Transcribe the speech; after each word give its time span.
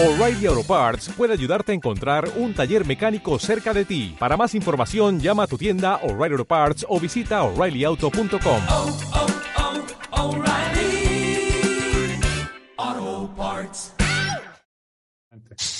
O'Reilly 0.00 0.46
Auto 0.46 0.62
Parts 0.62 1.08
puede 1.16 1.32
ayudarte 1.32 1.72
a 1.72 1.74
encontrar 1.74 2.28
un 2.36 2.54
taller 2.54 2.86
mecánico 2.86 3.36
cerca 3.40 3.74
de 3.74 3.84
ti. 3.84 4.14
Para 4.16 4.36
más 4.36 4.54
información, 4.54 5.18
llama 5.18 5.42
a 5.42 5.46
tu 5.48 5.58
tienda 5.58 5.96
O'Reilly 6.04 6.34
Auto 6.34 6.44
Parts 6.44 6.86
o 6.88 7.00
visita 7.00 7.42
oreillyauto.com. 7.42 8.62
oh, 8.70 8.98
oh, 12.80 13.34
Parts. 13.36 13.92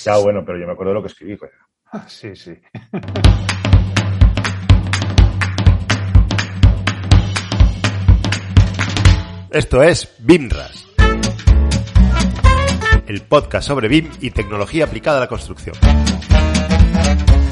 Ya, 0.04 0.16
bueno, 0.16 0.43
pero 0.45 0.59
yo 0.59 0.66
me 0.66 0.73
acuerdo 0.73 0.91
de 0.91 0.95
lo 0.95 1.03
que 1.03 1.09
escribí, 1.12 1.37
coño. 1.37 1.53
Sí, 2.09 2.35
sí. 2.35 2.55
Esto 9.50 9.82
es 9.85 10.12
BIMRAS, 10.19 10.88
el 13.09 13.22
podcast 13.22 13.66
sobre 13.66 13.88
BIM 13.88 14.11
y 14.20 14.30
tecnología 14.32 14.84
aplicada 14.84 15.16
a 15.16 15.20
la 15.20 15.29
construcción. 15.29 15.75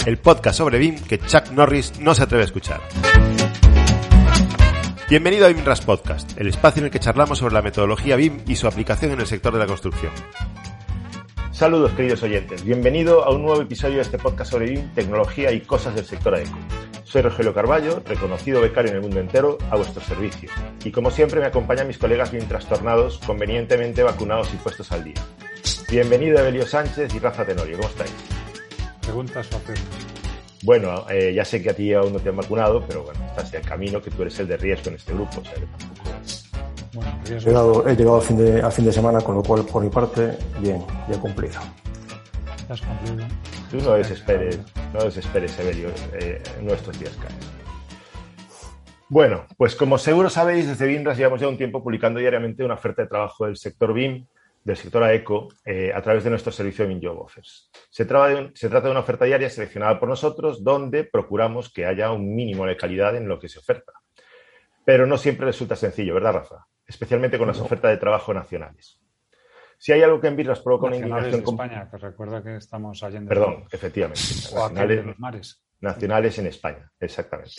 El 0.04 0.18
podcast 0.18 0.58
sobre 0.58 0.78
BIM 0.78 1.00
que 1.00 1.18
Chuck 1.18 1.50
Norris 1.50 1.98
no 1.98 2.14
se 2.14 2.24
atreve 2.24 2.42
a 2.42 2.44
escuchar. 2.44 2.82
Bienvenido 5.08 5.46
a 5.46 5.48
BIMRAS 5.48 5.80
Podcast, 5.80 6.38
el 6.38 6.48
espacio 6.48 6.80
en 6.80 6.86
el 6.86 6.90
que 6.90 7.00
charlamos 7.00 7.38
sobre 7.38 7.54
la 7.54 7.62
metodología 7.62 8.16
BIM 8.16 8.42
y 8.46 8.56
su 8.56 8.66
aplicación 8.66 9.12
en 9.12 9.20
el 9.20 9.26
sector 9.26 9.54
de 9.54 9.60
la 9.60 9.66
construcción. 9.66 10.12
Saludos, 11.52 11.92
queridos 11.92 12.22
oyentes. 12.22 12.62
Bienvenido 12.62 13.24
a 13.24 13.30
un 13.30 13.40
nuevo 13.40 13.62
episodio 13.62 13.96
de 13.96 14.02
este 14.02 14.18
podcast 14.18 14.50
sobre 14.50 14.72
BIM, 14.72 14.92
tecnología 14.94 15.52
y 15.52 15.62
cosas 15.62 15.94
del 15.94 16.04
sector 16.04 16.34
AECO. 16.34 16.58
Soy 17.04 17.22
Rogelio 17.22 17.54
Carballo, 17.54 18.02
reconocido 18.04 18.60
becario 18.60 18.90
en 18.90 18.96
el 18.96 19.02
mundo 19.02 19.20
entero, 19.20 19.56
a 19.70 19.76
vuestro 19.76 20.02
servicio. 20.02 20.50
Y 20.84 20.90
como 20.90 21.10
siempre 21.10 21.40
me 21.40 21.46
acompañan 21.46 21.86
mis 21.86 21.96
colegas 21.96 22.30
bien 22.30 22.46
trastornados, 22.46 23.18
convenientemente 23.24 24.02
vacunados 24.02 24.52
y 24.52 24.56
puestos 24.58 24.92
al 24.92 25.04
día. 25.04 25.14
Bienvenido 25.90 26.38
Evelio 26.38 26.66
Sánchez 26.66 27.14
y 27.14 27.18
Rafa 27.18 27.44
Tenorio, 27.44 27.76
¿cómo 27.76 27.88
estáis? 27.88 28.12
Preguntas 29.02 29.48
o. 29.52 29.58
Bueno, 30.62 31.06
eh, 31.10 31.32
ya 31.34 31.44
sé 31.44 31.62
que 31.62 31.70
a 31.70 31.74
ti 31.74 31.92
aún 31.92 32.12
no 32.12 32.18
te 32.18 32.28
han 32.30 32.36
vacunado, 32.36 32.84
pero 32.86 33.04
bueno, 33.04 33.24
estás 33.26 33.52
en 33.54 33.60
el 33.60 33.66
camino 33.66 34.02
que 34.02 34.10
tú 34.10 34.22
eres 34.22 34.38
el 34.40 34.48
de 34.48 34.56
riesgo 34.56 34.90
en 34.90 34.96
este 34.96 35.12
grupo, 35.12 35.40
o 35.40 35.44
sea 35.44 35.54
que 35.54 35.66
tampoco... 35.66 36.10
Bueno, 36.94 37.18
He 37.24 37.28
riesgo. 37.28 37.48
llegado, 37.50 37.88
he 37.88 37.94
llegado 37.96 38.16
al, 38.16 38.22
fin 38.22 38.36
de, 38.38 38.62
al 38.62 38.72
fin 38.72 38.84
de 38.84 38.92
semana, 38.92 39.20
con 39.20 39.34
lo 39.36 39.42
cual, 39.42 39.64
por 39.64 39.82
mi 39.82 39.90
parte, 39.90 40.36
bien, 40.60 40.84
ya 41.08 41.18
cumplido. 41.20 41.60
Has 42.68 42.80
cumplido. 42.80 43.26
Tú 43.70 43.76
no 43.78 43.92
desesperes, 43.92 44.58
no 44.92 45.04
desesperes, 45.04 45.58
Evelio, 45.58 45.90
eh, 46.20 46.42
nuestros 46.62 46.98
días 46.98 47.12
caen. 47.20 47.38
Bueno, 49.08 49.44
pues 49.56 49.76
como 49.76 49.98
seguro 49.98 50.28
sabéis, 50.30 50.66
desde 50.66 50.86
BIMRAS 50.86 51.16
llevamos 51.16 51.40
ya 51.40 51.46
un 51.48 51.56
tiempo 51.58 51.80
publicando 51.82 52.18
diariamente 52.18 52.64
una 52.64 52.74
oferta 52.74 53.02
de 53.02 53.08
trabajo 53.08 53.46
del 53.46 53.56
sector 53.56 53.92
BIM, 53.94 54.26
del 54.66 54.76
sector 54.76 55.02
AECO, 55.04 55.48
eh, 55.64 55.92
a 55.94 56.02
través 56.02 56.24
de 56.24 56.30
nuestro 56.30 56.50
servicio 56.50 56.86
de 56.88 56.98
Job 57.00 57.20
Offers. 57.20 57.70
Se 57.88 58.04
trata, 58.04 58.26
de 58.28 58.34
un- 58.34 58.56
se 58.56 58.68
trata 58.68 58.86
de 58.86 58.90
una 58.90 59.00
oferta 59.00 59.24
diaria 59.24 59.48
seleccionada 59.48 60.00
por 60.00 60.08
nosotros, 60.08 60.64
donde 60.64 61.04
procuramos 61.04 61.72
que 61.72 61.86
haya 61.86 62.10
un 62.10 62.34
mínimo 62.34 62.66
de 62.66 62.76
calidad 62.76 63.14
en 63.16 63.28
lo 63.28 63.38
que 63.38 63.48
se 63.48 63.60
oferta. 63.60 63.92
Pero 64.84 65.06
no 65.06 65.18
siempre 65.18 65.46
resulta 65.46 65.76
sencillo, 65.76 66.14
¿verdad, 66.14 66.32
Rafa? 66.32 66.66
Especialmente 66.84 67.38
con 67.38 67.46
las 67.46 67.60
ofertas 67.60 67.92
de 67.92 67.96
trabajo 67.98 68.34
nacionales. 68.34 69.00
Si 69.78 69.92
hay 69.92 70.02
algo 70.02 70.20
que 70.20 70.26
en 70.28 70.36
BIMRAS 70.36 70.60
provoca 70.60 70.86
una 70.86 70.96
Nacionales 70.96 71.26
indignación... 71.34 71.40
de 71.40 71.44
com- 71.44 71.54
España, 71.76 71.90
que 71.90 71.96
recuerda 71.98 72.42
que 72.42 72.56
estamos 72.56 73.02
allende. 73.04 73.28
Perdón, 73.28 73.64
efectivamente. 73.70 74.20
O 74.52 74.54
de 74.68 74.74
nacionales- 74.74 75.04
los 75.06 75.18
mares. 75.20 75.62
nacionales 75.80 76.38
en 76.40 76.46
España, 76.46 76.90
exactamente. 76.98 77.52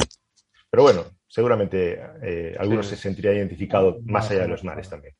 Pero 0.69 0.83
bueno, 0.83 1.05
seguramente 1.25 2.01
eh, 2.21 2.55
algunos 2.59 2.85
Sí. 2.87 2.95
se 2.97 3.01
sentirían 3.03 3.35
identificados 3.37 3.95
Más 4.03 4.29
allá 4.29 4.41
de 4.41 4.47
los 4.49 4.63
mares 4.65 4.89
también. 4.89 5.15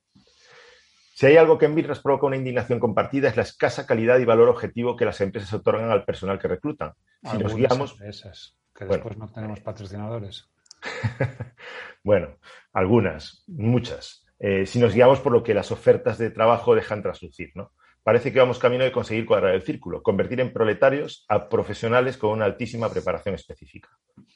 Si 1.17 1.25
hay 1.25 1.35
algo 1.35 1.57
que 1.57 1.65
en 1.65 1.73
BIRRAS 1.73 2.01
provoca 2.01 2.27
una 2.27 2.35
indignación 2.35 2.79
compartida 2.79 3.27
es 3.27 3.35
la 3.35 3.41
escasa 3.41 3.87
calidad 3.87 4.19
y 4.19 4.25
valor 4.25 4.49
objetivo 4.49 4.95
que 4.95 5.03
las 5.03 5.19
empresas 5.19 5.51
otorgan 5.51 5.89
al 5.89 6.05
personal 6.05 6.37
que 6.37 6.47
reclutan. 6.47 6.93
Si 7.23 7.39
nos 7.39 7.55
guiamos, 7.55 7.93
empresas, 7.93 8.55
que 8.71 8.85
Bueno. 8.85 9.03
después 9.03 9.17
no 9.17 9.27
tenemos 9.33 9.59
patrocinadores. 9.61 10.47
bueno, 12.03 12.37
algunas, 12.71 13.43
muchas, 13.47 14.27
eh, 14.37 14.67
si 14.67 14.77
nos 14.77 14.93
guiamos 14.93 15.19
por 15.19 15.31
lo 15.31 15.41
que 15.41 15.55
las 15.55 15.71
ofertas 15.71 16.19
de 16.19 16.29
trabajo 16.29 16.75
dejan 16.75 17.01
traslucir, 17.01 17.49
¿no? 17.55 17.71
Parece 18.03 18.31
que 18.31 18.37
vamos 18.37 18.59
camino 18.59 18.83
de 18.83 18.91
conseguir 18.91 19.25
cuadrar 19.25 19.55
el 19.55 19.63
círculo, 19.63 20.03
convertir 20.03 20.39
en 20.39 20.53
proletarios 20.53 21.25
a 21.29 21.49
profesionales 21.49 22.15
con 22.15 22.29
una 22.29 22.45
altísima 22.45 22.91
preparación 22.91 23.33
específica. 23.33 23.89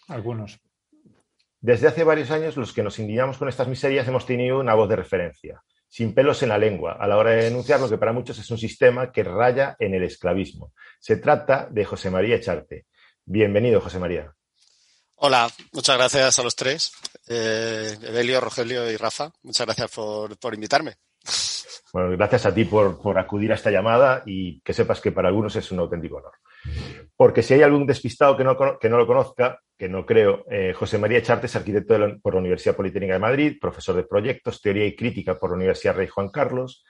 Algunos. 0.07 0.59
Desde 1.59 1.87
hace 1.87 2.03
varios 2.03 2.31
años, 2.31 2.57
los 2.57 2.73
que 2.73 2.81
nos 2.81 2.97
indignamos 2.97 3.37
con 3.37 3.49
estas 3.49 3.67
miserias 3.67 4.07
hemos 4.07 4.25
tenido 4.25 4.59
una 4.59 4.73
voz 4.73 4.89
de 4.89 4.95
referencia, 4.95 5.61
sin 5.91 6.13
pelos 6.13 6.41
en 6.41 6.49
la 6.49 6.57
lengua, 6.57 6.93
a 6.97 7.05
la 7.05 7.17
hora 7.17 7.31
de 7.31 7.43
denunciar 7.43 7.81
lo 7.81 7.89
que 7.89 7.97
para 7.97 8.13
muchos 8.13 8.39
es 8.39 8.49
un 8.49 8.57
sistema 8.57 9.11
que 9.11 9.25
raya 9.25 9.75
en 9.77 9.93
el 9.93 10.03
esclavismo. 10.05 10.71
Se 11.01 11.17
trata 11.17 11.67
de 11.69 11.83
José 11.83 12.09
María 12.09 12.37
Echarte. 12.37 12.85
Bienvenido, 13.25 13.81
José 13.81 13.99
María. 13.99 14.33
Hola, 15.17 15.51
muchas 15.73 15.97
gracias 15.97 16.39
a 16.39 16.43
los 16.43 16.55
tres, 16.55 16.93
eh, 17.27 17.97
Evelio, 18.03 18.39
Rogelio 18.39 18.89
y 18.89 18.95
Rafa. 18.95 19.33
Muchas 19.43 19.67
gracias 19.67 19.91
por, 19.91 20.39
por 20.39 20.53
invitarme. 20.53 20.95
Bueno, 21.91 22.11
gracias 22.11 22.45
a 22.45 22.53
ti 22.53 22.63
por, 22.63 23.01
por 23.01 23.19
acudir 23.19 23.51
a 23.51 23.55
esta 23.55 23.69
llamada 23.69 24.23
y 24.25 24.61
que 24.61 24.73
sepas 24.73 25.01
que 25.01 25.11
para 25.11 25.27
algunos 25.27 25.57
es 25.57 25.71
un 25.73 25.79
auténtico 25.79 26.15
honor. 26.15 26.35
Porque 27.15 27.43
si 27.43 27.53
hay 27.53 27.61
algún 27.61 27.85
despistado 27.85 28.35
que 28.37 28.43
no, 28.43 28.57
que 28.79 28.89
no 28.89 28.97
lo 28.97 29.07
conozca, 29.07 29.59
que 29.77 29.89
no 29.89 30.05
creo, 30.05 30.45
eh, 30.49 30.73
José 30.73 30.97
María 30.97 31.19
Echarte 31.19 31.47
es 31.47 31.55
arquitecto 31.55 31.95
por 32.21 32.33
la 32.33 32.39
Universidad 32.39 32.75
Politécnica 32.75 33.13
de 33.13 33.19
Madrid, 33.19 33.57
profesor 33.59 33.95
de 33.95 34.03
proyectos, 34.03 34.61
teoría 34.61 34.85
y 34.85 34.95
crítica 34.95 35.39
por 35.39 35.51
la 35.51 35.57
Universidad 35.57 35.95
Rey 35.95 36.07
Juan 36.07 36.29
Carlos. 36.29 36.83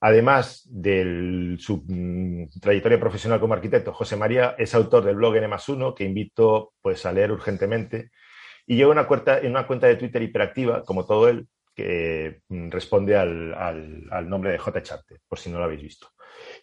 Además 0.00 0.62
de 0.70 1.56
su 1.58 1.84
mm, 1.86 2.60
trayectoria 2.60 3.00
profesional 3.00 3.40
como 3.40 3.54
arquitecto, 3.54 3.92
José 3.92 4.16
María 4.16 4.54
es 4.58 4.74
autor 4.74 5.04
del 5.04 5.16
blog 5.16 5.36
N 5.36 5.48
más 5.48 5.68
uno, 5.68 5.94
que 5.94 6.04
invito 6.04 6.74
pues, 6.80 7.04
a 7.06 7.12
leer 7.12 7.32
urgentemente, 7.32 8.10
y 8.66 8.76
lleva 8.76 8.92
una 8.92 9.06
cuenta, 9.08 9.38
en 9.40 9.50
una 9.50 9.66
cuenta 9.66 9.86
de 9.88 9.96
Twitter 9.96 10.22
hiperactiva, 10.22 10.84
como 10.84 11.06
todo 11.06 11.28
él, 11.28 11.48
que 11.74 12.40
mm, 12.48 12.70
responde 12.70 13.16
al, 13.16 13.54
al- 13.54 14.04
al 14.10 14.28
nombre 14.28 14.52
de 14.52 14.58
J. 14.58 14.82
Charte, 14.82 15.20
por 15.28 15.38
si 15.38 15.50
no 15.50 15.58
lo 15.58 15.64
habéis 15.64 15.82
visto. 15.82 16.08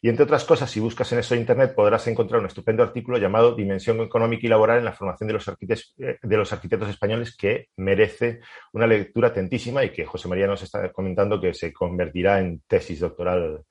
Y 0.01 0.09
entre 0.09 0.23
otras 0.23 0.43
cosas, 0.45 0.69
si 0.69 0.79
buscas 0.79 1.11
en 1.11 1.19
eso 1.19 1.35
Internet, 1.35 1.73
podrás 1.75 2.07
encontrar 2.07 2.39
un 2.39 2.47
estupendo 2.47 2.83
artículo 2.83 3.17
llamado 3.17 3.55
Dimensión 3.55 3.99
económica 4.01 4.45
y 4.45 4.49
laboral 4.49 4.79
en 4.79 4.85
la 4.85 4.93
formación 4.93 5.27
de 5.27 5.33
los, 5.33 5.47
arquitectos, 5.47 5.93
eh, 5.97 6.17
de 6.21 6.37
los 6.37 6.51
arquitectos 6.53 6.89
españoles 6.89 7.35
que 7.35 7.69
merece 7.77 8.39
una 8.73 8.87
lectura 8.87 9.29
atentísima 9.29 9.83
y 9.83 9.91
que 9.91 10.05
José 10.05 10.27
María 10.27 10.47
nos 10.47 10.61
está 10.61 10.91
comentando 10.91 11.39
que 11.39 11.53
se 11.53 11.73
convertirá 11.73 12.39
en 12.39 12.61
tesis 12.67 12.99
doctoral 12.99 13.63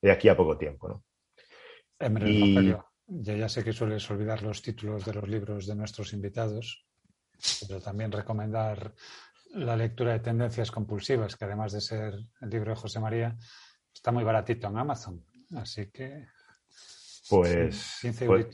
de 0.00 0.10
aquí 0.10 0.28
a 0.28 0.36
poco 0.36 0.56
tiempo. 0.56 0.88
¿no? 0.88 1.04
Y- 2.26 2.54
Rogelio, 2.54 2.86
yo 3.06 3.36
ya 3.36 3.48
sé 3.48 3.62
que 3.62 3.72
sueles 3.72 4.10
olvidar 4.10 4.42
los 4.42 4.62
títulos 4.62 5.04
de 5.04 5.14
los 5.14 5.28
libros 5.28 5.66
de 5.66 5.74
nuestros 5.74 6.12
invitados, 6.12 6.86
pero 7.60 7.80
también 7.80 8.10
recomendar 8.10 8.94
la 9.54 9.76
lectura 9.76 10.12
de 10.12 10.20
Tendencias 10.20 10.70
Compulsivas, 10.70 11.36
que 11.36 11.44
además 11.44 11.72
de 11.72 11.80
ser 11.80 12.14
el 12.40 12.50
libro 12.50 12.70
de 12.70 12.80
José 12.80 13.00
María, 13.00 13.36
está 13.92 14.10
muy 14.10 14.24
baratito 14.24 14.68
en 14.68 14.78
Amazon. 14.78 15.24
Así 15.56 15.90
que 15.90 16.26
Pues, 17.28 17.98
15 18.00 18.26
pues, 18.26 18.46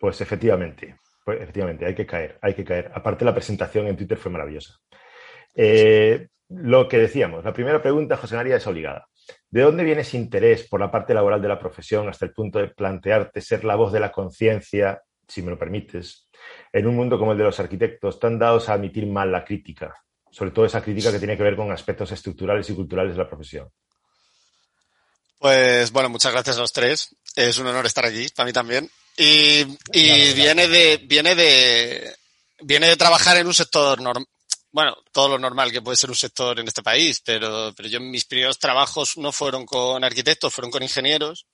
pues 0.00 0.20
efectivamente, 0.20 0.96
pues 1.24 1.40
efectivamente, 1.40 1.86
hay 1.86 1.94
que 1.94 2.06
caer, 2.06 2.38
hay 2.40 2.54
que 2.54 2.64
caer. 2.64 2.90
Aparte, 2.94 3.24
la 3.24 3.34
presentación 3.34 3.86
en 3.86 3.96
Twitter 3.96 4.18
fue 4.18 4.32
maravillosa. 4.32 4.78
Eh, 5.54 6.28
lo 6.48 6.88
que 6.88 6.98
decíamos, 6.98 7.44
la 7.44 7.52
primera 7.52 7.82
pregunta, 7.82 8.16
José 8.16 8.36
María, 8.36 8.56
es 8.56 8.66
obligada. 8.66 9.08
¿De 9.50 9.62
dónde 9.62 9.84
viene 9.84 10.00
ese 10.00 10.16
interés 10.16 10.66
por 10.66 10.80
la 10.80 10.90
parte 10.90 11.12
laboral 11.12 11.42
de 11.42 11.48
la 11.48 11.58
profesión 11.58 12.08
hasta 12.08 12.24
el 12.24 12.32
punto 12.32 12.58
de 12.58 12.68
plantearte 12.68 13.40
ser 13.40 13.64
la 13.64 13.76
voz 13.76 13.92
de 13.92 14.00
la 14.00 14.10
conciencia, 14.10 15.02
si 15.26 15.42
me 15.42 15.50
lo 15.50 15.58
permites, 15.58 16.30
en 16.72 16.86
un 16.86 16.96
mundo 16.96 17.18
como 17.18 17.32
el 17.32 17.38
de 17.38 17.44
los 17.44 17.60
arquitectos, 17.60 18.18
tan 18.18 18.38
dados 18.38 18.68
a 18.68 18.74
admitir 18.74 19.06
mal 19.06 19.30
la 19.30 19.44
crítica? 19.44 19.94
Sobre 20.30 20.50
todo 20.50 20.64
esa 20.64 20.82
crítica 20.82 21.12
que 21.12 21.18
tiene 21.18 21.36
que 21.36 21.42
ver 21.42 21.56
con 21.56 21.70
aspectos 21.70 22.12
estructurales 22.12 22.68
y 22.70 22.74
culturales 22.74 23.12
de 23.12 23.18
la 23.18 23.28
profesión. 23.28 23.68
Pues 25.38 25.92
bueno, 25.92 26.08
muchas 26.08 26.32
gracias 26.32 26.56
a 26.56 26.60
los 26.60 26.72
tres. 26.72 27.14
Es 27.34 27.58
un 27.58 27.66
honor 27.66 27.86
estar 27.86 28.04
aquí, 28.04 28.26
para 28.34 28.46
mí 28.46 28.52
también. 28.52 28.90
Y, 29.16 29.66
y 29.92 30.32
viene 30.34 30.68
de, 30.68 30.98
viene 30.98 31.34
de, 31.34 32.16
viene 32.60 32.88
de 32.88 32.96
trabajar 32.96 33.36
en 33.36 33.46
un 33.46 33.54
sector 33.54 34.00
normal. 34.00 34.26
Bueno, 34.70 34.96
todo 35.12 35.30
lo 35.30 35.38
normal 35.38 35.72
que 35.72 35.80
puede 35.80 35.96
ser 35.96 36.10
un 36.10 36.16
sector 36.16 36.58
en 36.60 36.68
este 36.68 36.82
país, 36.82 37.22
pero, 37.24 37.72
pero 37.74 37.88
yo 37.88 38.00
mis 38.00 38.26
primeros 38.26 38.58
trabajos 38.58 39.16
no 39.16 39.32
fueron 39.32 39.64
con 39.64 40.04
arquitectos, 40.04 40.52
fueron 40.52 40.70
con 40.70 40.82
ingenieros. 40.82 41.46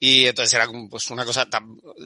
Y 0.00 0.26
entonces 0.26 0.54
era 0.54 0.66
como, 0.66 0.88
pues 0.88 1.10
una 1.10 1.24
cosa, 1.24 1.46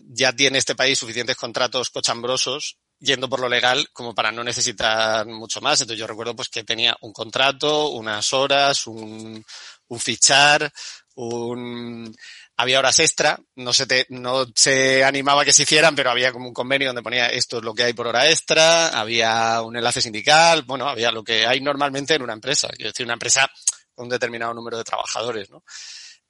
ya 0.09 0.33
tiene 0.33 0.59
este 0.59 0.75
país 0.75 0.99
suficientes 0.99 1.37
contratos 1.37 1.91
cochambrosos 1.91 2.79
yendo 3.03 3.29
por 3.29 3.41
lo 3.41 3.49
legal 3.49 3.89
como 3.93 4.15
para 4.15 4.33
no 4.33 4.43
necesitar 4.45 5.27
mucho 5.27 5.61
más. 5.61 5.81
Entonces 5.81 5.99
yo 5.99 6.07
recuerdo 6.07 6.35
pues 6.35 6.49
que 6.49 6.65
tenía 6.65 6.97
un 7.03 7.13
contrato, 7.13 7.89
unas 7.91 8.33
horas, 8.33 8.87
un, 8.87 9.45
un 9.89 10.01
fichar, 10.01 10.73
un, 11.15 12.15
había 12.57 12.79
horas 12.79 12.99
extra, 13.01 13.39
no 13.57 13.73
se, 13.73 13.87
te, 13.87 14.07
no 14.11 14.47
se 14.55 15.05
animaba 15.05 15.45
que 15.45 15.53
se 15.53 15.63
hicieran, 15.63 15.95
pero 15.95 16.11
había 16.11 16.33
como 16.33 16.49
un 16.49 16.55
convenio 16.55 16.89
donde 16.89 17.03
ponía 17.03 17.27
esto 17.27 17.59
es 17.59 17.65
lo 17.65 17.75
que 17.75 17.85
hay 17.85 17.93
por 17.93 18.07
hora 18.07 18.31
extra, 18.31 18.89
había 18.89 19.61
un 19.63 19.77
enlace 19.77 20.01
sindical, 20.01 20.63
bueno, 20.63 20.89
había 20.89 21.11
lo 21.11 21.25
que 21.25 21.47
hay 21.47 21.61
normalmente 21.61 22.15
en 22.15 22.23
una 22.23 22.33
empresa, 22.33 22.69
quiero 22.69 22.91
decir, 22.91 23.07
una 23.07 23.15
empresa 23.15 23.51
con 23.95 24.05
un 24.05 24.11
determinado 24.11 24.55
número 24.55 24.79
de 24.79 24.85
trabajadores, 24.85 25.51
¿no? 25.51 25.65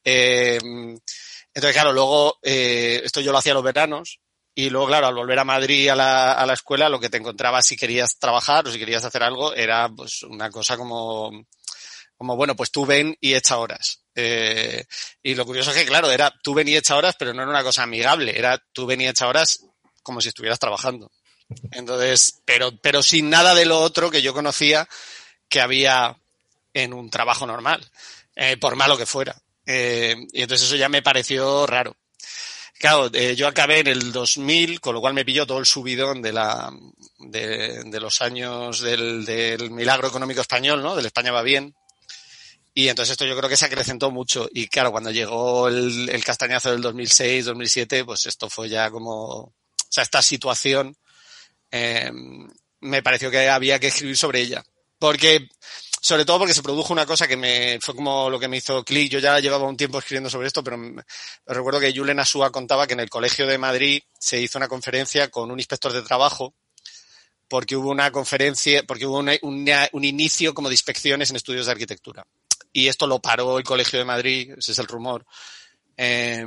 Eh, 0.05 0.59
entonces, 1.55 1.73
claro, 1.75 1.93
luego 1.93 2.39
eh, 2.43 3.03
esto 3.05 3.21
yo 3.21 3.31
lo 3.31 3.39
hacía 3.39 3.55
los 3.55 3.63
veranos 3.63 4.21
y 4.55 4.71
luego, 4.71 4.89
claro, 4.89 5.07
al 5.07 5.15
volver 5.15 5.39
a 5.39 5.45
Madrid 5.45 5.89
a 5.89 5.97
la, 5.97 6.33
a 6.33 6.47
la 6.47 6.55
escuela, 6.55 6.89
lo 6.89 7.01
que 7.01 7.09
te 7.09 7.19
encontrabas 7.19 7.67
si 7.67 7.77
querías 7.77 8.19
trabajar 8.19 8.67
o 8.67 8.73
si 8.73 8.79
querías 8.79 9.05
hacer 9.05 9.23
algo 9.23 9.55
era 9.55 9.89
pues 9.89 10.23
una 10.23 10.51
cosa 10.51 10.77
como, 10.77 11.47
como 12.23 12.37
bueno, 12.37 12.55
pues 12.55 12.71
tú 12.71 12.87
ven 12.87 13.17
y 13.21 13.35
echa 13.35 13.59
horas. 13.59 14.05
Eh, 14.15 14.85
y 15.25 15.35
lo 15.35 15.45
curioso 15.45 15.73
es 15.73 15.77
que, 15.77 15.85
claro, 15.85 16.09
era 16.09 16.33
tú 16.41 16.55
ven 16.55 16.69
y 16.69 16.77
echa 16.77 16.95
horas, 16.95 17.17
pero 17.19 17.35
no 17.35 17.43
era 17.43 17.51
una 17.51 17.65
cosa 17.65 17.83
amigable, 17.83 18.39
era 18.39 18.63
tú 18.73 18.87
ven 18.87 19.01
y 19.01 19.09
echa 19.09 19.27
horas 19.27 19.67
como 20.05 20.21
si 20.21 20.29
estuvieras 20.29 20.61
trabajando. 20.61 21.11
Entonces, 21.73 22.41
pero, 22.45 22.77
pero 22.81 23.03
sin 23.03 23.29
nada 23.29 23.57
de 23.57 23.65
lo 23.65 23.81
otro 23.81 24.09
que 24.09 24.23
yo 24.23 24.35
conocía 24.35 24.89
que 25.49 25.61
había 25.61 26.17
en 26.73 26.95
un 26.95 27.11
trabajo 27.11 27.45
normal, 27.45 27.91
eh, 28.37 28.57
por 28.57 28.77
malo 28.77 28.97
que 28.97 29.05
fuera. 29.05 29.35
Eh, 29.67 30.15
y 30.33 30.43
entonces 30.43 30.69
eso 30.69 30.77
ya 30.77 30.89
me 30.89 31.03
pareció 31.03 31.67
raro. 31.67 31.97
Claro, 32.79 33.11
yo 33.11 33.49
acabé 33.49 33.81
en 33.81 33.89
el 33.89 34.13
2000, 34.13 34.81
con 34.81 34.95
lo 34.95 35.01
cual 35.01 35.15
me 35.15 35.25
pilló 35.25 35.45
todo 35.45 35.59
el 35.59 35.67
subidón 35.67 36.23
de 36.23 36.33
la 36.33 36.73
de, 37.19 37.83
de 37.85 38.01
los 38.01 38.23
años 38.23 38.81
del, 38.81 39.25
del, 39.25 39.71
milagro 39.71 40.09
económico 40.09 40.41
español, 40.41 40.83
¿no? 40.83 40.97
Del 40.97 41.07
España 41.07 41.33
va 41.33 41.43
bien. 41.43 41.75
Y 42.75 42.89
entonces 42.89 43.13
esto 43.13 43.27
yo 43.27 43.37
creo 43.37 43.51
que 43.51 43.57
se 43.57 43.67
acrecentó 43.67 44.11
mucho. 44.11 44.49
Y 44.53 44.69
claro, 44.69 44.91
cuando 44.93 45.11
llegó 45.11 45.69
el, 45.69 46.09
el 46.09 46.25
castañazo 46.25 46.71
del 46.71 46.81
2006, 46.81 47.45
2007, 47.45 48.05
pues 48.05 48.27
esto 48.27 48.49
fue 48.49 48.69
ya 48.69 48.91
como, 48.91 49.15
o 49.15 49.53
sea, 49.89 50.03
esta 50.03 50.23
situación 50.23 50.97
eh, 51.71 52.11
me 52.81 53.03
pareció 53.03 53.31
que 53.31 53.49
había 53.49 53.79
que 53.79 53.89
escribir 53.89 54.17
sobre 54.17 54.41
ella. 54.41 54.65
Porque 54.99 55.49
sobre 56.01 56.25
todo 56.25 56.41
porque 56.41 56.55
se 56.55 56.65
produjo 56.65 56.93
una 56.93 57.07
cosa 57.07 57.29
que 57.29 57.37
me 57.37 57.79
fue 57.81 57.95
como 57.95 58.29
lo 58.29 58.41
que 58.41 58.49
me 58.49 58.57
hizo 58.57 58.85
clic. 58.85 59.11
Yo 59.11 59.21
ya 59.21 59.39
llevaba 59.39 59.69
un 59.69 59.77
tiempo 59.77 59.99
escribiendo 59.99 60.29
sobre 60.29 60.49
esto, 60.49 60.65
pero 60.65 60.77
recuerdo 61.47 61.79
que 61.79 61.93
Julen 61.95 62.19
Asúa 62.19 62.51
contaba 62.51 62.87
que 62.89 62.95
en 62.95 63.01
el 63.01 63.11
Colegio 63.11 63.47
de 63.47 63.57
Madrid 63.57 64.03
se 64.19 64.41
hizo 64.41 64.59
una 64.59 64.67
conferencia 64.67 65.29
con 65.29 65.51
un 65.51 65.61
inspector 65.61 65.93
de 65.93 66.03
trabajo 66.03 66.55
porque 67.49 67.77
hubo 67.77 67.91
una 67.91 68.11
conferencia, 68.11 68.83
porque 68.83 69.07
hubo 69.07 69.19
una, 69.19 69.89
un 69.93 70.05
inicio 70.05 70.55
como 70.55 70.69
de 70.69 70.75
inspecciones 70.75 71.31
en 71.31 71.37
estudios 71.37 71.67
de 71.67 71.73
arquitectura. 71.73 72.27
Y 72.73 72.89
esto 72.89 73.07
lo 73.07 73.21
paró 73.21 73.59
el 73.59 73.65
Colegio 73.65 73.99
de 73.99 74.05
Madrid, 74.05 74.55
ese 74.57 74.73
es 74.73 74.79
el 74.79 74.87
rumor, 74.87 75.27
eh, 75.97 76.45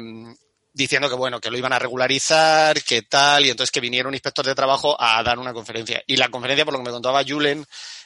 diciendo 0.76 1.08
que 1.08 1.16
bueno, 1.16 1.40
que 1.40 1.50
lo 1.50 1.58
iban 1.58 1.72
a 1.72 1.80
regularizar, 1.80 2.84
que 2.84 3.04
tal, 3.04 3.46
y 3.46 3.50
entonces 3.50 3.72
que 3.72 3.80
viniera 3.80 4.10
un 4.10 4.14
inspector 4.14 4.46
de 4.46 4.54
trabajo 4.54 5.02
a 5.02 5.24
dar 5.24 5.40
una 5.40 5.54
conferencia. 5.54 6.04
Y 6.06 6.18
la 6.18 6.30
conferencia, 6.30 6.66
por 6.66 6.74
lo 6.74 6.80
que 6.80 6.86
me 6.86 6.92
contaba 6.92 7.24
Julen, 7.26 7.66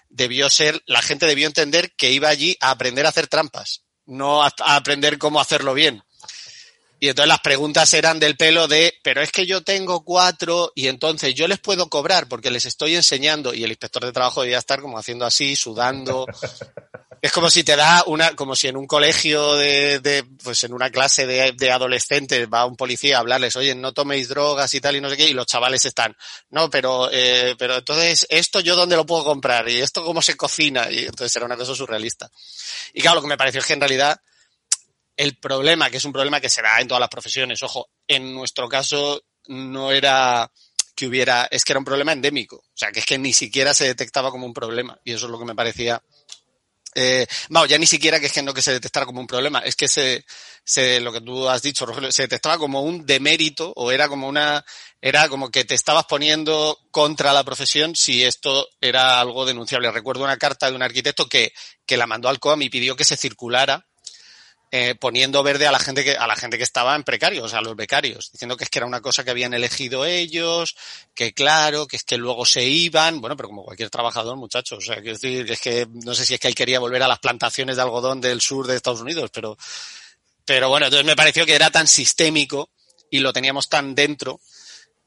debió 0.10 0.50
ser, 0.50 0.82
la 0.86 1.02
gente 1.02 1.26
debió 1.26 1.48
entender 1.48 1.92
que 1.96 2.12
iba 2.12 2.30
allí 2.30 2.56
a 2.60 2.70
aprender 2.72 3.06
a 3.06 3.10
hacer 3.10 3.28
trampas, 3.28 3.84
no 4.06 4.44
a, 4.44 4.54
aprender 4.60 5.18
cómo 5.18 5.40
hacerlo 5.40 5.74
bien. 5.74 6.04
Y 7.00 7.08
entonces 7.08 7.30
las 7.30 7.40
preguntas 7.40 7.94
eran 7.94 8.20
del 8.20 8.36
pelo 8.36 8.68
de, 8.68 8.94
pero 9.02 9.22
es 9.22 9.32
que 9.32 9.46
yo 9.46 9.64
tengo 9.64 10.04
cuatro 10.04 10.74
y 10.76 10.88
entonces 10.88 11.34
yo 11.34 11.48
les 11.48 11.60
puedo 11.60 11.90
cobrar 11.90 12.28
porque 12.28 12.52
les 12.52 12.66
estoy 12.66 12.96
enseñando 12.96 13.54
y 13.54 13.64
el 13.64 13.72
inspector 13.72 14.04
de 14.04 14.12
trabajo 14.12 14.42
debía 14.42 14.58
estar 14.60 14.82
como 14.82 14.98
haciendo 15.00 15.26
así, 15.26 15.56
sudando. 15.56 16.28
es 17.22 17.32
como 17.32 17.50
si 17.50 17.64
te 17.64 17.76
da 17.76 18.04
una, 18.08 18.36
como 18.36 18.56
si 18.56 18.68
en 18.68 18.78
un 18.78 18.88
colegio 18.88 19.56
de, 19.56 20.00
de 20.00 20.24
pues 20.44 20.64
en 20.64 20.74
una 20.74 20.90
clase 20.90 21.28
de, 21.28 21.72
adolescentes 21.72 22.48
va 22.52 22.66
un 22.66 22.76
policía 22.76 23.18
a 23.18 23.20
hablarles, 23.20 23.56
oye, 23.56 23.76
no 23.76 23.94
toméis 23.94 24.30
drogas 24.30 24.74
y 24.74 24.80
tal 24.80 24.96
y 24.96 25.02
no 25.02 25.10
sé 25.10 25.18
qué, 25.18 25.30
y 25.30 25.34
los 25.34 25.46
chavales 25.46 25.84
están, 25.86 26.16
no, 26.50 26.70
pero, 26.70 27.10
eh, 27.12 27.56
pero 27.58 27.78
entonces, 27.78 28.26
esto 28.30 28.60
yo 28.62 28.76
dónde 28.76 28.96
lo 28.96 29.06
puedo 29.06 29.24
comprar 29.24 29.68
y 29.70 29.82
esto 29.82 30.04
cómo 30.04 30.22
se 30.22 30.38
cocina, 30.38 30.90
y 30.90 31.00
entonces 31.00 31.36
era 31.36 31.46
una 31.46 31.58
cosa 31.58 31.76
surrealista. 31.76 32.30
Y 32.94 33.02
claro, 33.02 33.16
lo 33.16 33.22
que 33.22 33.28
me 33.28 33.38
pareció 33.38 33.60
es 33.60 33.66
que 33.66 33.74
en 33.74 33.82
realidad 33.82 34.20
el 35.18 35.38
problema, 35.38 35.90
que 35.90 35.98
es 35.98 36.06
un 36.06 36.14
problema 36.14 36.40
que 36.40 36.50
se 36.50 36.62
da 36.62 36.80
en 36.80 36.88
todas 36.88 37.02
las 37.02 37.10
profesiones, 37.10 37.62
ojo, 37.64 37.90
en 38.08 38.34
nuestro 38.34 38.70
caso 38.70 39.22
no 39.48 39.92
era 39.92 40.50
que 40.96 41.08
hubiera, 41.08 41.48
es 41.52 41.64
que 41.64 41.74
era 41.74 41.80
un 41.80 41.86
problema 41.86 42.14
endémico, 42.14 42.58
o 42.58 42.76
sea, 42.76 42.92
que 42.92 43.00
es 43.00 43.06
que 43.06 43.18
ni 43.18 43.34
siquiera 43.34 43.74
se 43.74 43.86
detectaba 43.86 44.32
como 44.32 44.46
un 44.46 44.54
problema, 44.54 44.98
y 45.04 45.12
eso 45.12 45.26
es 45.26 45.32
lo 45.32 45.40
que 45.40 45.46
me 45.46 45.56
parecía 45.56 46.02
eh, 47.02 47.28
vamos, 47.48 47.70
ya 47.70 47.78
ni 47.78 47.86
siquiera 47.86 48.20
que 48.20 48.26
es 48.26 48.34
que 48.34 48.44
no 48.44 48.54
que 48.54 48.62
se 48.62 48.74
detectara 48.74 49.06
como 49.06 49.22
un 49.22 49.28
problema, 49.28 49.60
es 49.60 49.78
que 49.78 49.88
se, 49.88 50.26
se, 50.66 51.00
lo 51.00 51.14
que 51.14 51.22
tú 51.22 51.48
has 51.48 51.62
dicho, 51.62 51.86
Rogelio, 51.86 52.12
se 52.12 52.24
detectaba 52.24 52.58
como 52.58 52.82
un 52.82 53.06
demérito 53.06 53.72
o 53.78 53.94
era 53.94 54.10
como 54.10 54.28
una, 54.28 54.66
era 55.00 55.30
como 55.30 55.50
que 55.50 55.64
te 55.64 55.76
estabas 55.76 56.04
poniendo 56.08 56.78
contra 56.92 57.32
la 57.32 57.46
profesión 57.46 57.96
si 57.96 58.26
esto 58.26 58.68
era 58.82 59.22
algo 59.22 59.46
denunciable. 59.46 59.90
Recuerdo 59.92 60.26
una 60.26 60.36
carta 60.36 60.70
de 60.70 60.76
un 60.76 60.84
arquitecto 60.84 61.28
que, 61.30 61.54
que 61.86 61.96
la 61.96 62.06
mandó 62.06 62.28
al 62.28 62.40
COAM 62.40 62.64
y 62.64 62.70
pidió 62.70 62.98
que 62.98 63.06
se 63.06 63.16
circulara 63.16 63.88
eh, 64.72 64.96
poniendo 64.96 65.42
verde 65.42 65.66
a 65.66 65.72
la 65.72 65.80
gente 65.80 66.04
que 66.04 66.16
a 66.16 66.28
la 66.28 66.36
gente 66.36 66.58
que 66.58 66.64
estaba 66.64 66.96
en 66.96 67.04
precarios, 67.04 67.54
a 67.54 67.62
los 67.62 67.76
becarios, 67.76 68.32
diciendo 68.32 68.56
que 68.56 68.66
es 68.66 68.70
que 68.70 68.80
era 68.80 68.86
una 68.86 69.02
cosa 69.02 69.24
que 69.24 69.32
habían 69.32 69.54
elegido 69.54 70.06
ellos, 70.06 70.76
que 71.16 71.34
claro, 71.34 71.88
que 71.88 71.96
es 71.96 72.04
que 72.04 72.18
luego 72.18 72.46
se 72.46 72.64
iban, 72.64 73.20
bueno, 73.20 73.36
pero 73.36 73.50
como 73.50 73.64
cualquier 73.64 73.90
trabajador, 73.90 74.38
muchachos, 74.38 74.78
o 74.78 74.82
sea, 74.82 74.96
quiero 74.98 75.14
decir, 75.14 75.52
es 75.52 75.60
que 75.60 75.88
no 75.92 76.14
sé 76.14 76.26
si 76.26 76.36
es 76.36 76.40
que 76.40 76.48
él 76.48 76.56
quería 76.56 76.80
volver 76.80 77.02
a 77.02 77.08
las 77.08 77.20
plantaciones 77.20 77.78
de 77.78 77.82
algodón 77.82 78.22
del 78.22 78.42
sur 78.42 78.68
de 78.68 78.76
Estados 78.76 79.02
Unidos, 79.02 79.32
pero 79.34 79.58
pero 80.50 80.68
bueno, 80.68 80.88
entonces 80.88 81.06
me 81.06 81.16
pareció 81.16 81.46
que 81.46 81.54
era 81.54 81.70
tan 81.70 81.86
sistémico 81.86 82.72
y 83.12 83.20
lo 83.20 83.32
teníamos 83.32 83.70
tan 83.70 83.94
dentro 83.94 84.42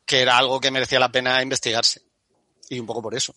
que 0.07 0.21
era 0.21 0.39
algo 0.39 0.61
que 0.61 0.71
merecía 0.71 1.01
la 1.01 1.11
pena 1.11 1.43
investigarse. 1.43 2.03
Y 2.69 2.79
un 2.79 2.87
poco 2.87 3.03
por 3.03 3.13
eso. 3.15 3.35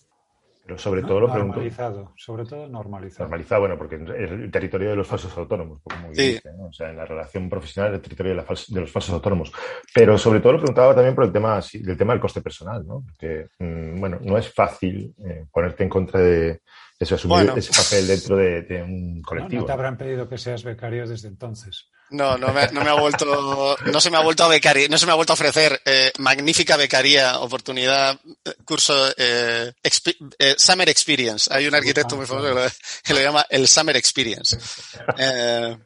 Pero 0.65 0.79
sobre 0.79 1.03
todo 1.03 1.19
lo 1.19 1.31
pregunto. 1.31 1.57
Normalizado, 1.57 2.13
sobre 2.17 2.43
todo 2.43 2.67
normalizado. 2.67 3.25
Normalizado, 3.25 3.61
bueno, 3.61 3.77
porque 3.77 3.95
es 3.97 4.31
el 4.31 4.49
territorio 4.49 4.89
de 4.89 4.95
los 4.95 5.07
falsos 5.07 5.37
autónomos, 5.37 5.79
como 5.83 6.11
sí. 6.11 6.33
dice, 6.33 6.51
¿no? 6.57 6.67
O 6.67 6.73
sea, 6.73 6.89
en 6.89 6.97
la 6.97 7.05
relación 7.05 7.47
profesional 7.47 7.91
del 7.91 8.01
territorio 8.01 8.31
de, 8.31 8.37
la 8.37 8.43
fals 8.43 8.73
de, 8.73 8.81
los 8.81 8.91
falsos 8.91 9.13
autónomos. 9.13 9.51
Pero 9.93 10.17
sobre 10.17 10.39
todo 10.39 10.53
lo 10.53 10.59
preguntaba 10.59 10.95
también 10.95 11.13
por 11.13 11.25
el 11.25 11.31
tema, 11.31 11.61
del 11.71 11.97
tema 11.97 12.13
del 12.13 12.19
coste 12.19 12.41
personal, 12.41 12.83
¿no? 12.85 13.03
Porque, 13.05 13.47
mmm, 13.59 13.99
bueno, 13.99 14.17
no 14.21 14.39
es 14.39 14.51
fácil 14.51 15.13
eh, 15.23 15.45
ponerte 15.51 15.83
en 15.83 15.89
contra 15.89 16.19
de 16.19 16.61
eso, 16.97 17.13
asumir 17.13 17.37
bueno. 17.37 17.55
ese 17.55 17.71
papel 17.71 18.07
dentro 18.07 18.35
de, 18.35 18.61
de 18.63 18.81
un 18.81 19.21
colectivo. 19.21 19.59
No, 19.59 19.61
no 19.61 19.67
te 19.67 19.73
habrán 19.73 19.97
pedido 19.97 20.27
que 20.27 20.39
seas 20.39 20.63
becario 20.63 21.07
desde 21.07 21.27
entonces. 21.27 21.91
No, 22.11 22.37
no 22.37 22.53
me, 22.53 22.67
no 22.67 22.83
me 22.83 22.89
ha 22.89 22.93
vuelto, 22.93 23.75
no 23.85 23.99
se 23.99 24.11
me 24.11 24.17
ha 24.17 24.21
vuelto 24.21 24.43
a 24.43 24.47
becaria, 24.47 24.87
no 24.87 24.97
se 24.97 25.07
me 25.07 25.11
ha 25.11 25.15
vuelto 25.15 25.33
a 25.33 25.35
ofrecer 25.35 25.81
eh, 25.85 26.11
magnífica 26.19 26.77
becaría, 26.77 27.39
oportunidad, 27.39 28.19
curso 28.63 29.11
eh, 29.17 29.73
eh, 30.37 30.55
Summer 30.57 30.87
Experience. 30.87 31.51
Hay 31.51 31.67
un 31.67 31.73
arquitecto 31.73 32.15
muy 32.15 32.27
famoso 32.27 32.47
que 32.47 32.53
lo, 32.53 32.71
que 33.03 33.13
lo 33.13 33.21
llama 33.21 33.45
el 33.49 33.67
Summer 33.67 33.97
Experience. 33.97 34.57
Eh, 35.17 35.77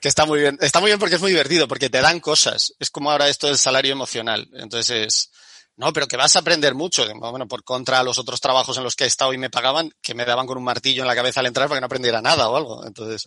que 0.00 0.08
está 0.08 0.24
muy 0.24 0.40
bien, 0.40 0.56
está 0.60 0.78
muy 0.80 0.90
bien 0.90 1.00
porque 1.00 1.16
es 1.16 1.20
muy 1.20 1.32
divertido, 1.32 1.66
porque 1.66 1.90
te 1.90 2.00
dan 2.00 2.20
cosas. 2.20 2.72
Es 2.78 2.90
como 2.90 3.10
ahora 3.10 3.28
esto 3.28 3.48
del 3.48 3.58
salario 3.58 3.92
emocional. 3.92 4.48
Entonces 4.54 5.06
es, 5.06 5.30
no, 5.76 5.92
pero 5.92 6.06
que 6.06 6.16
vas 6.16 6.34
a 6.36 6.38
aprender 6.38 6.74
mucho. 6.74 7.04
Bueno, 7.14 7.46
por 7.46 7.62
contra 7.62 8.02
los 8.02 8.18
otros 8.18 8.40
trabajos 8.40 8.76
en 8.78 8.84
los 8.84 8.96
que 8.96 9.04
he 9.04 9.06
estado 9.06 9.34
y 9.34 9.38
me 9.38 9.50
pagaban, 9.50 9.90
que 10.02 10.14
me 10.14 10.24
daban 10.24 10.46
con 10.46 10.56
un 10.56 10.64
martillo 10.64 11.02
en 11.02 11.08
la 11.08 11.14
cabeza 11.14 11.40
al 11.40 11.46
entrar 11.46 11.68
para 11.68 11.76
que 11.76 11.82
no 11.82 11.86
aprendiera 11.86 12.22
nada 12.22 12.48
o 12.48 12.56
algo. 12.56 12.86
Entonces, 12.86 13.26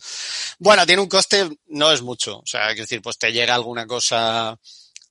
bueno, 0.58 0.86
tiene 0.86 1.02
un 1.02 1.08
coste, 1.08 1.48
no 1.68 1.92
es 1.92 2.02
mucho. 2.02 2.40
O 2.40 2.46
sea, 2.46 2.72
es 2.72 2.78
decir, 2.78 3.02
pues 3.04 3.20
te 3.20 3.32
llega 3.32 3.54
alguna 3.54 3.86
cosa, 3.86 4.58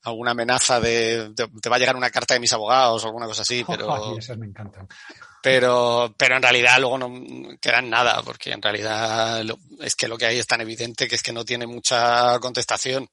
alguna 0.03 0.33
amenaza 0.33 0.81
de, 0.81 1.29
de 1.29 1.49
te 1.63 1.69
va 1.69 1.77
a 1.77 1.79
llegar 1.79 1.95
una 1.95 2.11
carta 2.11 2.35
de 2.35 2.41
mis 2.41 2.53
abogados 2.53 3.05
o 3.05 3.07
alguna 3.07 3.27
cosa 3.27 3.43
así, 3.43 3.65
pero. 3.65 3.87
Oh, 3.89 4.19
esas 4.19 4.37
me 4.37 4.47
encantan. 4.47 4.89
Pero, 5.41 6.13
pero 6.17 6.37
en 6.37 6.43
realidad 6.43 6.81
luego 6.81 6.99
no 6.99 7.57
queda 7.61 7.79
en 7.79 7.91
nada, 7.91 8.21
porque 8.23 8.51
en 8.51 8.61
realidad 8.61 9.43
lo, 9.45 9.59
es 9.81 9.95
que 9.95 10.09
lo 10.09 10.19
que 10.19 10.27
hay 10.27 10.39
es 10.39 10.47
tan 10.47 10.61
evidente 10.61 11.07
que 11.07 11.15
es 11.15 11.23
que 11.23 11.33
no 11.33 11.45
tiene 11.45 11.67
mucha 11.67 12.39
contestación. 12.41 13.09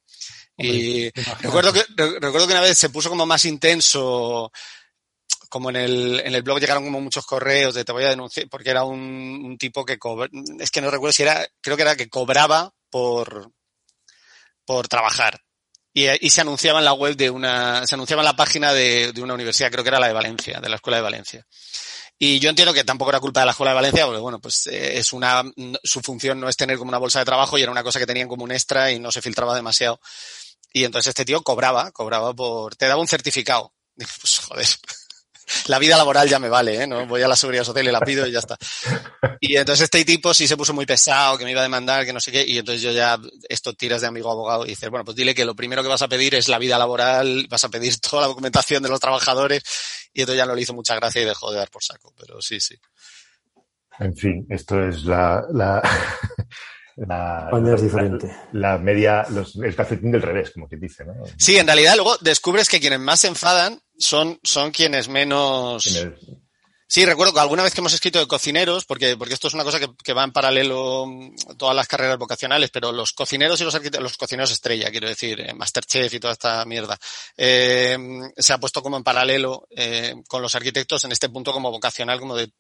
Y 0.57 1.09
recuerdo 1.41 1.74
que, 1.74 1.83
recuerdo 1.97 2.47
que 2.47 2.53
una 2.53 2.62
vez 2.62 2.77
se 2.77 2.89
puso 2.89 3.09
como 3.09 3.25
más 3.25 3.43
intenso, 3.45 4.51
como 5.50 5.69
en 5.69 5.75
el, 5.75 6.21
en 6.24 6.33
el 6.33 6.43
blog 6.43 6.59
llegaron 6.59 6.83
como 6.83 7.01
muchos 7.01 7.25
correos 7.25 7.74
de 7.74 7.83
te 7.83 7.91
voy 7.91 8.03
a 8.05 8.09
denunciar, 8.09 8.47
porque 8.50 8.69
era 8.69 8.83
un, 8.83 9.41
un 9.43 9.57
tipo 9.57 9.85
que 9.85 10.00
cobra, 10.00 10.29
es 10.59 10.71
que 10.71 10.81
no 10.81 10.89
recuerdo 10.89 11.13
si 11.13 11.24
era, 11.24 11.45
creo 11.62 11.75
que 11.75 11.83
era 11.83 11.95
que 11.95 12.09
cobraba 12.09 12.74
por, 12.89 13.51
por 14.65 14.88
trabajar. 14.88 15.41
Y, 15.93 16.07
y 16.25 16.29
se 16.29 16.41
anunciaba 16.41 16.79
en 16.79 16.85
la 16.85 16.93
web 16.93 17.15
de 17.15 17.29
una, 17.29 17.88
se 17.88 17.95
anunciaba 17.95 18.21
en 18.21 18.25
la 18.25 18.35
página 18.35 18.74
de, 18.74 19.13
de 19.13 19.21
una 19.21 19.33
universidad, 19.33 19.71
creo 19.71 19.83
que 19.83 19.89
era 19.89 20.00
la 20.00 20.07
de 20.07 20.13
Valencia, 20.13 20.59
de 20.59 20.69
la 20.69 20.75
Escuela 20.75 20.97
de 20.97 21.03
Valencia. 21.03 21.45
Y 22.17 22.39
yo 22.39 22.50
entiendo 22.50 22.74
que 22.74 22.85
tampoco 22.85 23.12
era 23.12 23.19
culpa 23.19 23.41
de 23.41 23.47
la 23.47 23.51
Escuela 23.51 23.71
de 23.71 23.75
Valencia, 23.75 24.05
porque 24.05 24.21
bueno, 24.21 24.39
pues 24.39 24.67
eh, 24.67 24.97
es 24.97 25.12
una, 25.12 25.43
su 25.83 26.01
función 26.01 26.39
no 26.39 26.47
es 26.47 26.55
tener 26.55 26.77
como 26.77 26.89
una 26.89 26.97
bolsa 26.97 27.19
de 27.19 27.25
trabajo 27.25 27.57
y 27.57 27.62
era 27.62 27.71
una 27.71 27.83
cosa 27.83 28.00
que 28.00 28.05
tenían 28.05 28.29
como 28.29 28.43
un 28.43 28.51
extra 28.51 28.91
y 28.91 29.00
no 29.00 29.12
se 29.12 29.21
filtraba 29.21 29.55
demasiado. 29.55 30.00
Y 30.75 30.84
entonces 30.84 31.12
este 31.12 31.24
tío 31.24 31.41
cobraba, 31.41 31.89
cobraba 31.94 32.34
por, 32.34 32.75
te 32.75 32.86
daba 32.86 33.00
un 33.00 33.08
certificado. 33.08 33.72
Digo, 33.96 34.12
pues 34.20 34.39
joder, 34.39 34.67
la 35.67 35.79
vida 35.79 35.96
laboral 35.96 36.27
ya 36.27 36.38
me 36.38 36.50
vale, 36.50 36.84
¿eh? 36.84 36.86
No 36.86 37.08
voy 37.08 37.22
a 37.22 37.29
la 37.29 37.38
seguridad 37.38 37.63
social 37.63 37.88
y 37.88 37.91
la 37.91 38.01
pido 38.01 38.27
y 38.27 38.34
ya 38.34 38.39
está. 38.39 38.58
Y 39.39 39.55
entonces 39.55 39.86
este 39.86 40.03
tipo 40.03 40.34
sí 40.34 40.50
se 40.50 40.58
puso 40.58 40.74
muy 40.74 40.86
pesado, 40.86 41.38
que 41.38 41.46
me 41.46 41.51
iba 41.51 41.62
a 41.62 41.63
demandar, 41.63 42.05
que 42.05 42.12
no 42.12 42.20
sé 42.20 42.29
qué, 42.29 42.44
y 42.46 42.58
entonces 42.58 42.82
yo 42.82 42.91
ya, 42.91 43.17
esto 43.48 43.74
tiras 43.74 44.01
de 44.01 44.08
amigo 44.08 44.29
abogado 44.29 44.65
y 44.65 44.72
dices, 44.72 44.89
bueno, 44.89 45.05
pues 45.05 45.15
dile 45.15 45.34
que 45.34 45.46
lo 45.46 45.55
primero 45.55 45.82
que 45.82 45.88
vas 45.88 46.01
a 46.01 46.10
pedir 46.10 46.36
es 46.36 46.50
la 46.50 46.60
vida 46.60 46.77
laboral, 46.77 47.48
vas 47.50 47.63
a 47.63 47.70
pedir 47.70 47.98
toda 48.01 48.24
la 48.24 48.27
documentación 48.27 48.84
de 48.84 48.89
los 48.89 49.00
trabajadores, 49.00 49.63
y 50.12 50.22
entonces 50.22 50.39
ya 50.39 50.46
no 50.46 50.55
le 50.55 50.62
hizo 50.62 50.74
mucha 50.74 50.96
gracia 50.96 51.22
y 51.22 51.25
dejó 51.25 51.51
de 51.51 51.60
dar 51.60 51.72
por 51.72 51.86
saco, 51.86 52.13
pero 52.17 52.41
sí, 52.41 52.60
sí. 52.60 52.75
En 53.98 54.13
fin, 54.13 54.46
esto 54.50 54.86
es 54.89 55.05
la 55.05 55.82
la, 56.96 57.44
España 57.46 57.74
es 57.75 57.80
la- 57.82 57.86
diferente. 57.86 58.36
La, 58.54 58.72
la 58.74 58.78
media, 58.78 59.25
los- 59.30 59.56
el 59.58 59.75
calcetín 59.75 60.12
del 60.12 60.22
revés, 60.22 60.52
como 60.52 60.68
que 60.68 60.78
dice, 60.78 61.04
¿no? 61.06 61.14
Sí, 61.38 61.58
en 61.58 61.68
realidad 61.68 61.96
luego 61.96 62.18
descubres 62.22 62.70
que 62.70 62.80
quienes 62.80 63.00
más 63.00 63.20
se 63.22 63.28
enfadan 63.28 63.80
son, 63.98 64.40
son 64.44 64.72
quienes 64.72 65.08
menos... 65.10 65.84
Sí, 66.88 67.04
recuerdo 67.04 67.34
que 67.34 67.40
alguna 67.40 67.64
vez 67.64 67.74
que 67.74 67.82
hemos 67.82 67.96
escrito 67.96 68.20
de 68.20 68.28
cocineros, 68.28 68.86
porque, 68.86 69.18
porque 69.18 69.34
esto 69.34 69.48
es 69.48 69.56
una 69.56 69.64
cosa 69.64 69.80
que, 69.80 69.88
que 70.04 70.14
va 70.14 70.24
en 70.24 70.32
paralelo 70.32 71.08
mm, 71.08 71.36
todas 71.58 71.75
las 71.75 71.88
carreras 71.88 72.20
vocacionales, 72.20 72.70
pero 72.70 72.92
los 72.92 73.12
cocineros 73.12 73.60
y 73.60 73.64
los 73.64 73.74
arquitectos, 73.74 74.04
los 74.04 74.16
cocineros 74.18 74.52
estrella, 74.52 74.92
quiero 74.92 75.08
decir, 75.08 75.42
eh, 75.42 75.54
Masterchef 75.56 76.14
y 76.14 76.20
toda 76.20 76.34
esta 76.34 76.64
mierda, 76.66 76.96
eh, 77.36 77.98
se 78.38 78.54
ha 78.54 78.60
puesto 78.60 78.84
como 78.84 78.98
en 78.98 79.04
paralelo 79.04 79.68
eh, 79.72 80.14
con 80.28 80.44
los 80.44 80.54
arquitectos 80.54 81.04
en 81.06 81.12
este 81.12 81.28
punto 81.28 81.52
como 81.52 81.72
vocacional, 81.72 82.20
como 82.20 82.36
de 82.36 82.52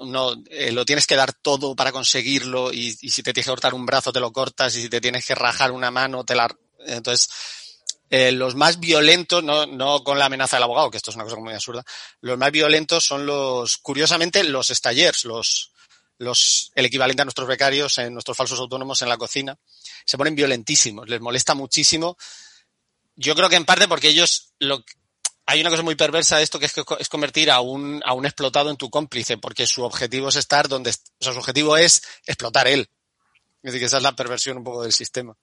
no, 0.00 0.34
eh, 0.50 0.72
lo 0.72 0.84
tienes 0.84 1.06
que 1.06 1.16
dar 1.16 1.32
todo 1.32 1.74
para 1.74 1.92
conseguirlo 1.92 2.72
y, 2.72 2.96
y 3.00 3.10
si 3.10 3.22
te 3.22 3.32
tienes 3.32 3.46
que 3.46 3.52
cortar 3.52 3.74
un 3.74 3.86
brazo 3.86 4.12
te 4.12 4.20
lo 4.20 4.32
cortas 4.32 4.76
y 4.76 4.82
si 4.82 4.88
te 4.88 5.00
tienes 5.00 5.24
que 5.24 5.34
rajar 5.34 5.72
una 5.72 5.90
mano 5.90 6.24
te 6.24 6.34
la... 6.34 6.48
Entonces, 6.86 7.28
eh, 8.12 8.32
los 8.32 8.56
más 8.56 8.80
violentos, 8.80 9.44
no, 9.44 9.66
no 9.66 10.02
con 10.02 10.18
la 10.18 10.24
amenaza 10.24 10.56
del 10.56 10.64
abogado, 10.64 10.90
que 10.90 10.96
esto 10.96 11.10
es 11.10 11.14
una 11.14 11.24
cosa 11.24 11.36
muy 11.36 11.54
absurda, 11.54 11.84
los 12.20 12.36
más 12.36 12.50
violentos 12.50 13.04
son 13.04 13.24
los, 13.24 13.76
curiosamente, 13.76 14.42
los 14.42 14.66
stallers, 14.66 15.24
los, 15.24 15.70
los, 16.18 16.72
el 16.74 16.86
equivalente 16.86 17.22
a 17.22 17.24
nuestros 17.24 17.46
becarios, 17.46 17.98
en 17.98 18.12
nuestros 18.12 18.36
falsos 18.36 18.58
autónomos 18.58 19.00
en 19.02 19.08
la 19.08 19.16
cocina, 19.16 19.56
se 20.04 20.18
ponen 20.18 20.34
violentísimos, 20.34 21.08
les 21.08 21.20
molesta 21.20 21.54
muchísimo. 21.54 22.16
Yo 23.14 23.36
creo 23.36 23.48
que 23.48 23.56
en 23.56 23.64
parte 23.64 23.86
porque 23.86 24.08
ellos, 24.08 24.54
lo, 24.58 24.84
hay 25.50 25.60
una 25.60 25.70
cosa 25.70 25.82
muy 25.82 25.94
perversa 25.96 26.36
de 26.38 26.42
esto 26.44 26.58
que 26.58 26.66
es, 26.66 26.72
que 26.72 26.82
es 26.98 27.08
convertir 27.08 27.50
a 27.50 27.60
un, 27.60 28.00
a 28.04 28.14
un 28.14 28.24
explotado 28.24 28.70
en 28.70 28.76
tu 28.76 28.88
cómplice, 28.90 29.36
porque 29.38 29.66
su 29.66 29.82
objetivo 29.84 30.28
es 30.28 30.36
estar 30.36 30.68
donde, 30.68 30.90
o 30.90 31.24
sea, 31.24 31.32
su 31.32 31.38
objetivo 31.38 31.76
es 31.76 32.02
explotar 32.26 32.68
él. 32.68 32.80
Es 33.62 33.72
decir, 33.72 33.80
que 33.80 33.86
esa 33.86 33.98
es 33.98 34.02
la 34.02 34.12
perversión 34.16 34.58
un 34.58 34.64
poco 34.64 34.82
del 34.82 34.92
sistema. 34.92 35.34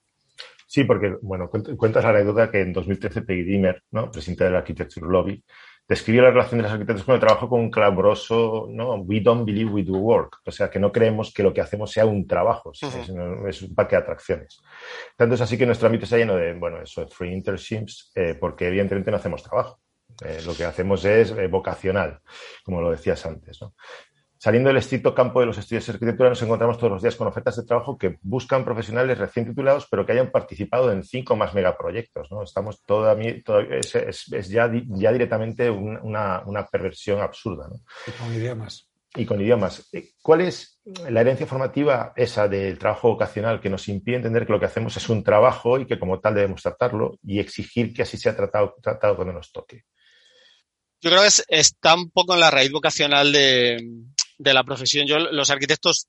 Sí, 0.66 0.84
porque, 0.84 1.16
bueno, 1.22 1.50
cuent- 1.50 1.76
cuentas 1.78 2.04
la 2.04 2.10
anécdota 2.12 2.50
que 2.52 2.62
en 2.62 2.74
2013 2.74 3.22
Peggy 3.22 3.44
Dimmer, 3.44 3.84
¿no? 3.92 4.12
presidente 4.12 4.44
del 4.44 4.56
Architecture 4.56 5.06
Lobby, 5.08 5.44
describió 5.88 6.22
la 6.24 6.32
relación 6.32 6.58
de 6.58 6.64
los 6.64 6.72
arquitectos 6.74 7.06
con 7.06 7.16
el 7.16 7.22
trabajo 7.22 7.48
como 7.48 7.62
un 7.64 7.72
clamoroso, 7.72 8.68
¿no? 8.70 8.96
We 8.96 9.22
don't 9.22 9.46
believe 9.46 9.72
we 9.72 9.84
do 9.84 9.94
work. 9.94 10.40
O 10.46 10.52
sea, 10.52 10.70
que 10.70 10.80
no 10.80 10.92
creemos 10.92 11.32
que 11.34 11.44
lo 11.44 11.54
que 11.54 11.62
hacemos 11.62 11.92
sea 11.92 12.06
un 12.06 12.28
trabajo, 12.28 12.72
es, 12.74 12.82
un- 13.10 13.48
es 13.48 13.62
un 13.62 13.74
parque 13.74 13.96
de 13.96 14.02
atracciones. 14.02 14.60
Tanto 15.16 15.36
es 15.36 15.42
así 15.42 15.58
que 15.58 15.66
nuestro 15.66 15.88
ámbito 15.88 16.04
está 16.04 16.18
lleno 16.18 16.36
de, 16.36 16.54
bueno, 16.56 16.82
eso, 16.82 17.02
de 17.06 17.08
free 17.08 17.32
internships, 17.34 18.12
eh, 18.16 18.36
porque 18.38 18.68
evidentemente 18.68 19.12
no 19.12 19.18
hacemos 19.18 19.42
trabajo. 19.44 19.80
Eh, 20.26 20.42
lo 20.46 20.56
que 20.56 20.66
hacemos 20.66 21.04
es 21.06 21.32
eh, 21.32 21.48
vocacional, 21.48 22.20
como 22.64 22.82
lo 22.82 22.92
decías 22.92 23.26
antes, 23.26 23.62
¿no? 23.62 23.74
Saliendo 24.40 24.68
del 24.68 24.78
estricto 24.78 25.16
campo 25.16 25.40
de 25.40 25.48
los 25.48 25.58
estudios 25.58 25.88
de 25.88 25.94
arquitectura, 25.94 26.30
nos 26.30 26.42
encontramos 26.44 26.78
todos 26.78 26.92
los 26.94 27.02
días 27.02 27.16
con 27.16 27.28
ofertas 27.28 27.56
de 27.58 27.64
trabajo 27.66 27.98
que 27.98 28.20
buscan 28.22 28.64
profesionales 28.64 29.18
recién 29.18 29.48
titulados, 29.48 29.88
pero 29.90 30.06
que 30.06 30.12
hayan 30.12 30.30
participado 30.30 30.92
en 30.92 31.04
cinco 31.04 31.36
más 31.36 31.56
megaproyectos. 31.56 32.32
¿no? 32.32 32.44
Estamos 32.44 32.84
todavía, 32.84 33.34
todavía 33.44 33.78
es, 33.78 33.96
es- 33.96 34.32
es 34.32 34.50
ya, 34.50 34.70
ya 34.90 35.12
directamente 35.12 35.72
un- 35.72 35.98
una, 36.04 36.44
una 36.46 36.68
perversión 36.68 37.20
absurda. 37.20 37.68
¿no? 37.68 37.78
Y 38.06 38.12
con 38.12 38.32
idiomas. 38.32 38.90
Y 39.16 39.26
con 39.26 39.42
idiomas. 39.42 39.90
Eh, 39.92 40.10
¿Cuál 40.22 40.42
es 40.42 40.82
la 41.10 41.22
herencia 41.22 41.48
formativa 41.48 42.14
esa 42.16 42.48
del 42.48 42.78
trabajo 42.78 43.10
vocacional 43.10 43.60
que 43.60 43.72
nos 43.72 43.88
impide 43.88 44.18
entender 44.18 44.46
que 44.46 44.54
lo 44.54 44.60
que 44.60 44.68
hacemos 44.68 44.96
es 44.98 45.10
un 45.10 45.24
trabajo 45.24 45.80
y 45.80 45.88
que 45.88 45.98
como 45.98 46.20
tal 46.20 46.36
debemos 46.36 46.62
tratarlo 46.62 47.18
y 47.24 47.40
exigir 47.40 47.92
que 47.92 48.04
así 48.04 48.18
sea 48.18 48.36
tratado, 48.36 48.76
tratado 48.84 49.16
cuando 49.16 49.34
nos 49.34 49.52
toque? 49.52 49.86
Yo 51.02 51.10
creo 51.12 51.22
que 51.22 51.28
es- 51.28 51.44
está 51.48 51.96
un 51.96 52.10
poco 52.12 52.34
en 52.34 52.40
la 52.40 52.52
raíz 52.52 52.72
vocacional 52.72 53.32
de, 53.32 53.78
de 54.38 54.54
la 54.54 54.64
profesión. 54.64 55.06
Yo, 55.08 55.18
los 55.20 55.50
arquitectos 55.50 56.08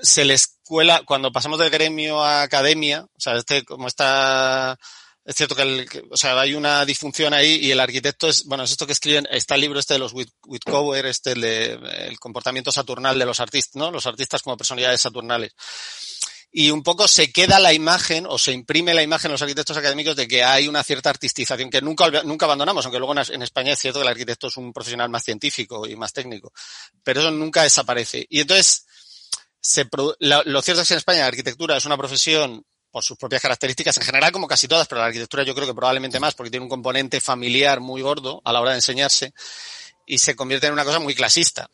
se 0.00 0.24
les 0.24 0.58
cuela, 0.64 1.02
cuando 1.04 1.30
pasamos 1.32 1.58
del 1.58 1.70
gremio 1.70 2.22
a 2.22 2.42
academia, 2.42 3.02
o 3.04 3.20
sea, 3.20 3.36
este, 3.36 3.64
como 3.64 3.86
está, 3.88 4.76
es 5.24 5.34
cierto 5.36 5.54
que, 5.54 5.62
el, 5.62 5.88
que- 5.88 6.02
o 6.10 6.16
sea, 6.16 6.40
hay 6.40 6.54
una 6.54 6.84
disfunción 6.84 7.34
ahí 7.34 7.54
y 7.56 7.70
el 7.70 7.78
arquitecto 7.80 8.28
es, 8.28 8.44
bueno, 8.46 8.64
es 8.64 8.72
esto 8.72 8.86
que 8.86 8.94
escriben, 8.94 9.28
está 9.30 9.54
el 9.54 9.60
libro 9.60 9.78
este 9.78 9.94
de 9.94 10.00
los 10.00 10.12
Whit- 10.12 10.32
Whitcover, 10.46 11.06
este, 11.06 11.32
el 11.32 11.40
de, 11.42 11.72
el 12.08 12.18
comportamiento 12.18 12.72
saturnal 12.72 13.18
de 13.18 13.26
los 13.26 13.38
artistas, 13.38 13.76
¿no? 13.76 13.90
Los 13.92 14.06
artistas 14.06 14.42
como 14.42 14.56
personalidades 14.56 15.00
saturnales. 15.00 15.52
Y 16.54 16.70
un 16.70 16.82
poco 16.82 17.08
se 17.08 17.32
queda 17.32 17.58
la 17.58 17.72
imagen 17.72 18.26
o 18.28 18.38
se 18.38 18.52
imprime 18.52 18.92
la 18.92 19.02
imagen 19.02 19.30
en 19.30 19.32
los 19.32 19.42
arquitectos 19.42 19.76
académicos 19.76 20.14
de 20.14 20.28
que 20.28 20.44
hay 20.44 20.68
una 20.68 20.84
cierta 20.84 21.08
artistización 21.08 21.70
que 21.70 21.80
nunca, 21.80 22.22
nunca 22.24 22.44
abandonamos, 22.44 22.84
aunque 22.84 22.98
luego 22.98 23.14
en 23.18 23.42
España 23.42 23.72
es 23.72 23.78
cierto 23.78 24.00
que 24.00 24.04
el 24.04 24.10
arquitecto 24.10 24.48
es 24.48 24.56
un 24.58 24.72
profesional 24.72 25.08
más 25.08 25.24
científico 25.24 25.86
y 25.86 25.96
más 25.96 26.12
técnico, 26.12 26.52
pero 27.02 27.20
eso 27.20 27.30
nunca 27.30 27.62
desaparece. 27.62 28.26
Y 28.28 28.40
entonces, 28.40 28.86
se 29.60 29.88
lo 30.20 30.62
cierto 30.62 30.82
es 30.82 30.88
que 30.88 30.94
en 30.94 30.98
España 30.98 31.20
la 31.20 31.26
arquitectura 31.26 31.76
es 31.76 31.86
una 31.86 31.96
profesión 31.96 32.66
por 32.90 33.02
sus 33.02 33.16
propias 33.16 33.40
características, 33.40 33.96
en 33.96 34.02
general 34.02 34.30
como 34.30 34.46
casi 34.46 34.68
todas, 34.68 34.86
pero 34.86 35.00
la 35.00 35.06
arquitectura 35.06 35.44
yo 35.44 35.54
creo 35.54 35.66
que 35.66 35.74
probablemente 35.74 36.20
más, 36.20 36.34
porque 36.34 36.50
tiene 36.50 36.64
un 36.64 36.70
componente 36.70 37.20
familiar 37.22 37.80
muy 37.80 38.02
gordo 38.02 38.42
a 38.44 38.52
la 38.52 38.60
hora 38.60 38.72
de 38.72 38.76
enseñarse 38.76 39.32
y 40.04 40.18
se 40.18 40.36
convierte 40.36 40.66
en 40.66 40.74
una 40.74 40.84
cosa 40.84 40.98
muy 40.98 41.14
clasista 41.14 41.70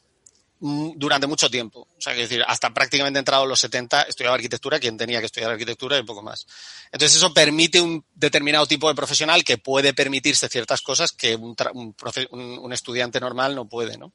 durante 0.61 1.27
mucho 1.27 1.49
tiempo. 1.51 1.87
O 1.97 2.01
sea, 2.01 2.15
decir, 2.15 2.43
hasta 2.47 2.75
prácticamente 2.75 3.19
entrado 3.19 3.47
los 3.47 3.61
70 3.61 4.03
estudiaba 4.03 4.35
arquitectura 4.35 4.81
quien 4.81 4.97
tenía 4.97 5.21
que 5.21 5.27
estudiar 5.27 5.51
arquitectura 5.51 5.99
y 5.99 6.03
poco 6.03 6.23
más. 6.23 6.47
Entonces 6.91 7.17
eso 7.17 7.33
permite 7.33 7.81
un 7.81 8.05
determinado 8.15 8.67
tipo 8.67 8.89
de 8.89 8.95
profesional 8.95 9.45
que 9.45 9.59
puede 9.59 9.95
permitirse 9.95 10.49
ciertas 10.49 10.83
cosas 10.83 11.13
que 11.13 11.37
un 11.37 12.73
estudiante 12.73 13.21
normal 13.21 13.55
no 13.55 13.69
puede, 13.69 13.97
¿no? 13.99 14.13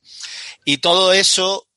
Y 0.65 0.77
todo 0.77 1.13
eso, 1.13 1.67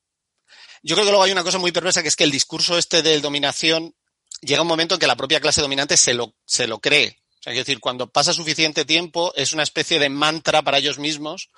yo 0.83 0.95
creo 0.95 1.05
que 1.05 1.11
luego 1.11 1.23
hay 1.23 1.31
una 1.31 1.43
cosa 1.43 1.59
muy 1.59 1.71
perversa 1.71 2.01
que 2.01 2.09
es 2.09 2.15
que 2.15 2.25
el 2.25 2.31
discurso 2.31 2.77
este 2.77 3.01
de 3.01 3.21
dominación 3.21 3.95
llega 4.41 4.61
un 4.61 4.67
momento 4.67 4.95
en 4.95 4.99
que 4.99 5.07
la 5.07 5.15
propia 5.15 5.39
clase 5.39 5.61
dominante 5.61 5.97
se 5.97 6.13
lo, 6.13 6.33
se 6.45 6.67
lo 6.67 6.79
cree. 6.79 7.19
O 7.39 7.43
sea, 7.43 7.53
es 7.53 7.59
decir, 7.59 7.79
cuando 7.79 8.11
pasa 8.11 8.33
suficiente 8.33 8.83
tiempo 8.83 9.31
es 9.35 9.53
una 9.53 9.63
especie 9.63 9.99
de 9.99 10.09
mantra 10.09 10.61
para 10.63 10.79
ellos 10.79 10.99
mismos, 10.99 11.49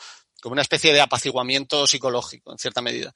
como 0.42 0.54
una 0.54 0.62
especie 0.62 0.94
de 0.94 1.02
apaciguamiento 1.02 1.88
psicológico, 1.88 2.52
en 2.52 2.58
cierta 2.58 2.82
medida. 2.82 3.14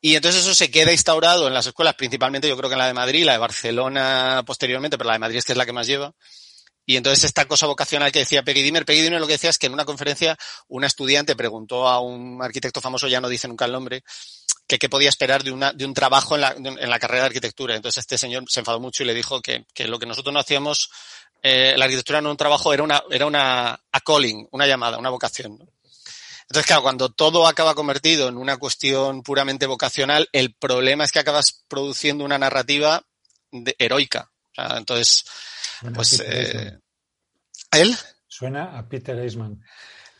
Y 0.00 0.16
entonces 0.16 0.42
eso 0.42 0.54
se 0.54 0.70
queda 0.70 0.92
instaurado 0.92 1.46
en 1.46 1.54
las 1.54 1.66
escuelas, 1.66 1.94
principalmente 1.94 2.48
yo 2.48 2.56
creo 2.56 2.68
que 2.68 2.74
en 2.74 2.80
la 2.80 2.88
de 2.88 2.94
Madrid, 2.94 3.24
la 3.24 3.32
de 3.32 3.38
Barcelona 3.38 4.42
posteriormente, 4.44 4.98
pero 4.98 5.08
la 5.08 5.14
de 5.14 5.20
Madrid 5.20 5.38
es 5.38 5.44
que 5.44 5.52
es 5.52 5.58
la 5.58 5.64
que 5.64 5.72
más 5.72 5.86
lleva. 5.86 6.12
Y 6.84 6.96
entonces 6.96 7.24
esta 7.24 7.46
cosa 7.46 7.66
vocacional 7.66 8.10
que 8.10 8.18
decía 8.18 8.42
Peggy 8.42 8.62
Dimmer, 8.62 8.84
Peggy 8.84 9.02
Dimmer 9.02 9.20
lo 9.20 9.28
que 9.28 9.34
decía 9.34 9.50
es 9.50 9.58
que 9.58 9.66
en 9.66 9.72
una 9.72 9.84
conferencia 9.84 10.36
una 10.66 10.88
estudiante 10.88 11.36
preguntó 11.36 11.86
a 11.86 12.00
un 12.00 12.42
arquitecto 12.42 12.80
famoso, 12.80 13.06
ya 13.06 13.20
no 13.20 13.28
dice 13.28 13.46
nunca 13.46 13.66
el 13.66 13.72
nombre, 13.72 14.02
que 14.66 14.78
qué 14.78 14.88
podía 14.88 15.08
esperar 15.08 15.44
de, 15.44 15.52
una, 15.52 15.72
de 15.72 15.84
un 15.84 15.94
trabajo 15.94 16.34
en 16.34 16.40
la, 16.40 16.54
en 16.56 16.90
la 16.90 16.98
carrera 16.98 17.22
de 17.22 17.26
arquitectura. 17.26 17.76
Entonces 17.76 18.00
este 18.02 18.18
señor 18.18 18.44
se 18.48 18.60
enfadó 18.60 18.80
mucho 18.80 19.04
y 19.04 19.06
le 19.06 19.14
dijo 19.14 19.40
que, 19.40 19.66
que 19.72 19.86
lo 19.86 20.00
que 20.00 20.06
nosotros 20.06 20.32
no 20.32 20.40
hacíamos, 20.40 20.90
eh, 21.42 21.74
la 21.76 21.84
arquitectura 21.84 22.20
no 22.20 22.28
era 22.28 22.32
un 22.32 22.36
trabajo, 22.36 22.74
era 22.74 22.82
una, 22.82 23.02
era 23.10 23.26
una 23.26 23.80
a 23.92 24.00
calling, 24.00 24.48
una 24.50 24.66
llamada, 24.66 24.98
una 24.98 25.10
vocación. 25.10 25.58
Entonces, 26.52 26.66
claro, 26.66 26.82
cuando 26.82 27.08
todo 27.08 27.46
acaba 27.46 27.74
convertido 27.74 28.28
en 28.28 28.36
una 28.36 28.58
cuestión 28.58 29.22
puramente 29.22 29.64
vocacional, 29.64 30.28
el 30.32 30.54
problema 30.54 31.02
es 31.02 31.10
que 31.10 31.18
acabas 31.18 31.64
produciendo 31.66 32.26
una 32.26 32.36
narrativa 32.36 33.06
de- 33.50 33.74
heroica. 33.78 34.30
O 34.50 34.54
sea, 34.54 34.76
entonces, 34.76 35.24
Suena 35.80 35.96
pues, 35.96 36.20
eh. 36.20 36.78
¿él? 37.70 37.96
Suena 38.28 38.78
a 38.78 38.86
Peter 38.86 39.18
Eastman. 39.18 39.64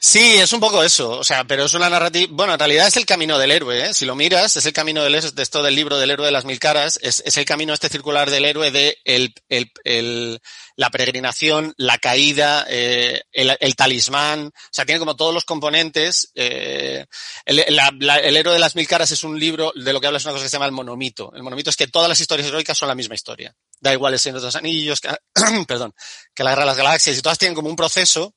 Sí, 0.04 0.18
es 0.38 0.52
un 0.52 0.58
poco 0.58 0.82
eso, 0.82 1.10
o 1.10 1.22
sea, 1.22 1.44
pero 1.44 1.64
es 1.66 1.74
una 1.74 1.88
narrativa, 1.88 2.26
bueno, 2.32 2.54
en 2.54 2.58
realidad 2.58 2.88
es 2.88 2.96
el 2.96 3.06
camino 3.06 3.38
del 3.38 3.52
héroe, 3.52 3.86
¿eh? 3.90 3.94
si 3.94 4.04
lo 4.04 4.16
miras, 4.16 4.56
es 4.56 4.66
el 4.66 4.72
camino 4.72 5.04
del 5.04 5.12
de 5.32 5.42
esto 5.44 5.62
del 5.62 5.76
libro 5.76 5.96
del 5.96 6.10
héroe 6.10 6.26
de 6.26 6.32
las 6.32 6.44
mil 6.44 6.58
caras, 6.58 6.98
es, 7.02 7.22
es 7.24 7.36
el 7.36 7.44
camino 7.44 7.72
este 7.72 7.88
circular 7.88 8.28
del 8.28 8.44
héroe 8.44 8.72
de 8.72 8.98
el, 9.04 9.32
el, 9.48 9.70
el- 9.84 10.40
la 10.74 10.90
peregrinación, 10.90 11.72
la 11.76 11.98
caída, 11.98 12.66
eh, 12.68 13.22
el, 13.30 13.76
talismán, 13.76 14.46
o 14.48 14.52
sea, 14.72 14.84
tiene 14.84 14.98
como 14.98 15.14
todos 15.14 15.32
los 15.32 15.44
componentes. 15.44 16.32
eh, 16.34 17.06
el, 17.44 17.64
la- 17.68 17.92
la- 18.00 18.18
el 18.18 18.36
héroe 18.36 18.54
de 18.54 18.58
las 18.58 18.74
mil 18.74 18.88
caras 18.88 19.12
es 19.12 19.22
un 19.22 19.38
libro 19.38 19.72
de 19.76 19.92
lo 19.92 20.00
que 20.00 20.08
habla 20.08 20.16
es 20.18 20.24
una 20.24 20.32
cosa 20.32 20.44
que 20.44 20.48
se 20.48 20.56
llama 20.56 20.66
el 20.66 20.72
monomito. 20.72 21.30
El 21.36 21.44
monomito 21.44 21.70
es 21.70 21.76
que 21.76 21.86
todas 21.86 22.08
las 22.08 22.18
historias 22.18 22.48
heroicas 22.48 22.76
son 22.76 22.88
la 22.88 22.96
misma 22.96 23.14
historia. 23.14 23.54
Da 23.80 23.92
igual 23.92 24.14
el 24.14 24.18
Señor 24.18 24.40
de 24.40 24.46
los 24.46 24.56
Anillos, 24.56 25.00
que, 25.00 25.10
perdón, 25.68 25.94
que 26.34 26.42
la 26.42 26.50
Guerra 26.50 26.62
de 26.62 26.66
las 26.68 26.76
Galaxias, 26.78 27.18
y 27.18 27.22
todas 27.22 27.38
tienen 27.38 27.54
como 27.54 27.68
un 27.68 27.76
proceso 27.76 28.34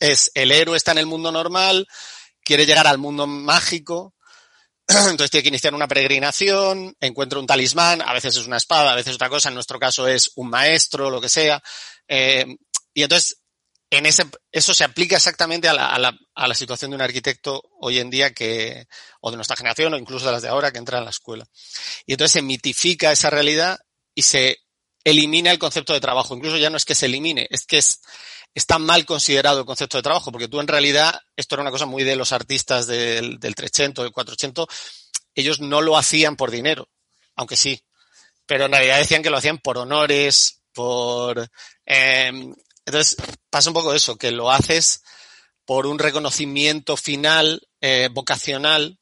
es 0.00 0.30
el 0.34 0.52
héroe 0.52 0.76
está 0.76 0.92
en 0.92 0.98
el 0.98 1.06
mundo 1.06 1.32
normal, 1.32 1.86
quiere 2.42 2.66
llegar 2.66 2.86
al 2.86 2.98
mundo 2.98 3.26
mágico, 3.26 4.14
entonces 4.86 5.30
tiene 5.30 5.42
que 5.42 5.48
iniciar 5.48 5.74
una 5.74 5.88
peregrinación, 5.88 6.96
encuentra 7.00 7.38
un 7.38 7.46
talismán, 7.46 8.02
a 8.02 8.12
veces 8.12 8.36
es 8.36 8.46
una 8.46 8.56
espada, 8.56 8.92
a 8.92 8.96
veces 8.96 9.14
otra 9.14 9.28
cosa, 9.28 9.48
en 9.48 9.54
nuestro 9.54 9.78
caso 9.78 10.06
es 10.08 10.30
un 10.36 10.50
maestro, 10.50 11.10
lo 11.10 11.20
que 11.20 11.28
sea, 11.28 11.62
eh, 12.08 12.46
y 12.94 13.02
entonces 13.02 13.40
en 13.90 14.06
ese, 14.06 14.24
eso 14.50 14.74
se 14.74 14.84
aplica 14.84 15.16
exactamente 15.16 15.68
a 15.68 15.72
la, 15.72 15.88
a, 15.88 15.98
la, 15.98 16.18
a 16.34 16.48
la 16.48 16.54
situación 16.54 16.90
de 16.90 16.96
un 16.96 17.02
arquitecto 17.02 17.62
hoy 17.80 17.98
en 17.98 18.10
día 18.10 18.32
que, 18.32 18.86
o 19.20 19.30
de 19.30 19.36
nuestra 19.36 19.56
generación, 19.56 19.94
o 19.94 19.98
incluso 19.98 20.26
de 20.26 20.32
las 20.32 20.42
de 20.42 20.48
ahora 20.48 20.72
que 20.72 20.78
entran 20.78 21.02
a 21.02 21.04
la 21.04 21.10
escuela. 21.10 21.46
Y 22.04 22.12
entonces 22.12 22.32
se 22.32 22.42
mitifica 22.42 23.12
esa 23.12 23.30
realidad 23.30 23.78
y 24.14 24.22
se 24.22 24.58
elimina 25.04 25.52
el 25.52 25.58
concepto 25.58 25.92
de 25.92 26.00
trabajo. 26.00 26.34
Incluso 26.34 26.56
ya 26.56 26.68
no 26.68 26.76
es 26.76 26.84
que 26.84 26.96
se 26.96 27.06
elimine, 27.06 27.46
es 27.50 27.64
que 27.64 27.78
es, 27.78 28.00
está 28.56 28.78
mal 28.78 29.04
considerado 29.04 29.60
el 29.60 29.66
concepto 29.66 29.98
de 29.98 30.02
trabajo, 30.02 30.32
porque 30.32 30.48
tú 30.48 30.60
en 30.60 30.66
realidad, 30.66 31.20
esto 31.36 31.54
era 31.54 31.62
una 31.62 31.70
cosa 31.70 31.84
muy 31.84 32.04
de 32.04 32.16
los 32.16 32.32
artistas 32.32 32.86
del, 32.86 33.38
del 33.38 33.54
300, 33.54 34.02
del 34.02 34.12
400, 34.12 34.66
ellos 35.34 35.60
no 35.60 35.82
lo 35.82 35.98
hacían 35.98 36.36
por 36.36 36.50
dinero, 36.50 36.88
aunque 37.34 37.56
sí. 37.56 37.82
pero 38.46 38.64
en 38.64 38.72
realidad 38.72 38.98
decían 38.98 39.22
que 39.22 39.28
lo 39.28 39.36
hacían 39.36 39.58
por 39.58 39.76
honores, 39.76 40.62
por... 40.72 41.50
eh, 41.84 42.32
entonces 42.86 43.16
pasa 43.50 43.68
un 43.70 43.74
poco 43.74 43.92
eso, 43.92 44.16
que 44.16 44.30
lo 44.30 44.50
haces 44.50 45.02
por 45.66 45.86
un 45.86 45.98
reconocimiento 45.98 46.96
final, 46.96 47.60
eh, 47.82 48.08
vocacional, 48.10 48.98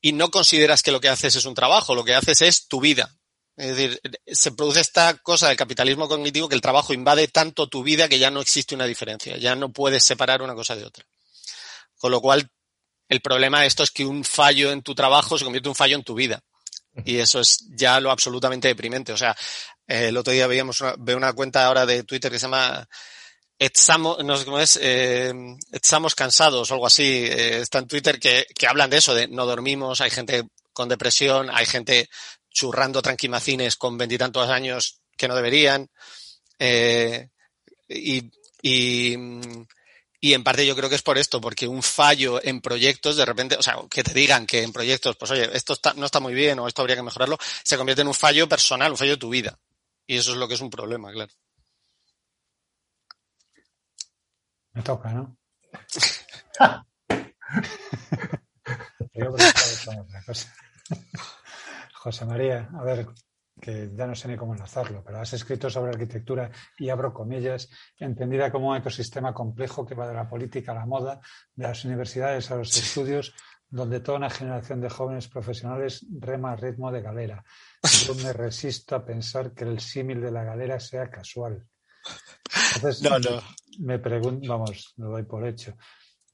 y 0.00 0.12
no 0.12 0.30
consideras 0.30 0.82
que 0.82 0.92
lo 0.92 1.00
que 1.00 1.08
haces 1.08 1.34
es 1.34 1.44
un 1.44 1.54
trabajo, 1.54 1.94
lo 1.96 2.04
que 2.04 2.14
haces 2.14 2.42
es 2.42 2.68
tu 2.68 2.80
vida. 2.80 3.13
Es 3.56 3.76
decir, 3.76 4.00
se 4.26 4.50
produce 4.52 4.80
esta 4.80 5.16
cosa 5.18 5.48
del 5.48 5.56
capitalismo 5.56 6.08
cognitivo 6.08 6.48
que 6.48 6.56
el 6.56 6.60
trabajo 6.60 6.92
invade 6.92 7.28
tanto 7.28 7.68
tu 7.68 7.84
vida 7.84 8.08
que 8.08 8.18
ya 8.18 8.30
no 8.30 8.40
existe 8.40 8.74
una 8.74 8.86
diferencia, 8.86 9.36
ya 9.36 9.54
no 9.54 9.72
puedes 9.72 10.02
separar 10.02 10.42
una 10.42 10.54
cosa 10.54 10.74
de 10.74 10.84
otra. 10.84 11.04
Con 11.96 12.10
lo 12.10 12.20
cual, 12.20 12.50
el 13.08 13.20
problema 13.20 13.60
de 13.60 13.66
esto 13.66 13.82
es 13.82 13.90
que 13.90 14.04
un 14.04 14.24
fallo 14.24 14.72
en 14.72 14.82
tu 14.82 14.94
trabajo 14.94 15.38
se 15.38 15.44
convierte 15.44 15.68
en 15.68 15.70
un 15.70 15.76
fallo 15.76 15.96
en 15.96 16.02
tu 16.04 16.14
vida. 16.14 16.42
Y 17.04 17.18
eso 17.18 17.40
es 17.40 17.64
ya 17.70 18.00
lo 18.00 18.10
absolutamente 18.10 18.68
deprimente. 18.68 19.12
O 19.12 19.16
sea, 19.16 19.36
eh, 19.86 20.08
el 20.08 20.16
otro 20.16 20.32
día 20.32 20.46
veíamos 20.46 20.80
una, 20.80 20.94
veo 20.98 21.16
una 21.16 21.32
cuenta 21.32 21.64
ahora 21.66 21.86
de 21.86 22.04
Twitter 22.04 22.30
que 22.30 22.38
se 22.38 22.46
llama 22.46 22.86
Etsamo, 23.58 24.18
no 24.22 24.36
sé 24.36 24.44
cómo 24.44 24.60
es, 24.60 24.78
eh, 24.82 25.32
Estamos 25.72 26.14
cansados 26.14 26.70
o 26.70 26.74
algo 26.74 26.86
así. 26.86 27.04
eh, 27.04 27.60
está 27.60 27.78
en 27.78 27.88
Twitter 27.88 28.18
que, 28.18 28.46
que 28.54 28.66
hablan 28.66 28.90
de 28.90 28.98
eso, 28.98 29.14
de 29.14 29.28
no 29.28 29.46
dormimos, 29.46 30.00
hay 30.00 30.10
gente 30.10 30.44
con 30.72 30.88
depresión, 30.88 31.50
hay 31.52 31.66
gente 31.66 32.08
churrando 32.54 33.02
tranquimacines 33.02 33.76
con 33.76 33.98
veintitantos 33.98 34.48
años 34.48 35.02
que 35.16 35.28
no 35.28 35.36
deberían. 35.36 35.90
Eh, 36.58 37.28
y, 37.88 38.30
y, 38.62 39.16
y 40.20 40.32
en 40.32 40.44
parte 40.44 40.66
yo 40.66 40.74
creo 40.74 40.88
que 40.88 40.94
es 40.94 41.02
por 41.02 41.18
esto, 41.18 41.40
porque 41.40 41.68
un 41.68 41.82
fallo 41.82 42.42
en 42.42 42.62
proyectos, 42.62 43.16
de 43.16 43.26
repente, 43.26 43.56
o 43.56 43.62
sea, 43.62 43.76
que 43.90 44.02
te 44.02 44.14
digan 44.14 44.46
que 44.46 44.62
en 44.62 44.72
proyectos, 44.72 45.16
pues 45.16 45.30
oye, 45.32 45.50
esto 45.52 45.74
está- 45.74 45.92
no 45.94 46.06
está 46.06 46.20
muy 46.20 46.32
bien 46.32 46.58
o 46.60 46.68
esto 46.68 46.80
habría 46.80 46.96
que 46.96 47.02
mejorarlo, 47.02 47.36
se 47.62 47.76
convierte 47.76 48.02
en 48.02 48.08
un 48.08 48.14
fallo 48.14 48.48
personal, 48.48 48.92
un 48.92 48.96
fallo 48.96 49.12
de 49.12 49.16
tu 49.18 49.28
vida. 49.28 49.58
Y 50.06 50.16
eso 50.16 50.32
es 50.32 50.38
lo 50.38 50.48
que 50.48 50.54
es 50.54 50.60
un 50.60 50.70
problema, 50.70 51.12
claro. 51.12 51.32
Me 54.72 54.82
toca, 54.82 55.12
¿no? 55.12 55.36
José 62.04 62.26
María, 62.26 62.68
a 62.78 62.84
ver, 62.84 63.06
que 63.58 63.90
ya 63.94 64.06
no 64.06 64.14
sé 64.14 64.28
ni 64.28 64.36
cómo 64.36 64.52
enlazarlo, 64.52 65.02
pero 65.02 65.20
has 65.20 65.32
escrito 65.32 65.70
sobre 65.70 65.90
arquitectura 65.90 66.50
y 66.76 66.90
abro 66.90 67.14
comillas, 67.14 67.70
entendida 67.98 68.52
como 68.52 68.68
un 68.68 68.76
ecosistema 68.76 69.32
complejo 69.32 69.86
que 69.86 69.94
va 69.94 70.06
de 70.06 70.12
la 70.12 70.28
política 70.28 70.72
a 70.72 70.74
la 70.74 70.84
moda, 70.84 71.18
de 71.54 71.66
las 71.66 71.82
universidades 71.86 72.50
a 72.50 72.56
los 72.56 72.76
estudios, 72.76 73.34
donde 73.70 74.00
toda 74.00 74.18
una 74.18 74.28
generación 74.28 74.82
de 74.82 74.90
jóvenes 74.90 75.28
profesionales 75.28 76.04
rema 76.20 76.52
a 76.52 76.56
ritmo 76.56 76.92
de 76.92 77.00
galera. 77.00 77.42
Yo 78.06 78.14
me 78.16 78.32
resisto 78.44 78.96
a 78.96 79.04
pensar 79.06 79.54
que 79.54 79.64
el 79.64 79.80
símil 79.80 80.20
de 80.20 80.30
la 80.30 80.44
galera 80.44 80.78
sea 80.78 81.08
casual. 81.08 81.66
Entonces, 82.76 83.02
No, 83.02 83.18
no. 83.18 83.40
me 83.78 83.98
pregunto, 83.98 84.46
vamos, 84.46 84.92
lo 84.98 85.08
doy 85.08 85.22
por 85.22 85.46
hecho. 85.46 85.74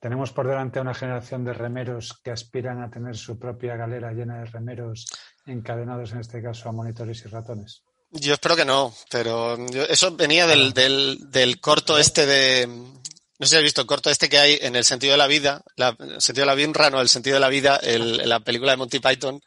Tenemos 0.01 0.33
por 0.33 0.49
delante 0.49 0.81
una 0.81 0.95
generación 0.95 1.45
de 1.45 1.53
remeros 1.53 2.19
que 2.25 2.31
aspiran 2.31 2.83
a 2.83 2.89
tener 2.91 3.15
su 3.17 3.39
propia 3.39 3.77
galera 3.77 4.13
llena 4.13 4.39
de 4.39 4.47
remeros 4.47 5.07
encadenados, 5.51 6.13
en 6.13 6.21
este 6.21 6.43
caso, 6.43 6.69
a 6.69 6.73
monitores 6.73 7.23
y 7.25 7.29
ratones. 7.29 7.83
Yo 8.13 8.35
espero 8.35 8.57
que 8.57 8.65
no, 8.65 8.95
pero 9.11 9.57
yo- 9.69 9.85
eso 9.85 10.15
venía 10.17 10.47
del, 10.47 10.73
del, 10.73 11.19
del 11.31 11.61
corto 11.61 11.99
este 11.99 12.27
de. 12.27 12.67
No 12.67 13.47
sé 13.47 13.51
si 13.51 13.57
has 13.57 13.63
visto 13.63 13.81
el 13.81 13.87
corto 13.87 14.11
este 14.11 14.29
que 14.29 14.39
hay 14.39 14.59
en 14.61 14.77
el 14.77 14.85
sentido 14.85 15.13
de 15.13 15.19
la 15.19 15.27
vida, 15.27 15.63
la, 15.77 15.97
el 15.99 16.21
sentido 16.21 16.43
de 16.43 16.47
la 16.53 16.55
birra, 16.55 16.91
no, 16.91 17.01
el 17.01 17.09
sentido 17.09 17.35
de 17.35 17.41
la 17.41 17.49
vida, 17.49 17.77
el- 17.83 18.29
la 18.29 18.41
película 18.41 18.73
de 18.73 18.77
Monty 18.79 18.99
Python. 19.01 19.41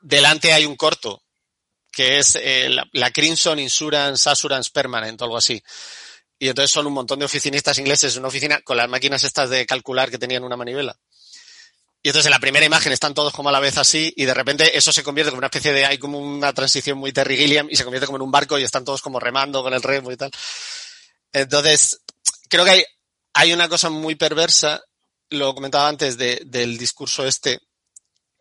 Delante 0.00 0.52
hay 0.52 0.66
un 0.66 0.76
corto 0.76 1.22
que 1.90 2.18
es 2.18 2.36
eh, 2.36 2.68
la, 2.68 2.84
la 2.92 3.10
Crimson 3.10 3.58
Insurance 3.58 4.28
Assurance 4.28 4.70
Permanent 4.72 5.20
o 5.20 5.24
algo 5.24 5.36
así. 5.36 5.62
Y 6.38 6.48
entonces 6.48 6.70
son 6.72 6.86
un 6.86 6.92
montón 6.92 7.18
de 7.20 7.24
oficinistas 7.24 7.78
ingleses 7.78 8.12
en 8.14 8.18
una 8.20 8.28
oficina 8.28 8.60
con 8.62 8.76
las 8.76 8.88
máquinas 8.88 9.22
estas 9.24 9.48
de 9.50 9.64
calcular 9.64 10.10
que 10.10 10.18
tenían 10.18 10.44
una 10.44 10.56
manivela. 10.56 10.96
Y 12.04 12.10
entonces 12.10 12.26
en 12.26 12.32
la 12.32 12.38
primera 12.38 12.66
imagen 12.66 12.92
están 12.92 13.14
todos 13.14 13.32
como 13.32 13.48
a 13.48 13.52
la 13.52 13.60
vez 13.60 13.78
así 13.78 14.12
y 14.14 14.26
de 14.26 14.34
repente 14.34 14.76
eso 14.76 14.92
se 14.92 15.02
convierte 15.02 15.30
como 15.30 15.38
una 15.38 15.46
especie 15.46 15.72
de, 15.72 15.86
hay 15.86 15.96
como 15.96 16.18
una 16.18 16.52
transición 16.52 16.98
muy 16.98 17.14
Terry 17.14 17.34
Gilliam 17.34 17.66
y 17.70 17.76
se 17.76 17.82
convierte 17.84 18.04
como 18.04 18.18
en 18.18 18.22
un 18.22 18.30
barco 18.30 18.58
y 18.58 18.62
están 18.62 18.84
todos 18.84 19.00
como 19.00 19.18
remando 19.18 19.62
con 19.62 19.72
el 19.72 19.82
remo 19.82 20.12
y 20.12 20.16
tal. 20.18 20.30
Entonces, 21.32 22.02
creo 22.50 22.62
que 22.66 22.70
hay, 22.72 22.84
hay 23.32 23.54
una 23.54 23.70
cosa 23.70 23.88
muy 23.88 24.16
perversa, 24.16 24.82
lo 25.30 25.54
comentaba 25.54 25.88
antes 25.88 26.18
de- 26.18 26.42
del 26.44 26.76
discurso 26.76 27.26
este, 27.26 27.58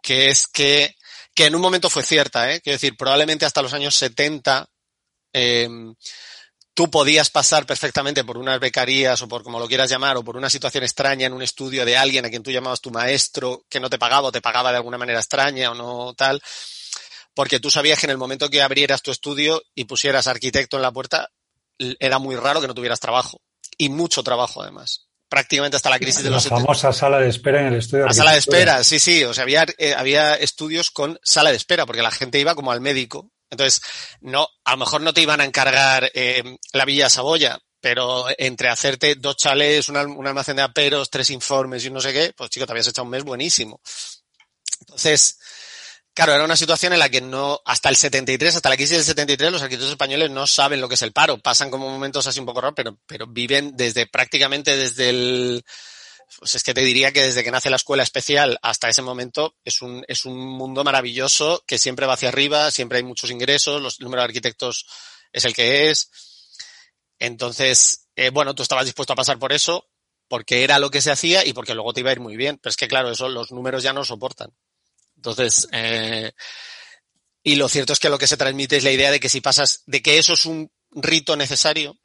que 0.01 0.27
es 0.29 0.45
que, 0.47 0.93
que 1.33 1.45
en 1.45 1.55
un 1.55 1.61
momento 1.61 1.89
fue 1.89 2.03
cierta, 2.03 2.51
¿eh? 2.51 2.59
Quiero 2.59 2.75
decir, 2.75 2.97
probablemente 2.97 3.45
hasta 3.45 3.61
los 3.61 3.71
años 3.71 3.95
70, 3.95 4.67
eh, 5.31 5.69
tú 6.73 6.89
podías 6.89 7.29
pasar 7.29 7.65
perfectamente 7.65 8.23
por 8.23 8.37
unas 8.37 8.59
becarías 8.59 9.21
o 9.21 9.27
por 9.27 9.43
como 9.43 9.59
lo 9.59 9.67
quieras 9.67 9.89
llamar 9.89 10.17
o 10.17 10.23
por 10.23 10.37
una 10.37 10.49
situación 10.49 10.83
extraña 10.83 11.27
en 11.27 11.33
un 11.33 11.41
estudio 11.41 11.85
de 11.85 11.97
alguien 11.97 12.25
a 12.25 12.29
quien 12.29 12.43
tú 12.43 12.51
llamabas 12.51 12.81
tu 12.81 12.91
maestro 12.91 13.65
que 13.69 13.79
no 13.79 13.89
te 13.89 13.99
pagaba 13.99 14.27
o 14.27 14.31
te 14.31 14.41
pagaba 14.41 14.71
de 14.71 14.77
alguna 14.77 14.97
manera 14.97 15.19
extraña 15.19 15.71
o 15.71 15.75
no 15.75 16.13
tal, 16.15 16.41
porque 17.33 17.59
tú 17.59 17.69
sabías 17.69 17.99
que 17.99 18.07
en 18.07 18.11
el 18.11 18.17
momento 18.17 18.49
que 18.49 18.61
abrieras 18.61 19.01
tu 19.01 19.11
estudio 19.11 19.61
y 19.75 19.85
pusieras 19.85 20.27
arquitecto 20.27 20.77
en 20.77 20.83
la 20.83 20.91
puerta, 20.91 21.29
era 21.77 22.19
muy 22.19 22.35
raro 22.35 22.61
que 22.61 22.67
no 22.67 22.75
tuvieras 22.75 22.99
trabajo 22.99 23.41
y 23.77 23.89
mucho 23.89 24.23
trabajo 24.23 24.61
además. 24.61 25.07
Prácticamente 25.29 25.77
hasta 25.77 25.89
la 25.89 25.97
crisis 25.97 26.23
de 26.23 26.29
La 26.29 26.35
los 26.35 26.43
70. 26.43 26.61
famosa 26.61 26.93
sala 26.93 27.17
de 27.17 27.29
espera 27.29 27.61
en 27.61 27.67
el 27.67 27.79
estudio. 27.79 28.05
La 28.05 28.13
sala 28.13 28.33
de 28.33 28.37
espera, 28.37 28.83
sí, 28.83 28.99
sí. 28.99 29.23
O 29.23 29.33
sea, 29.33 29.43
había, 29.43 29.65
eh, 29.79 29.95
había 29.95 30.35
estudios 30.35 30.91
con 30.91 31.19
sala 31.23 31.49
de 31.49 31.57
espera, 31.57 31.87
porque 31.87 32.03
la 32.03 32.11
gente 32.11 32.39
iba 32.39 32.53
como 32.53 32.71
al 32.71 32.81
médico. 32.81 33.31
Entonces, 33.53 33.81
no, 34.21 34.47
a 34.65 34.71
lo 34.71 34.77
mejor 34.77 35.01
no 35.01 35.13
te 35.13 35.21
iban 35.21 35.41
a 35.41 35.45
encargar 35.45 36.11
eh, 36.13 36.43
la 36.73 36.85
Villa 36.85 37.09
Saboya, 37.09 37.59
pero 37.79 38.25
entre 38.37 38.69
hacerte 38.69 39.15
dos 39.15 39.35
al- 39.45 40.07
un 40.07 40.27
almacén 40.27 40.55
de 40.55 40.61
aperos, 40.61 41.09
tres 41.09 41.29
informes 41.29 41.83
y 41.85 41.89
no 41.91 41.99
sé 42.01 42.13
qué, 42.13 42.33
pues 42.35 42.49
chico, 42.49 42.65
te 42.65 42.71
habías 42.71 42.87
echado 42.87 43.03
un 43.05 43.11
mes 43.11 43.23
buenísimo. 43.23 43.81
Entonces, 44.81 45.39
claro, 46.13 46.33
era 46.33 46.43
una 46.43 46.55
situación 46.55 46.93
en 46.93 46.99
la 46.99 47.09
que 47.09 47.21
no, 47.21 47.59
hasta 47.65 47.89
el 47.89 47.95
73, 47.95 48.55
hasta 48.55 48.69
la 48.69 48.75
crisis 48.75 48.97
del 48.97 49.05
73, 49.05 49.51
los 49.51 49.61
arquitectos 49.61 49.91
españoles 49.91 50.29
no 50.31 50.47
saben 50.47 50.81
lo 50.81 50.87
que 50.89 50.95
es 50.95 51.01
el 51.01 51.11
paro. 51.13 51.37
Pasan 51.39 51.69
como 51.71 51.89
momentos 51.89 52.25
así 52.27 52.39
un 52.39 52.45
poco 52.45 52.61
raros, 52.61 52.75
pero, 52.75 52.97
pero 53.05 53.27
viven 53.27 53.75
desde 53.75 54.07
prácticamente 54.07 54.75
desde 54.77 55.09
el, 55.09 55.65
pues 56.39 56.55
es 56.55 56.63
que 56.63 56.73
te 56.73 56.81
diría 56.81 57.11
que 57.11 57.21
desde 57.21 57.43
que 57.43 57.51
nace 57.51 57.69
la 57.69 57.75
escuela 57.75 58.03
especial 58.03 58.59
hasta 58.61 58.89
ese 58.89 59.01
momento 59.01 59.55
es 59.63 59.81
un, 59.81 60.03
es 60.07 60.25
un 60.25 60.37
mundo 60.37 60.83
maravilloso 60.83 61.63
que 61.67 61.77
siempre 61.77 62.05
va 62.05 62.13
hacia 62.13 62.29
arriba, 62.29 62.71
siempre 62.71 62.97
hay 62.97 63.03
muchos 63.03 63.31
ingresos, 63.31 63.81
los, 63.81 63.99
el 63.99 64.05
número 64.05 64.21
de 64.21 64.25
arquitectos 64.25 64.85
es 65.31 65.45
el 65.45 65.53
que 65.53 65.89
es. 65.89 66.09
Entonces, 67.19 68.07
eh, 68.15 68.29
bueno, 68.29 68.53
tú 68.53 68.63
estabas 68.63 68.85
dispuesto 68.85 69.13
a 69.13 69.17
pasar 69.17 69.39
por 69.39 69.53
eso 69.53 69.89
porque 70.27 70.63
era 70.63 70.79
lo 70.79 70.89
que 70.89 71.01
se 71.01 71.11
hacía 71.11 71.45
y 71.45 71.53
porque 71.53 71.73
luego 71.73 71.93
te 71.93 71.99
iba 71.99 72.09
a 72.09 72.13
ir 72.13 72.19
muy 72.19 72.35
bien. 72.35 72.57
Pero 72.57 72.69
es 72.69 72.77
que, 72.77 72.87
claro, 72.87 73.11
eso 73.11 73.29
los 73.29 73.51
números 73.51 73.83
ya 73.83 73.93
no 73.93 74.03
soportan. 74.03 74.51
Entonces, 75.15 75.67
eh, 75.71 76.31
y 77.43 77.55
lo 77.55 77.69
cierto 77.69 77.93
es 77.93 77.99
que 77.99 78.09
lo 78.09 78.17
que 78.17 78.27
se 78.27 78.37
transmite 78.37 78.77
es 78.77 78.83
la 78.83 78.91
idea 78.91 79.11
de 79.11 79.19
que 79.19 79.29
si 79.29 79.41
pasas, 79.41 79.83
de 79.85 80.01
que 80.01 80.17
eso 80.17 80.33
es 80.33 80.45
un 80.45 80.71
rito 80.91 81.35
necesario, 81.35 81.97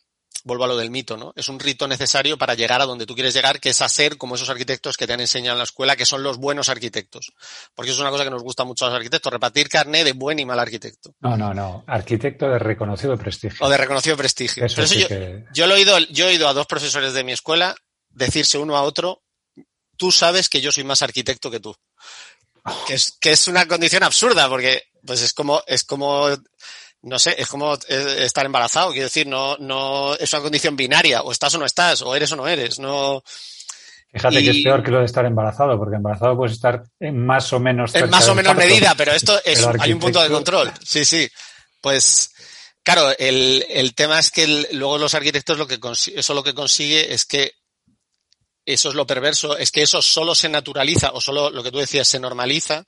vuelvo 0.44 0.64
a 0.64 0.68
lo 0.68 0.76
del 0.76 0.90
mito, 0.90 1.16
¿no? 1.16 1.32
Es 1.36 1.48
un 1.48 1.58
rito 1.58 1.86
necesario 1.88 2.38
para 2.38 2.54
llegar 2.54 2.80
a 2.80 2.86
donde 2.86 3.06
tú 3.06 3.14
quieres 3.14 3.34
llegar, 3.34 3.60
que 3.60 3.70
es 3.70 3.82
hacer 3.82 4.16
como 4.16 4.36
esos 4.36 4.48
arquitectos 4.48 4.96
que 4.96 5.06
te 5.06 5.12
han 5.12 5.20
enseñado 5.20 5.54
en 5.54 5.58
la 5.58 5.64
escuela, 5.64 5.96
que 5.96 6.06
son 6.06 6.22
los 6.22 6.38
buenos 6.38 6.68
arquitectos. 6.68 7.32
Porque 7.74 7.90
eso 7.90 7.98
es 7.98 8.00
una 8.02 8.10
cosa 8.10 8.24
que 8.24 8.30
nos 8.30 8.42
gusta 8.42 8.64
mucho 8.64 8.84
a 8.86 8.88
los 8.88 8.96
arquitectos, 8.96 9.32
repartir 9.32 9.68
carné 9.68 10.04
de 10.04 10.12
buen 10.12 10.38
y 10.38 10.44
mal 10.46 10.58
arquitecto. 10.60 11.14
No, 11.20 11.36
no, 11.36 11.52
no. 11.52 11.84
Arquitecto 11.86 12.48
de 12.48 12.58
reconocido 12.58 13.16
prestigio. 13.18 13.58
O 13.66 13.68
de 13.68 13.76
reconocido 13.76 14.16
prestigio. 14.16 14.64
Eso 14.64 14.76
Pero 14.76 14.84
eso 14.86 14.94
sí 14.94 15.00
yo, 15.00 15.08
que- 15.08 15.44
yo 15.52 15.66
lo 15.66 15.74
he 15.74 15.78
oído, 15.78 15.98
yo 15.98 16.26
he 16.26 16.28
oído 16.30 16.48
a 16.48 16.54
dos 16.54 16.66
profesores 16.66 17.12
de 17.12 17.24
mi 17.24 17.32
escuela 17.32 17.74
decirse 18.10 18.58
uno 18.58 18.76
a 18.76 18.82
otro, 18.82 19.22
tú 19.96 20.12
sabes 20.12 20.48
que 20.48 20.60
yo 20.60 20.72
soy 20.72 20.84
más 20.84 21.02
arquitecto 21.02 21.50
que 21.50 21.60
tú. 21.60 21.74
Que 22.86 22.94
es, 22.94 23.16
que 23.20 23.32
es 23.32 23.48
una 23.48 23.66
condición 23.66 24.02
absurda, 24.02 24.48
porque 24.48 24.84
pues 25.04 25.22
es 25.22 25.32
como, 25.32 25.62
es 25.66 25.84
como, 25.84 26.28
no 27.02 27.18
sé, 27.18 27.34
es 27.38 27.46
como 27.48 27.74
eh, 27.88 28.16
estar 28.20 28.44
embarazado. 28.46 28.90
Quiero 28.90 29.04
decir, 29.06 29.26
no, 29.26 29.56
no, 29.58 30.14
es 30.14 30.32
una 30.32 30.42
condición 30.42 30.76
binaria, 30.76 31.22
o 31.22 31.32
estás 31.32 31.54
o 31.54 31.58
no 31.58 31.64
estás, 31.66 32.02
o 32.02 32.14
eres 32.14 32.32
o 32.32 32.36
no 32.36 32.46
eres, 32.48 32.78
no, 32.78 33.22
Fíjate 34.10 34.42
que 34.42 34.50
es 34.50 34.62
peor 34.64 34.82
que 34.82 34.90
lo 34.90 35.00
de 35.00 35.04
estar 35.04 35.26
embarazado, 35.26 35.76
porque 35.78 35.96
embarazado 35.96 36.36
puedes 36.36 36.54
estar 36.54 36.82
en 36.98 37.26
más 37.26 37.52
o 37.52 37.60
menos. 37.60 37.94
en 37.94 38.08
más 38.08 38.26
o 38.28 38.34
menos 38.34 38.54
parto. 38.54 38.66
medida, 38.68 38.94
pero 38.96 39.12
esto 39.12 39.38
es, 39.44 39.66
hay 39.78 39.92
un 39.92 39.98
punto 40.00 40.22
de 40.22 40.30
control. 40.30 40.72
Sí, 40.82 41.04
sí. 41.04 41.28
Pues, 41.80 42.32
claro, 42.82 43.12
el, 43.18 43.66
el 43.68 43.94
tema 43.94 44.18
es 44.18 44.30
que 44.30 44.44
el- 44.44 44.68
luego 44.72 44.96
los 44.96 45.14
arquitectos 45.14 45.58
lo 45.58 45.66
que 45.66 45.78
eso 46.16 46.34
lo 46.34 46.42
que 46.42 46.54
consigue 46.54 47.12
es 47.12 47.26
que 47.26 47.52
eso 48.64 48.88
es 48.88 48.94
lo 48.94 49.06
perverso, 49.06 49.56
es 49.58 49.70
que 49.70 49.82
eso 49.82 50.00
solo 50.00 50.34
se 50.34 50.48
naturaliza 50.48 51.12
o 51.12 51.20
solo 51.20 51.50
lo 51.50 51.62
que 51.62 51.70
tú 51.70 51.78
decías 51.78 52.08
se 52.08 52.18
normaliza 52.18 52.84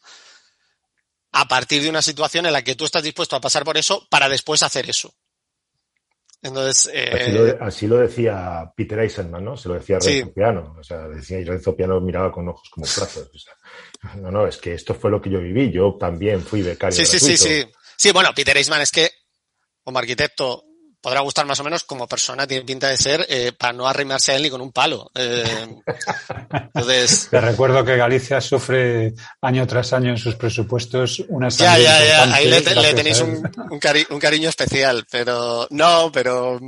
a 1.32 1.46
partir 1.48 1.82
de 1.82 1.88
una 1.90 2.02
situación 2.02 2.46
en 2.46 2.52
la 2.52 2.62
que 2.62 2.74
tú 2.74 2.84
estás 2.84 3.02
dispuesto 3.02 3.36
a 3.36 3.40
pasar 3.40 3.64
por 3.64 3.76
eso 3.76 4.06
para 4.10 4.28
después 4.28 4.62
hacer 4.62 4.88
eso. 4.88 5.14
Entonces, 6.42 6.86
Así, 6.88 6.96
eh, 6.96 7.32
lo, 7.32 7.64
así 7.64 7.86
lo 7.86 7.96
decía 7.98 8.72
Peter 8.74 8.98
Eisenman, 9.00 9.44
¿no? 9.44 9.56
Se 9.58 9.68
lo 9.68 9.74
decía 9.74 10.00
Sí. 10.00 10.20
Renzo 10.20 10.32
Piano. 10.34 10.76
O 10.78 10.82
sea, 10.82 11.06
decía, 11.08 11.38
y 11.38 11.44
Renzo 11.44 11.76
Piano 11.76 12.00
miraba 12.00 12.32
con 12.32 12.48
ojos 12.48 12.68
como 12.70 12.86
platos. 12.86 13.30
O 13.34 13.38
sea, 13.38 14.14
no, 14.16 14.30
no, 14.30 14.46
es 14.46 14.56
que 14.56 14.72
esto 14.72 14.94
fue 14.94 15.10
lo 15.10 15.20
que 15.20 15.28
yo 15.28 15.38
viví. 15.40 15.70
Yo 15.70 15.96
también 16.00 16.40
fui 16.40 16.62
becario 16.62 16.96
sí, 16.96 17.04
sí, 17.04 17.18
sí, 17.18 17.34
gratuito. 17.36 17.68
sí. 17.70 17.84
Sí, 17.96 18.12
bueno, 18.12 18.30
Peter 18.34 18.56
Eastman 18.56 18.80
es 18.80 18.90
que 18.90 19.10
como 19.84 19.98
arquitecto 19.98 20.64
podrá 21.00 21.20
gustar 21.20 21.46
más 21.46 21.58
o 21.60 21.64
menos 21.64 21.84
como 21.84 22.06
persona, 22.06 22.46
tiene 22.46 22.64
pinta 22.64 22.88
de 22.88 22.96
ser 22.96 23.26
eh, 23.28 23.52
para 23.58 23.72
no 23.72 23.86
arrimarse 23.88 24.32
a 24.32 24.36
él 24.36 24.42
ni 24.42 24.50
con 24.50 24.60
un 24.60 24.72
palo. 24.72 25.10
Eh, 25.14 25.68
entonces, 26.74 27.28
Te 27.30 27.40
recuerdo 27.40 27.84
que 27.84 27.96
Galicia 27.96 28.40
sufre 28.40 29.14
año 29.40 29.66
tras 29.66 29.92
año 29.92 30.10
en 30.10 30.18
sus 30.18 30.34
presupuestos 30.36 31.22
una 31.28 31.48
ya, 31.48 31.78
ya, 31.78 32.04
ya, 32.04 32.34
ahí 32.34 32.48
le, 32.48 32.60
tenéis 32.62 33.20
un, 33.20 33.30
un, 33.70 33.80
cari- 33.80 34.06
un 34.10 34.18
cariño 34.18 34.48
especial, 34.48 35.06
pero 35.10 35.66
no, 35.70 36.10
pero 36.12 36.58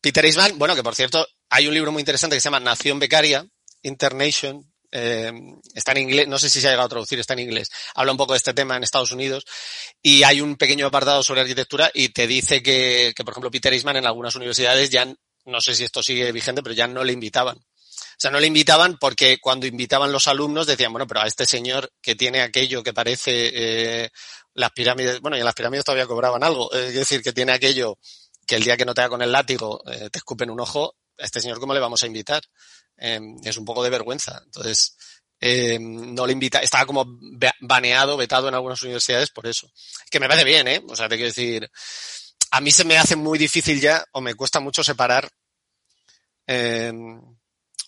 Peter 0.00 0.24
Eastman, 0.24 0.58
bueno, 0.58 0.74
que 0.74 0.82
por 0.82 0.94
cierto, 0.94 1.26
hay 1.50 1.66
un 1.68 1.74
libro 1.74 1.92
muy 1.92 2.00
interesante 2.00 2.36
que 2.36 2.40
se 2.40 2.46
llama 2.48 2.60
Nación 2.60 2.98
Becaria, 2.98 3.44
Internation, 3.82 4.64
eh, 4.92 5.32
está 5.74 5.92
en 5.92 5.98
inglés, 5.98 6.28
no 6.28 6.38
sé 6.38 6.50
si 6.50 6.60
se 6.60 6.68
ha 6.68 6.70
llegado 6.70 6.86
a 6.86 6.90
traducir, 6.90 7.18
está 7.18 7.34
en 7.34 7.40
inglés, 7.40 7.70
habla 7.94 8.12
un 8.12 8.18
poco 8.18 8.32
de 8.32 8.38
este 8.38 8.54
tema 8.54 8.76
en 8.76 8.82
Estados 8.82 9.12
Unidos 9.12 9.44
y 10.02 10.22
hay 10.22 10.40
un 10.40 10.56
pequeño 10.56 10.86
apartado 10.86 11.22
sobre 11.22 11.42
arquitectura 11.42 11.90
y 11.94 12.10
te 12.10 12.26
dice 12.26 12.62
que, 12.62 13.12
que 13.14 13.24
por 13.24 13.32
ejemplo, 13.32 13.50
Peter 13.50 13.72
Eastman 13.72 13.96
en 13.96 14.06
algunas 14.06 14.34
universidades 14.36 14.90
ya, 14.90 15.06
no 15.44 15.60
sé 15.60 15.74
si 15.74 15.84
esto 15.84 16.02
sigue 16.02 16.32
vigente, 16.32 16.62
pero 16.62 16.74
ya 16.74 16.86
no 16.86 17.04
le 17.04 17.12
invitaban. 17.12 17.58
O 17.58 18.22
sea, 18.22 18.30
no 18.30 18.40
le 18.40 18.46
invitaban 18.46 18.98
porque 18.98 19.38
cuando 19.40 19.66
invitaban 19.66 20.12
los 20.12 20.26
alumnos 20.26 20.66
decían, 20.66 20.92
bueno, 20.92 21.06
pero 21.06 21.20
a 21.20 21.26
este 21.26 21.46
señor 21.46 21.90
que 22.02 22.14
tiene 22.14 22.42
aquello 22.42 22.82
que 22.82 22.92
parece 22.92 23.50
eh, 23.54 24.10
las 24.52 24.72
pirámides, 24.72 25.20
bueno, 25.20 25.36
y 25.36 25.40
en 25.40 25.46
las 25.46 25.54
pirámides 25.54 25.84
todavía 25.84 26.06
cobraban 26.06 26.44
algo, 26.44 26.70
es 26.72 26.94
decir, 26.94 27.22
que 27.22 27.32
tiene 27.32 27.52
aquello 27.52 27.98
que 28.46 28.56
el 28.56 28.64
día 28.64 28.76
que 28.76 28.84
no 28.84 28.92
te 28.92 29.00
da 29.00 29.08
con 29.08 29.22
el 29.22 29.32
látigo 29.32 29.82
eh, 29.90 30.10
te 30.10 30.18
escupen 30.18 30.50
un 30.50 30.60
ojo, 30.60 30.96
a 31.18 31.24
este 31.24 31.40
señor 31.40 31.60
cómo 31.60 31.72
le 31.72 31.80
vamos 31.80 32.02
a 32.02 32.06
invitar? 32.06 32.42
Eh, 33.00 33.20
es 33.44 33.56
un 33.56 33.64
poco 33.64 33.82
de 33.82 33.90
vergüenza. 33.90 34.40
Entonces, 34.44 34.96
eh, 35.40 35.78
no 35.80 36.26
le 36.26 36.32
invita, 36.34 36.58
estaba 36.60 36.84
como 36.86 37.04
ba- 37.06 37.54
baneado, 37.60 38.16
vetado 38.16 38.48
en 38.48 38.54
algunas 38.54 38.82
universidades 38.82 39.30
por 39.30 39.46
eso. 39.46 39.70
Que 40.10 40.20
me 40.20 40.28
parece 40.28 40.44
bien, 40.44 40.68
¿eh? 40.68 40.82
O 40.88 40.94
sea, 40.94 41.08
te 41.08 41.16
quiero 41.16 41.28
decir, 41.30 41.70
a 42.50 42.60
mí 42.60 42.70
se 42.70 42.84
me 42.84 42.98
hace 42.98 43.16
muy 43.16 43.38
difícil 43.38 43.80
ya, 43.80 44.04
o 44.12 44.20
me 44.20 44.34
cuesta 44.34 44.60
mucho 44.60 44.84
separar 44.84 45.28
eh, 46.46 46.92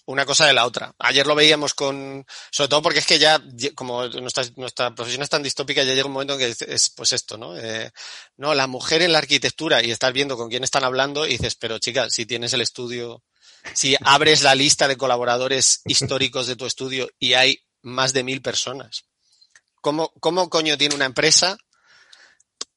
una 0.07 0.25
cosa 0.27 0.46
de 0.46 0.53
la 0.53 0.66
otra. 0.66 0.94
Ayer 0.98 1.27
lo 1.27 1.35
veíamos 1.35 1.75
con, 1.75 2.25
sobre 2.51 2.68
todo 2.68 2.83
porque 2.83 2.98
es 3.01 3.07
que 3.07 3.18
ya, 3.18 3.42
como 3.75 4.07
nuestra, 4.09 4.94
profesión 4.94 5.22
es 5.22 5.29
tan 5.29 5.42
distópica, 5.42 5.83
ya 5.83 5.94
llega 5.94 6.07
un 6.07 6.12
momento 6.12 6.35
en 6.35 6.40
que 6.40 6.55
es, 6.75 6.90
pues 6.90 7.12
esto, 7.12 7.37
¿no? 7.38 7.57
Eh, 7.57 7.90
no, 8.37 8.55
la 8.55 8.66
mujer 8.66 9.03
en 9.03 9.12
la 9.12 9.18
arquitectura 9.18 9.83
y 9.83 9.90
estás 9.90 10.12
viendo 10.12 10.37
con 10.37 10.48
quién 10.48 10.64
están 10.64 10.85
hablando 10.85 11.27
y 11.27 11.33
dices, 11.33 11.55
pero 11.55 11.79
chica, 11.79 12.11
si 12.11 12.27
tienes 12.27 12.53
el 12.53 12.62
estudio, 12.62 13.22
si 13.75 13.96
abres 14.05 14.42
la 14.42 14.55
lista 14.55 14.88
de 14.88 14.96
colaboradores 14.96 15.83
históricos 15.85 16.46
de 16.46 16.57
tu 16.57 16.66
estudio 16.66 17.09
y 17.18 17.35
hay 17.35 17.61
más 17.83 18.12
de 18.12 18.25
mil 18.25 18.42
personas, 18.42 19.05
¿cómo, 19.81 20.12
cómo 20.20 20.48
coño 20.48 20.79
tiene 20.79 20.94
una 20.94 21.07
empresa? 21.07 21.57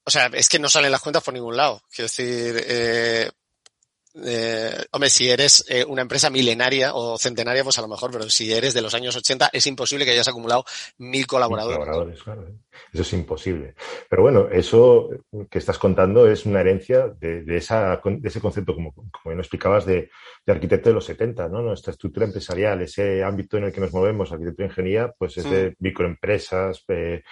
O 0.03 0.11
sea, 0.11 0.27
es 0.33 0.49
que 0.49 0.59
no 0.59 0.69
salen 0.69 0.91
las 0.91 1.01
cuentas 1.01 1.23
por 1.23 1.33
ningún 1.33 1.57
lado. 1.57 1.81
Quiero 1.89 2.05
decir, 2.05 2.63
eh, 2.67 3.31
eh, 4.23 4.85
hombre, 4.91 5.09
si 5.09 5.29
eres 5.29 5.65
eh, 5.67 5.83
una 5.85 6.01
empresa 6.01 6.29
milenaria 6.29 6.93
o 6.93 7.17
centenaria, 7.17 7.63
pues 7.63 7.77
a 7.77 7.81
lo 7.81 7.87
mejor, 7.87 8.11
pero 8.11 8.29
si 8.29 8.51
eres 8.53 8.73
de 8.73 8.81
los 8.81 8.93
años 8.93 9.15
80, 9.15 9.49
es 9.51 9.67
imposible 9.67 10.05
que 10.05 10.11
hayas 10.11 10.27
acumulado 10.27 10.63
mil 10.97 11.27
colaboradores. 11.27 11.79
Colaboradores, 11.79 12.23
claro. 12.23 12.47
Eso 12.93 13.01
es 13.01 13.13
imposible. 13.13 13.75
Pero 14.09 14.21
bueno, 14.21 14.47
eso 14.49 15.09
que 15.49 15.59
estás 15.59 15.77
contando 15.77 16.27
es 16.29 16.45
una 16.45 16.61
herencia 16.61 17.07
de, 17.07 17.43
de 17.43 17.57
esa, 17.57 18.01
de 18.03 18.27
ese 18.27 18.41
concepto, 18.41 18.73
como, 18.73 18.93
como 18.93 19.11
bien 19.25 19.39
explicabas, 19.39 19.85
de, 19.85 20.09
de 20.45 20.53
arquitecto 20.53 20.89
de 20.89 20.95
los 20.95 21.05
70, 21.05 21.49
¿no? 21.49 21.61
Nuestra 21.61 21.91
estructura 21.91 22.25
empresarial, 22.25 22.81
ese 22.81 23.23
ámbito 23.23 23.57
en 23.57 23.65
el 23.65 23.73
que 23.73 23.81
nos 23.81 23.93
movemos, 23.93 24.31
arquitectura 24.31 24.67
e 24.67 24.69
ingeniería, 24.69 25.13
pues 25.17 25.37
es 25.37 25.49
de 25.49 25.75
microempresas, 25.79 26.83
eh, 26.89 27.23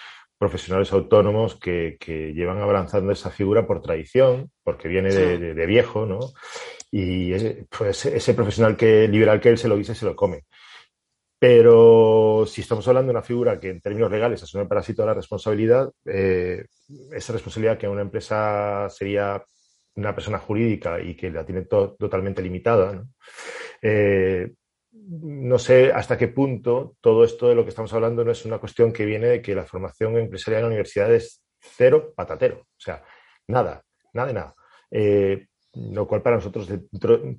profesionales 0.43 0.91
autónomos 0.91 1.55
que, 1.55 1.97
que, 1.99 2.33
llevan 2.33 2.59
avanzando 2.61 3.11
esa 3.13 3.29
figura 3.29 3.65
por 3.65 3.81
tradición, 3.81 4.51
porque 4.63 4.89
viene 4.89 5.13
de, 5.13 5.37
de, 5.37 5.53
de 5.53 5.65
viejo, 5.65 6.05
¿no? 6.05 6.19
Y 6.91 7.31
ese, 7.33 7.65
pues 7.69 8.05
ese 8.05 8.33
profesional 8.33 8.75
que 8.75 9.07
liberal 9.07 9.39
que 9.39 9.49
él 9.49 9.57
se 9.57 9.69
lo 9.69 9.77
y 9.77 9.85
se 9.85 10.05
lo 10.05 10.15
come. 10.15 10.43
Pero 11.39 12.45
si 12.45 12.61
estamos 12.61 12.87
hablando 12.87 13.11
de 13.11 13.17
una 13.17 13.25
figura 13.25 13.59
que 13.59 13.69
en 13.69 13.81
términos 13.81 14.11
legales 14.11 14.43
asume 14.43 14.65
para 14.65 14.83
sí 14.83 14.93
toda 14.93 15.07
la 15.07 15.13
responsabilidad, 15.13 15.89
eh, 16.05 16.65
esa 17.11 17.33
responsabilidad 17.33 17.77
que 17.77 17.87
una 17.87 18.01
empresa 18.01 18.87
sería 18.89 19.43
una 19.95 20.13
persona 20.13 20.39
jurídica 20.39 21.01
y 21.01 21.15
que 21.15 21.31
la 21.31 21.45
tiene 21.45 21.63
to 21.63 21.95
totalmente 21.99 22.41
limitada, 22.41 22.93
¿no? 22.93 23.07
Eh, 23.81 24.53
no 24.93 25.57
sé 25.59 25.91
hasta 25.91 26.17
qué 26.17 26.27
punto 26.27 26.95
todo 27.01 27.23
esto 27.23 27.49
de 27.49 27.55
lo 27.55 27.63
que 27.63 27.69
estamos 27.69 27.93
hablando 27.93 28.23
no 28.23 28.31
es 28.31 28.45
una 28.45 28.59
cuestión 28.59 28.93
que 28.93 29.05
viene 29.05 29.27
de 29.27 29.41
que 29.41 29.55
la 29.55 29.65
formación 29.65 30.17
empresarial 30.17 30.59
en 30.59 30.63
la 30.63 30.67
universidad 30.67 31.13
es 31.13 31.43
cero 31.59 32.13
patatero. 32.15 32.59
O 32.61 32.79
sea, 32.79 33.03
nada, 33.47 33.83
nada 34.13 34.27
de 34.27 34.33
nada. 34.33 34.55
Eh, 34.91 35.47
lo 35.75 36.07
cual 36.07 36.21
para 36.21 36.35
nosotros, 36.35 36.69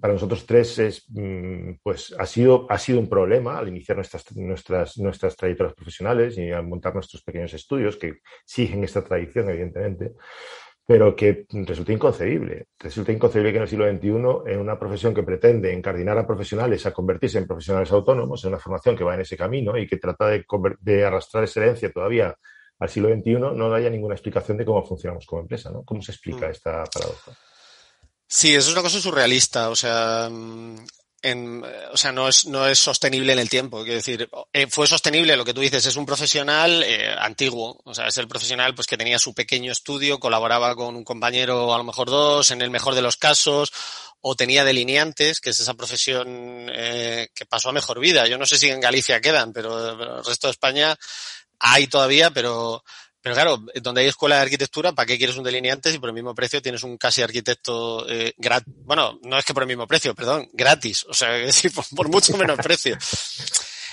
para 0.01 0.15
nosotros 0.15 0.45
tres 0.45 0.79
es, 0.81 1.07
pues, 1.83 2.15
ha 2.19 2.27
sido, 2.27 2.67
ha 2.69 2.79
sido 2.79 2.99
un 2.99 3.09
problema 3.09 3.59
al 3.59 3.69
iniciar 3.69 3.97
nuestras, 3.97 4.35
nuestras, 4.35 4.99
nuestras 4.99 5.37
trayectorias 5.37 5.75
profesionales 5.75 6.37
y 6.37 6.51
al 6.51 6.67
montar 6.67 6.95
nuestros 6.95 7.23
pequeños 7.23 7.55
estudios, 7.55 7.97
que 7.97 8.19
siguen 8.45 8.83
esta 8.83 9.05
tradición, 9.05 9.49
evidentemente, 9.51 10.15
pero 10.87 11.17
que 11.17 11.47
resulta 11.51 11.93
inconcebible. 11.93 12.67
Resulta 12.79 13.13
inconcebible 13.13 13.53
que 13.53 13.57
en 13.57 13.63
el 13.63 13.69
siglo 13.69 13.91
XXI, 13.91 14.53
en 14.53 14.61
una 14.61 14.79
profesión 14.79 15.15
que 15.15 15.23
pretende 15.23 15.73
encardinar 15.73 16.19
a 16.19 16.27
profesionales 16.27 16.85
a 16.85 16.93
convertirse 16.93 17.39
en 17.39 17.47
profesionales 17.47 17.91
autónomos, 17.93 18.45
en 18.45 18.49
una 18.49 18.59
formación 18.59 18.97
que 18.97 19.05
va 19.05 19.15
en 19.15 19.23
ese 19.23 19.37
camino 19.37 19.79
y 19.79 19.87
que 19.87 19.97
trata 19.97 20.29
de, 20.29 20.45
de 20.81 21.05
arrastrar 21.05 21.45
esa 21.45 21.61
herencia 21.61 21.91
todavía 21.91 22.37
al 22.79 22.89
siglo 22.89 23.09
XXI, 23.09 23.35
no 23.35 23.73
haya 23.73 23.89
ninguna 23.89 24.15
explicación 24.15 24.59
de 24.59 24.65
cómo 24.65 24.85
funcionamos 24.85 25.27
como 25.27 25.43
empresa. 25.43 25.71
¿no? 25.71 25.85
¿Cómo 25.85 26.03
se 26.03 26.13
explica 26.13 26.51
esta 26.51 26.85
paradoja? 26.85 27.33
Sí, 28.27 28.55
eso 28.55 28.69
es 28.69 28.75
una 28.75 28.83
cosa 28.83 29.01
surrealista. 29.01 29.71
O 29.71 29.77
sea, 29.77 30.29
en, 31.25 31.65
o 31.91 31.97
sea, 31.97 32.13
no 32.13 32.29
es, 32.29 32.45
no 32.45 32.67
es 32.67 32.79
sostenible 32.79 33.33
en 33.33 33.39
el 33.39 33.49
tiempo. 33.49 33.83
Quiero 33.83 33.97
decir, 33.97 34.29
eh, 34.53 34.67
fue 34.69 34.87
sostenible 34.87 35.37
lo 35.39 35.45
que 35.45 35.55
tú 35.55 35.63
dices, 35.63 35.87
es 35.87 35.97
un 35.97 36.05
profesional 36.05 36.83
eh, 36.83 37.15
antiguo. 37.19 37.81
O 37.85 37.95
sea, 37.95 38.09
es 38.09 38.19
el 38.19 38.29
profesional 38.29 38.75
pues 38.75 38.87
que 38.87 38.99
tenía 38.99 39.19
su 39.19 39.33
pequeño 39.33 39.73
estudio, 39.73 40.21
colaboraba 40.21 40.77
con 40.77 40.95
un 40.95 41.03
compañero, 41.03 41.75
a 41.75 41.79
lo 41.79 41.85
mejor 41.85 42.11
dos, 42.11 42.51
en 42.51 42.61
el 42.61 42.71
mejor 42.71 42.95
de 42.95 43.01
los 43.01 43.17
casos, 43.17 43.73
o 44.21 44.37
tenía 44.37 44.65
delineantes, 44.65 45.41
que 45.41 45.51
es 45.51 45.61
esa 45.61 45.73
profesión 45.73 46.71
eh, 46.71 47.29
que 47.35 47.47
pasó 47.47 47.71
a 47.71 47.73
mejor 47.73 48.01
vida. 48.01 48.27
Yo 48.27 48.37
no 48.37 48.45
sé 48.45 48.59
si 48.59 48.69
en 48.69 48.81
Galicia 48.81 49.23
quedan, 49.23 49.55
pero, 49.55 49.97
pero 49.99 50.19
el 50.19 50.25
resto 50.27 50.49
de 50.49 50.53
España 50.53 50.95
hay 51.59 51.87
todavía, 51.87 52.31
pero, 52.33 52.85
pero 53.25 53.37
claro, 53.37 53.65
donde 53.81 54.03
hay 54.03 54.09
escuela 54.09 54.37
de 54.37 54.43
arquitectura, 54.43 54.93
¿para 54.93 55.07
qué 55.07 55.17
quieres 55.17 55.39
un 55.39 55.45
delineante 55.45 55.91
si 55.91 55.99
por 55.99 56.11
el 56.11 56.15
mismo 56.15 56.35
precio 56.35 56.61
tienes 56.61 56.83
un 56.83 56.99
casi 56.99 57.23
arquitecto 57.23 58.07
eh, 58.07 58.35
gratis? 58.37 58.75
Bueno, 58.85 59.19
no 59.23 59.39
es 59.39 59.47
que 59.47 59.55
por 59.55 59.63
el 59.63 59.67
mismo 59.67 59.87
precio, 59.87 60.15
perdón, 60.15 60.51
gratis. 60.53 61.07
O 61.09 61.15
sea, 61.15 61.35
es 61.39 61.47
decir, 61.47 61.73
por, 61.73 62.11
mucho 62.11 62.37
menos 62.37 62.59
precio. 62.59 62.99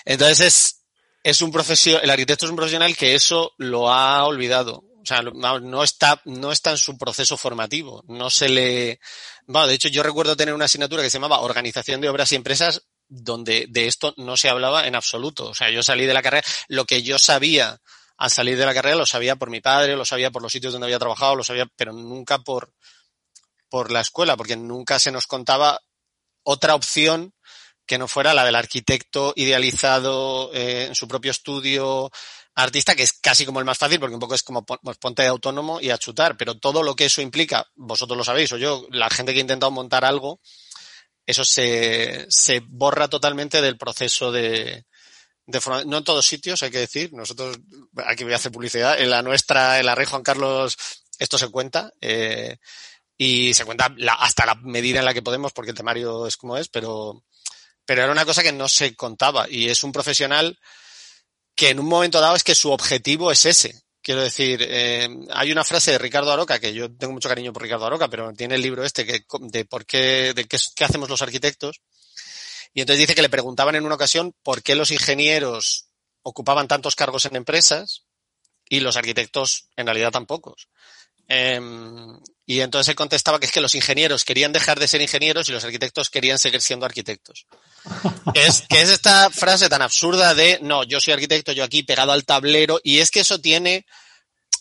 Entonces 0.03 0.41
es, 0.41 0.83
es 1.23 1.41
un 1.41 1.49
profesio, 1.49 2.01
el 2.01 2.09
arquitecto 2.09 2.43
es 2.43 2.49
un 2.49 2.57
profesional 2.57 2.93
que 2.97 3.15
eso 3.15 3.53
lo 3.57 3.89
ha 3.89 4.25
olvidado. 4.25 4.83
O 5.01 5.05
sea, 5.05 5.21
no 5.21 5.81
está, 5.81 6.21
no 6.25 6.51
está 6.51 6.71
en 6.71 6.77
su 6.77 6.97
proceso 6.97 7.37
formativo. 7.37 8.03
No 8.09 8.29
se 8.29 8.49
le, 8.49 8.99
bueno, 9.47 9.65
de 9.67 9.75
hecho 9.75 9.87
yo 9.87 10.03
recuerdo 10.03 10.35
tener 10.35 10.53
una 10.53 10.65
asignatura 10.65 11.03
que 11.03 11.09
se 11.09 11.19
llamaba 11.19 11.39
Organización 11.39 12.01
de 12.01 12.09
Obras 12.09 12.33
y 12.33 12.35
Empresas 12.35 12.83
donde 13.07 13.67
de 13.69 13.87
esto 13.87 14.13
no 14.17 14.35
se 14.35 14.49
hablaba 14.49 14.87
en 14.87 14.95
absoluto. 14.95 15.47
O 15.47 15.55
sea, 15.55 15.69
yo 15.69 15.83
salí 15.83 16.05
de 16.05 16.13
la 16.13 16.21
carrera, 16.21 16.45
lo 16.67 16.83
que 16.83 17.01
yo 17.01 17.17
sabía 17.17 17.79
al 18.21 18.29
salir 18.29 18.55
de 18.55 18.67
la 18.67 18.73
carrera 18.75 18.95
lo 18.95 19.05
sabía 19.07 19.35
por 19.35 19.49
mi 19.49 19.61
padre, 19.61 19.95
lo 19.95 20.05
sabía 20.05 20.29
por 20.29 20.43
los 20.43 20.51
sitios 20.51 20.73
donde 20.73 20.85
había 20.85 20.99
trabajado, 20.99 21.35
lo 21.35 21.43
sabía, 21.43 21.65
pero 21.75 21.91
nunca 21.91 22.37
por, 22.37 22.71
por 23.67 23.91
la 23.91 24.01
escuela, 24.01 24.37
porque 24.37 24.55
nunca 24.55 24.99
se 24.99 25.11
nos 25.11 25.25
contaba 25.25 25.81
otra 26.43 26.75
opción 26.75 27.33
que 27.87 27.97
no 27.97 28.07
fuera 28.07 28.35
la 28.35 28.45
del 28.45 28.53
arquitecto 28.53 29.33
idealizado 29.35 30.51
eh, 30.53 30.85
en 30.85 30.93
su 30.93 31.07
propio 31.07 31.31
estudio 31.31 32.11
artista, 32.53 32.93
que 32.93 33.01
es 33.01 33.13
casi 33.13 33.43
como 33.43 33.57
el 33.57 33.65
más 33.65 33.79
fácil, 33.79 33.99
porque 33.99 34.13
un 34.13 34.21
poco 34.21 34.35
es 34.35 34.43
como 34.43 34.63
pues, 34.67 34.97
ponte 34.99 35.23
de 35.23 35.29
autónomo 35.29 35.81
y 35.81 35.89
a 35.89 35.97
chutar, 35.97 36.37
pero 36.37 36.59
todo 36.59 36.83
lo 36.83 36.95
que 36.95 37.05
eso 37.05 37.23
implica, 37.23 37.65
vosotros 37.73 38.15
lo 38.15 38.23
sabéis, 38.23 38.51
o 38.51 38.57
yo, 38.57 38.85
la 38.91 39.09
gente 39.09 39.33
que 39.33 39.39
ha 39.39 39.41
intentado 39.41 39.71
montar 39.71 40.05
algo, 40.05 40.39
eso 41.25 41.43
se, 41.43 42.27
se 42.29 42.61
borra 42.67 43.07
totalmente 43.07 43.63
del 43.63 43.79
proceso 43.79 44.31
de, 44.31 44.85
de 45.51 45.85
no 45.85 45.97
en 45.97 46.03
todos 46.03 46.25
sitios, 46.25 46.63
hay 46.63 46.71
que 46.71 46.79
decir. 46.79 47.13
Nosotros, 47.13 47.57
aquí 48.05 48.23
voy 48.23 48.33
a 48.33 48.37
hacer 48.37 48.51
publicidad, 48.51 48.99
en 48.99 49.09
la 49.09 49.21
nuestra, 49.21 49.79
en 49.79 49.85
la 49.85 49.95
Rey 49.95 50.05
Juan 50.05 50.23
Carlos, 50.23 50.77
esto 51.19 51.37
se 51.37 51.49
cuenta. 51.49 51.93
Eh, 52.01 52.57
y 53.17 53.53
se 53.53 53.65
cuenta 53.65 53.93
la, 53.97 54.13
hasta 54.13 54.47
la 54.47 54.55
medida 54.55 54.97
en 54.97 55.05
la 55.05 55.13
que 55.13 55.21
podemos, 55.21 55.53
porque 55.53 55.69
el 55.69 55.77
temario 55.77 56.25
es 56.25 56.37
como 56.37 56.57
es, 56.57 56.69
pero, 56.69 57.23
pero 57.85 58.01
era 58.01 58.11
una 58.11 58.25
cosa 58.25 58.41
que 58.41 58.51
no 58.51 58.67
se 58.67 58.95
contaba. 58.95 59.47
Y 59.47 59.69
es 59.69 59.83
un 59.83 59.91
profesional 59.91 60.57
que 61.53 61.69
en 61.69 61.79
un 61.79 61.85
momento 61.85 62.19
dado 62.19 62.35
es 62.35 62.43
que 62.43 62.55
su 62.55 62.71
objetivo 62.71 63.31
es 63.31 63.45
ese. 63.45 63.79
Quiero 64.01 64.21
decir, 64.21 64.65
eh, 64.67 65.07
hay 65.29 65.51
una 65.51 65.63
frase 65.63 65.91
de 65.91 65.99
Ricardo 65.99 66.31
Aroca, 66.31 66.59
que 66.59 66.73
yo 66.73 66.91
tengo 66.91 67.13
mucho 67.13 67.29
cariño 67.29 67.53
por 67.53 67.61
Ricardo 67.61 67.85
Aroca, 67.85 68.07
pero 68.07 68.33
tiene 68.33 68.55
el 68.55 68.61
libro 68.63 68.83
este 68.83 69.05
que, 69.05 69.23
de 69.41 69.65
por 69.65 69.85
qué, 69.85 70.33
de 70.33 70.45
qué, 70.45 70.57
qué 70.75 70.83
hacemos 70.83 71.07
los 71.07 71.21
arquitectos. 71.21 71.81
Y 72.73 72.81
entonces 72.81 72.99
dice 72.99 73.15
que 73.15 73.21
le 73.21 73.29
preguntaban 73.29 73.75
en 73.75 73.85
una 73.85 73.95
ocasión 73.95 74.33
por 74.43 74.63
qué 74.63 74.75
los 74.75 74.91
ingenieros 74.91 75.87
ocupaban 76.23 76.67
tantos 76.67 76.95
cargos 76.95 77.25
en 77.25 77.35
empresas 77.35 78.03
y 78.69 78.79
los 78.79 78.95
arquitectos 78.95 79.69
en 79.75 79.87
realidad 79.87 80.11
tan 80.11 80.25
pocos. 80.25 80.69
Em, 81.27 82.19
y 82.45 82.59
entonces 82.59 82.89
él 82.89 82.95
contestaba 82.95 83.39
que 83.39 83.45
es 83.45 83.51
que 83.51 83.61
los 83.61 83.75
ingenieros 83.75 84.25
querían 84.25 84.51
dejar 84.51 84.79
de 84.79 84.87
ser 84.87 85.01
ingenieros 85.01 85.47
y 85.47 85.51
los 85.51 85.63
arquitectos 85.63 86.09
querían 86.09 86.39
seguir 86.39 86.61
siendo 86.61 86.85
arquitectos. 86.85 87.47
es 88.33 88.63
que 88.67 88.81
es 88.81 88.89
esta 88.89 89.29
frase 89.29 89.69
tan 89.69 89.81
absurda 89.81 90.33
de 90.33 90.59
no, 90.61 90.83
yo 90.83 90.99
soy 90.99 91.13
arquitecto, 91.13 91.51
yo 91.51 91.63
aquí 91.63 91.83
pegado 91.83 92.11
al 92.11 92.25
tablero, 92.25 92.79
y 92.83 92.99
es 92.99 93.11
que 93.11 93.21
eso 93.21 93.39
tiene 93.39 93.85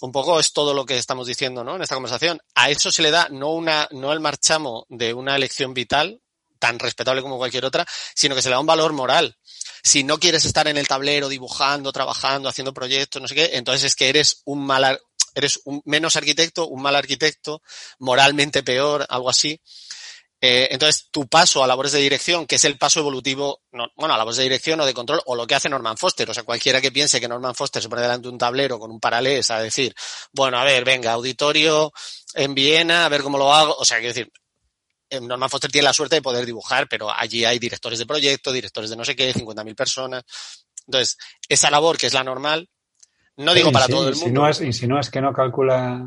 un 0.01 0.13
poco 0.13 0.41
es 0.41 0.53
todo 0.53 0.73
lo 0.75 0.87
que 0.87 0.97
estamos 0.97 1.27
diciendo, 1.27 1.63
¿no? 1.63 1.77
En 1.77 1.83
esta 1.83 1.95
conversación. 1.95 2.41
A 2.55 2.71
eso 2.71 2.91
se 2.91 3.03
le 3.03 3.11
da 3.11 3.29
no 3.31 3.51
una, 3.53 3.87
no 3.91 4.13
el 4.13 4.21
marchamo 4.21 4.87
de 4.89 5.13
una 5.13 5.37
elección 5.37 5.75
vital, 5.75 6.21
tan 6.61 6.79
respetable 6.79 7.23
como 7.23 7.39
cualquier 7.39 7.65
otra, 7.65 7.85
sino 8.15 8.37
que 8.37 8.43
se 8.43 8.49
le 8.49 8.55
da 8.55 8.61
un 8.61 8.67
valor 8.67 8.93
moral. 8.93 9.37
Si 9.83 10.05
no 10.05 10.21
quieres 10.21 10.45
estar 10.45 10.69
en 10.69 10.77
el 10.77 10.87
tablero 10.87 11.29
dibujando, 11.29 11.91
trabajando, 11.91 12.49
haciendo 12.49 12.73
proyectos, 12.73 13.21
no 13.21 13.27
sé 13.27 13.35
qué, 13.35 13.51
entonces 13.55 13.85
es 13.85 13.97
que 13.97 14.09
eres 14.09 14.43
un 14.45 14.65
mal, 14.65 15.01
eres 15.35 15.61
un 15.65 15.83
menos 15.85 16.15
arquitecto, 16.15 16.69
un 16.69 16.83
mal 16.83 16.95
arquitecto, 16.95 17.63
moralmente 17.99 18.63
peor, 18.63 19.05
algo 19.09 19.31
así. 19.31 19.61
Eh, 20.43 20.69
entonces, 20.71 21.09
tu 21.11 21.29
paso 21.29 21.63
a 21.63 21.67
labores 21.67 21.93
de 21.93 21.99
dirección, 21.99 22.47
que 22.47 22.57
es 22.57 22.65
el 22.65 22.79
paso 22.79 23.01
evolutivo, 23.01 23.61
no, 23.73 23.89
bueno, 23.95 24.15
a 24.15 24.17
labores 24.17 24.39
de 24.39 24.45
dirección 24.45 24.81
o 24.81 24.87
de 24.87 24.95
control, 24.95 25.21
o 25.27 25.37
lo 25.37 25.47
que 25.47 25.55
hace 25.55 25.69
Norman 25.69 25.99
Foster. 25.99 26.31
O 26.31 26.35
sea, 26.35 26.45
cualquiera 26.45 26.81
que 26.81 26.91
piense 26.91 27.21
que 27.21 27.29
Norman 27.29 27.55
Foster 27.55 27.83
se 27.83 27.91
pone 27.91 28.01
delante 28.01 28.23
de 28.29 28.33
un 28.33 28.39
tablero 28.39 28.79
con 28.79 28.91
un 28.91 29.01
paralés 29.01 29.51
a 29.51 29.61
decir, 29.61 29.95
bueno, 30.33 30.59
a 30.59 30.65
ver, 30.65 30.85
venga, 30.85 31.13
auditorio 31.13 31.93
en 32.35 32.55
Viena, 32.55 33.05
a 33.05 33.09
ver 33.11 33.23
cómo 33.23 33.37
lo 33.37 33.53
hago. 33.53 33.77
O 33.79 33.85
sea, 33.85 33.99
quiero 33.99 34.15
decir, 34.15 34.33
Norman 35.21 35.51
Foster 35.51 35.71
tiene 35.73 35.85
la 35.87 35.93
suerte 35.93 36.17
de 36.17 36.23
poder 36.23 36.47
dibujar, 36.47 36.87
pero 36.89 37.11
allí 37.11 37.45
hay 37.45 37.59
directores 37.59 37.99
de 37.99 38.07
proyecto, 38.07 38.53
directores 38.53 38.91
de 38.91 38.97
no 38.97 39.05
sé 39.05 39.17
qué, 39.17 39.35
50.000 39.35 39.75
personas. 39.75 40.23
Entonces, 40.87 41.17
esa 41.49 41.71
labor 41.71 41.97
que 41.99 42.07
es 42.07 42.15
la 42.15 42.23
normal, 42.25 42.69
no 43.37 43.55
digo 43.55 43.73
para 43.73 43.87
todo 43.89 44.09
el 44.09 44.15
mundo. 44.17 44.43
insinúas- 44.49 44.61
insinúas 44.65 45.11
que 45.11 45.21
no 45.21 45.33
calcula 45.33 46.03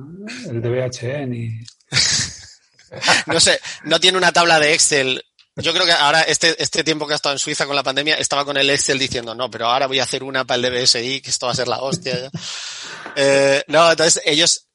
el 0.49 0.61
DBH 0.61 1.27
ni... 1.27 1.59
no 3.27 3.39
sé, 3.39 3.59
no 3.85 3.99
tiene 3.99 4.17
una 4.17 4.31
tabla 4.31 4.59
de 4.59 4.73
Excel. 4.73 5.23
Yo 5.55 5.71
creo 5.73 5.85
que 5.85 5.91
ahora, 5.91 6.21
este, 6.23 6.61
este 6.61 6.83
tiempo 6.83 7.05
que 7.05 7.13
ha 7.13 7.15
estado 7.15 7.33
en 7.33 7.39
Suiza 7.39 7.65
con 7.67 7.75
la 7.75 7.83
pandemia, 7.83 8.15
estaba 8.15 8.43
con 8.45 8.57
el 8.57 8.69
Excel 8.69 8.97
diciendo, 8.97 9.35
no, 9.35 9.49
pero 9.51 9.67
ahora 9.67 9.85
voy 9.87 9.99
a 9.99 10.03
hacer 10.03 10.23
una 10.23 10.45
para 10.45 10.67
el 10.67 10.73
DBSI, 10.81 11.21
que 11.21 11.29
esto 11.29 11.45
va 11.45 11.51
a 11.51 11.55
ser 11.55 11.67
la 11.67 11.81
hostia. 11.81 12.19
ya". 12.19 12.29
Eh, 13.15 13.63
no, 13.67 13.91
entonces 13.91 14.23
ellos 14.25 14.65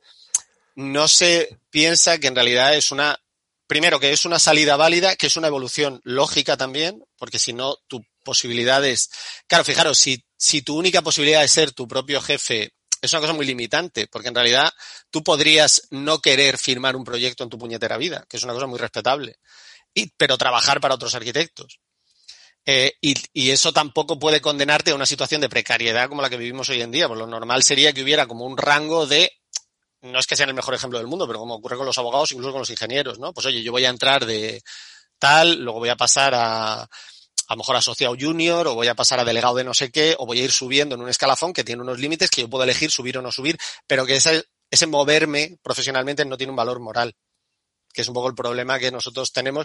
no 0.77 1.09
se 1.09 1.59
piensa 1.71 2.19
que 2.19 2.29
en 2.29 2.37
realidad 2.37 2.73
es 2.77 2.93
una, 2.93 3.19
primero 3.69 4.01
que 4.01 4.13
es 4.13 4.25
una 4.25 4.41
salida 4.41 4.77
válida, 4.77 5.15
que 5.15 5.29
es 5.29 5.37
una 5.37 5.47
evolución 5.47 6.01
lógica 6.03 6.57
también, 6.57 7.05
porque 7.17 7.39
si 7.39 7.53
no, 7.53 7.77
tu 7.87 8.03
posibilidad 8.25 8.85
es, 8.85 9.11
claro, 9.47 9.63
fijaros, 9.63 9.99
si, 9.99 10.25
si 10.37 10.63
tu 10.63 10.77
única 10.77 11.03
posibilidad 11.03 11.45
es 11.45 11.53
ser 11.53 11.73
tu 11.73 11.87
propio 11.87 12.21
jefe, 12.21 12.73
es 13.01 13.13
una 13.13 13.21
cosa 13.21 13.35
muy 13.35 13.47
limitante, 13.47 14.09
porque 14.09 14.29
en 14.29 14.35
realidad 14.35 14.73
tú 15.11 15.23
podrías 15.23 15.83
no 15.91 16.21
querer 16.21 16.59
firmar 16.59 16.97
un 16.97 17.05
proyecto 17.05 17.45
en 17.45 17.51
tu 17.51 17.59
puñetera 17.59 17.97
vida, 17.99 18.27
que 18.29 18.39
es 18.39 18.43
una 18.43 18.55
cosa 18.55 18.67
muy 18.67 18.79
respetable, 18.79 19.37
pero 20.17 20.39
trabajar 20.39 20.81
para 20.81 20.95
otros 20.95 21.15
arquitectos. 21.15 21.81
Eh, 22.65 22.95
y, 23.01 23.15
y 23.33 23.51
eso 23.51 23.73
tampoco 23.73 24.19
puede 24.19 24.41
condenarte 24.41 24.91
a 24.91 24.95
una 24.95 25.07
situación 25.07 25.41
de 25.41 25.49
precariedad 25.49 26.09
como 26.09 26.23
la 26.23 26.29
que 26.29 26.37
vivimos 26.37 26.69
hoy 26.69 26.83
en 26.83 26.91
día. 26.91 27.07
Pues 27.09 27.19
lo 27.19 27.27
normal 27.27 27.63
sería 27.63 27.93
que 27.93 28.03
hubiera 28.03 28.27
como 28.27 28.45
un 28.45 28.59
rango 28.59 29.07
de, 29.07 29.38
no 30.03 30.19
es 30.19 30.27
que 30.27 30.37
sean 30.37 30.49
el 30.49 30.55
mejor 30.55 30.75
ejemplo 30.75 30.99
del 30.99 31.09
mundo, 31.09 31.27
pero 31.27 31.39
como 31.39 31.55
ocurre 31.55 31.77
con 31.77 31.87
los 31.87 31.99
abogados, 31.99 32.33
incluso 32.33 32.53
con 32.53 32.61
los 32.61 32.71
ingenieros, 32.71 33.19
¿no? 33.19 33.33
Pues 33.33 33.47
oye, 33.47 33.63
yo 33.63 33.73
voy 33.73 33.85
a 33.85 33.91
entrar 33.91 34.27
de 34.27 34.63
tal, 35.19 35.61
luego 35.61 35.81
voy 35.81 35.89
a 35.89 35.97
pasar 35.97 36.35
a, 36.35 36.83
a 37.49 37.55
lo 37.55 37.57
mejor 37.57 37.77
asociado 37.77 38.15
junior, 38.19 38.69
o 38.69 38.75
voy 38.75 38.89
a 38.89 38.95
pasar 38.95 39.19
a 39.21 39.25
delegado 39.25 39.57
de 39.57 39.65
no 39.65 39.73
sé 39.73 39.91
qué, 39.91 40.15
o 40.19 40.27
voy 40.27 40.41
a 40.41 40.45
ir 40.45 40.53
subiendo 40.53 40.95
en 40.95 41.01
un 41.01 41.09
escalafón 41.09 41.53
que 41.53 41.65
tiene 41.65 41.83
unos 41.83 41.99
límites 41.99 42.31
que 42.31 42.43
yo 42.43 42.51
puedo 42.51 42.65
elegir 42.65 42.91
subir 42.91 43.17
o 43.17 43.23
no 43.23 43.33
subir, 43.33 43.59
pero 43.87 44.05
que 44.05 44.17
ese, 44.17 44.45
ese 44.71 44.87
moverme 44.87 45.59
profesionalmente 45.63 46.25
no 46.27 46.37
tiene 46.37 46.51
un 46.51 46.57
valor 46.57 46.79
moral, 46.79 47.15
que 47.93 48.03
es 48.03 48.09
un 48.09 48.15
poco 48.15 48.29
el 48.29 48.35
problema 48.35 48.79
que 48.79 48.91
nosotros 48.91 49.33
tenemos. 49.33 49.65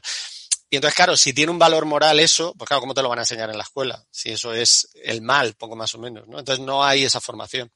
Y 0.69 0.78
entonces, 0.78 0.96
claro, 0.96 1.17
si 1.17 1.34
tiene 1.34 1.52
un 1.52 1.60
valor 1.60 1.86
moral 1.86 2.22
eso, 2.22 2.54
pues 2.58 2.67
claro, 2.67 2.82
¿cómo 2.82 2.93
te 2.93 3.02
lo 3.02 3.10
van 3.10 3.19
a 3.19 3.24
enseñar 3.24 3.50
en 3.50 3.58
la 3.58 3.63
escuela? 3.63 4.04
Si 4.10 4.32
eso 4.32 4.54
es 4.54 4.89
el 5.04 5.22
mal, 5.22 5.54
poco 5.56 5.76
más 5.76 5.93
o 5.93 6.00
menos, 6.00 6.28
¿no? 6.28 6.39
Entonces 6.39 6.65
no 6.65 6.84
hay 6.84 7.04
esa 7.04 7.19
formación. 7.19 7.69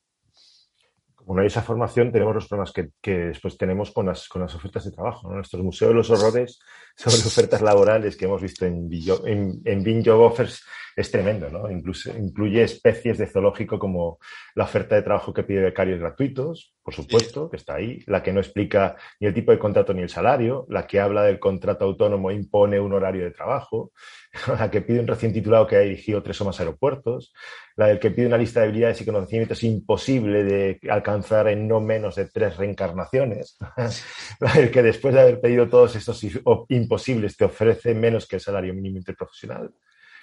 No 1.28 1.42
hay 1.42 1.48
esa 1.48 1.62
formación, 1.62 2.12
tenemos 2.12 2.34
los 2.34 2.48
problemas 2.48 2.72
que, 2.72 2.90
que 3.02 3.18
después 3.28 3.58
tenemos 3.58 3.92
con 3.92 4.06
las, 4.06 4.28
con 4.30 4.42
las 4.42 4.56
ofertas 4.56 4.86
de 4.86 4.92
trabajo. 4.92 5.30
Nuestros 5.32 5.62
museos 5.62 5.90
de 5.90 5.96
los 5.96 6.10
horrores 6.10 6.60
sobre 6.96 7.18
ofertas 7.18 7.62
laborales 7.62 8.16
que 8.16 8.26
hemos 8.26 8.42
visto 8.42 8.66
en, 8.66 8.90
en, 9.26 9.62
en 9.66 10.06
Job 10.06 10.22
Offers 10.22 10.64
es 10.98 11.12
tremendo. 11.12 11.50
¿no? 11.50 11.72
Incluso, 11.72 12.12
incluye 12.18 12.64
especies 12.64 13.20
de 13.20 13.28
zoológico 13.28 13.78
como 13.78 14.20
la 14.56 14.64
oferta 14.64 14.96
de 14.96 15.04
trabajo 15.04 15.32
que 15.32 15.44
pide 15.44 15.62
becarios 15.62 16.00
gratuitos, 16.00 16.74
por 16.84 16.94
supuesto, 16.94 17.50
que 17.50 17.58
está 17.58 17.76
ahí, 17.76 18.02
la 18.08 18.24
que 18.24 18.34
no 18.34 18.40
explica 18.40 18.96
ni 19.20 19.28
el 19.28 19.34
tipo 19.34 19.52
de 19.52 19.60
contrato 19.60 19.94
ni 19.94 20.02
el 20.02 20.10
salario, 20.10 20.66
la 20.70 20.88
que 20.88 21.00
habla 21.00 21.24
del 21.24 21.40
contrato 21.40 21.86
autónomo 21.86 22.32
e 22.32 22.36
impone 22.36 22.80
un 22.80 22.94
horario 22.94 23.24
de 23.24 23.32
trabajo, 23.32 23.92
la 24.60 24.72
que 24.72 24.82
pide 24.82 25.00
un 25.00 25.08
recién 25.08 25.32
titulado 25.32 25.68
que 25.68 25.76
haya 25.76 25.86
dirigido 25.86 26.24
tres 26.24 26.42
o 26.42 26.46
más 26.46 26.60
aeropuertos, 26.60 27.32
la 27.76 27.88
del 27.88 28.00
que 28.00 28.10
pide 28.10 28.26
una 28.26 28.38
lista 28.38 28.62
de 28.62 28.68
habilidades 28.68 29.00
y 29.00 29.06
conocimientos 29.06 29.64
imposible 29.64 30.44
de 30.44 30.80
alcanzar 30.90 31.48
en 31.48 31.68
no 31.68 31.80
menos 31.80 32.16
de 32.16 32.26
tres 32.26 32.58
reencarnaciones, 32.58 33.58
la 34.40 34.54
del 34.54 34.72
que 34.72 34.82
después 34.82 35.14
de 35.14 35.22
haber 35.22 35.40
pedido 35.40 35.70
todos 35.70 35.96
estos 35.96 36.26
imposibles 36.70 37.38
te 37.38 37.46
ofrece 37.46 37.94
menos 37.94 38.28
que 38.28 38.38
el 38.38 38.42
salario 38.42 38.74
mínimo 38.74 38.98
interprofesional. 38.98 39.72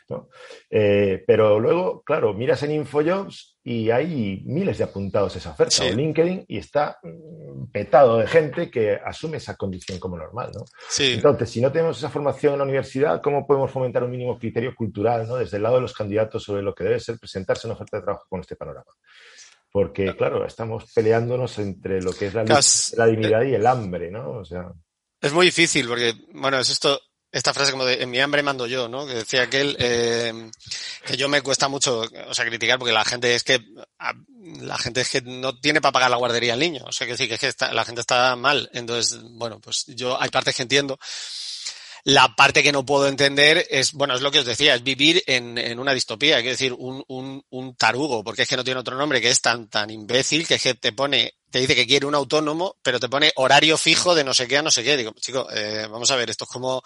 ¿No? 0.08 0.28
Eh, 0.70 1.22
pero 1.26 1.58
luego, 1.58 2.02
claro, 2.02 2.34
miras 2.34 2.62
en 2.62 2.72
InfoJobs 2.72 3.58
y 3.64 3.90
hay 3.90 4.42
miles 4.44 4.78
de 4.78 4.84
apuntados 4.84 5.34
a 5.34 5.38
esa 5.38 5.50
oferta, 5.52 5.70
Sí. 5.76 5.84
o 5.84 5.92
LinkedIn, 5.94 6.44
y 6.48 6.58
está 6.58 6.98
mm, 7.02 7.70
petado 7.72 8.18
de 8.18 8.26
gente 8.26 8.70
que 8.70 8.94
asume 9.02 9.38
esa 9.38 9.56
condición 9.56 9.98
como 9.98 10.16
normal. 10.18 10.50
¿no? 10.54 10.64
Sí. 10.88 11.12
Entonces, 11.14 11.48
si 11.50 11.60
no 11.60 11.72
tenemos 11.72 11.96
esa 11.96 12.10
formación 12.10 12.52
en 12.52 12.58
la 12.58 12.64
universidad, 12.64 13.22
¿cómo 13.22 13.46
podemos 13.46 13.70
fomentar 13.70 14.04
un 14.04 14.10
mínimo 14.10 14.38
criterio 14.38 14.74
cultural 14.74 15.26
¿no? 15.26 15.36
desde 15.36 15.56
el 15.56 15.62
lado 15.62 15.76
de 15.76 15.82
los 15.82 15.94
candidatos 15.94 16.42
sobre 16.42 16.62
lo 16.62 16.74
que 16.74 16.84
debe 16.84 17.00
ser 17.00 17.18
presentarse 17.18 17.66
en 17.66 17.70
una 17.70 17.76
oferta 17.76 17.96
de 17.98 18.02
trabajo 18.04 18.26
con 18.28 18.40
este 18.40 18.56
panorama? 18.56 18.92
Porque, 19.72 20.14
claro, 20.14 20.46
estamos 20.46 20.92
peleándonos 20.94 21.58
entre 21.58 22.00
lo 22.00 22.12
que 22.12 22.26
es 22.26 22.34
la, 22.34 22.44
la 22.44 23.06
dignidad 23.06 23.42
y 23.42 23.54
el 23.54 23.66
hambre, 23.66 24.08
¿no? 24.10 24.38
O 24.38 24.44
sea, 24.44 24.70
Es 25.20 25.32
muy 25.32 25.46
difícil 25.46 25.88
porque, 25.88 26.12
bueno, 26.32 26.58
es 26.60 26.70
esto, 26.70 27.00
esta 27.34 27.52
frase 27.52 27.72
como 27.72 27.84
de 27.84 28.00
en 28.00 28.10
mi 28.10 28.20
hambre 28.20 28.44
mando 28.44 28.68
yo, 28.68 28.88
¿no? 28.88 29.04
Que 29.06 29.14
decía 29.14 29.42
aquel, 29.42 29.76
eh, 29.80 30.50
que 31.04 31.16
yo 31.16 31.28
me 31.28 31.42
cuesta 31.42 31.66
mucho, 31.66 32.02
o 32.28 32.34
sea, 32.34 32.44
criticar 32.46 32.78
porque 32.78 32.94
la 32.94 33.04
gente 33.04 33.34
es 33.34 33.42
que, 33.42 33.60
la 34.60 34.78
gente 34.78 35.00
es 35.00 35.08
que 35.08 35.20
no 35.20 35.58
tiene 35.58 35.80
para 35.80 35.90
pagar 35.90 36.10
la 36.10 36.16
guardería 36.16 36.52
al 36.52 36.60
niño. 36.60 36.84
O 36.86 36.92
sea, 36.92 37.08
que 37.08 37.14
decir 37.14 37.28
que 37.28 37.34
es 37.34 37.56
que 37.56 37.66
la 37.72 37.84
gente 37.84 38.02
está 38.02 38.36
mal. 38.36 38.70
Entonces, 38.72 39.20
bueno, 39.32 39.60
pues 39.60 39.84
yo, 39.88 40.16
hay 40.20 40.30
partes 40.30 40.54
que 40.54 40.62
entiendo. 40.62 40.96
La 42.04 42.36
parte 42.36 42.62
que 42.62 42.70
no 42.70 42.86
puedo 42.86 43.08
entender 43.08 43.66
es, 43.68 43.92
bueno, 43.92 44.14
es 44.14 44.20
lo 44.20 44.30
que 44.30 44.38
os 44.38 44.44
decía, 44.44 44.76
es 44.76 44.84
vivir 44.84 45.24
en, 45.26 45.58
en 45.58 45.80
una 45.80 45.92
distopía, 45.92 46.36
quiero 46.36 46.50
decir, 46.50 46.72
un, 46.72 47.02
un, 47.08 47.42
un 47.48 47.74
tarugo, 47.76 48.22
porque 48.22 48.42
es 48.42 48.48
que 48.48 48.56
no 48.56 48.62
tiene 48.62 48.78
otro 48.78 48.96
nombre, 48.96 49.20
que 49.20 49.30
es 49.30 49.40
tan, 49.40 49.68
tan 49.68 49.90
imbécil 49.90 50.46
que 50.46 50.56
es 50.56 50.62
que 50.62 50.74
te 50.74 50.92
pone, 50.92 51.32
te 51.50 51.60
dice 51.60 51.74
que 51.74 51.86
quiere 51.86 52.04
un 52.04 52.14
autónomo, 52.14 52.76
pero 52.82 53.00
te 53.00 53.08
pone 53.08 53.32
horario 53.36 53.78
fijo 53.78 54.14
de 54.14 54.22
no 54.22 54.34
sé 54.34 54.46
qué 54.46 54.58
a 54.58 54.62
no 54.62 54.70
sé 54.70 54.84
qué. 54.84 54.98
Digo, 54.98 55.14
chico, 55.18 55.48
eh, 55.50 55.88
vamos 55.90 56.10
a 56.10 56.16
ver, 56.16 56.28
esto 56.28 56.44
es 56.44 56.50
como, 56.50 56.82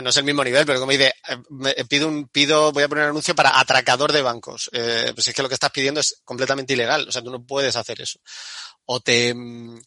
no 0.00 0.10
es 0.10 0.16
el 0.16 0.24
mismo 0.24 0.42
nivel, 0.44 0.64
pero 0.64 0.78
como 0.80 0.92
dice, 0.92 1.14
eh, 1.28 1.36
me- 1.50 1.74
pido 1.88 2.08
un, 2.08 2.28
pido, 2.28 2.72
voy 2.72 2.84
a 2.84 2.88
poner 2.88 3.04
un 3.04 3.10
anuncio 3.10 3.34
para 3.34 3.58
atracador 3.60 4.12
de 4.12 4.22
bancos. 4.22 4.70
Eh, 4.72 5.12
pues 5.14 5.28
es 5.28 5.34
que 5.34 5.42
lo 5.42 5.48
que 5.48 5.54
estás 5.54 5.70
pidiendo 5.70 6.00
es 6.00 6.20
completamente 6.24 6.72
ilegal, 6.72 7.06
o 7.08 7.12
sea, 7.12 7.22
tú 7.22 7.30
no 7.30 7.44
puedes 7.44 7.76
hacer 7.76 8.00
eso. 8.00 8.18
O 8.86 9.00
te, 9.00 9.34
mm, 9.34 9.78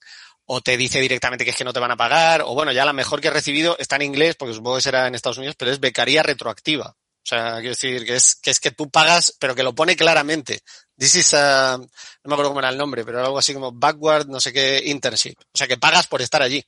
o 0.47 0.61
te 0.61 0.77
dice 0.77 0.99
directamente 0.99 1.43
que 1.43 1.51
es 1.51 1.57
que 1.57 1.63
no 1.63 1.73
te 1.73 1.79
van 1.79 1.91
a 1.91 1.97
pagar, 1.97 2.41
o 2.43 2.53
bueno, 2.53 2.71
ya 2.71 2.85
la 2.85 2.93
mejor 2.93 3.19
que 3.21 3.29
he 3.29 3.31
recibido 3.31 3.75
está 3.79 3.95
en 3.95 4.03
inglés, 4.03 4.35
porque 4.37 4.53
supongo 4.53 4.75
que 4.77 4.81
será 4.83 5.07
en 5.07 5.15
Estados 5.15 5.37
Unidos, 5.39 5.55
pero 5.57 5.71
es 5.71 5.79
becaría 5.79 6.21
retroactiva. 6.23 6.89
O 7.23 7.27
sea, 7.27 7.53
quiero 7.55 7.69
decir 7.69 8.05
que 8.05 8.15
es, 8.17 8.35
que 8.35 8.51
es 8.51 8.59
que 8.59 8.69
tú 8.69 8.91
pagas, 8.91 9.35
pero 9.39 9.55
que 9.55 9.63
lo 9.63 9.73
pone 9.73 9.95
claramente. 9.95 10.59
This 10.95 11.15
is 11.15 11.33
a, 11.33 11.75
no 11.77 11.87
me 12.23 12.33
acuerdo 12.35 12.49
cómo 12.51 12.59
era 12.59 12.69
el 12.69 12.77
nombre, 12.77 13.03
pero 13.03 13.19
algo 13.25 13.39
así 13.39 13.51
como 13.55 13.71
backward, 13.71 14.27
no 14.27 14.39
sé 14.39 14.53
qué, 14.53 14.83
internship. 14.85 15.33
O 15.39 15.57
sea, 15.57 15.67
que 15.67 15.77
pagas 15.77 16.05
por 16.05 16.21
estar 16.21 16.43
allí. 16.43 16.63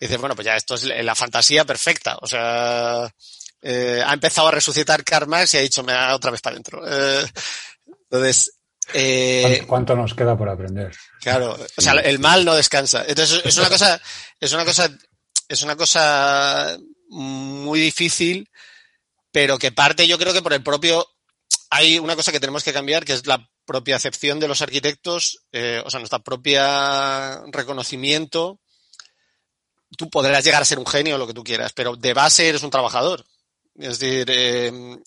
Y 0.00 0.06
dices, 0.06 0.18
bueno, 0.18 0.34
pues 0.34 0.46
ya 0.46 0.56
esto 0.56 0.74
es 0.74 0.84
la 0.84 1.14
fantasía 1.14 1.64
perfecta. 1.64 2.16
O 2.20 2.26
sea, 2.26 3.12
eh, 3.62 4.02
ha 4.04 4.12
empezado 4.12 4.48
a 4.48 4.52
resucitar 4.52 5.04
Karl 5.04 5.28
Marx 5.28 5.54
y 5.54 5.58
ha 5.58 5.62
dicho, 5.62 5.82
me 5.82 5.92
da 5.92 6.14
otra 6.14 6.30
vez 6.30 6.40
para 6.40 6.54
adentro. 6.54 6.82
Eh, 6.86 7.26
entonces, 8.10 8.58
eh, 8.94 9.64
¿Cuánto, 9.66 9.94
nos 9.94 10.14
queda 10.14 10.36
por 10.36 10.48
aprender? 10.48 10.94
Claro, 11.20 11.58
o 11.76 11.80
sea, 11.80 11.92
el 11.94 12.18
mal 12.18 12.44
no 12.44 12.54
descansa. 12.54 13.04
Entonces 13.06 13.42
es 13.44 13.58
una 13.58 13.68
cosa, 13.68 14.00
es 14.40 14.52
una 14.52 14.64
cosa, 14.64 14.90
es 15.48 15.62
una 15.62 15.76
cosa 15.76 16.78
muy 17.08 17.80
difícil, 17.80 18.48
pero 19.30 19.58
que 19.58 19.72
parte 19.72 20.06
yo 20.06 20.18
creo 20.18 20.32
que 20.32 20.42
por 20.42 20.54
el 20.54 20.62
propio, 20.62 21.06
hay 21.70 21.98
una 21.98 22.16
cosa 22.16 22.32
que 22.32 22.40
tenemos 22.40 22.64
que 22.64 22.72
cambiar, 22.72 23.04
que 23.04 23.12
es 23.12 23.26
la 23.26 23.46
propia 23.66 23.96
acepción 23.96 24.40
de 24.40 24.48
los 24.48 24.62
arquitectos, 24.62 25.44
eh, 25.52 25.82
o 25.84 25.90
sea, 25.90 26.00
nuestra 26.00 26.20
propia 26.20 27.42
reconocimiento. 27.52 28.60
Tú 29.96 30.10
podrás 30.10 30.44
llegar 30.44 30.62
a 30.62 30.66
ser 30.66 30.78
un 30.78 30.86
genio 30.86 31.18
lo 31.18 31.26
que 31.26 31.34
tú 31.34 31.42
quieras, 31.42 31.72
pero 31.72 31.96
de 31.96 32.14
base 32.14 32.48
eres 32.48 32.62
un 32.62 32.70
trabajador. 32.70 33.24
Es 33.74 33.98
decir, 33.98 34.26
eh, 34.30 34.98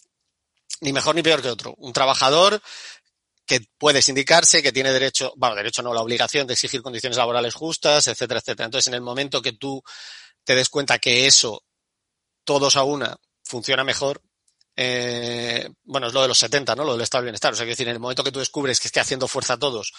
ni 0.81 0.93
mejor 0.93 1.15
ni 1.15 1.21
peor 1.21 1.41
que 1.41 1.49
otro. 1.49 1.75
Un 1.77 1.93
trabajador 1.93 2.61
que 3.45 3.61
puede 3.77 4.01
sindicarse, 4.01 4.63
que 4.63 4.71
tiene 4.71 4.91
derecho, 4.91 5.33
bueno, 5.35 5.55
derecho 5.55 5.81
no, 5.81 5.93
la 5.93 6.01
obligación 6.01 6.47
de 6.47 6.53
exigir 6.53 6.81
condiciones 6.81 7.17
laborales 7.17 7.53
justas, 7.53 8.07
etcétera, 8.07 8.39
etcétera. 8.39 8.65
Entonces, 8.65 8.87
en 8.87 8.93
el 8.93 9.01
momento 9.01 9.41
que 9.41 9.53
tú 9.53 9.83
te 10.43 10.55
des 10.55 10.69
cuenta 10.69 10.99
que 10.99 11.27
eso, 11.27 11.63
todos 12.43 12.75
a 12.77 12.83
una, 12.83 13.17
funciona 13.43 13.83
mejor, 13.83 14.21
eh, 14.75 15.69
bueno, 15.83 16.07
es 16.07 16.13
lo 16.13 16.21
de 16.21 16.29
los 16.29 16.37
70, 16.37 16.75
¿no? 16.75 16.85
Lo 16.85 16.93
del 16.93 17.01
estado 17.01 17.21
del 17.21 17.27
bienestar. 17.27 17.53
O 17.53 17.55
sea, 17.55 17.65
decir, 17.65 17.87
en 17.87 17.93
el 17.93 17.99
momento 17.99 18.23
que 18.23 18.31
tú 18.31 18.39
descubres 18.39 18.79
que 18.79 18.87
es 18.87 18.91
que 18.91 18.99
haciendo 18.99 19.27
fuerza 19.27 19.53
a 19.53 19.59
todos 19.59 19.91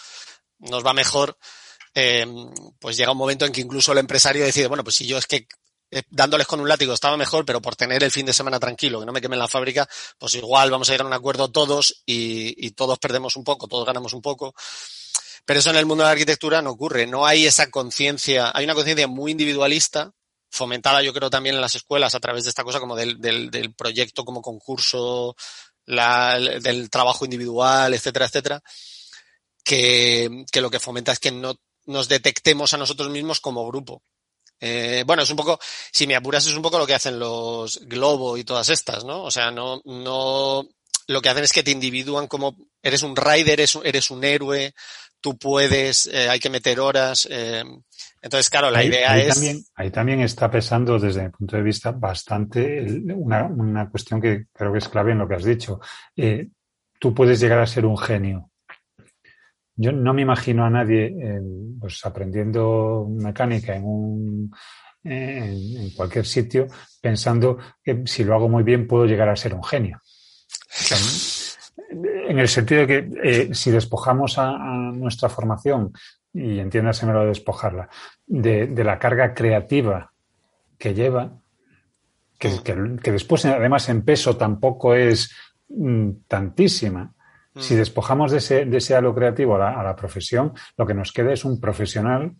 nos 0.59 0.85
va 0.85 0.93
mejor, 0.93 1.37
eh, 1.93 2.25
pues 2.79 2.97
llega 2.97 3.11
un 3.11 3.17
momento 3.17 3.45
en 3.45 3.51
que 3.51 3.61
incluso 3.61 3.91
el 3.91 3.99
empresario 3.99 4.43
decide, 4.43 4.67
bueno, 4.67 4.83
pues 4.83 4.95
si 4.95 5.05
yo 5.05 5.17
es 5.17 5.27
que 5.27 5.47
eh, 5.91 6.03
dándoles 6.09 6.47
con 6.47 6.59
un 6.59 6.67
látigo 6.67 6.93
estaba 6.93 7.17
mejor, 7.17 7.45
pero 7.45 7.61
por 7.61 7.75
tener 7.75 8.03
el 8.03 8.11
fin 8.11 8.25
de 8.25 8.33
semana 8.33 8.59
tranquilo, 8.59 8.99
que 8.99 9.05
no 9.05 9.11
me 9.11 9.21
queme 9.21 9.37
la 9.37 9.47
fábrica, 9.47 9.87
pues 10.17 10.33
igual 10.35 10.71
vamos 10.71 10.89
a 10.89 10.93
llegar 10.93 11.05
a 11.05 11.09
un 11.09 11.13
acuerdo 11.13 11.51
todos 11.51 12.01
y, 12.05 12.65
y 12.65 12.71
todos 12.71 12.97
perdemos 12.99 13.35
un 13.35 13.43
poco, 13.43 13.67
todos 13.67 13.85
ganamos 13.85 14.13
un 14.13 14.21
poco. 14.21 14.55
Pero 15.45 15.59
eso 15.59 15.69
en 15.69 15.75
el 15.75 15.85
mundo 15.85 16.03
de 16.03 16.07
la 16.07 16.13
arquitectura 16.13 16.61
no 16.61 16.71
ocurre. 16.71 17.05
No 17.05 17.25
hay 17.25 17.45
esa 17.45 17.69
conciencia, 17.69 18.51
hay 18.53 18.63
una 18.63 18.75
conciencia 18.75 19.07
muy 19.07 19.31
individualista, 19.31 20.11
fomentada 20.49 21.01
yo 21.01 21.13
creo 21.13 21.29
también 21.29 21.55
en 21.55 21.61
las 21.61 21.75
escuelas 21.75 22.15
a 22.15 22.19
través 22.19 22.43
de 22.43 22.49
esta 22.49 22.63
cosa 22.63 22.79
como 22.79 22.95
del, 22.95 23.19
del, 23.19 23.51
del 23.51 23.73
proyecto 23.73 24.23
como 24.23 24.41
concurso, 24.41 25.35
la, 25.85 26.39
del 26.39 26.89
trabajo 26.89 27.25
individual, 27.25 27.93
etcétera, 27.93 28.25
etcétera, 28.25 28.63
que, 29.63 30.45
que 30.51 30.61
lo 30.61 30.69
que 30.69 30.79
fomenta 30.79 31.11
es 31.11 31.19
que 31.19 31.31
no 31.31 31.55
nos 31.85 32.07
detectemos 32.09 32.73
a 32.73 32.77
nosotros 32.77 33.09
mismos 33.09 33.39
como 33.39 33.67
grupo. 33.67 34.01
Eh, 34.59 35.03
bueno, 35.05 35.23
es 35.23 35.29
un 35.29 35.35
poco, 35.35 35.59
si 35.91 36.07
me 36.07 36.15
apuras, 36.15 36.45
es 36.47 36.55
un 36.55 36.61
poco 36.61 36.77
lo 36.79 36.87
que 36.87 36.93
hacen 36.93 37.19
los 37.19 37.79
Globo 37.85 38.37
y 38.37 38.43
todas 38.43 38.69
estas, 38.69 39.03
¿no? 39.03 39.23
O 39.23 39.31
sea, 39.31 39.51
no, 39.51 39.81
no, 39.85 40.65
lo 41.07 41.21
que 41.21 41.29
hacen 41.29 41.43
es 41.43 41.51
que 41.51 41.63
te 41.63 41.71
individúan 41.71 42.27
como, 42.27 42.55
eres 42.81 43.03
un 43.03 43.15
rider, 43.15 43.59
eres, 43.59 43.77
eres 43.83 44.09
un 44.09 44.23
héroe, 44.23 44.73
tú 45.19 45.37
puedes, 45.37 46.05
eh, 46.05 46.29
hay 46.29 46.39
que 46.39 46.49
meter 46.49 46.79
horas. 46.79 47.27
Eh, 47.29 47.63
entonces, 48.21 48.49
claro, 48.49 48.71
la 48.71 48.79
ahí, 48.79 48.87
idea 48.87 49.11
ahí 49.11 49.21
es. 49.21 49.33
También, 49.33 49.63
ahí 49.75 49.91
también 49.91 50.21
está 50.21 50.49
pesando, 50.49 50.97
desde 50.97 51.23
mi 51.23 51.29
punto 51.29 51.57
de 51.57 51.63
vista, 51.63 51.91
bastante 51.91 52.79
el- 52.79 53.11
una, 53.13 53.43
una 53.45 53.89
cuestión 53.89 54.21
que 54.21 54.45
creo 54.53 54.71
que 54.71 54.77
es 54.79 54.87
clave 54.87 55.11
en 55.11 55.17
lo 55.17 55.27
que 55.27 55.35
has 55.35 55.43
dicho. 55.43 55.81
Eh, 56.15 56.47
tú 56.99 57.13
puedes 57.13 57.39
llegar 57.41 57.59
a 57.59 57.67
ser 57.67 57.85
un 57.85 57.97
genio. 57.97 58.49
Yo 59.75 59.91
no 59.91 60.13
me 60.13 60.21
imagino 60.21 60.65
a 60.65 60.69
nadie 60.69 61.05
eh, 61.05 61.41
pues 61.79 62.05
aprendiendo 62.05 63.07
mecánica 63.09 63.75
en 63.75 63.83
un 63.85 64.51
en, 65.03 65.77
en 65.77 65.89
cualquier 65.91 66.25
sitio 66.25 66.67
pensando 67.01 67.57
que 67.83 68.03
si 68.05 68.23
lo 68.23 68.35
hago 68.35 68.47
muy 68.47 68.63
bien 68.63 68.87
puedo 68.87 69.05
llegar 69.05 69.29
a 69.29 69.35
ser 69.35 69.53
un 69.53 69.63
genio. 69.63 69.99
En 72.27 72.39
el 72.39 72.47
sentido 72.47 72.85
de 72.85 72.87
que 72.87 73.09
eh, 73.23 73.49
si 73.53 73.71
despojamos 73.71 74.37
a, 74.37 74.51
a 74.51 74.91
nuestra 74.91 75.29
formación, 75.29 75.91
y 76.33 76.59
entiéndaseme 76.59 77.13
lo 77.13 77.21
de 77.21 77.27
despojarla, 77.27 77.89
de, 78.25 78.67
de 78.67 78.83
la 78.83 78.97
carga 78.97 79.33
creativa 79.33 80.11
que 80.77 80.93
lleva, 80.93 81.39
que, 82.39 82.61
que, 82.63 82.97
que 83.01 83.11
después 83.11 83.45
además 83.45 83.87
en 83.89 84.03
peso 84.03 84.35
tampoco 84.35 84.95
es 84.95 85.31
mm, 85.69 86.09
tantísima. 86.27 87.13
Si 87.57 87.75
despojamos 87.75 88.31
de 88.31 88.37
ese, 88.39 88.65
de 88.65 88.77
ese 88.77 88.95
halo 88.95 89.13
creativo 89.13 89.55
a 89.55 89.59
la, 89.59 89.79
a 89.79 89.83
la 89.83 89.95
profesión, 89.95 90.53
lo 90.77 90.85
que 90.87 90.93
nos 90.93 91.11
queda 91.11 91.31
es 91.33 91.45
un 91.45 91.59
profesional 91.61 92.33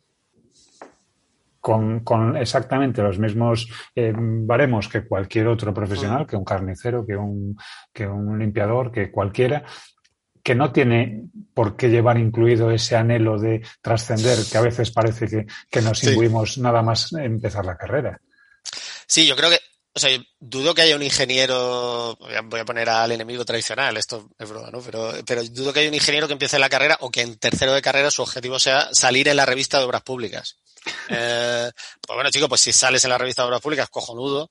con, 1.60 2.02
con 2.02 2.36
exactamente 2.36 3.02
los 3.02 3.20
mismos 3.20 3.70
eh, 3.96 4.14
baremos 4.16 4.90
que 4.90 5.06
cualquier 5.06 5.48
otro 5.48 5.74
profesional, 5.74 6.28
que 6.28 6.36
un 6.36 6.44
carnicero, 6.44 7.06
que 7.06 7.16
un, 7.16 7.56
que 7.94 8.06
un 8.06 8.38
limpiador, 8.38 8.92
que 8.92 9.12
cualquiera, 9.12 9.64
que 10.44 10.56
no 10.56 10.74
tiene 10.74 11.24
por 11.54 11.78
qué 11.78 11.90
llevar 11.90 12.18
incluido 12.18 12.70
ese 12.70 12.98
anhelo 12.98 13.40
de 13.40 13.62
trascender, 13.82 14.40
que 14.52 14.58
a 14.58 14.62
veces 14.62 14.92
parece 14.92 15.28
que, 15.28 15.46
que 15.70 15.82
nos 15.82 16.00
Sí. 16.00 16.10
imbuimos 16.10 16.58
nada 16.58 16.82
más 16.82 17.14
empezar 17.14 17.66
la 17.66 17.78
carrera. 17.78 18.20
Sí, 19.08 19.26
yo 19.26 19.36
creo 19.38 19.50
que, 19.50 19.60
o 19.96 20.00
sea, 20.00 20.18
dudo 20.40 20.74
que 20.74 20.82
haya 20.82 20.96
un 20.96 21.04
ingeniero, 21.04 22.18
voy 22.20 22.60
a- 22.60 22.66
poner 22.66 22.90
al 22.90 23.12
enemigo 23.12 23.46
tradicional, 23.46 23.96
esto 23.98 24.28
es 24.40 24.50
broma, 24.50 24.70
¿no? 24.72 24.82
Pero, 24.82 25.14
pero 25.26 25.44
dudo 25.44 25.72
que 25.74 25.82
haya 25.82 25.90
un 25.90 25.96
ingeniero 25.96 26.28
que 26.28 26.34
empiece 26.34 26.58
la 26.60 26.70
carrera 26.70 26.98
o 27.02 27.12
que 27.12 27.22
en 27.22 27.38
tercero 27.38 27.74
de 27.74 27.82
carrera 27.82 28.10
su 28.12 28.22
objetivo 28.24 28.58
sea 28.60 28.90
salir 28.94 29.28
en 29.28 29.38
la 29.38 29.46
revista 29.46 29.78
de 29.80 29.86
obras 29.86 30.02
públicas. 30.04 30.58
Eh, 31.10 31.72
pues 32.06 32.16
bueno, 32.16 32.30
chico, 32.30 32.50
pues 32.50 32.60
si 32.60 32.74
sales 32.74 33.04
en 33.06 33.10
la 33.10 33.18
revista 33.18 33.42
de 33.42 33.48
obras 33.48 33.62
públicas, 33.62 33.90
cojonudo, 33.90 34.50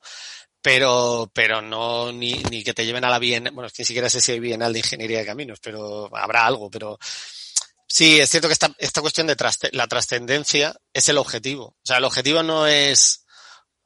pero, 0.62 1.30
pero 1.34 1.60
no 1.60 2.10
ni, 2.12 2.34
ni 2.50 2.62
que 2.64 2.72
te 2.72 2.86
lleven 2.86 3.04
a 3.04 3.10
la 3.10 3.18
Bienal, 3.18 3.52
bueno, 3.52 3.66
es 3.66 3.72
que 3.74 3.82
ni 3.82 3.86
siquiera 3.86 4.08
sé 4.08 4.20
si 4.20 4.32
hay 4.32 4.40
Bienal 4.40 4.72
de 4.72 4.78
Ingeniería 4.78 5.18
de 5.18 5.26
Caminos, 5.26 5.58
pero 5.60 6.08
habrá 6.16 6.46
algo, 6.46 6.70
pero 6.70 6.98
sí, 7.86 8.18
es 8.20 8.30
cierto 8.30 8.48
que 8.48 8.54
esta, 8.54 8.74
esta 8.78 9.00
cuestión 9.02 9.26
de 9.26 9.36
traste- 9.36 9.70
la 9.72 9.86
trascendencia 9.88 10.74
es 10.92 11.08
el 11.08 11.18
objetivo. 11.18 11.64
O 11.66 11.84
sea, 11.84 11.98
el 11.98 12.04
objetivo 12.04 12.42
no 12.42 12.66
es 12.66 13.21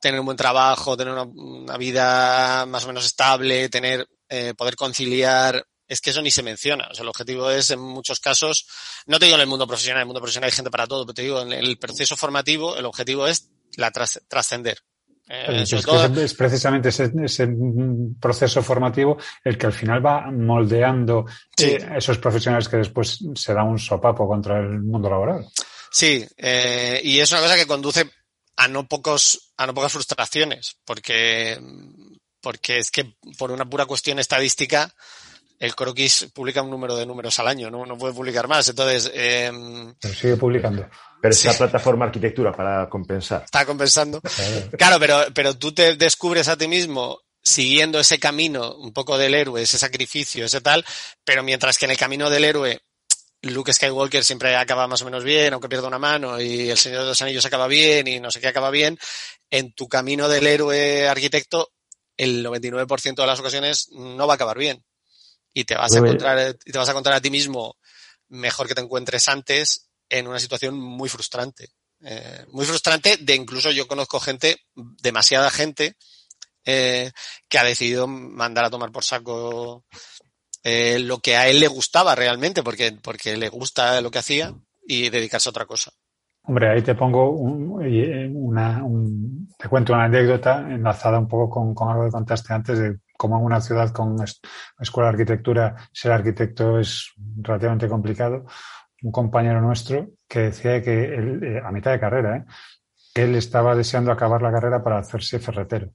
tener 0.01 0.21
un 0.21 0.27
buen 0.27 0.37
trabajo, 0.37 0.97
tener 0.97 1.13
una, 1.13 1.23
una 1.25 1.77
vida 1.77 2.67
más 2.67 2.85
o 2.85 2.89
menos 2.89 3.05
estable, 3.07 3.69
tener, 3.69 4.07
eh, 4.29 4.55
poder 4.57 4.77
conciliar. 4.77 5.65
Es 5.89 6.01
que 6.01 6.11
eso 6.11 6.21
ni 6.21 6.31
se 6.33 6.43
menciona. 6.43 6.89
O 6.91 6.95
sea, 6.95 7.03
el 7.05 7.09
objetivo 7.09 7.49
es, 7.51 7.71
en 7.71 7.79
muchos 7.81 8.19
casos, 8.19 8.67
no 9.07 9.19
te 9.21 9.27
digo 9.27 9.37
en 9.37 9.43
el 9.43 9.47
mundo 9.47 9.67
profesional, 9.69 9.99
en 9.99 10.03
el 10.03 10.07
mundo 10.07 10.21
profesional 10.21 10.49
hay 10.49 10.55
gente 10.57 10.71
para 10.71 10.87
todo, 10.87 11.07
pero 11.07 11.15
te 11.15 11.23
digo, 11.23 11.41
en 11.43 11.53
el 11.53 11.79
proceso 11.79 12.17
formativo, 12.17 12.77
el 12.77 12.87
objetivo 12.87 13.27
es 13.29 13.51
la 13.77 13.93
tras- 13.93 14.21
trascender. 14.29 14.79
Eh, 15.29 15.63
es, 15.63 15.85
todo- 15.85 16.09
precisamente 16.37 16.91
ese, 16.91 17.11
ese 17.25 17.49
proceso 18.21 18.63
formativo 18.63 19.17
el 19.45 19.59
que 19.59 19.67
al 19.67 19.73
final 19.73 20.05
va 20.05 20.31
moldeando 20.31 21.25
Sí. 21.57 21.67
eh, 21.71 21.89
esos 21.97 22.19
profesionales 22.19 22.69
que 22.69 22.77
después 22.77 23.19
se 23.35 23.55
da 23.55 23.65
un 23.65 23.79
sopapo 23.79 24.27
contra 24.29 24.59
el 24.59 24.81
mundo 24.83 25.09
laboral. 25.11 25.45
Sí, 25.91 26.25
eh, 26.37 27.01
y 27.03 27.19
es 27.21 27.31
una 27.33 27.41
cosa 27.41 27.57
que 27.57 27.67
conduce 27.67 28.09
a 28.57 28.69
no 28.69 28.87
pocos, 28.87 29.53
a 29.57 29.67
no 29.67 29.75
pocas 29.75 29.93
frustraciones, 29.93 30.77
porque, 30.85 31.61
porque 32.41 32.79
es 32.79 32.91
que 32.91 33.15
por 33.39 33.51
una 33.51 33.69
pura 33.69 33.87
cuestión 33.87 34.19
estadística, 34.19 34.95
el 35.59 35.75
croquis 35.75 36.29
publica 36.35 36.63
un 36.63 36.71
número 36.71 36.97
de 36.97 37.07
números 37.07 37.39
al 37.39 37.49
año, 37.49 37.71
no, 37.71 37.87
no 37.87 37.97
puede 37.97 38.15
publicar 38.15 38.47
más. 38.49 38.69
Entonces, 38.69 39.11
eh, 39.15 39.51
Pero 40.01 40.15
sigue 40.15 40.37
publicando. 40.37 40.89
Pero 41.21 41.33
es 41.33 41.41
Sí. 41.41 41.49
la 41.49 41.55
plataforma 41.55 42.05
arquitectura 42.05 42.53
para 42.53 42.89
compensar. 42.89 43.45
está 43.45 43.65
compensando. 43.65 44.21
Claro. 44.21 44.71
Claro, 44.79 45.01
pero, 45.01 45.25
pero 45.35 45.55
tú 45.59 45.73
te 45.73 45.97
descubres 45.97 46.49
a 46.49 46.57
ti 46.59 46.69
mismo 46.69 47.21
siguiendo 47.43 47.99
ese 48.01 48.19
camino 48.19 48.75
un 48.75 48.93
poco 48.93 49.17
del 49.17 49.35
héroe, 49.35 49.63
ese 49.63 49.79
sacrificio, 49.79 50.45
ese 50.45 50.61
tal, 50.61 50.85
pero 51.25 51.43
mientras 51.43 51.79
que 51.79 51.85
en 51.87 51.93
el 51.93 51.97
camino 51.97 52.29
del 52.29 52.45
héroe 52.45 52.81
Luke 53.43 53.73
Skywalker 53.73 54.25
siempre 54.25 54.57
acaba 54.57 54.87
más 54.89 55.03
o 55.03 55.05
menos 55.05 55.25
bien, 55.25 55.53
aunque 55.53 55.69
pierda 55.69 55.89
una 55.89 55.99
mano, 55.99 56.41
y 56.41 56.71
el 56.71 56.79
Señor 56.79 57.03
de 57.03 57.09
los 57.09 57.23
Anillos 57.23 57.45
acaba 57.45 57.67
bien, 57.69 58.07
y 58.07 58.21
no 58.21 58.31
sé 58.31 58.41
qué 58.41 58.49
acaba 58.49 58.71
bien, 58.71 58.99
en 59.51 59.73
tu 59.73 59.89
camino 59.89 60.29
del 60.29 60.47
héroe 60.47 61.09
arquitecto, 61.09 61.73
el 62.17 62.45
99% 62.45 63.15
de 63.15 63.27
las 63.27 63.41
ocasiones 63.41 63.89
no 63.93 64.27
va 64.27 64.35
a 64.35 64.37
acabar 64.37 64.59
bien. 64.59 64.85
Y 65.53 65.65
te 65.65 65.75
vas 65.75 65.95
a 65.95 65.99
encontrar, 65.99 66.57
y 66.65 66.73
te 66.73 66.79
vas 66.79 66.89
a 66.89 66.93
encontrar 66.93 67.17
a 67.17 67.21
ti 67.21 67.31
mismo 67.31 67.77
mejor 68.29 68.67
que 68.67 68.75
te 68.75 68.81
encuentres 68.81 69.29
antes 69.29 69.89
en 70.09 70.27
una 70.27 70.41
situación 70.41 70.79
muy 70.79 71.09
frustrante. 71.09 71.71
Eh, 72.03 72.45
muy 72.49 72.67
frustrante 72.67 73.17
de 73.17 73.35
incluso 73.35 73.71
yo 73.71 73.87
conozco 73.87 74.21
gente, 74.21 74.59
demasiada 74.75 75.51
gente, 75.51 75.97
eh, 76.65 77.13
que 77.49 77.59
ha 77.59 77.65
decidido 77.65 78.07
mandar 78.07 78.65
a 78.65 78.71
tomar 78.71 78.91
por 78.91 79.05
saco 79.05 79.85
eh, 80.69 80.99
lo 80.99 81.19
que 81.19 81.37
a 81.37 81.47
él 81.49 81.61
le 81.61 81.69
gustaba 81.69 82.17
realmente, 82.17 82.65
porque, 82.65 82.93
porque 83.01 83.37
le 83.37 83.49
gusta 83.49 84.01
lo 84.01 84.11
que 84.11 84.19
hacía 84.19 84.53
y 84.85 85.11
dedicarse 85.11 85.49
a 85.49 85.51
otra 85.55 85.65
cosa. 85.67 85.93
Hombre, 86.43 86.71
ahí 86.71 86.83
te 86.83 86.95
pongo 86.97 87.31
un- 87.31 87.85
eh, 87.85 88.29
una, 88.33 88.83
un- 88.85 89.49
te 89.59 89.69
cuento 89.69 89.93
una 89.93 90.05
anécdota 90.05 90.61
enlazada 90.69 91.19
un 91.21 91.29
poco 91.29 91.49
con, 91.51 91.75
con 91.75 91.89
algo 91.91 92.05
que 92.05 92.11
contaste 92.11 92.53
antes 92.53 92.79
de 92.81 92.97
cómo 93.17 93.39
en 93.39 93.45
una 93.45 93.61
ciudad 93.61 93.91
con 93.93 94.23
es- 94.23 94.41
escuela 94.79 95.09
de 95.09 95.15
arquitectura 95.15 95.77
ser 95.93 96.11
arquitecto 96.13 96.79
es 96.81 97.13
relativamente 97.43 97.89
complicado. 97.89 98.45
Un 99.03 99.13
compañero 99.13 99.61
nuestro 99.61 100.09
que 100.29 100.41
decía 100.51 100.83
que 100.83 101.05
él, 101.15 101.43
eh, 101.45 101.61
a 101.65 101.71
mitad 101.71 101.93
de 101.93 102.01
carrera, 102.01 102.37
¿eh? 102.39 102.45
él 103.15 103.35
estaba 103.37 103.75
deseando 103.77 104.11
acabar 104.13 104.43
la 104.43 104.53
carrera 104.53 104.83
para 104.83 104.99
hacerse 104.99 105.39
ferretero. 105.39 105.91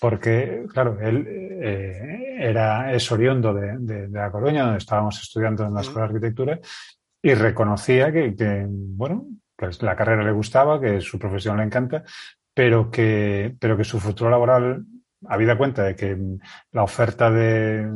Porque, 0.00 0.64
claro, 0.72 0.98
él 1.00 1.26
eh, 1.28 2.36
era, 2.38 2.92
es 2.92 3.10
oriundo 3.12 3.52
de, 3.52 3.76
de, 3.78 4.08
de 4.08 4.18
La 4.18 4.30
Coruña, 4.30 4.64
donde 4.64 4.78
estábamos 4.78 5.20
estudiando 5.20 5.64
en 5.64 5.74
la 5.74 5.82
Escuela 5.82 6.08
de 6.08 6.14
Arquitectura, 6.14 6.58
y 7.22 7.34
reconocía 7.34 8.10
que, 8.10 8.34
que, 8.34 8.66
bueno, 8.68 9.26
pues 9.54 9.82
la 9.82 9.94
carrera 9.94 10.24
le 10.24 10.32
gustaba, 10.32 10.80
que 10.80 11.00
su 11.02 11.18
profesión 11.18 11.58
le 11.58 11.64
encanta, 11.64 12.02
pero 12.54 12.90
que, 12.90 13.54
pero 13.60 13.76
que 13.76 13.84
su 13.84 14.00
futuro 14.00 14.30
laboral, 14.30 14.84
habida 15.26 15.58
cuenta 15.58 15.84
de 15.84 15.94
que 15.94 16.16
la 16.72 16.82
oferta 16.82 17.30
de 17.30 17.86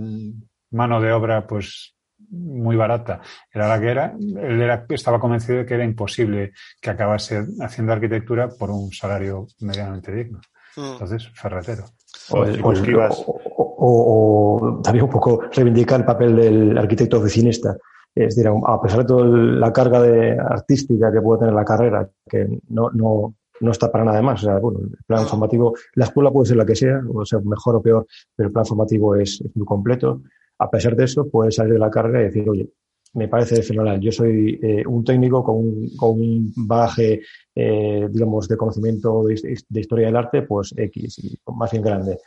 mano 0.71 1.01
de 1.01 1.13
obra, 1.13 1.47
pues 1.47 1.95
muy 2.29 2.77
barata, 2.77 3.21
era 3.53 3.69
la 3.69 3.81
que 3.81 3.89
era, 3.89 4.15
él 4.19 4.61
era, 4.61 4.85
estaba 4.89 5.21
convencido 5.21 5.59
de 5.59 5.67
que 5.67 5.75
era 5.75 5.85
imposible 5.85 6.53
que 6.81 6.91
acabase 6.91 7.45
haciendo 7.61 7.93
arquitectura 7.93 8.49
por 8.49 8.71
un 8.71 8.93
salario 8.93 9.47
medianamente 9.61 10.13
digno. 10.13 10.41
Mm. 10.77 10.93
Entonces, 10.93 11.29
ferretero. 11.35 11.85
O, 12.31 12.41
o- 12.41 12.45
pues 12.63 12.81
que 12.81 12.91
ibas- 12.93 13.25
o- 13.27 13.41
o- 13.87 14.57
o, 14.79 14.81
también 14.83 15.05
un 15.05 15.11
poco 15.11 15.41
reivindicar 15.53 16.01
el 16.01 16.07
papel 16.07 16.37
del 16.37 16.79
arquitecto 16.79 17.19
oficinista. 17.19 17.77
Es 18.15 18.37
decir, 18.37 18.49
a 18.49 18.81
pesar 18.81 19.01
de 19.01 19.05
toda 19.07 19.25
la 19.27 19.73
carga 19.73 20.01
de 20.01 20.39
artística 20.39 21.11
que 21.13 21.21
puede 21.21 21.41
tener 21.41 21.55
la 21.55 21.65
carrera, 21.65 22.09
que 22.29 22.61
no, 22.69 22.89
no, 22.93 23.35
no 23.61 23.71
está 23.73 23.91
para 23.91 24.05
nada 24.05 24.23
más. 24.23 24.43
O 24.43 24.47
sea, 24.47 24.59
bueno, 24.59 24.79
el 24.83 24.97
plan 25.05 25.27
formativo, 25.27 25.75
la 25.95 26.05
escuela 26.05 26.31
puede 26.31 26.47
ser 26.47 26.57
la 26.57 26.65
que 26.65 26.77
sea, 26.77 27.01
o 27.13 27.25
sea, 27.25 27.41
mejor 27.41 27.75
o 27.77 27.83
peor, 27.83 28.07
pero 28.37 28.49
el 28.49 28.53
plan 28.53 28.65
formativo 28.65 29.17
es, 29.17 29.41
es 29.41 29.57
muy 29.57 29.67
completo. 29.67 30.23
A 30.61 30.71
pesar 30.71 30.95
de 30.95 31.05
eso, 31.05 31.29
puedes 31.29 31.57
salir 31.57 31.73
de 31.73 31.79
la 31.81 31.91
carrera 31.91 32.21
y 32.21 32.25
decir, 32.27 32.49
oye, 32.49 32.69
me 33.15 33.29
parece 33.29 33.63
fenomenal. 33.63 34.01
Yo 34.01 34.13
soy 34.13 34.59
eh, 34.63 34.85
un 34.87 35.05
técnico 35.05 35.43
con 35.43 35.57
un, 35.57 35.97
con 35.97 36.21
un 36.21 36.53
bagaje, 36.57 37.23
eh, 37.55 38.09
digamos, 38.11 38.49
de 38.49 38.57
conocimiento 38.57 39.25
de, 39.25 39.59
de, 39.69 39.81
historia 39.81 40.07
del 40.07 40.17
arte, 40.17 40.43
pues 40.43 40.75
X, 40.77 41.19
y 41.19 41.39
más 41.55 41.71
bien 41.71 41.83
grande. 41.83 42.19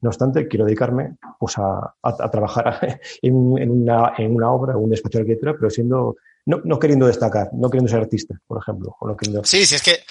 No 0.00 0.08
obstante, 0.08 0.48
quiero 0.48 0.64
dedicarme 0.64 1.16
pues, 1.38 1.56
a, 1.58 1.78
a, 1.78 1.94
a 2.02 2.30
trabajar 2.30 2.98
en, 3.22 3.58
en, 3.58 3.70
una, 3.70 4.12
en 4.18 4.34
una 4.34 4.50
obra, 4.50 4.76
un 4.76 4.90
despacho 4.90 5.18
de 5.18 5.22
arquitectura, 5.22 5.54
pero 5.54 5.70
siendo 5.70 6.16
no, 6.46 6.60
no, 6.64 6.78
queriendo 6.78 7.06
destacar, 7.06 7.48
no 7.52 7.70
queriendo 7.70 7.90
ser 7.90 8.00
artista, 8.00 8.34
por 8.46 8.60
ejemplo. 8.60 8.96
Sí, 9.44 9.64
sí, 9.64 9.76
es 9.76 9.82
que 9.82 10.04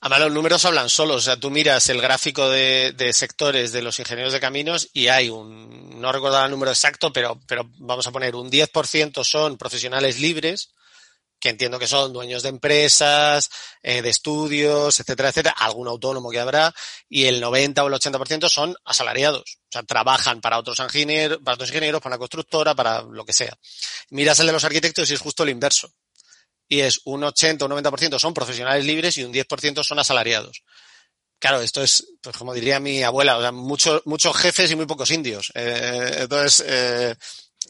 además 0.00 0.20
los 0.20 0.32
números 0.32 0.64
hablan 0.64 0.88
solos. 0.88 1.16
O 1.16 1.20
sea, 1.20 1.36
tú 1.36 1.50
miras 1.50 1.88
el 1.88 2.00
gráfico 2.00 2.48
de, 2.48 2.94
de, 2.96 3.12
sectores 3.12 3.72
de 3.72 3.82
los 3.82 3.98
ingenieros 3.98 4.32
de 4.32 4.40
caminos 4.40 4.88
y 4.92 5.08
hay 5.08 5.30
un, 5.30 6.00
no 6.00 6.12
recuerdo 6.12 6.44
el 6.44 6.50
número 6.50 6.70
exacto, 6.70 7.12
pero, 7.12 7.40
pero 7.46 7.68
vamos 7.78 8.06
a 8.06 8.12
poner 8.12 8.36
un 8.36 8.50
10% 8.50 9.24
son 9.24 9.58
profesionales 9.58 10.20
libres, 10.20 10.70
que 11.40 11.48
entiendo 11.48 11.78
que 11.78 11.86
son 11.86 12.12
dueños 12.12 12.42
de 12.42 12.50
empresas, 12.50 13.50
eh, 13.82 14.02
de 14.02 14.10
estudios, 14.10 15.00
etcétera, 15.00 15.30
etcétera, 15.30 15.54
algún 15.58 15.88
autónomo 15.88 16.30
que 16.30 16.38
habrá, 16.38 16.72
y 17.08 17.24
el 17.24 17.40
90 17.40 17.82
o 17.82 17.88
el 17.88 17.94
80% 17.94 18.48
son 18.48 18.76
asalariados. 18.84 19.58
O 19.68 19.72
sea, 19.72 19.82
trabajan 19.82 20.40
para 20.40 20.58
otros 20.58 20.78
ingenieros, 20.78 21.38
para 21.42 21.54
otros 21.54 21.70
ingenieros, 21.70 22.00
para 22.00 22.14
una 22.14 22.18
constructora, 22.18 22.74
para 22.74 23.02
lo 23.02 23.24
que 23.24 23.32
sea. 23.32 23.56
Miras 24.10 24.38
el 24.40 24.46
de 24.46 24.52
los 24.52 24.64
arquitectos 24.64 25.10
y 25.10 25.14
es 25.14 25.20
justo 25.20 25.44
lo 25.44 25.50
inverso. 25.50 25.90
Y 26.68 26.80
es 26.80 27.00
un 27.04 27.24
80 27.24 27.64
o 27.64 27.68
un 27.68 27.82
90% 27.82 28.18
son 28.18 28.34
profesionales 28.34 28.84
libres 28.84 29.16
y 29.18 29.24
un 29.24 29.32
10% 29.32 29.82
son 29.82 29.98
asalariados. 29.98 30.62
Claro, 31.40 31.62
esto 31.62 31.82
es, 31.82 32.06
pues 32.20 32.36
como 32.36 32.52
diría 32.52 32.78
mi 32.80 33.02
abuela, 33.02 33.38
o 33.38 33.40
sea, 33.40 33.50
muchos, 33.50 34.02
muchos 34.04 34.36
jefes 34.36 34.70
y 34.70 34.76
muy 34.76 34.84
pocos 34.84 35.10
indios. 35.10 35.50
Eh, 35.54 36.18
entonces, 36.20 36.62
eh, 36.66 37.16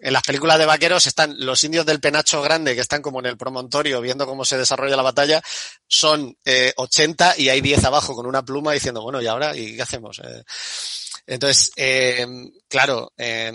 en 0.00 0.12
las 0.12 0.22
películas 0.22 0.58
de 0.58 0.66
vaqueros 0.66 1.06
están 1.06 1.34
los 1.38 1.62
indios 1.64 1.84
del 1.84 2.00
penacho 2.00 2.40
grande 2.42 2.74
que 2.74 2.80
están 2.80 3.02
como 3.02 3.20
en 3.20 3.26
el 3.26 3.36
promontorio 3.36 4.00
viendo 4.00 4.26
cómo 4.26 4.44
se 4.44 4.56
desarrolla 4.56 4.96
la 4.96 5.02
batalla, 5.02 5.42
son 5.86 6.36
eh, 6.44 6.72
80 6.76 7.34
y 7.38 7.48
hay 7.48 7.60
10 7.60 7.84
abajo 7.84 8.14
con 8.14 8.26
una 8.26 8.44
pluma 8.44 8.72
diciendo, 8.72 9.02
bueno, 9.02 9.20
¿y 9.20 9.26
ahora? 9.26 9.56
¿Y 9.56 9.76
qué 9.76 9.82
hacemos? 9.82 10.20
Eh, 10.20 10.44
entonces, 11.26 11.70
eh, 11.76 12.26
claro, 12.68 13.12
eh, 13.16 13.52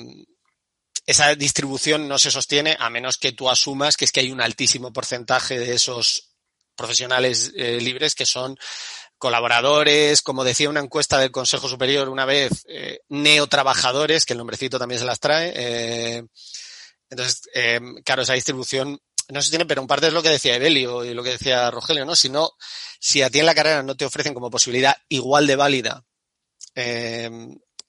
esa 1.05 1.35
distribución 1.35 2.07
no 2.07 2.17
se 2.17 2.31
sostiene 2.31 2.75
a 2.79 2.89
menos 2.89 3.17
que 3.17 3.31
tú 3.31 3.49
asumas 3.49 3.95
que 3.95 4.05
es 4.05 4.11
que 4.11 4.21
hay 4.21 4.31
un 4.31 4.41
altísimo 4.41 4.91
porcentaje 4.91 5.59
de 5.59 5.73
esos 5.73 6.31
profesionales 6.75 7.51
eh, 7.55 7.79
libres 7.79 8.15
que 8.15 8.25
son 8.25 8.57
colaboradores, 9.25 10.21
como 10.21 10.43
decía 10.43 10.69
una 10.69 10.81
encuesta 10.81 11.17
del 11.17 11.31
Consejo 11.31 11.67
Superior 11.67 12.09
una 12.09 12.25
vez, 12.25 12.63
eh, 12.69 12.99
neotrabajadores, 13.09 14.23
que 14.23 14.33
el 14.33 14.37
nombrecito 14.37 14.77
también 14.77 14.99
se 14.99 15.07
las 15.07 15.19
trae. 15.19 15.51
Eh, 15.55 16.23
entonces, 17.09 17.41
eh, 17.55 17.79
claro, 18.03 18.21
esa 18.21 18.33
distribución 18.33 18.99
no 19.29 19.41
se 19.41 19.49
tiene, 19.49 19.65
pero 19.65 19.81
en 19.81 19.87
parte 19.87 20.05
es 20.05 20.13
lo 20.13 20.21
que 20.21 20.29
decía 20.29 20.53
Evelio 20.53 21.03
y 21.03 21.15
lo 21.15 21.23
que 21.23 21.31
decía 21.31 21.71
Rogelio, 21.71 22.05
¿no? 22.05 22.15
Si 22.15 22.29
no, 22.29 22.51
si 22.99 23.23
a 23.23 23.31
ti 23.31 23.39
en 23.39 23.47
la 23.47 23.55
carrera 23.55 23.81
no 23.81 23.97
te 23.97 24.05
ofrecen 24.05 24.35
como 24.35 24.51
posibilidad 24.51 24.95
igual 25.09 25.47
de 25.47 25.55
válida 25.55 26.03
eh, 26.75 27.31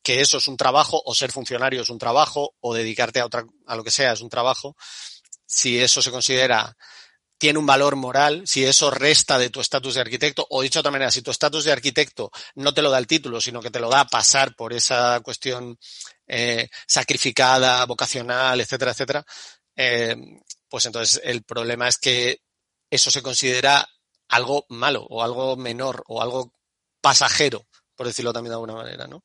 que 0.03 0.22
eso 0.22 0.39
es 0.39 0.49
un 0.49 0.57
trabajo, 0.57 1.03
o 1.05 1.14
ser 1.14 1.32
funcionario 1.32 1.82
es 1.82 1.91
un 1.91 1.99
trabajo, 1.99 2.55
o 2.61 2.72
dedicarte 2.72 3.20
a 3.20 3.26
otra, 3.26 3.45
a 3.66 3.76
lo 3.76 3.84
que 3.84 3.91
sea 3.91 4.14
es 4.14 4.22
un 4.22 4.30
trabajo, 4.30 4.74
si 5.45 5.78
eso 5.78 6.01
se 6.01 6.11
considera 6.11 6.74
tiene 7.39 7.59
un 7.59 7.66
valor 7.66 7.97
moral, 7.97 8.43
si 8.47 8.64
eso 8.64 8.91
resta 8.91 9.39
de 9.39 9.51
tu 9.51 9.61
estatus 9.61 9.95
de 9.95 10.01
arquitecto, 10.01 10.47
o 10.51 10.62
dicho 10.62 10.78
de 10.78 10.80
otra 10.80 10.93
manera, 10.93 11.11
si 11.11 11.22
tu 11.22 11.30
estatus 11.30 11.64
de 11.64 11.72
arquitecto 11.72 12.30
no 12.55 12.72
te 12.72 12.82
lo 12.82 12.91
da 12.91 12.99
el 12.99 13.07
título, 13.07 13.41
sino 13.41 13.61
que 13.61 13.70
te 13.70 13.80
lo 13.80 13.91
da 13.91 14.07
pasar 14.07 14.55
por 14.55 14.72
esa 14.72 15.20
cuestión 15.20 15.78
eh, 16.26 16.68
sacrificada, 16.87 17.84
vocacional, 17.84 18.61
etcétera, 18.61 18.93
etcétera, 18.93 19.24
eh, 19.76 20.16
pues 20.68 20.87
entonces 20.87 21.20
el 21.24 21.43
problema 21.45 21.89
es 21.89 21.99
que 21.99 22.41
eso 22.91 23.11
se 23.11 23.22
considera 23.22 23.87
algo 24.28 24.64
malo 24.70 25.07
o 25.09 25.22
algo 25.22 25.57
menor 25.57 26.03
o 26.09 26.22
algo 26.22 26.53
pasajero, 27.01 27.66
por 27.95 28.07
decirlo 28.07 28.32
también 28.32 28.51
de 28.51 28.55
alguna 28.55 28.74
manera, 28.74 29.07
¿no? 29.07 29.22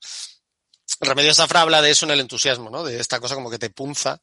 Remedios 0.99 1.37
Zafra 1.37 1.61
habla 1.61 1.81
de 1.81 1.91
eso 1.91 2.05
en 2.05 2.11
el 2.11 2.19
entusiasmo, 2.19 2.69
¿no? 2.69 2.83
De 2.83 2.99
esta 2.99 3.19
cosa 3.19 3.35
como 3.35 3.49
que 3.49 3.57
te 3.57 3.69
punza 3.69 4.21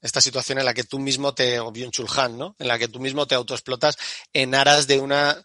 esta 0.00 0.20
situación 0.20 0.58
en 0.58 0.64
la 0.64 0.74
que 0.74 0.84
tú 0.84 0.98
mismo 0.98 1.34
te, 1.34 1.60
o 1.60 1.72
bien 1.72 1.90
Chulhan, 1.90 2.38
¿no? 2.38 2.56
En 2.58 2.68
la 2.68 2.78
que 2.78 2.88
tú 2.88 3.00
mismo 3.00 3.26
te 3.26 3.34
autoexplotas 3.34 3.96
en 4.32 4.54
aras 4.54 4.86
de 4.86 5.00
una, 5.00 5.36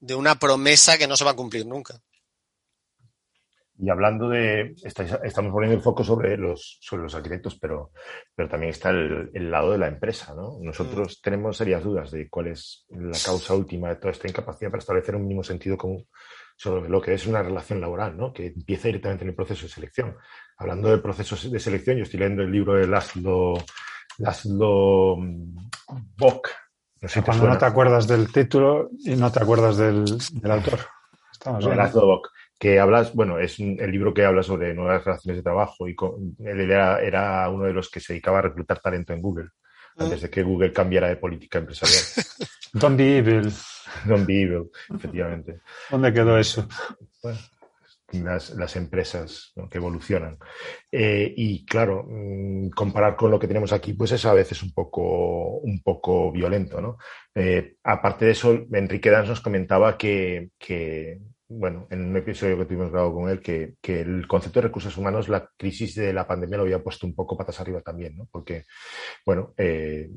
de 0.00 0.14
una 0.14 0.36
promesa 0.38 0.98
que 0.98 1.06
no 1.06 1.16
se 1.16 1.24
va 1.24 1.32
a 1.32 1.36
cumplir 1.36 1.66
nunca. 1.66 2.00
Y 3.78 3.90
hablando 3.90 4.28
de, 4.28 4.76
estamos 5.24 5.50
poniendo 5.50 5.76
el 5.76 5.82
foco 5.82 6.04
sobre 6.04 6.36
los, 6.36 6.78
sobre 6.80 7.02
los 7.02 7.14
arquitectos, 7.14 7.58
pero, 7.58 7.90
pero 8.34 8.48
también 8.48 8.70
está 8.70 8.90
el, 8.90 9.30
el 9.34 9.50
lado 9.50 9.72
de 9.72 9.78
la 9.78 9.88
empresa, 9.88 10.34
¿no? 10.34 10.58
Nosotros 10.60 11.18
mm. 11.18 11.22
tenemos 11.22 11.56
serias 11.56 11.82
dudas 11.82 12.10
de 12.12 12.28
cuál 12.28 12.48
es 12.48 12.86
la 12.90 13.18
causa 13.24 13.54
última 13.54 13.88
de 13.88 13.96
toda 13.96 14.12
esta 14.12 14.28
incapacidad 14.28 14.70
para 14.70 14.80
establecer 14.80 15.16
un 15.16 15.22
mínimo 15.22 15.42
sentido 15.42 15.76
común 15.76 16.06
sobre 16.56 16.88
lo 16.88 17.00
que 17.00 17.14
es 17.14 17.26
una 17.26 17.42
relación 17.42 17.80
laboral, 17.80 18.16
¿no? 18.16 18.32
Que 18.32 18.46
empieza 18.46 18.86
directamente 18.86 19.24
en 19.24 19.30
el 19.30 19.34
proceso 19.34 19.62
de 19.62 19.72
selección. 19.72 20.16
Hablando 20.58 20.90
de 20.90 20.98
procesos 20.98 21.50
de 21.50 21.58
selección, 21.58 21.96
yo 21.96 22.04
estoy 22.04 22.20
leyendo 22.20 22.42
el 22.42 22.52
libro 22.52 22.74
de 22.74 22.86
Laszlo 22.86 23.54
Laszlo 24.18 25.16
Bock. 26.16 26.48
No 27.00 27.08
sé 27.08 27.22
Cuando 27.22 27.48
no 27.48 27.58
te 27.58 27.64
acuerdas 27.64 28.06
del 28.06 28.30
título 28.32 28.90
y 29.04 29.16
no 29.16 29.32
te 29.32 29.42
acuerdas 29.42 29.76
del, 29.76 30.04
del 30.04 30.50
autor. 30.50 30.78
Estamos 31.32 31.64
bien. 31.64 31.76
Laszlo 31.76 32.06
Bock, 32.06 32.30
que 32.58 32.78
hablas, 32.78 33.12
bueno, 33.12 33.38
es 33.38 33.58
el 33.58 33.90
libro 33.90 34.14
que 34.14 34.24
habla 34.24 34.42
sobre 34.44 34.72
nuevas 34.72 35.04
relaciones 35.04 35.38
de 35.38 35.42
trabajo 35.42 35.88
y 35.88 35.96
con, 35.96 36.36
él 36.38 36.60
era, 36.60 37.00
era, 37.00 37.48
uno 37.50 37.64
de 37.64 37.72
los 37.72 37.90
que 37.90 37.98
se 37.98 38.12
dedicaba 38.12 38.38
a 38.38 38.42
reclutar 38.42 38.78
talento 38.78 39.12
en 39.12 39.20
Google, 39.20 39.48
antes 39.96 40.22
de 40.22 40.30
que 40.30 40.44
Google 40.44 40.72
cambiara 40.72 41.08
de 41.08 41.16
política 41.16 41.58
empresarial. 41.58 42.02
Don't 42.72 42.96
be 42.96 43.18
evil. 43.18 43.52
Don't 44.06 44.26
be 44.26 44.42
evil, 44.42 44.70
efectivamente. 44.94 45.60
¿Dónde 45.90 46.12
quedó 46.12 46.38
eso? 46.38 46.68
Bueno, 47.22 47.38
las, 48.20 48.76
empresas 48.76 49.52
que 49.70 49.78
evolucionan. 49.78 50.38
Eh, 50.90 51.32
y 51.36 51.64
claro, 51.64 52.04
mmm, 52.08 52.70
comparar 52.70 53.16
con 53.16 53.30
lo 53.30 53.38
que 53.38 53.48
tenemos 53.48 53.72
aquí, 53.72 53.94
pues 53.94 54.12
es 54.12 54.24
a 54.26 54.34
veces 54.34 54.62
un 54.62 54.72
poco, 54.72 55.58
un 55.58 55.82
poco 55.82 56.30
violento. 56.32 56.80
¿no? 56.80 56.98
Eh, 57.34 57.76
aparte 57.82 58.26
de 58.26 58.32
eso, 58.32 58.66
Enrique 58.72 59.10
Dans 59.10 59.28
nos 59.28 59.40
comentaba 59.40 59.96
que 59.96 60.50
bueno, 61.58 61.86
en 61.90 62.08
un 62.08 62.16
episodio 62.16 62.56
que 62.56 62.64
tuvimos 62.64 62.90
grabado 62.90 63.14
con 63.14 63.28
él, 63.28 63.40
que, 63.40 63.74
que, 63.80 64.00
el 64.00 64.26
concepto 64.26 64.60
de 64.60 64.68
recursos 64.68 64.96
humanos, 64.96 65.28
la 65.28 65.48
crisis 65.56 65.94
de 65.94 66.12
la 66.12 66.26
pandemia 66.26 66.56
lo 66.56 66.62
había 66.64 66.82
puesto 66.82 67.06
un 67.06 67.14
poco 67.14 67.36
patas 67.36 67.60
arriba 67.60 67.80
también, 67.80 68.16
¿no? 68.16 68.28
Porque, 68.30 68.64
bueno, 69.24 69.52
eh, 69.56 70.10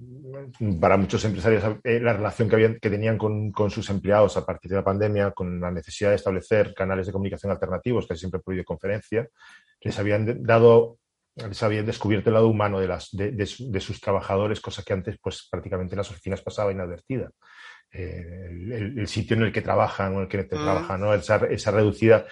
para 0.80 0.98
muchos 0.98 1.24
empresarios 1.26 1.64
eh, 1.84 2.00
la 2.00 2.14
relación 2.14 2.48
que, 2.48 2.56
habían, 2.56 2.80
que 2.80 2.90
tenían 2.90 3.18
con, 3.18 3.52
con, 3.52 3.70
sus 3.70 3.90
empleados 3.90 4.38
a 4.38 4.46
partir 4.46 4.72
de 4.72 4.78
la 4.78 4.84
pandemia, 4.84 5.32
con 5.32 5.60
la 5.60 5.72
necesidad 5.72 6.12
de 6.12 6.16
establecer 6.16 6.74
canales 6.74 7.08
de 7.08 7.14
comunicación 7.14 7.52
alternativos, 7.52 8.08
que 8.08 8.16
siempre 8.16 8.40
por 8.40 8.54
videoconferencia, 8.54 9.28
les 9.82 10.00
habían 10.00 10.44
dado 10.44 10.98
les 11.36 11.62
habían 11.64 11.86
descubierto 11.86 12.30
el 12.30 12.36
lado 12.36 12.48
humano 12.48 12.80
de, 12.80 12.88
las, 12.88 13.10
de, 13.12 13.32
de, 13.32 13.50
de 13.60 13.80
sus 13.82 14.00
trabajadores, 14.00 14.62
cosa 14.62 14.84
que 14.84 14.94
antes, 14.94 15.18
pues 15.22 15.50
prácticamente 15.52 15.94
en 15.94 15.98
las 15.98 16.10
oficinas 16.10 16.42
pasaba 16.42 16.72
inadvertida 16.72 17.30
eh, 17.92 18.48
el, 18.50 19.00
el, 19.00 19.08
sitio 19.08 19.38
en 19.38 19.44
el 19.44 19.52
que 19.52 19.62
trabajan 19.62 20.14
o 20.14 20.18
en 20.18 20.24
el 20.24 20.28
que 20.28 20.44
te 20.44 20.56
mm. 20.56 20.64
trabajan, 20.64 21.00
¿no? 21.00 21.14
esa, 21.14 21.38
esa 21.50 21.72
reducida, 21.72 22.26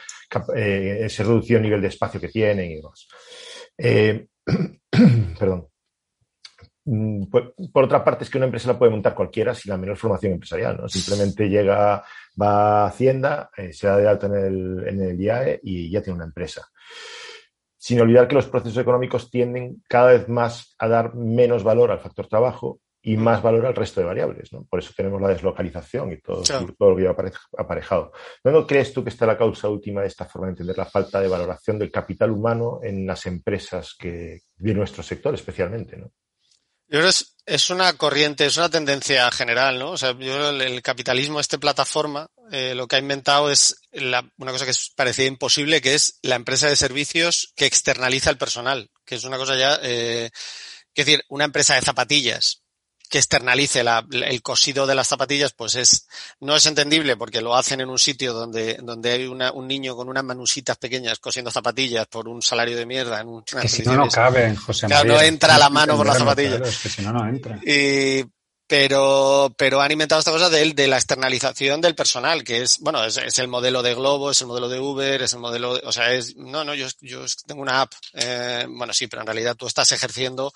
eh, 0.55 0.99
ese 1.01 1.23
reducido 1.23 1.59
nivel 1.59 1.81
de 1.81 1.87
espacio 1.87 2.19
que 2.19 2.27
tienen 2.27 2.71
y 2.71 2.75
demás. 2.75 3.07
Eh, 3.77 4.27
perdón. 5.39 5.67
Mm, 6.85 7.27
por, 7.27 7.55
por, 7.71 7.85
otra 7.85 8.03
parte, 8.03 8.25
es 8.25 8.29
que 8.29 8.37
una 8.37 8.45
empresa 8.45 8.73
la 8.73 8.77
puede 8.77 8.91
montar 8.91 9.15
cualquiera 9.15 9.55
sin 9.55 9.69
la 9.69 9.77
menor 9.77 9.95
formación 9.95 10.33
empresarial, 10.33 10.77
¿no? 10.77 10.89
Simplemente 10.89 11.47
llega, 11.47 12.03
va 12.41 12.83
a 12.83 12.87
Hacienda, 12.87 13.49
eh, 13.55 13.71
se 13.71 13.87
da 13.87 13.97
de 13.97 14.07
alta 14.07 14.27
en 14.27 14.35
el, 14.35 14.87
en 14.87 15.01
el 15.01 15.21
IAE 15.21 15.61
y 15.63 15.89
ya 15.89 16.01
tiene 16.01 16.17
una 16.17 16.25
empresa. 16.25 16.67
Sin 17.77 17.99
olvidar 18.01 18.27
que 18.27 18.35
los 18.35 18.47
procesos 18.47 18.81
económicos 18.81 19.29
tienden 19.29 19.81
cada 19.87 20.11
vez 20.11 20.27
más 20.27 20.75
a 20.77 20.87
dar 20.87 21.15
menos 21.15 21.63
valor 21.63 21.91
al 21.91 21.99
factor 21.99 22.27
trabajo 22.27 22.79
y 23.05 23.17
más 23.17 23.41
valor 23.41 23.65
al 23.65 23.75
resto 23.75 23.99
de 23.99 24.07
variables. 24.07 24.51
¿no? 24.53 24.63
Por 24.63 24.79
eso 24.79 24.93
tenemos 24.95 25.21
la 25.21 25.27
deslocalización 25.27 26.13
y 26.13 26.17
todo, 26.21 26.41
claro. 26.41 26.73
todo 26.77 26.91
lo 26.91 26.95
que 26.95 27.01
lleva 27.01 27.31
aparejado. 27.57 28.13
¿No 28.45 28.65
crees 28.65 28.93
tú 28.93 29.03
que 29.03 29.09
está 29.09 29.25
la 29.25 29.37
causa 29.37 29.67
última 29.67 30.01
de 30.01 30.07
esta 30.07 30.25
forma 30.25 30.47
de 30.47 30.51
entender 30.51 30.77
la 30.77 30.85
falta 30.85 31.19
de 31.19 31.27
valoración 31.27 31.77
del 31.77 31.91
capital 31.91 32.31
humano 32.31 32.79
en 32.81 33.05
las 33.05 33.25
empresas 33.25 33.93
que, 33.99 34.43
de 34.55 34.73
nuestro 34.73 35.03
sector 35.03 35.33
especialmente? 35.35 35.97
¿no? 35.97 36.13
Yo 36.87 36.99
creo 36.99 37.03
que 37.03 37.09
es, 37.09 37.35
es, 37.45 37.69
una 37.69 37.91
corriente, 37.93 38.45
es 38.45 38.55
una 38.55 38.69
tendencia 38.69 39.29
general, 39.31 39.79
¿no? 39.79 39.91
O 39.91 39.97
sea, 39.97 40.17
yo 40.17 40.51
el, 40.51 40.61
el 40.61 40.81
capitalismo, 40.81 41.39
este 41.41 41.59
plataforma, 41.59 42.27
eh, 42.51 42.73
lo 42.73 42.87
que 42.87 42.95
ha 42.95 42.99
inventado 42.99 43.51
es 43.51 43.81
la- 43.91 44.29
una 44.37 44.51
cosa 44.51 44.65
que 44.65 44.73
parecía 44.95 45.25
imposible, 45.25 45.81
que 45.81 45.95
es 45.95 46.19
la 46.21 46.35
empresa 46.35 46.69
de 46.69 46.75
servicios 46.77 47.51
que 47.55 47.65
externaliza 47.65 48.29
el 48.29 48.37
personal, 48.37 48.89
que 49.05 49.15
es 49.15 49.23
una 49.25 49.37
cosa 49.37 49.57
ya, 49.57 49.77
eh, 49.81 50.29
es 50.95 51.05
decir, 51.05 51.23
una 51.27 51.45
empresa 51.45 51.75
de 51.75 51.81
zapatillas 51.81 52.62
que 53.09 53.17
externalice 53.19 53.83
la- 53.83 54.05
el 54.11 54.41
cosido 54.41 54.87
de 54.87 54.95
las 54.95 55.07
zapatillas, 55.07 55.53
pues 55.53 55.75
es 55.75 56.07
no 56.39 56.55
es 56.55 56.65
entendible 56.65 57.15
porque 57.15 57.41
lo 57.41 57.55
hacen 57.55 57.81
en 57.81 57.89
un 57.89 57.99
sitio 57.99 58.33
donde 58.33 58.75
donde 58.81 59.11
hay 59.11 59.27
una- 59.27 59.51
un 59.51 59.67
niño 59.67 59.95
con 59.95 60.09
unas 60.09 60.23
manusitas 60.23 60.77
pequeñas 60.77 61.19
cosiendo 61.19 61.51
zapatillas 61.51 62.07
por 62.07 62.27
un 62.27 62.41
salario 62.41 62.75
de 62.75 62.85
mierda 62.85 63.21
en 63.21 63.27
un- 63.27 63.43
unas 63.51 63.61
Que 63.61 63.69
si 63.69 63.83
no, 63.83 63.95
no 63.95 64.07
cabe 64.09 64.55
José 64.55 64.87
Claro, 64.87 65.09
María. 65.09 65.21
no 65.21 65.27
entra 65.27 65.57
la 65.57 65.69
mano 65.69 65.95
por 65.95 66.07
la 66.07 66.13
Entenderlo, 66.13 66.31
zapatilla. 66.31 66.57
claro, 66.57 66.65
es 66.71 66.79
que 66.79 66.89
si 66.89 67.01
no, 67.03 67.11
no 67.13 67.27
entra. 67.27 67.59
Y, 67.65 68.23
pero, 68.65 69.53
pero 69.57 69.81
han 69.81 69.91
inventado 69.91 70.17
esta 70.19 70.31
cosa 70.31 70.49
de, 70.49 70.73
de 70.73 70.87
la 70.87 70.95
externalización 70.97 71.79
del 71.81 71.93
personal, 71.93 72.43
que 72.43 72.63
es, 72.63 72.79
bueno, 72.79 73.03
es, 73.05 73.17
es 73.17 73.37
el 73.37 73.47
modelo 73.47 73.83
de 73.83 73.93
Globo, 73.93 74.31
es 74.31 74.41
el 74.41 74.47
modelo 74.47 74.67
de 74.67 74.79
Uber, 74.79 75.21
es 75.21 75.33
el 75.33 75.39
modelo, 75.39 75.75
de- 75.75 75.81
o 75.85 75.91
sea, 75.91 76.11
es, 76.13 76.35
no, 76.37 76.63
no, 76.63 76.73
yo, 76.73 76.87
yo 77.01 77.23
tengo 77.45 77.61
una 77.61 77.81
app, 77.81 77.91
eh, 78.13 78.65
bueno, 78.67 78.91
sí, 78.93 79.05
pero 79.07 79.21
en 79.21 79.27
realidad 79.27 79.55
tú 79.55 79.67
estás 79.67 79.91
ejerciendo, 79.91 80.51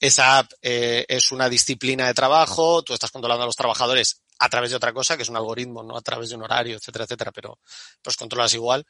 esa 0.00 0.38
app 0.38 0.52
eh, 0.62 1.04
es 1.08 1.32
una 1.32 1.48
disciplina 1.48 2.06
de 2.06 2.14
trabajo, 2.14 2.82
tú 2.82 2.92
estás 2.94 3.10
controlando 3.10 3.44
a 3.44 3.46
los 3.46 3.56
trabajadores 3.56 4.22
a 4.38 4.48
través 4.48 4.70
de 4.70 4.76
otra 4.76 4.92
cosa, 4.92 5.16
que 5.16 5.22
es 5.22 5.28
un 5.28 5.36
algoritmo, 5.36 5.82
no 5.82 5.96
a 5.96 6.02
través 6.02 6.28
de 6.28 6.36
un 6.36 6.42
horario, 6.42 6.76
etcétera, 6.76 7.04
etcétera, 7.04 7.32
pero 7.32 7.58
pues 8.02 8.16
controlas 8.16 8.52
igual. 8.54 8.84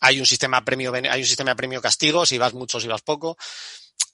Hay 0.00 0.20
un 0.20 0.26
sistema 0.26 0.64
premio, 0.64 0.92
hay 0.94 1.20
un 1.20 1.26
sistema 1.26 1.54
premio 1.56 1.80
castigo, 1.82 2.24
si 2.26 2.38
vas 2.38 2.54
mucho, 2.54 2.78
si 2.80 2.86
vas 2.86 3.02
poco. 3.02 3.36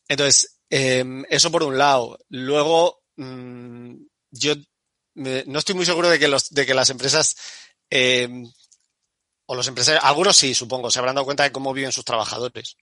Entonces, 0.09 0.59
eh, 0.71 1.05
eso 1.29 1.51
por 1.51 1.63
un 1.65 1.77
lado. 1.77 2.19
Luego, 2.29 3.03
mm, 3.17 3.95
yo 4.31 4.55
me- 5.15 5.45
no 5.47 5.59
estoy 5.59 5.75
muy 5.75 5.85
seguro 5.87 6.09
de 6.09 6.19
que, 6.19 6.29
los, 6.29 6.51
de 6.51 6.65
que 6.67 6.75
las 6.75 6.89
empresas, 6.91 7.37
eh, 7.91 8.29
o 9.47 9.55
los 9.55 9.67
empresarios, 9.69 10.05
algunos 10.05 10.37
sí, 10.37 10.55
supongo, 10.55 10.91
se 10.91 10.99
habrán 10.99 11.15
dado 11.17 11.25
cuenta 11.25 11.43
de 11.43 11.53
cómo 11.53 11.73
viven 11.73 11.93
sus 11.93 12.05
trabajadores. 12.05 12.77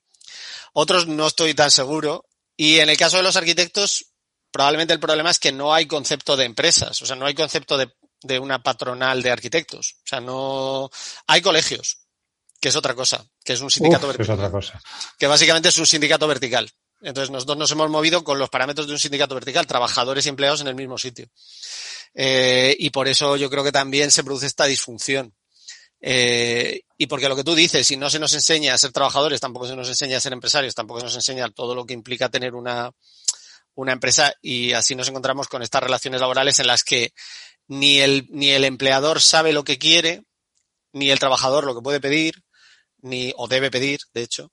Otros 0.72 1.06
no 1.06 1.26
estoy 1.26 1.54
tan 1.54 1.70
seguro. 1.70 2.24
Y 2.62 2.78
en 2.78 2.90
el 2.90 2.98
caso 2.98 3.16
de 3.16 3.22
los 3.22 3.36
arquitectos, 3.36 4.12
probablemente 4.50 4.92
el 4.92 5.00
problema 5.00 5.30
es 5.30 5.38
que 5.38 5.50
no 5.50 5.72
hay 5.72 5.86
concepto 5.86 6.36
de 6.36 6.44
empresas, 6.44 7.00
o 7.00 7.06
sea, 7.06 7.16
no 7.16 7.24
hay 7.24 7.32
concepto 7.32 7.78
de, 7.78 7.90
de 8.20 8.38
una 8.38 8.62
patronal 8.62 9.22
de 9.22 9.30
arquitectos. 9.30 9.94
O 10.04 10.06
sea, 10.06 10.20
no. 10.20 10.90
Hay 11.26 11.40
colegios, 11.40 12.00
que 12.60 12.68
es 12.68 12.76
otra 12.76 12.94
cosa, 12.94 13.26
que 13.42 13.54
es 13.54 13.62
un 13.62 13.70
sindicato 13.70 14.06
Uf, 14.06 14.14
que 14.14 14.22
es 14.24 14.28
vertical 14.28 14.46
otra 14.46 14.50
cosa. 14.50 14.82
que 15.18 15.26
básicamente 15.26 15.70
es 15.70 15.78
un 15.78 15.86
sindicato 15.86 16.28
vertical. 16.28 16.70
Entonces 17.00 17.30
nosotros 17.30 17.56
nos 17.56 17.70
hemos 17.70 17.88
movido 17.88 18.22
con 18.24 18.38
los 18.38 18.50
parámetros 18.50 18.86
de 18.86 18.92
un 18.92 18.98
sindicato 18.98 19.34
vertical, 19.34 19.66
trabajadores 19.66 20.26
y 20.26 20.28
empleados 20.28 20.60
en 20.60 20.68
el 20.68 20.74
mismo 20.74 20.98
sitio. 20.98 21.30
Eh, 22.12 22.76
y 22.78 22.90
por 22.90 23.08
eso 23.08 23.36
yo 23.36 23.48
creo 23.48 23.64
que 23.64 23.72
también 23.72 24.10
se 24.10 24.22
produce 24.22 24.44
esta 24.44 24.66
disfunción. 24.66 25.34
Eh, 26.00 26.82
y 26.96 27.06
porque 27.06 27.28
lo 27.28 27.36
que 27.36 27.44
tú 27.44 27.54
dices, 27.54 27.86
si 27.86 27.96
no 27.96 28.08
se 28.08 28.18
nos 28.18 28.32
enseña 28.34 28.74
a 28.74 28.78
ser 28.78 28.92
trabajadores, 28.92 29.40
tampoco 29.40 29.66
se 29.66 29.76
nos 29.76 29.88
enseña 29.88 30.16
a 30.16 30.20
ser 30.20 30.32
empresarios, 30.32 30.74
tampoco 30.74 31.00
se 31.00 31.06
nos 31.06 31.14
enseña 31.14 31.50
todo 31.50 31.74
lo 31.74 31.84
que 31.84 31.94
implica 31.94 32.28
tener 32.28 32.54
una, 32.54 32.90
una 33.74 33.92
empresa 33.92 34.32
y 34.40 34.72
así 34.72 34.94
nos 34.94 35.08
encontramos 35.08 35.48
con 35.48 35.62
estas 35.62 35.82
relaciones 35.82 36.20
laborales 36.20 36.58
en 36.58 36.66
las 36.66 36.84
que 36.84 37.12
ni 37.68 38.00
el, 38.00 38.26
ni 38.30 38.50
el 38.50 38.64
empleador 38.64 39.20
sabe 39.20 39.52
lo 39.52 39.64
que 39.64 39.78
quiere, 39.78 40.22
ni 40.92 41.10
el 41.10 41.18
trabajador 41.18 41.64
lo 41.64 41.74
que 41.74 41.82
puede 41.82 42.00
pedir, 42.00 42.42
ni, 42.98 43.32
o 43.36 43.48
debe 43.48 43.70
pedir, 43.70 44.00
de 44.12 44.22
hecho. 44.22 44.52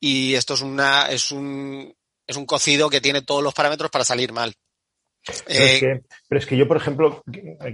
Y 0.00 0.34
esto 0.34 0.54
es 0.54 0.62
una, 0.62 1.10
es 1.10 1.30
un, 1.30 1.94
es 2.26 2.36
un 2.36 2.46
cocido 2.46 2.90
que 2.90 3.00
tiene 3.00 3.22
todos 3.22 3.42
los 3.42 3.54
parámetros 3.54 3.90
para 3.90 4.04
salir 4.04 4.32
mal. 4.32 4.54
Pero, 5.26 5.64
Eh, 5.64 5.64
es 5.74 5.80
que, 5.80 6.00
pero 6.28 6.38
es 6.38 6.46
que 6.46 6.56
yo, 6.56 6.68
por 6.68 6.76
ejemplo, 6.76 7.22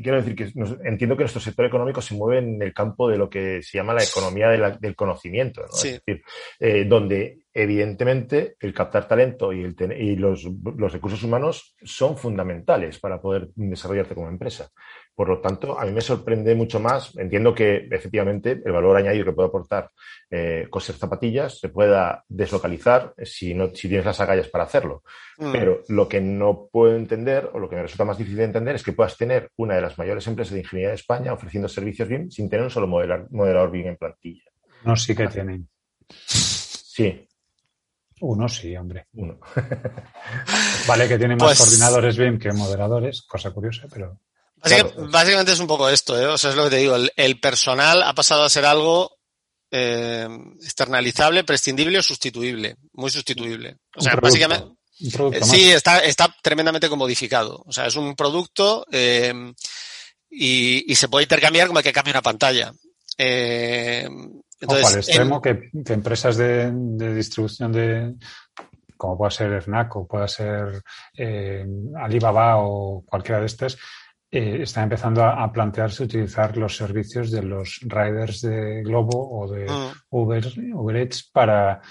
quiero 0.03 0.17
decir 0.23 0.35
que 0.35 0.51
nos- 0.55 0.77
entiendo 0.85 1.17
que 1.17 1.25
nuestro 1.25 1.41
sector 1.41 1.67
económico 1.67 2.01
se 2.01 2.15
mueve 2.15 2.39
en 2.39 2.63
el 2.63 2.73
campo 2.73 3.09
de 3.11 3.19
lo 3.19 3.29
que 3.29 3.63
se 3.63 3.77
llama 3.79 3.93
la 3.93 4.03
economía 4.05 4.49
de 4.49 4.59
la- 4.59 4.71
del 4.71 4.97
conocimiento, 4.97 5.61
¿no? 5.63 5.69
Sí. 5.73 5.89
Es 5.89 6.03
decir, 6.07 6.23
eh, 6.61 6.85
donde 6.87 7.41
evidentemente 7.55 8.57
el 8.61 8.73
captar 8.73 9.07
talento 9.07 9.53
y, 9.53 9.63
el 9.63 9.77
ten- 9.77 9.93
y 9.93 10.17
los, 10.17 10.45
los 10.77 10.93
recursos 10.93 11.23
humanos 11.23 11.75
son 11.83 12.17
fundamentales 12.17 12.99
para 12.99 13.21
poder 13.21 13.49
desarrollarte 13.55 14.15
como 14.15 14.29
empresa. 14.29 14.71
Por 15.15 15.29
lo 15.29 15.41
tanto, 15.41 15.79
a 15.79 15.85
mí 15.85 15.93
me 15.93 16.01
sorprende 16.01 16.55
mucho 16.55 16.81
más. 16.81 17.15
Entiendo 17.19 17.55
que 17.55 17.87
efectivamente 17.91 18.63
el 18.65 18.73
valor 18.73 18.97
añadido 18.97 19.27
que 19.27 19.33
puede 19.33 19.49
aportar 19.49 19.91
eh, 20.31 20.67
coser 20.71 20.95
zapatillas 20.97 21.59
se 21.61 21.69
pueda 21.69 22.25
deslocalizar 22.29 23.13
si, 23.23 23.53
no, 23.53 23.69
si 23.75 23.89
tienes 23.89 24.07
las 24.07 24.21
agallas 24.21 24.49
para 24.49 24.65
hacerlo. 24.65 25.03
mm, 25.39 25.53
Pero 25.53 25.83
lo 25.89 26.09
que 26.09 26.21
no 26.23 26.69
puedo 26.73 26.97
entender, 26.97 27.51
o 27.53 27.59
lo 27.59 27.69
que 27.69 27.77
me 27.77 27.83
resulta 27.83 28.07
más 28.07 28.17
difícil 28.17 28.39
de 28.39 28.45
entender, 28.45 28.75
es 28.77 28.83
que 28.83 28.93
puedas 28.93 29.17
tener 29.19 29.51
una 29.57 29.75
de 29.75 29.83
las 29.83 29.99
mayores 29.99 30.27
empresas 30.27 30.55
de 30.55 30.61
ingeniería 30.61 30.89
de 30.91 30.95
España 30.97 31.33
ofreciendo 31.35 31.69
servicios 31.69 32.09
BIM 32.09 32.31
sin 32.31 32.49
tener 32.49 32.65
un 32.65 32.71
solo 32.71 32.87
modelar- 32.87 33.27
modelador 33.31 33.71
BIM 33.71 33.89
en 33.89 33.97
plantilla. 33.97 34.45
No, 34.85 34.97
sí 34.97 35.15
que 35.15 35.29
tienen. 35.29 35.69
Sí, 36.09 37.29
Uno 38.23 38.49
sí, 38.49 38.75
hombre. 38.77 39.07
uno. 39.15 39.39
Vale 40.87 41.09
que 41.09 41.19
tiene 41.19 41.37
más 41.37 41.49
Pues- 41.49 41.59
coordinadores 41.59 42.17
BIM 42.17 42.39
que 42.39 42.53
moderadores, 42.53 43.23
cosa 43.23 43.51
curiosa, 43.51 43.87
pero 43.93 44.19
claro. 44.63 45.09
Básicamente 45.11 45.53
es 45.53 45.61
un 45.61 45.67
poco 45.67 45.89
esto, 45.89 46.21
¿eh? 46.21 46.27
O 46.27 46.39
sea, 46.39 46.51
es 46.51 46.57
lo 46.57 46.65
que 46.65 46.71
te 46.71 46.77
digo. 46.77 46.97
El, 46.97 47.13
el 47.17 47.41
personal 47.41 48.03
ha 48.03 48.15
pasado 48.15 48.45
a 48.45 48.51
ser 48.51 48.65
algo 48.65 49.19
eh, 49.71 50.29
externalizable, 50.63 51.45
prescindible 51.45 51.99
o 51.99 52.03
sustituible. 52.03 52.77
Muy 52.93 53.11
sustituible. 53.11 53.77
O 53.97 54.01
sea, 54.01 54.17
básicamente. 54.17 54.67
Eh. 55.01 55.41
Sí, 55.43 55.73
está, 55.73 55.99
está 55.99 56.35
tremendamente 56.43 56.89
comodificado. 56.89 57.63
O 57.67 57.73
sea, 57.73 57.87
es 57.87 57.97
un 57.97 58.15
producto 58.15 58.87
eh, 58.93 59.53
y, 60.31 60.93
y 60.93 60.95
se 60.95 61.09
puede 61.09 61.25
intercambiar 61.25 61.67
como 61.67 61.81
el 61.81 61.85
que 61.85 61.93
cambia 61.93 62.13
una 62.13 62.23
pantalla. 62.23 62.73
Eh, 63.19 64.07
Ojo, 64.09 64.75
al 64.75 64.79
entonces, 64.79 65.09
extremo 65.09 65.43
que, 65.43 65.71
que 65.85 65.93
empresas 65.93 66.37
de, 66.37 66.71
de 66.73 67.15
distribución 67.15 67.73
de 67.73 68.15
como 68.97 69.19
pueda 69.19 69.33
ser 69.33 69.61
FNAC 69.61 69.97
o 69.97 70.07
pueda 70.07 70.29
ser 70.29 70.81
eh, 71.17 71.67
Alibaba 72.01 72.59
o 72.59 73.03
cualquiera 73.05 73.41
de 73.41 73.47
estas, 73.47 73.77
eh, 74.35 74.62
están 74.62 74.85
empezando 74.85 75.22
a, 75.22 75.45
a 75.45 75.53
plantearse 75.53 76.05
utilizar 76.05 76.57
los 76.57 76.74
servicios 76.74 77.30
de 77.30 77.43
los 77.43 77.80
riders 77.83 78.41
de 78.41 78.83
Globo 78.83 79.43
o 79.43 79.47
de 79.47 79.70
mm, 79.70 79.93
Uber, 80.09 80.53
Uber 80.72 80.97
Eats 80.97 81.28
para, 81.30 81.83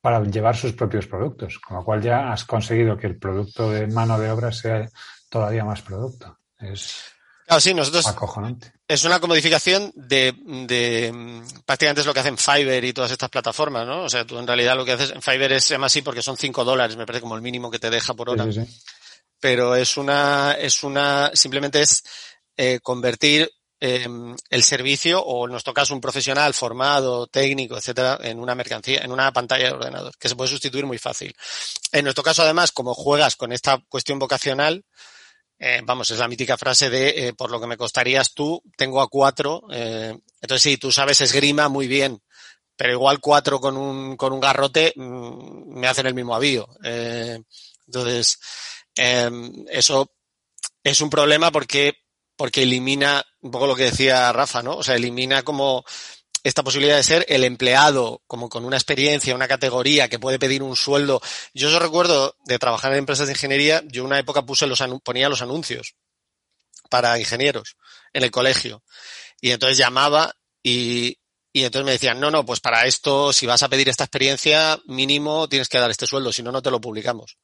para 0.00 0.24
llevar 0.24 0.56
sus 0.56 0.72
propios 0.72 1.06
productos, 1.06 1.58
con 1.58 1.76
lo 1.76 1.84
cual 1.84 2.00
ya 2.00 2.32
has 2.32 2.44
conseguido 2.44 2.96
que 2.96 3.06
el 3.06 3.18
producto 3.18 3.70
de 3.70 3.86
mano 3.86 4.18
de 4.18 4.30
obra 4.30 4.50
sea 4.50 4.88
todavía 5.28 5.62
más 5.62 5.82
producto. 5.82 6.38
Es 6.58 7.04
claro, 7.46 7.60
sí, 7.60 7.74
nosotros 7.74 8.06
acojonante. 8.06 8.72
es 8.88 9.04
una 9.04 9.20
comodificación 9.20 9.92
de, 9.94 10.34
de 10.66 11.42
prácticamente 11.66 12.00
es 12.00 12.06
lo 12.06 12.14
que 12.14 12.20
hacen 12.20 12.38
Fiverr 12.38 12.82
y 12.82 12.94
todas 12.94 13.10
estas 13.10 13.28
plataformas, 13.28 13.86
¿no? 13.86 14.04
O 14.04 14.08
sea, 14.08 14.24
tú 14.24 14.38
en 14.38 14.46
realidad 14.46 14.74
lo 14.74 14.86
que 14.86 14.92
haces 14.92 15.10
en 15.10 15.20
Fiverr 15.20 15.52
es 15.52 15.64
se 15.64 15.74
llama 15.74 15.88
así 15.88 16.00
porque 16.00 16.22
son 16.22 16.38
5 16.38 16.64
dólares, 16.64 16.96
me 16.96 17.04
parece 17.04 17.20
como 17.20 17.36
el 17.36 17.42
mínimo 17.42 17.70
que 17.70 17.78
te 17.78 17.90
deja 17.90 18.14
por 18.14 18.30
hora. 18.30 18.44
Sí, 18.44 18.54
sí, 18.54 18.64
sí. 18.64 18.82
Pero 19.40 19.74
es 19.74 19.96
una, 19.96 20.52
es 20.52 20.82
una, 20.82 21.30
simplemente 21.34 21.80
es 21.80 22.04
eh, 22.56 22.78
convertir 22.82 23.50
eh, 23.80 24.06
el 24.50 24.62
servicio, 24.62 25.22
o 25.22 25.46
en 25.46 25.52
nuestro 25.52 25.72
caso 25.72 25.94
un 25.94 26.00
profesional 26.00 26.52
formado, 26.52 27.26
técnico, 27.26 27.78
etcétera, 27.78 28.18
en 28.22 28.38
una 28.38 28.54
mercancía, 28.54 29.00
en 29.00 29.10
una 29.10 29.32
pantalla 29.32 29.68
de 29.68 29.72
ordenador, 29.72 30.16
que 30.18 30.28
se 30.28 30.36
puede 30.36 30.50
sustituir 30.50 30.84
muy 30.84 30.98
fácil. 30.98 31.34
En 31.90 32.04
nuestro 32.04 32.22
caso, 32.22 32.42
además, 32.42 32.72
como 32.72 32.94
juegas 32.94 33.36
con 33.36 33.52
esta 33.52 33.82
cuestión 33.88 34.18
vocacional, 34.18 34.84
eh, 35.58 35.80
vamos, 35.84 36.10
es 36.10 36.18
la 36.18 36.28
mítica 36.28 36.56
frase 36.56 36.88
de 36.88 37.28
eh, 37.28 37.32
por 37.34 37.50
lo 37.50 37.60
que 37.60 37.66
me 37.66 37.76
costarías 37.76 38.32
tú, 38.32 38.62
tengo 38.76 39.00
a 39.00 39.08
cuatro. 39.08 39.62
eh, 39.70 40.18
entonces, 40.40 40.62
sí, 40.62 40.76
tú 40.78 40.90
sabes 40.90 41.20
esgrima 41.20 41.68
muy 41.68 41.86
bien, 41.86 42.22
pero 42.76 42.92
igual 42.92 43.20
cuatro 43.20 43.60
con 43.60 43.76
un, 43.76 44.16
con 44.16 44.32
un 44.32 44.40
garrote 44.40 44.94
mm, 44.96 45.78
me 45.78 45.86
hacen 45.86 46.06
el 46.06 46.14
mismo 46.14 46.34
avío. 46.34 46.66
Eh, 46.82 47.38
entonces, 47.86 48.38
eh, 49.02 49.30
eso 49.70 50.12
es 50.84 51.00
un 51.00 51.08
problema 51.08 51.50
porque, 51.50 51.94
porque 52.36 52.64
elimina 52.64 53.24
un 53.40 53.50
poco 53.50 53.66
lo 53.66 53.74
que 53.74 53.84
decía 53.84 54.30
Rafa, 54.30 54.62
¿no? 54.62 54.76
O 54.76 54.82
sea, 54.82 54.96
elimina 54.96 55.42
como 55.42 55.86
esta 56.44 56.62
posibilidad 56.62 56.96
de 56.96 57.02
ser 57.02 57.24
el 57.28 57.44
empleado, 57.44 58.22
como 58.26 58.50
con 58.50 58.66
una 58.66 58.76
experiencia, 58.76 59.34
una 59.34 59.48
categoría 59.48 60.08
que 60.10 60.18
puede 60.18 60.38
pedir 60.38 60.62
un 60.62 60.76
sueldo. 60.76 61.22
Yo 61.54 61.68
os 61.68 61.82
recuerdo 61.82 62.36
de 62.44 62.58
trabajar 62.58 62.92
en 62.92 62.98
empresas 62.98 63.26
de 63.26 63.32
ingeniería, 63.32 63.82
yo 63.86 64.04
una 64.04 64.18
época 64.18 64.42
puse 64.42 64.66
los 64.66 64.82
ponía 65.02 65.30
los 65.30 65.40
anuncios 65.40 65.94
para 66.90 67.18
ingenieros 67.18 67.76
en 68.12 68.24
el 68.24 68.30
colegio. 68.30 68.82
Y 69.40 69.50
entonces 69.52 69.78
llamaba 69.78 70.34
y, 70.62 71.18
y 71.54 71.64
entonces 71.64 71.86
me 71.86 71.92
decían, 71.92 72.20
no, 72.20 72.30
no, 72.30 72.44
pues 72.44 72.60
para 72.60 72.84
esto, 72.84 73.32
si 73.32 73.46
vas 73.46 73.62
a 73.62 73.68
pedir 73.70 73.88
esta 73.88 74.04
experiencia, 74.04 74.78
mínimo 74.86 75.48
tienes 75.48 75.70
que 75.70 75.78
dar 75.78 75.90
este 75.90 76.06
sueldo, 76.06 76.32
si 76.32 76.42
no, 76.42 76.52
no 76.52 76.60
te 76.60 76.70
lo 76.70 76.80
publicamos. 76.82 77.38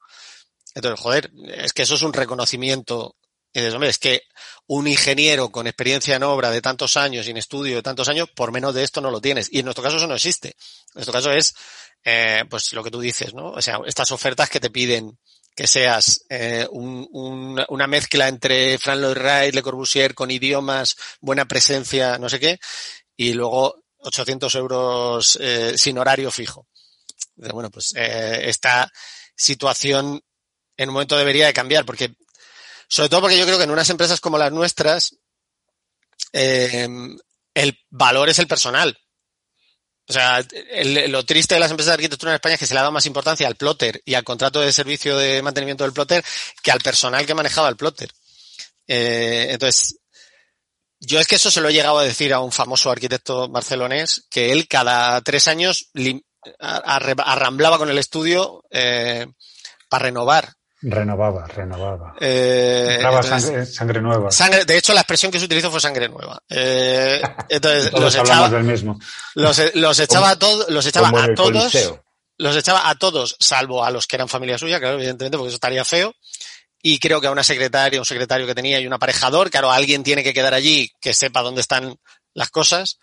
Entonces, 0.77 0.99
joder, 0.99 1.31
es 1.55 1.73
que 1.73 1.81
eso 1.81 1.95
es 1.95 2.03
un 2.03 2.13
reconocimiento. 2.13 3.15
Y 3.51 3.59
dices, 3.61 3.73
hombre, 3.73 3.89
es 3.89 3.97
que 3.97 4.21
un 4.67 4.87
ingeniero 4.87 5.49
con 5.49 5.65
experiencia 5.65 6.15
en 6.15 6.21
obra 6.23 6.51
de 6.51 6.61
tantos 6.61 6.97
años 6.97 7.25
y 7.25 7.31
en 7.31 7.37
estudio 7.37 7.75
de 7.77 7.81
tantos 7.81 8.07
años, 8.09 8.29
por 8.35 8.51
menos 8.51 8.75
de 8.75 8.83
esto 8.83 9.01
no 9.01 9.09
lo 9.09 9.19
tienes. 9.19 9.47
Y 9.51 9.59
en 9.59 9.65
nuestro 9.65 9.83
caso 9.83 9.97
eso 9.97 10.05
no 10.05 10.13
existe. 10.13 10.49
En 10.49 10.93
nuestro 10.95 11.13
caso 11.13 11.31
es, 11.31 11.55
eh, 12.03 12.43
pues 12.47 12.71
lo 12.73 12.83
que 12.83 12.91
tú 12.91 12.99
dices, 12.99 13.33
¿no? 13.33 13.47
O 13.49 13.61
sea, 13.61 13.79
estas 13.87 14.11
ofertas 14.11 14.49
que 14.51 14.59
te 14.59 14.69
piden 14.69 15.17
que 15.55 15.65
seas 15.65 16.21
eh, 16.29 16.67
un- 16.69 17.07
un- 17.11 17.65
una 17.69 17.87
mezcla 17.87 18.27
entre 18.27 18.77
Fran 18.77 19.01
Lloyd 19.01 19.17
Wright, 19.17 19.55
Le 19.55 19.63
Corbusier 19.63 20.13
con 20.13 20.29
idiomas, 20.29 20.95
buena 21.19 21.45
presencia, 21.47 22.19
no 22.19 22.29
sé 22.29 22.39
qué, 22.39 22.59
y 23.15 23.33
luego 23.33 23.83
800 23.97 24.53
euros 24.53 25.35
eh, 25.41 25.73
sin 25.75 25.97
horario 25.97 26.29
fijo. 26.29 26.67
Bueno, 27.37 27.71
pues 27.71 27.93
eh, 27.95 28.41
esta 28.43 28.91
situación 29.35 30.21
en 30.77 30.89
un 30.89 30.93
momento 30.93 31.17
debería 31.17 31.47
de 31.47 31.53
cambiar, 31.53 31.85
porque 31.85 32.15
sobre 32.87 33.09
todo 33.09 33.21
porque 33.21 33.37
yo 33.37 33.45
creo 33.45 33.57
que 33.57 33.65
en 33.65 33.71
unas 33.71 33.89
empresas 33.89 34.21
como 34.21 34.37
las 34.37 34.51
nuestras, 34.51 35.15
eh, 36.31 36.87
el 37.53 37.79
valor 37.89 38.29
es 38.29 38.39
el 38.39 38.47
personal. 38.47 38.97
O 40.09 40.13
sea, 40.13 40.41
lo 41.09 41.25
triste 41.25 41.55
de 41.55 41.59
las 41.59 41.71
empresas 41.71 41.91
de 41.91 41.95
arquitectura 41.95 42.31
en 42.31 42.35
España 42.35 42.53
es 42.53 42.59
que 42.59 42.65
se 42.65 42.73
le 42.73 42.79
ha 42.79 42.83
dado 42.83 42.93
más 42.93 43.05
importancia 43.05 43.45
al 43.45 43.57
plotter 43.57 44.01
y 44.05 44.13
al 44.13 44.23
contrato 44.23 44.61
de 44.61 44.71
servicio 44.71 45.17
de 45.17 45.41
mantenimiento 45.41 45.83
del 45.83 45.91
plotter 45.91 46.23
que 46.63 46.71
al 46.71 46.79
personal 46.79 47.25
que 47.25 47.33
manejaba 47.33 47.67
el 47.67 47.75
plotter. 47.75 48.09
Eh, 48.87 49.47
entonces, 49.49 49.99
yo 50.99 51.19
es 51.19 51.27
que 51.27 51.35
eso 51.35 51.51
se 51.51 51.59
lo 51.59 51.67
he 51.67 51.73
llegado 51.73 51.99
a 51.99 52.05
decir 52.05 52.33
a 52.33 52.39
un 52.39 52.53
famoso 52.53 52.89
arquitecto 52.89 53.49
barcelonés, 53.49 54.25
que 54.29 54.53
él 54.53 54.69
cada 54.69 55.19
tres 55.21 55.49
años 55.49 55.89
arramblaba 56.59 57.77
con 57.77 57.89
el 57.89 57.97
estudio 57.97 58.63
eh, 58.71 59.27
para 59.89 60.05
renovar. 60.05 60.56
Renovaba, 60.81 61.47
renovaba. 61.47 62.15
Eh, 62.19 62.87
Entraba 62.95 63.21
entonces- 63.21 63.43
sangre, 63.43 63.65
sangre 63.65 64.01
nueva. 64.01 64.31
Sangre, 64.31 64.63
de 64.65 64.77
hecho, 64.77 64.93
la 64.93 65.01
expresión 65.01 65.31
que 65.31 65.39
se 65.39 65.45
utilizó 65.45 65.71
fue 65.71 65.79
sangre 65.81 66.07
nueva. 66.07 66.39
Eh, 66.49 67.19
entonces, 67.49 67.89
Todos 67.91 68.03
los 68.03 68.15
hablamos 68.15 68.45
echaba, 68.47 68.57
del 68.57 68.63
mismo. 68.63 68.99
los, 69.35 69.75
los 69.75 69.99
echaba 69.99 70.29
a 70.31 70.39
todos, 70.39 70.69
los 70.69 70.85
echaba 70.85 71.09
a 71.09 71.33
todos, 71.33 71.51
Coliseo. 71.51 72.03
los 72.37 72.55
echaba 72.55 72.89
a 72.89 72.95
todos, 72.95 73.35
salvo 73.39 73.83
a 73.83 73.89
los 73.89 74.05
que 74.05 74.17
eran 74.17 74.27
familia 74.29 74.57
suya, 74.59 74.79
claro, 74.79 74.97
evidentemente, 74.97 75.37
porque 75.37 75.49
eso 75.49 75.55
estaría 75.55 75.83
feo. 75.83 76.13
Y 76.79 76.99
creo 76.99 77.19
que 77.19 77.27
a 77.27 77.31
una 77.31 77.43
secretaria, 77.43 77.99
un 77.99 78.05
secretario 78.05 78.45
que 78.45 78.53
tenía 78.53 78.79
y 78.79 78.85
un 78.85 78.93
aparejador, 78.93 79.49
claro, 79.49 79.71
alguien 79.71 80.03
tiene 80.03 80.23
que 80.23 80.33
quedar 80.33 80.53
allí 80.53 80.91
que 81.01 81.13
sepa 81.15 81.41
dónde 81.41 81.61
están 81.61 81.95
las 82.35 82.51
cosas, 82.51 82.99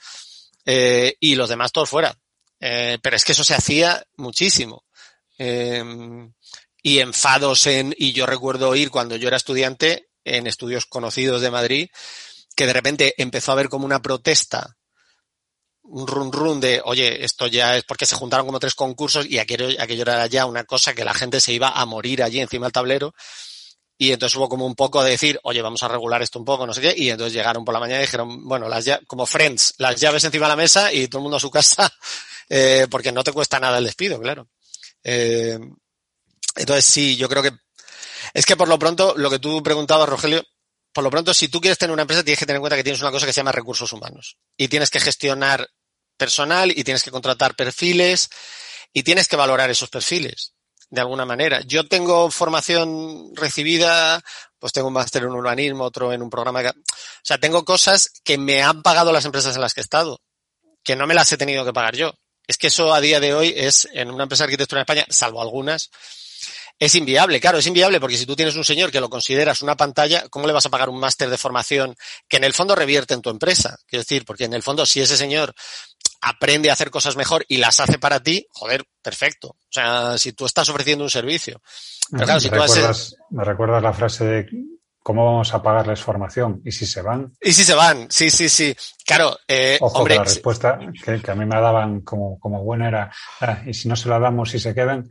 eh, 0.64 1.16
y 1.18 1.34
los 1.34 1.48
demás 1.48 1.72
todos 1.72 1.88
fuera. 1.90 2.14
Eh, 2.60 2.98
pero 3.02 3.16
es 3.16 3.24
que 3.24 3.32
eso 3.32 3.42
se 3.42 3.54
hacía 3.54 4.00
muchísimo. 4.16 4.84
Eh, 5.38 5.82
y 6.86 6.98
enfados 6.98 7.66
en, 7.66 7.94
y 7.96 8.12
yo 8.12 8.26
recuerdo 8.26 8.68
oír 8.68 8.90
cuando 8.90 9.16
yo 9.16 9.26
era 9.26 9.38
estudiante 9.38 10.10
en 10.22 10.46
estudios 10.46 10.84
conocidos 10.84 11.40
de 11.40 11.50
Madrid, 11.50 11.88
que 12.54 12.66
de 12.66 12.74
repente 12.74 13.14
empezó 13.16 13.50
a 13.50 13.54
haber 13.54 13.70
como 13.70 13.86
una 13.86 14.02
protesta, 14.02 14.76
un 15.82 16.06
run 16.06 16.30
run 16.30 16.60
de, 16.60 16.82
oye, 16.84 17.24
esto 17.24 17.46
ya 17.46 17.78
es 17.78 17.84
porque 17.84 18.04
se 18.04 18.16
juntaron 18.16 18.44
como 18.44 18.60
tres 18.60 18.74
concursos 18.74 19.24
y 19.24 19.38
aquello, 19.38 19.68
aquello 19.80 20.02
era 20.02 20.26
ya 20.26 20.44
una 20.44 20.64
cosa 20.64 20.94
que 20.94 21.06
la 21.06 21.14
gente 21.14 21.40
se 21.40 21.54
iba 21.54 21.70
a 21.70 21.86
morir 21.86 22.22
allí 22.22 22.38
encima 22.38 22.66
del 22.66 22.72
tablero. 22.72 23.14
Y 23.96 24.12
entonces 24.12 24.36
hubo 24.36 24.50
como 24.50 24.66
un 24.66 24.74
poco 24.74 25.02
de 25.02 25.12
decir, 25.12 25.40
oye, 25.44 25.62
vamos 25.62 25.82
a 25.84 25.88
regular 25.88 26.20
esto 26.20 26.38
un 26.38 26.44
poco, 26.44 26.66
no 26.66 26.74
sé 26.74 26.82
qué. 26.82 26.94
Y 26.94 27.08
entonces 27.08 27.32
llegaron 27.32 27.64
por 27.64 27.72
la 27.72 27.80
mañana 27.80 28.00
y 28.00 28.02
dijeron, 28.02 28.46
bueno, 28.46 28.68
las 28.68 28.84
como 29.06 29.24
Friends, 29.24 29.74
las 29.78 29.98
llaves 29.98 30.24
encima 30.24 30.46
de 30.46 30.50
la 30.50 30.56
mesa 30.56 30.92
y 30.92 31.08
todo 31.08 31.20
el 31.20 31.22
mundo 31.22 31.38
a 31.38 31.40
su 31.40 31.50
casa, 31.50 31.90
eh, 32.50 32.86
porque 32.90 33.10
no 33.10 33.24
te 33.24 33.32
cuesta 33.32 33.58
nada 33.58 33.78
el 33.78 33.84
despido, 33.84 34.20
claro. 34.20 34.48
Eh, 35.02 35.58
entonces 36.56 36.84
sí, 36.84 37.16
yo 37.16 37.28
creo 37.28 37.42
que 37.42 37.52
es 38.32 38.46
que 38.46 38.56
por 38.56 38.68
lo 38.68 38.78
pronto, 38.78 39.14
lo 39.16 39.30
que 39.30 39.38
tú 39.38 39.62
preguntabas, 39.62 40.08
Rogelio, 40.08 40.42
por 40.92 41.04
lo 41.04 41.10
pronto, 41.10 41.34
si 41.34 41.48
tú 41.48 41.60
quieres 41.60 41.78
tener 41.78 41.92
una 41.92 42.02
empresa, 42.02 42.22
tienes 42.24 42.38
que 42.38 42.46
tener 42.46 42.56
en 42.56 42.62
cuenta 42.62 42.76
que 42.76 42.84
tienes 42.84 43.00
una 43.02 43.10
cosa 43.10 43.26
que 43.26 43.32
se 43.32 43.38
llama 43.38 43.52
recursos 43.52 43.92
humanos. 43.92 44.36
Y 44.56 44.68
tienes 44.68 44.90
que 44.90 45.00
gestionar 45.00 45.68
personal 46.16 46.70
y 46.70 46.84
tienes 46.84 47.02
que 47.02 47.10
contratar 47.10 47.54
perfiles 47.56 48.28
y 48.92 49.02
tienes 49.02 49.26
que 49.28 49.36
valorar 49.36 49.70
esos 49.70 49.90
perfiles 49.90 50.52
de 50.90 51.00
alguna 51.00 51.24
manera. 51.26 51.60
Yo 51.66 51.88
tengo 51.88 52.30
formación 52.30 53.34
recibida, 53.34 54.22
pues 54.58 54.72
tengo 54.72 54.88
un 54.88 54.94
máster 54.94 55.24
en 55.24 55.30
urbanismo, 55.30 55.84
otro 55.84 56.12
en 56.12 56.22
un 56.22 56.30
programa. 56.30 56.62
que- 56.62 56.68
O 56.68 56.72
sea, 57.24 57.38
tengo 57.38 57.64
cosas 57.64 58.10
que 58.22 58.38
me 58.38 58.62
han 58.62 58.82
pagado 58.82 59.12
las 59.12 59.24
empresas 59.24 59.56
en 59.56 59.60
las 59.62 59.74
que 59.74 59.80
he 59.80 59.82
estado, 59.82 60.20
que 60.84 60.94
no 60.94 61.06
me 61.08 61.14
las 61.14 61.32
he 61.32 61.36
tenido 61.36 61.64
que 61.64 61.72
pagar 61.72 61.96
yo. 61.96 62.12
Es 62.46 62.58
que 62.58 62.68
eso 62.68 62.94
a 62.94 63.00
día 63.00 63.18
de 63.18 63.34
hoy 63.34 63.52
es, 63.56 63.88
en 63.92 64.10
una 64.10 64.24
empresa 64.24 64.44
de 64.44 64.48
arquitectura 64.48 64.80
en 64.80 64.82
España, 64.84 65.06
salvo 65.08 65.42
algunas, 65.42 65.90
es 66.78 66.94
inviable. 66.94 67.40
Claro, 67.40 67.58
es 67.58 67.66
inviable 67.66 68.00
porque 68.00 68.16
si 68.16 68.26
tú 68.26 68.34
tienes 68.36 68.56
un 68.56 68.64
señor 68.64 68.90
que 68.90 69.00
lo 69.00 69.08
consideras 69.08 69.62
una 69.62 69.76
pantalla, 69.76 70.28
¿cómo 70.28 70.46
le 70.46 70.52
vas 70.52 70.66
a 70.66 70.70
pagar 70.70 70.88
un 70.88 70.98
máster 71.00 71.30
de 71.30 71.38
formación 71.38 71.94
que 72.28 72.36
en 72.38 72.44
el 72.44 72.52
fondo 72.52 72.74
revierte 72.74 73.14
en 73.14 73.22
tu 73.22 73.30
empresa? 73.30 73.76
Quiero 73.86 74.02
decir, 74.02 74.24
porque 74.24 74.44
en 74.44 74.54
el 74.54 74.62
fondo 74.62 74.84
si 74.86 75.00
ese 75.00 75.16
señor 75.16 75.54
aprende 76.20 76.70
a 76.70 76.72
hacer 76.72 76.90
cosas 76.90 77.16
mejor 77.16 77.44
y 77.48 77.58
las 77.58 77.80
hace 77.80 77.98
para 77.98 78.20
ti, 78.20 78.46
joder, 78.50 78.84
perfecto. 79.02 79.48
O 79.48 79.56
sea, 79.70 80.16
si 80.18 80.32
tú 80.32 80.46
estás 80.46 80.68
ofreciendo 80.68 81.04
un 81.04 81.10
servicio. 81.10 81.60
Pero 82.10 82.24
claro, 82.24 82.40
me, 82.40 82.48
haces- 82.48 82.50
recuerdas, 82.74 83.16
me 83.30 83.44
recuerdas 83.44 83.82
la 83.82 83.92
frase 83.92 84.24
de 84.24 84.46
cómo 85.02 85.26
vamos 85.26 85.52
a 85.52 85.62
pagarles 85.62 86.00
formación 86.00 86.62
y 86.64 86.72
si 86.72 86.86
se 86.86 87.02
van. 87.02 87.34
Y 87.42 87.52
si 87.52 87.62
se 87.64 87.74
van, 87.74 88.06
sí, 88.10 88.30
sí, 88.30 88.48
sí. 88.48 88.74
Claro, 89.06 89.36
eh, 89.46 89.76
Ojo, 89.80 89.98
hombre, 89.98 90.14
que 90.14 90.18
la 90.20 90.24
respuesta 90.24 90.78
que, 91.04 91.20
que 91.20 91.30
a 91.30 91.34
mí 91.34 91.44
me 91.44 91.60
daban 91.60 92.00
como, 92.00 92.38
como 92.40 92.62
buena 92.64 92.88
era, 92.88 93.12
"Ah, 93.40 93.58
y 93.66 93.74
si 93.74 93.86
no 93.88 93.96
se 93.96 94.08
la 94.08 94.18
damos 94.18 94.54
y 94.54 94.58
se 94.58 94.74
quedan. 94.74 95.10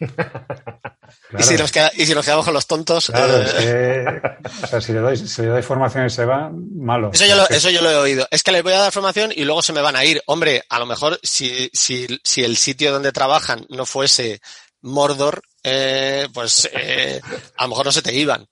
y, 1.38 1.42
si 1.42 1.54
nos 1.56 1.70
queda- 1.70 1.92
y 1.94 2.06
si 2.06 2.14
nos 2.14 2.24
quedamos 2.24 2.44
con 2.44 2.54
los 2.54 2.66
tontos. 2.66 3.06
Claro, 3.06 3.42
eh, 3.42 3.44
es 3.44 3.52
que, 3.52 4.64
o 4.64 4.66
sea, 4.66 4.80
si 4.80 4.92
le 4.92 5.00
doy, 5.00 5.16
si 5.16 5.42
le 5.42 5.48
doy 5.48 5.62
formación 5.62 6.06
y 6.06 6.10
se 6.10 6.24
va, 6.24 6.50
malo. 6.50 7.10
Eso 7.12 7.26
yo, 7.26 7.36
lo, 7.36 7.48
eso 7.48 7.70
yo 7.70 7.82
lo 7.82 7.90
he 7.90 7.96
oído. 7.96 8.26
Es 8.30 8.42
que 8.42 8.52
les 8.52 8.62
voy 8.62 8.72
a 8.72 8.78
dar 8.78 8.92
formación 8.92 9.32
y 9.34 9.44
luego 9.44 9.62
se 9.62 9.72
me 9.72 9.80
van 9.80 9.96
a 9.96 10.04
ir. 10.04 10.22
Hombre, 10.26 10.62
a 10.68 10.78
lo 10.78 10.86
mejor 10.86 11.18
si, 11.22 11.70
si, 11.72 12.06
si 12.24 12.42
el 12.42 12.56
sitio 12.56 12.92
donde 12.92 13.12
trabajan 13.12 13.66
no 13.68 13.84
fuese 13.86 14.40
Mordor, 14.82 15.42
eh, 15.62 16.28
pues 16.32 16.68
eh, 16.72 17.20
a 17.56 17.62
lo 17.64 17.68
mejor 17.68 17.86
no 17.86 17.92
se 17.92 18.02
te 18.02 18.14
iban. 18.14 18.46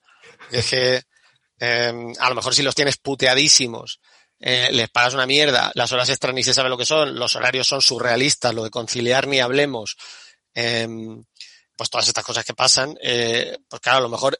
Es 0.51 0.69
que 0.69 1.01
eh, 1.59 2.13
a 2.19 2.29
lo 2.29 2.35
mejor 2.35 2.53
si 2.53 2.63
los 2.63 2.75
tienes 2.75 2.97
puteadísimos, 2.97 3.99
les 4.41 4.89
pagas 4.89 5.13
una 5.15 5.25
mierda, 5.25 5.69
las 5.75 5.91
horas 5.91 6.07
extras 6.07 6.33
ni 6.33 6.43
se 6.43 6.53
sabe 6.53 6.69
lo 6.69 6.77
que 6.77 6.85
son, 6.85 7.19
los 7.19 7.35
horarios 7.35 7.67
son 7.67 7.81
surrealistas, 7.81 8.53
lo 8.53 8.63
de 8.63 8.69
conciliar 8.69 9.27
ni 9.27 9.41
hablemos, 9.41 9.97
eh, 10.53 10.87
pues 11.79 11.89
todas 11.89 12.07
estas 12.09 12.25
cosas 12.25 12.43
que 12.43 12.53
pasan, 12.53 12.95
eh, 13.01 13.57
pues 13.69 13.81
claro, 13.81 13.99
a 13.99 14.01
lo 14.01 14.09
mejor 14.09 14.37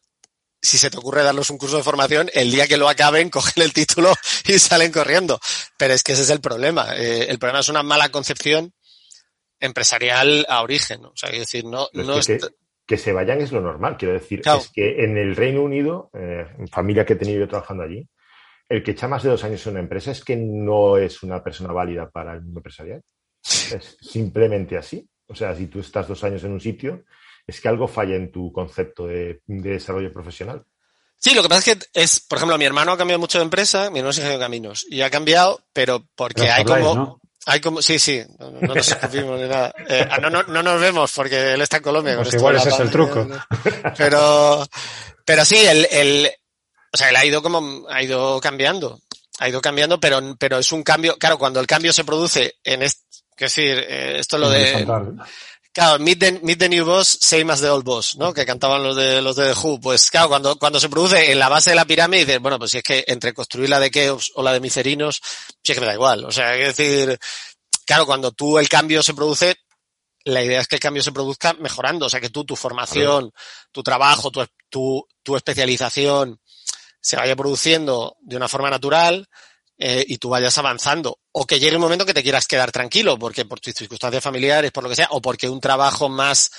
si 0.61 0.77
se 0.77 0.89
te 0.89 0.97
ocurre 0.97 1.23
darles 1.23 1.49
un 1.49 1.57
curso 1.57 1.77
de 1.77 1.83
formación, 1.83 2.29
el 2.33 2.51
día 2.51 2.67
que 2.67 2.75
lo 2.75 2.89
acaben, 2.89 3.29
cogen 3.31 3.63
el 3.63 3.71
título 3.71 4.13
y 4.45 4.59
salen 4.59 4.91
corriendo. 4.91 5.39
Pero 5.77 5.93
es 5.93 6.03
que 6.03 6.11
ese 6.11 6.23
es 6.23 6.29
el 6.31 6.41
problema. 6.41 6.95
Eh, 6.97 7.27
el 7.29 7.39
problema 7.39 7.61
es 7.61 7.69
una 7.69 7.81
mala 7.81 8.09
concepción 8.09 8.73
empresarial 9.59 10.45
a 10.49 10.61
origen. 10.61 11.05
O 11.05 11.13
sea, 11.15 11.29
es 11.29 11.39
decir, 11.39 11.65
no, 11.65 11.87
es 11.93 12.27
que, 12.27 12.33
est- 12.35 12.43
que- 12.45 12.53
que 12.85 12.97
se 12.97 13.13
vayan 13.13 13.39
es 13.41 13.51
lo 13.51 13.61
normal. 13.61 13.97
Quiero 13.97 14.15
decir, 14.15 14.41
Claro. 14.41 14.59
es 14.59 14.69
que 14.73 15.03
en 15.03 15.17
el 15.17 15.35
Reino 15.35 15.61
Unido, 15.63 16.09
eh, 16.13 16.45
en 16.57 16.67
familia 16.67 17.05
que 17.05 17.13
he 17.13 17.17
tenido 17.17 17.39
yo 17.41 17.47
trabajando 17.47 17.83
allí, 17.83 18.07
el 18.67 18.83
que 18.83 18.91
echa 18.91 19.07
más 19.07 19.23
de 19.23 19.29
dos 19.29 19.43
años 19.43 19.65
en 19.65 19.71
una 19.71 19.79
empresa 19.79 20.11
es 20.11 20.23
que 20.23 20.35
no 20.35 20.97
es 20.97 21.23
una 21.23 21.43
persona 21.43 21.71
válida 21.71 22.09
para 22.09 22.33
el 22.33 22.41
mundo 22.41 22.59
empresarial. 22.59 23.01
Es 23.73 23.97
simplemente 24.01 24.77
así. 24.77 25.07
O 25.27 25.35
sea, 25.35 25.55
si 25.55 25.67
tú 25.67 25.79
estás 25.79 26.07
dos 26.07 26.23
años 26.23 26.43
en 26.43 26.51
un 26.51 26.59
sitio, 26.59 27.03
es 27.50 27.62
que 27.62 27.68
algo 27.68 27.88
falla 27.88 28.16
en 28.16 28.32
tu 28.32 28.52
concepto 28.52 29.08
de, 29.08 29.41
de 29.45 29.70
desarrollo 29.72 30.12
profesional. 30.12 30.64
Sí, 31.18 31.34
lo 31.34 31.43
que 31.43 31.50
pasa 31.50 31.72
es 31.72 31.78
que 31.78 31.86
es, 31.93 32.20
por 32.22 32.38
ejemplo, 32.38 32.58
mi 32.58 32.66
hermano 32.66 32.93
ha 32.93 32.97
cambiado 32.97 33.20
mucho 33.20 33.39
de 33.39 33.43
empresa, 33.43 33.89
mi 33.89 34.00
hermano 34.00 34.12
es 34.12 34.18
ingeniero 34.18 34.39
de 34.39 34.45
caminos, 34.45 34.86
y 34.89 35.02
ha 35.02 35.10
cambiado, 35.10 35.62
pero 35.74 36.06
porque 36.16 36.41
Pero 36.41 36.54
hay 36.54 36.62
habláis, 36.62 36.86
como, 36.86 36.95
¿no? 36.95 37.22
hay 37.45 37.60
como, 37.60 37.82
sí, 37.82 38.00
sí, 38.00 38.24
no, 38.39 38.52
no 38.52 38.74
nos 38.74 38.88
escupimos 38.88 39.39
ni 39.39 39.47
nada. 39.47 39.74
Eh, 39.89 40.08
ah, 40.10 40.18
no, 40.20 40.30
no, 40.30 40.43
no 40.43 40.64
nos 40.64 40.80
vemos 40.80 41.12
porque 41.14 41.54
él 41.54 41.62
está 41.62 41.78
en 41.78 41.84
Colombia. 41.84 42.16
con 42.16 42.24
Pues 42.24 42.36
igual 42.36 42.56
ese 42.56 42.70
es 42.70 42.80
el 42.80 42.89
truco. 42.89 43.28
Pero, 43.97 44.66
pero 45.26 45.43
sí, 45.43 45.58
el, 45.58 45.88
el, 45.91 46.32
o 46.93 46.97
sea, 46.97 47.10
él 47.10 47.16
ha 47.18 47.26
ido 47.26 47.41
como, 47.41 47.86
ha 47.89 48.02
ido 48.02 48.39
cambiando, 48.39 49.02
ha 49.39 49.50
ido 49.50 49.62
cambiando, 49.62 50.00
pero, 50.00 50.22
pero 50.39 50.60
es 50.60 50.72
un 50.72 50.84
cambio, 50.84 51.18
claro, 51.18 51.38
cuando 51.38 51.60
el 51.60 51.68
cambio 51.68 51.91
se 51.91 52.06
produce 52.06 52.56
en 52.64 52.82
este, 52.84 53.04
es 53.45 53.56
decir, 53.56 53.86
eh, 53.88 54.20
esto 54.20 54.36
es 54.36 54.41
lo 54.41 54.50
de. 54.50 54.86
Claro, 55.72 55.99
meet 55.99 56.20
the, 56.20 56.39
meet 56.41 56.57
the 56.57 56.67
new 56.67 56.84
boss, 56.84 57.20
same 57.22 57.51
as 57.51 57.61
the 57.61 57.70
old 57.70 57.86
boss, 57.86 58.17
¿no? 58.17 58.34
Que 58.34 58.45
cantaban 58.45 58.82
los 58.82 58.95
de 58.95 59.22
los 59.22 59.36
de 59.36 59.53
The 59.53 59.59
Who. 59.59 59.80
Pues 59.80 60.09
claro, 60.09 60.30
cuando, 60.30 60.57
cuando 60.57 60.80
se 60.80 60.89
produce 60.89 61.32
en 61.32 61.38
la 61.38 61.47
base 61.47 61.70
de 61.70 61.76
la 61.76 61.86
pirámide, 61.86 62.26
dices, 62.26 62.41
bueno, 62.41 62.57
pues 62.57 62.72
si 62.72 62.80
es 62.80 62.84
que 62.84 63.03
entre 63.07 63.34
construir 63.34 63.70
la 63.70 63.80
de 63.80 63.91
Keops 63.91 64.32
o 64.36 64.41
la 64.41 64.51
de 64.51 64.59
Micerinos, 64.59 65.22
sí 65.63 65.72
es 65.72 65.76
que 65.76 65.82
me 65.82 65.86
da 65.86 65.93
igual. 65.93 66.26
O 66.26 66.32
sea, 66.32 66.55
es 66.55 66.76
decir, 66.76 67.20
claro, 67.86 68.07
cuando 68.07 68.32
tú 68.32 68.57
el 68.57 68.67
cambio 68.67 69.03
se 69.03 69.13
produce, 69.13 69.57
la 70.26 70.43
idea 70.43 70.59
es 70.59 70.67
que 70.67 70.76
el 70.78 70.82
cambio 70.82 71.03
se 71.03 71.11
produzca 71.11 71.53
mejorando. 71.53 72.07
O 72.07 72.09
sea, 72.09 72.20
que 72.20 72.30
tú, 72.30 72.43
tu 72.45 72.55
formación, 72.55 73.32
tu 73.72 73.84
trabajo, 73.84 74.32
tu, 74.32 74.43
tu, 74.70 75.07
tu 75.22 75.36
especialización 75.36 76.39
se 76.99 77.15
vaya 77.15 77.36
produciendo 77.36 78.17
de 78.22 78.38
una 78.38 78.47
forma 78.47 78.72
natural 78.72 79.30
eh, 79.82 80.03
y 80.05 80.17
tú 80.17 80.30
vayas 80.30 80.57
avanzando. 80.57 81.19
O 81.32 81.47
que 81.47 81.57
llegue 81.59 81.77
un 81.77 81.82
momento 81.82 82.05
que 82.05 82.13
te 82.13 82.21
quieras 82.21 82.47
quedar 82.47 82.69
tranquilo, 82.69 83.17
porque 83.17 83.45
por 83.45 83.61
tus 83.61 83.73
circunstancias 83.73 84.21
familiares, 84.21 84.71
por 84.71 84.84
lo 84.84 84.89
que 84.89 84.97
sea, 84.97 85.07
o 85.11 85.21
porque 85.21 85.47
un 85.47 85.61
trabajo 85.61 86.09
más, 86.09 86.51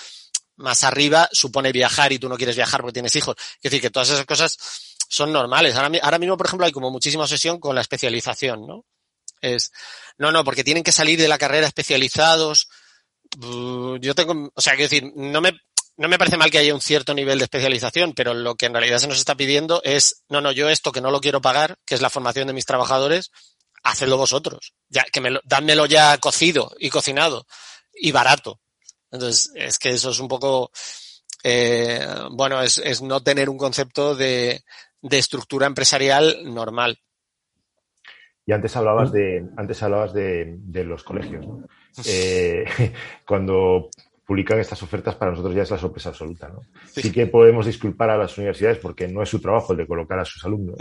más 0.56 0.84
arriba 0.84 1.28
supone 1.30 1.70
viajar 1.70 2.12
y 2.12 2.18
tú 2.18 2.30
no 2.30 2.38
quieres 2.38 2.56
viajar 2.56 2.80
porque 2.80 2.94
tienes 2.94 3.14
hijos. 3.16 3.36
Es 3.38 3.62
decir, 3.62 3.82
que 3.82 3.90
todas 3.90 4.08
esas 4.08 4.24
cosas 4.24 4.56
son 5.06 5.32
normales. 5.32 5.76
Ahora, 5.76 5.90
ahora 6.02 6.18
mismo, 6.18 6.38
por 6.38 6.46
ejemplo, 6.46 6.64
hay 6.64 6.72
como 6.72 6.90
muchísima 6.90 7.24
obsesión 7.24 7.60
con 7.60 7.74
la 7.74 7.82
especialización, 7.82 8.66
¿no? 8.66 8.86
Es, 9.42 9.70
no, 10.16 10.32
no, 10.32 10.42
porque 10.42 10.64
tienen 10.64 10.82
que 10.82 10.92
salir 10.92 11.18
de 11.20 11.28
la 11.28 11.38
carrera 11.38 11.66
especializados. 11.66 12.68
Yo 13.38 14.14
tengo, 14.14 14.50
o 14.54 14.60
sea, 14.60 14.74
quiero 14.74 14.88
decir, 14.90 15.12
no 15.14 15.40
me, 15.40 15.52
no 15.96 16.08
me 16.08 16.18
parece 16.18 16.36
mal 16.36 16.50
que 16.50 16.58
haya 16.58 16.74
un 16.74 16.80
cierto 16.80 17.14
nivel 17.14 17.38
de 17.38 17.44
especialización, 17.44 18.14
pero 18.14 18.32
lo 18.34 18.54
que 18.54 18.66
en 18.66 18.72
realidad 18.72 18.98
se 18.98 19.08
nos 19.08 19.18
está 19.18 19.34
pidiendo 19.34 19.80
es, 19.84 20.24
no, 20.28 20.40
no, 20.40 20.52
yo 20.52 20.68
esto 20.68 20.92
que 20.92 21.00
no 21.00 21.10
lo 21.10 21.20
quiero 21.20 21.40
pagar, 21.40 21.76
que 21.84 21.94
es 21.94 22.00
la 22.00 22.10
formación 22.10 22.46
de 22.46 22.54
mis 22.54 22.64
trabajadores, 22.64 23.30
hacedlo 23.82 24.16
vosotros. 24.16 24.74
Ya, 24.88 25.04
que 25.04 25.20
me 25.20 25.30
lo, 25.30 25.40
dádmelo 25.44 25.86
ya 25.86 26.16
cocido 26.18 26.72
y 26.78 26.90
cocinado 26.90 27.46
y 27.92 28.12
barato. 28.12 28.60
Entonces, 29.10 29.50
es 29.54 29.78
que 29.78 29.90
eso 29.90 30.10
es 30.10 30.20
un 30.20 30.28
poco, 30.28 30.70
eh, 31.42 32.06
bueno, 32.30 32.62
es, 32.62 32.78
es 32.78 33.02
no 33.02 33.22
tener 33.22 33.50
un 33.50 33.58
concepto 33.58 34.14
de, 34.14 34.62
de 35.02 35.18
estructura 35.18 35.66
empresarial 35.66 36.40
normal. 36.44 36.98
Y 38.46 38.52
antes 38.52 38.74
hablabas 38.76 39.12
de, 39.12 39.46
antes 39.56 39.82
hablabas 39.82 40.12
de, 40.12 40.56
de 40.58 40.84
los 40.84 41.04
colegios. 41.04 41.46
¿no? 41.46 41.64
Eh, 42.06 42.64
cuando 43.26 43.90
publican 44.30 44.60
estas 44.60 44.80
ofertas, 44.84 45.16
para 45.16 45.32
nosotros 45.32 45.56
ya 45.56 45.62
es 45.62 45.70
la 45.72 45.78
sorpresa 45.78 46.10
absoluta. 46.10 46.48
¿no? 46.48 46.60
Sí. 46.86 47.02
Sí 47.02 47.10
que 47.12 47.26
podemos 47.26 47.66
disculpar 47.66 48.10
a 48.10 48.16
las 48.16 48.38
universidades 48.38 48.78
porque 48.78 49.08
no 49.08 49.22
es 49.24 49.28
su 49.28 49.40
trabajo 49.40 49.72
el 49.72 49.78
de 49.78 49.88
colocar 49.88 50.20
a 50.20 50.24
sus 50.24 50.44
alumnos, 50.44 50.76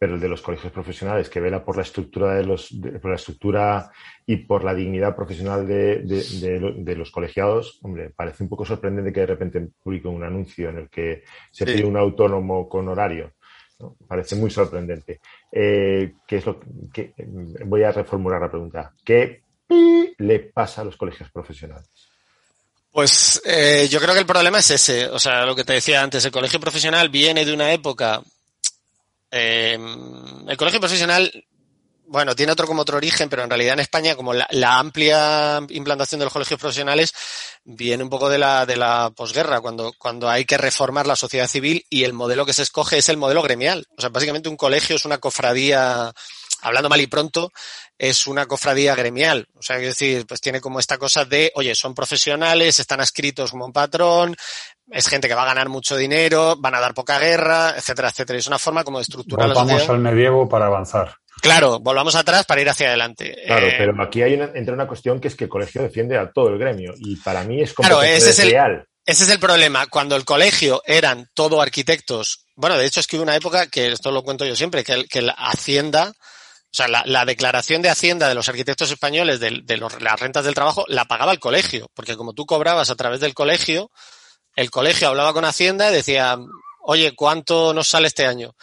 pero 0.00 0.16
el 0.16 0.20
de 0.20 0.28
los 0.28 0.42
colegios 0.42 0.72
profesionales, 0.72 1.30
que 1.30 1.38
vela 1.38 1.64
por 1.64 1.76
la 1.76 1.82
estructura 1.82 2.34
de 2.34 2.42
los, 2.44 2.80
de- 2.80 2.98
por 2.98 3.10
la 3.12 3.16
estructura 3.18 3.88
y 4.26 4.38
por 4.38 4.64
la 4.64 4.74
dignidad 4.74 5.14
profesional 5.14 5.64
de, 5.64 6.00
de- 6.00 6.24
de 6.40 6.58
lo- 6.58 6.72
de 6.74 6.96
los 6.96 7.12
colegiados, 7.12 7.78
hombre, 7.84 8.10
parece 8.10 8.42
un 8.42 8.48
poco 8.48 8.64
sorprendente 8.64 9.12
que 9.12 9.20
de 9.20 9.26
repente 9.26 9.68
publiquen 9.80 10.10
un 10.10 10.24
anuncio 10.24 10.70
en 10.70 10.78
el 10.78 10.88
que 10.90 11.22
se 11.52 11.64
Sí. 11.64 11.72
pide 11.74 11.84
un 11.84 11.96
autónomo 11.96 12.68
con 12.68 12.88
horario. 12.88 13.34
¿no? 13.78 13.94
Parece 14.08 14.34
muy 14.34 14.50
sorprendente. 14.50 15.20
Eh, 15.52 16.14
¿qué 16.26 16.36
es 16.38 16.46
lo 16.46 16.58
que, 16.92 17.14
voy 17.64 17.84
a 17.84 17.92
reformular 17.92 18.40
la 18.40 18.50
pregunta. 18.50 18.92
¿Qué 19.04 19.42
le 20.18 20.40
pasa 20.40 20.80
a 20.82 20.84
los 20.84 20.96
colegios 20.96 21.30
profesionales? 21.30 22.08
Pues 22.92 23.40
eh, 23.46 23.88
yo 23.90 24.00
creo 24.00 24.12
que 24.12 24.20
el 24.20 24.26
problema 24.26 24.58
es 24.58 24.70
ese. 24.70 25.08
O 25.08 25.18
sea, 25.18 25.46
lo 25.46 25.56
que 25.56 25.64
te 25.64 25.72
decía 25.72 26.02
antes, 26.02 26.24
el 26.24 26.30
colegio 26.30 26.60
profesional 26.60 27.08
viene 27.08 27.44
de 27.44 27.52
una 27.54 27.72
época. 27.72 28.22
eh, 29.30 29.78
el 30.46 30.56
colegio 30.58 30.78
profesional, 30.78 31.32
bueno, 32.06 32.36
tiene 32.36 32.52
otro 32.52 32.66
como 32.66 32.82
otro 32.82 32.98
origen, 32.98 33.30
pero 33.30 33.42
en 33.44 33.48
realidad 33.48 33.72
en 33.72 33.80
España, 33.80 34.14
como 34.14 34.34
la, 34.34 34.46
la 34.50 34.78
amplia 34.78 35.60
implantación 35.70 36.18
de 36.18 36.26
los 36.26 36.32
colegios 36.34 36.60
profesionales 36.60 37.14
viene 37.64 38.04
un 38.04 38.10
poco 38.10 38.28
de 38.28 38.38
la, 38.38 38.66
de 38.66 38.76
la 38.76 39.10
posguerra, 39.16 39.62
cuando, 39.62 39.94
cuando 39.96 40.28
hay 40.28 40.44
que 40.44 40.58
reformar 40.58 41.06
la 41.06 41.16
sociedad 41.16 41.48
civil 41.48 41.86
y 41.88 42.04
el 42.04 42.12
modelo 42.12 42.44
que 42.44 42.52
se 42.52 42.62
escoge 42.62 42.98
es 42.98 43.08
el 43.08 43.16
modelo 43.16 43.40
gremial. 43.42 43.86
O 43.96 44.00
sea, 44.02 44.10
básicamente 44.10 44.50
un 44.50 44.56
colegio 44.58 44.96
es 44.96 45.06
una 45.06 45.16
cofradía, 45.16 46.12
hablando 46.62 46.88
mal 46.88 47.00
y 47.00 47.06
pronto, 47.06 47.52
es 47.98 48.26
una 48.26 48.46
cofradía 48.46 48.94
gremial. 48.94 49.46
O 49.54 49.62
sea, 49.62 49.76
es 49.76 49.82
decir, 49.82 50.26
pues 50.26 50.40
tiene 50.40 50.60
como 50.60 50.80
esta 50.80 50.96
cosa 50.98 51.24
de, 51.24 51.52
oye, 51.54 51.74
son 51.74 51.94
profesionales, 51.94 52.78
están 52.80 53.00
adscritos 53.00 53.50
como 53.50 53.66
un 53.66 53.72
patrón, 53.72 54.34
es 54.90 55.08
gente 55.08 55.28
que 55.28 55.34
va 55.34 55.42
a 55.42 55.46
ganar 55.46 55.68
mucho 55.68 55.96
dinero, 55.96 56.56
van 56.58 56.74
a 56.74 56.80
dar 56.80 56.94
poca 56.94 57.18
guerra, 57.18 57.74
etcétera, 57.76 58.08
etcétera. 58.08 58.38
Es 58.38 58.46
una 58.46 58.58
forma 58.58 58.84
como 58.84 58.98
de 58.98 59.02
estructurar 59.02 59.48
la 59.48 59.54
Volvamos 59.54 59.72
sociedad. 59.82 59.94
al 59.96 60.00
medievo 60.02 60.48
para 60.48 60.66
avanzar. 60.66 61.14
Claro, 61.40 61.80
volvamos 61.80 62.14
atrás 62.14 62.44
para 62.44 62.60
ir 62.60 62.68
hacia 62.68 62.88
adelante. 62.88 63.36
Claro, 63.46 63.66
Eh, 63.66 63.74
pero 63.78 64.02
aquí 64.02 64.22
hay 64.22 64.34
una, 64.34 64.50
entra 64.54 64.74
una 64.74 64.86
cuestión 64.86 65.18
que 65.20 65.28
es 65.28 65.34
que 65.34 65.44
el 65.44 65.50
colegio 65.50 65.82
defiende 65.82 66.16
a 66.16 66.30
todo 66.30 66.48
el 66.50 66.58
gremio 66.58 66.92
y 66.98 67.16
para 67.16 67.42
mí 67.44 67.62
es 67.62 67.72
como 67.72 67.88
Claro, 67.88 68.02
ese 68.02 68.30
es 68.30 68.38
el- 68.38 68.50
real. 68.50 68.86
Ese 69.04 69.24
es 69.24 69.30
el 69.30 69.40
problema. 69.40 69.86
Cuando 69.88 70.14
el 70.14 70.24
colegio 70.24 70.80
eran 70.86 71.26
todo 71.34 71.60
arquitectos, 71.60 72.44
bueno, 72.54 72.76
de 72.78 72.86
hecho 72.86 73.00
es 73.00 73.08
que 73.08 73.16
hubo 73.16 73.24
una 73.24 73.34
época, 73.34 73.66
que 73.66 73.88
esto 73.90 74.12
lo 74.12 74.22
cuento 74.22 74.44
yo 74.44 74.54
siempre, 74.54 74.84
que, 74.84 74.92
el- 74.92 75.08
que 75.08 75.22
la 75.22 75.32
Hacienda, 75.32 76.12
o 76.72 76.74
sea, 76.74 76.88
la, 76.88 77.02
la 77.04 77.26
declaración 77.26 77.82
de 77.82 77.90
Hacienda 77.90 78.28
de 78.28 78.34
los 78.34 78.48
arquitectos 78.48 78.90
españoles 78.90 79.40
de, 79.40 79.50
las 80.00 80.20
rentas 80.20 80.46
del 80.46 80.54
trabajo 80.54 80.86
la 80.88 81.04
pagaba 81.04 81.32
el 81.32 81.38
colegio, 81.38 81.90
porque 81.92 82.16
como 82.16 82.32
tú 82.32 82.46
cobrabas 82.46 82.88
a 82.88 82.96
través 82.96 83.20
del 83.20 83.34
colegio, 83.34 83.90
el 84.56 84.70
colegio 84.70 85.08
hablaba 85.08 85.34
con 85.34 85.44
Hacienda 85.44 85.90
y 85.90 85.94
decía, 85.94 86.38
oye, 86.80 87.14
¿cuánto 87.14 87.74
nos 87.74 87.88
sale 87.88 88.08
este 88.08 88.24
año? 88.24 88.56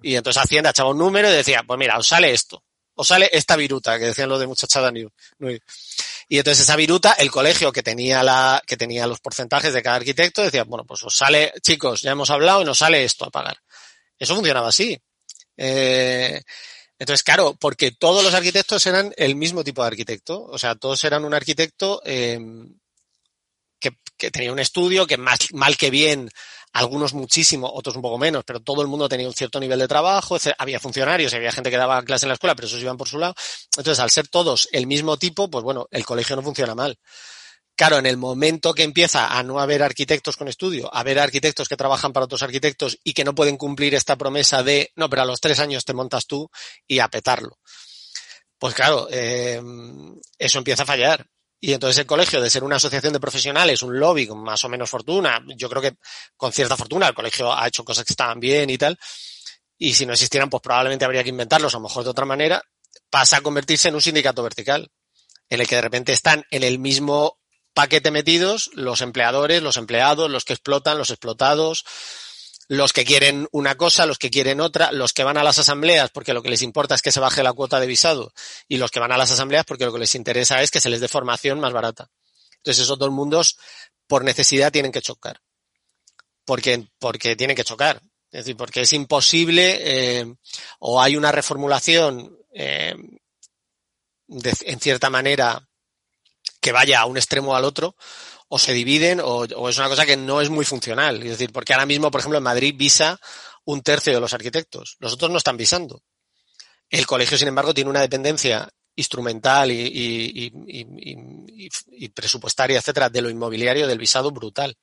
Y 0.00 0.16
entonces 0.16 0.42
Hacienda 0.42 0.70
echaba 0.70 0.88
un 0.88 0.98
número 0.98 1.28
y 1.28 1.32
decía, 1.32 1.62
pues 1.66 1.78
mira, 1.78 1.98
os 1.98 2.08
sale 2.08 2.32
esto, 2.32 2.64
os 2.94 3.06
sale 3.06 3.28
esta 3.30 3.56
viruta, 3.56 3.98
que 3.98 4.06
decían 4.06 4.30
los 4.30 4.40
de 4.40 4.46
muchachada 4.46 4.90
New. 4.90 5.10
Y 6.30 6.38
entonces 6.38 6.62
esa 6.62 6.76
viruta, 6.76 7.12
el 7.12 7.30
colegio 7.30 7.72
que 7.72 7.82
tenía 7.82 8.22
la, 8.22 8.62
que 8.66 8.78
tenía 8.78 9.06
los 9.06 9.20
porcentajes 9.20 9.74
de 9.74 9.82
cada 9.82 9.96
arquitecto, 9.96 10.40
decía, 10.40 10.64
bueno, 10.64 10.86
pues 10.86 11.02
os 11.02 11.14
sale, 11.14 11.52
chicos, 11.60 12.00
ya 12.00 12.12
hemos 12.12 12.30
hablado 12.30 12.62
y 12.62 12.64
nos 12.64 12.78
sale 12.78 13.04
esto 13.04 13.26
a 13.26 13.30
pagar. 13.30 13.58
Eso 14.18 14.34
funcionaba 14.34 14.68
así. 14.68 14.98
Eh, 15.58 16.40
entonces, 17.00 17.22
claro, 17.22 17.56
porque 17.58 17.92
todos 17.92 18.22
los 18.22 18.34
arquitectos 18.34 18.86
eran 18.86 19.14
el 19.16 19.34
mismo 19.34 19.64
tipo 19.64 19.80
de 19.80 19.88
arquitecto. 19.88 20.44
O 20.44 20.58
sea, 20.58 20.74
todos 20.74 21.02
eran 21.02 21.24
un 21.24 21.32
arquitecto 21.32 22.02
eh, 22.04 22.38
que, 23.80 23.92
que 24.18 24.30
tenía 24.30 24.52
un 24.52 24.58
estudio, 24.58 25.06
que 25.06 25.16
más 25.16 25.50
mal 25.54 25.78
que 25.78 25.88
bien, 25.88 26.28
algunos 26.74 27.14
muchísimo, 27.14 27.72
otros 27.72 27.96
un 27.96 28.02
poco 28.02 28.18
menos, 28.18 28.44
pero 28.44 28.60
todo 28.60 28.82
el 28.82 28.88
mundo 28.88 29.08
tenía 29.08 29.26
un 29.26 29.32
cierto 29.32 29.58
nivel 29.58 29.78
de 29.78 29.88
trabajo, 29.88 30.36
había 30.58 30.78
funcionarios, 30.78 31.32
había 31.32 31.52
gente 31.52 31.70
que 31.70 31.78
daba 31.78 32.02
clase 32.02 32.26
en 32.26 32.28
la 32.28 32.34
escuela, 32.34 32.54
pero 32.54 32.68
esos 32.68 32.82
iban 32.82 32.98
por 32.98 33.08
su 33.08 33.18
lado. 33.18 33.34
Entonces, 33.78 33.98
al 33.98 34.10
ser 34.10 34.28
todos 34.28 34.68
el 34.70 34.86
mismo 34.86 35.16
tipo, 35.16 35.50
pues 35.50 35.64
bueno, 35.64 35.88
el 35.90 36.04
colegio 36.04 36.36
no 36.36 36.42
funciona 36.42 36.74
mal. 36.74 36.98
Claro, 37.80 37.96
en 37.96 38.04
el 38.04 38.18
momento 38.18 38.74
que 38.74 38.82
empieza 38.82 39.38
a 39.38 39.42
no 39.42 39.58
haber 39.58 39.82
arquitectos 39.82 40.36
con 40.36 40.48
estudio, 40.48 40.94
a 40.94 41.00
haber 41.00 41.18
arquitectos 41.18 41.66
que 41.66 41.78
trabajan 41.78 42.12
para 42.12 42.24
otros 42.26 42.42
arquitectos 42.42 42.98
y 43.02 43.14
que 43.14 43.24
no 43.24 43.34
pueden 43.34 43.56
cumplir 43.56 43.94
esta 43.94 44.16
promesa 44.16 44.62
de, 44.62 44.92
no, 44.96 45.08
pero 45.08 45.22
a 45.22 45.24
los 45.24 45.40
tres 45.40 45.60
años 45.60 45.86
te 45.86 45.94
montas 45.94 46.26
tú 46.26 46.50
y 46.86 46.98
a 46.98 47.08
petarlo. 47.08 47.58
Pues 48.58 48.74
claro, 48.74 49.08
eh, 49.10 49.62
eso 50.38 50.58
empieza 50.58 50.82
a 50.82 50.84
fallar. 50.84 51.26
Y 51.58 51.72
entonces 51.72 51.96
el 52.00 52.04
colegio, 52.04 52.42
de 52.42 52.50
ser 52.50 52.64
una 52.64 52.76
asociación 52.76 53.14
de 53.14 53.18
profesionales, 53.18 53.80
un 53.80 53.98
lobby 53.98 54.26
con 54.26 54.42
más 54.42 54.62
o 54.62 54.68
menos 54.68 54.90
fortuna, 54.90 55.42
yo 55.56 55.70
creo 55.70 55.80
que 55.80 55.94
con 56.36 56.52
cierta 56.52 56.76
fortuna, 56.76 57.08
el 57.08 57.14
colegio 57.14 57.50
ha 57.50 57.66
hecho 57.66 57.82
cosas 57.82 58.04
que 58.04 58.12
estaban 58.12 58.38
bien 58.38 58.68
y 58.68 58.76
tal, 58.76 58.98
y 59.78 59.94
si 59.94 60.04
no 60.04 60.12
existieran, 60.12 60.50
pues 60.50 60.62
probablemente 60.62 61.06
habría 61.06 61.22
que 61.22 61.30
inventarlos, 61.30 61.74
a 61.74 61.78
lo 61.78 61.84
mejor 61.84 62.04
de 62.04 62.10
otra 62.10 62.26
manera, 62.26 62.62
pasa 63.08 63.38
a 63.38 63.40
convertirse 63.40 63.88
en 63.88 63.94
un 63.94 64.02
sindicato 64.02 64.42
vertical, 64.42 64.86
en 65.48 65.62
el 65.62 65.66
que 65.66 65.76
de 65.76 65.80
repente 65.80 66.12
están 66.12 66.44
en 66.50 66.62
el 66.62 66.78
mismo 66.78 67.39
paquete 67.74 68.10
metidos 68.10 68.70
los 68.74 69.00
empleadores, 69.00 69.62
los 69.62 69.76
empleados, 69.76 70.30
los 70.30 70.44
que 70.44 70.54
explotan, 70.54 70.98
los 70.98 71.10
explotados, 71.10 71.84
los 72.68 72.92
que 72.92 73.04
quieren 73.04 73.48
una 73.50 73.76
cosa, 73.76 74.06
los 74.06 74.18
que 74.18 74.30
quieren 74.30 74.60
otra, 74.60 74.92
los 74.92 75.12
que 75.12 75.24
van 75.24 75.36
a 75.36 75.42
las 75.42 75.58
asambleas 75.58 76.10
porque 76.10 76.32
lo 76.32 76.42
que 76.42 76.50
les 76.50 76.62
importa 76.62 76.94
es 76.94 77.02
que 77.02 77.10
se 77.10 77.18
baje 77.18 77.42
la 77.42 77.52
cuota 77.52 77.80
de 77.80 77.86
visado 77.86 78.32
y 78.68 78.76
los 78.76 78.92
que 78.92 79.00
van 79.00 79.10
a 79.10 79.16
las 79.16 79.30
asambleas 79.32 79.64
porque 79.64 79.84
lo 79.84 79.92
que 79.92 79.98
les 79.98 80.14
interesa 80.14 80.62
es 80.62 80.70
que 80.70 80.80
se 80.80 80.88
les 80.88 81.00
dé 81.00 81.08
formación 81.08 81.58
más 81.58 81.72
barata. 81.72 82.10
Entonces 82.58 82.84
esos 82.84 82.98
dos 82.98 83.10
mundos 83.10 83.58
por 84.06 84.24
necesidad 84.24 84.70
tienen 84.70 84.92
que 84.92 85.02
chocar. 85.02 85.40
Porque, 86.44 86.86
porque 86.98 87.34
tienen 87.34 87.56
que 87.56 87.64
chocar. 87.64 88.00
Es 88.30 88.44
decir, 88.44 88.56
porque 88.56 88.82
es 88.82 88.92
imposible 88.92 89.78
eh, 89.80 90.34
o 90.78 91.02
hay 91.02 91.16
una 91.16 91.32
reformulación 91.32 92.38
eh, 92.52 92.94
de, 94.28 94.54
en 94.60 94.78
cierta 94.78 95.10
manera 95.10 95.68
que 96.60 96.72
vaya 96.72 97.00
a 97.00 97.06
un 97.06 97.16
extremo 97.16 97.52
o 97.52 97.54
al 97.54 97.64
otro, 97.64 97.96
o 98.48 98.58
se 98.58 98.72
dividen, 98.72 99.20
o, 99.20 99.44
o, 99.44 99.68
es 99.68 99.78
una 99.78 99.88
cosa 99.88 100.04
que 100.04 100.16
no 100.16 100.40
es 100.40 100.50
muy 100.50 100.64
funcional. 100.64 101.22
Es 101.22 101.30
decir, 101.30 101.52
porque 101.52 101.72
ahora 101.72 101.86
mismo, 101.86 102.10
por 102.10 102.20
ejemplo, 102.20 102.38
en 102.38 102.44
Madrid 102.44 102.74
visa 102.76 103.20
un 103.64 103.82
tercio 103.82 104.12
de 104.12 104.20
los 104.20 104.34
arquitectos. 104.34 104.96
Los 104.98 105.12
otros 105.12 105.30
no 105.30 105.38
están 105.38 105.56
visando. 105.56 106.02
El 106.88 107.06
colegio, 107.06 107.38
sin 107.38 107.48
embargo, 107.48 107.72
tiene 107.72 107.90
una 107.90 108.00
dependencia 108.00 108.68
instrumental 108.96 109.70
y, 109.70 109.80
y, 109.80 110.52
y, 110.66 111.68
y, 111.92 112.08
presupuestaria, 112.08 112.78
etcétera, 112.78 113.08
de 113.08 113.22
lo 113.22 113.30
inmobiliario 113.30 113.86
del 113.86 113.98
visado 113.98 114.30
brutal. 114.32 114.76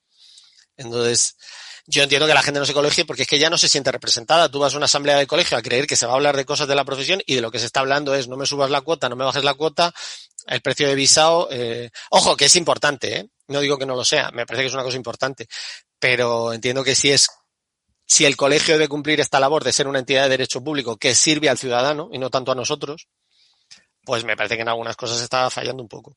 Entonces, 0.77 1.35
yo 1.85 2.03
entiendo 2.03 2.27
que 2.27 2.33
la 2.33 2.41
gente 2.41 2.59
no 2.59 2.65
se 2.65 2.73
colegie 2.73 3.05
porque 3.05 3.23
es 3.23 3.27
que 3.27 3.39
ya 3.39 3.49
no 3.49 3.57
se 3.57 3.67
siente 3.67 3.91
representada. 3.91 4.49
Tú 4.49 4.59
vas 4.59 4.73
a 4.73 4.77
una 4.77 4.85
asamblea 4.85 5.17
de 5.17 5.27
colegio 5.27 5.57
a 5.57 5.61
creer 5.61 5.87
que 5.87 5.95
se 5.95 6.05
va 6.05 6.13
a 6.13 6.15
hablar 6.15 6.35
de 6.37 6.45
cosas 6.45 6.67
de 6.67 6.75
la 6.75 6.85
profesión 6.85 7.21
y 7.25 7.35
de 7.35 7.41
lo 7.41 7.51
que 7.51 7.59
se 7.59 7.65
está 7.65 7.81
hablando 7.81 8.15
es 8.15 8.27
no 8.27 8.37
me 8.37 8.45
subas 8.45 8.69
la 8.69 8.81
cuota, 8.81 9.09
no 9.09 9.15
me 9.15 9.25
bajes 9.25 9.43
la 9.43 9.53
cuota, 9.55 9.93
el 10.47 10.61
precio 10.61 10.87
de 10.87 10.95
visado. 10.95 11.47
Eh, 11.51 11.89
ojo, 12.11 12.35
que 12.35 12.45
es 12.45 12.55
importante, 12.55 13.17
¿eh? 13.17 13.29
no 13.47 13.59
digo 13.59 13.77
que 13.77 13.85
no 13.85 13.95
lo 13.95 14.03
sea, 14.03 14.31
me 14.31 14.45
parece 14.45 14.63
que 14.63 14.67
es 14.67 14.73
una 14.73 14.83
cosa 14.83 14.97
importante, 14.97 15.47
pero 15.99 16.53
entiendo 16.53 16.83
que 16.83 16.95
si 16.95 17.11
es 17.11 17.27
si 18.07 18.23
el 18.23 18.37
colegio 18.37 18.75
debe 18.75 18.87
cumplir 18.87 19.19
esta 19.19 19.39
labor 19.39 19.65
de 19.65 19.73
ser 19.73 19.87
una 19.87 19.99
entidad 19.99 20.23
de 20.23 20.29
derecho 20.29 20.63
público 20.63 20.95
que 20.95 21.13
sirve 21.13 21.49
al 21.49 21.57
ciudadano 21.57 22.09
y 22.11 22.17
no 22.17 22.29
tanto 22.29 22.53
a 22.53 22.55
nosotros, 22.55 23.09
pues 24.01 24.23
me 24.23 24.37
parece 24.37 24.55
que 24.55 24.61
en 24.61 24.69
algunas 24.69 24.95
cosas 24.95 25.21
está 25.21 25.49
fallando 25.49 25.83
un 25.83 25.89
poco. 25.89 26.15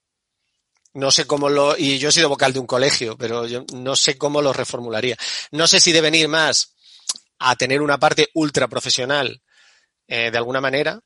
No 0.95 1.11
sé 1.11 1.27
cómo 1.27 1.49
lo, 1.49 1.77
y 1.77 1.99
yo 1.99 2.09
he 2.09 2.13
sido 2.13 2.29
vocal 2.29 2.53
de 2.53 2.61
un 2.61 2.67
colegio, 2.67 3.17
pero 3.19 3.47
yo 3.47 3.65
no 3.75 3.97
sé 3.97 4.17
cómo 4.17 4.41
lo 4.41 4.53
reformularía. 4.53 5.17
No 5.51 5.67
sé 5.67 5.81
si 5.81 5.91
deben 5.91 6.15
ir 6.15 6.29
más 6.29 6.75
a 7.41 7.57
tener 7.57 7.83
una 7.83 7.99
parte 7.99 8.29
ultra 8.35 8.69
profesional 8.69 9.43
eh, 10.07 10.31
de 10.31 10.39
alguna 10.39 10.61
manera, 10.61 11.01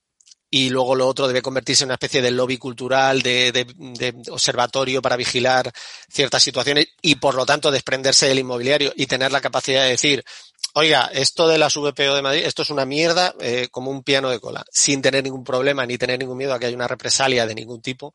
y 0.55 0.71
luego 0.71 0.95
lo 0.95 1.09
otro 1.09 1.27
debe 1.27 1.43
convertirse 1.43 1.83
en 1.83 1.89
una 1.89 1.95
especie 1.95 2.23
de 2.23 2.31
lobby 2.31 2.59
cultural, 2.59 3.23
de, 3.23 3.67
observatorio 4.31 5.03
para 5.03 5.17
vigilar 5.17 5.73
ciertas 6.09 6.45
situaciones 6.45 6.87
y 7.03 7.17
por 7.17 7.35
lo 7.35 7.45
tanto 7.45 7.73
desprenderse 7.73 8.29
del 8.29 8.39
inmobiliario 8.39 8.93
y 8.95 9.07
tener 9.07 9.33
la 9.33 9.41
capacidad 9.41 9.83
de 9.83 9.89
decir, 9.89 10.25
oiga, 10.75 11.11
esto 11.13 11.49
de 11.49 11.59
las 11.59 11.75
VPO 11.75 12.15
de 12.15 12.23
Madrid, 12.23 12.43
esto 12.45 12.63
es 12.63 12.71
una 12.71 12.85
mierda 12.85 13.35
eh, 13.41 13.67
como 13.73 13.91
un 13.91 14.05
piano 14.05 14.31
de 14.31 14.39
cola, 14.39 14.65
sin 14.71 15.03
tener 15.03 15.25
ningún 15.25 15.43
problema 15.43 15.85
ni 15.87 15.99
tener 15.99 16.21
ningún 16.21 16.39
miedo 16.39 16.55
a 16.55 16.61
que 16.61 16.67
haya 16.67 16.77
una 16.77 16.87
represalia 16.87 17.47
de 17.49 17.55
ningún 17.57 17.83
tipo. 17.83 18.15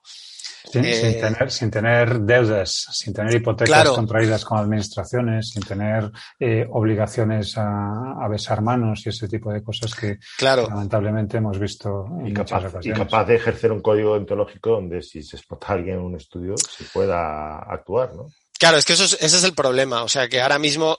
Sin, 0.72 0.86
Eh, 0.86 0.94
sin 0.94 1.20
tener, 1.22 1.52
sin 1.52 1.72
tener 1.72 2.20
deudas, 2.22 2.88
sin 2.92 3.14
tener 3.14 3.34
hipotecas 3.36 3.70
Claro. 3.74 3.96
contraídas 3.96 4.44
con 4.46 4.58
administraciones, 4.58 5.50
sin 5.50 5.64
tener 5.64 6.12
eh, 6.40 6.68
obligaciones 6.72 7.58
a, 7.58 8.24
a 8.24 8.28
besar 8.28 8.62
manos 8.62 9.06
y 9.06 9.10
ese 9.10 9.28
tipo 9.28 9.52
de 9.52 9.64
cosas 9.64 9.94
que 9.96 10.18
Claro. 10.38 10.68
lamentablemente 10.70 11.38
hemos 11.38 11.58
visto 11.60 12.06
en 12.20 12.28
Y 12.28 12.30
muchas 12.32 12.50
capaz, 12.50 12.62
y 12.64 12.68
ocasiones. 12.68 13.00
capaz 13.00 13.26
de 13.26 13.36
ejercer 13.36 13.72
un 13.72 13.82
código 13.82 14.14
ontológico 14.14 14.72
donde 14.72 15.02
si 15.02 15.24
se 15.24 15.38
explota 15.38 15.68
a 15.68 15.74
alguien 15.74 15.96
en 15.98 16.02
un 16.04 16.16
estudio 16.16 16.56
se 16.58 16.84
pueda 16.86 17.60
actuar, 17.60 18.14
¿no? 18.16 18.28
Claro, 18.60 18.78
es 18.78 18.86
que 18.86 18.94
eso 18.94 19.06
es- 19.06 19.14
ese 19.22 19.38
es 19.38 19.44
el 19.44 19.54
problema. 19.54 20.04
O 20.04 20.10
sea, 20.10 20.28
que 20.28 20.42
ahora 20.42 20.60
mismo 20.60 20.98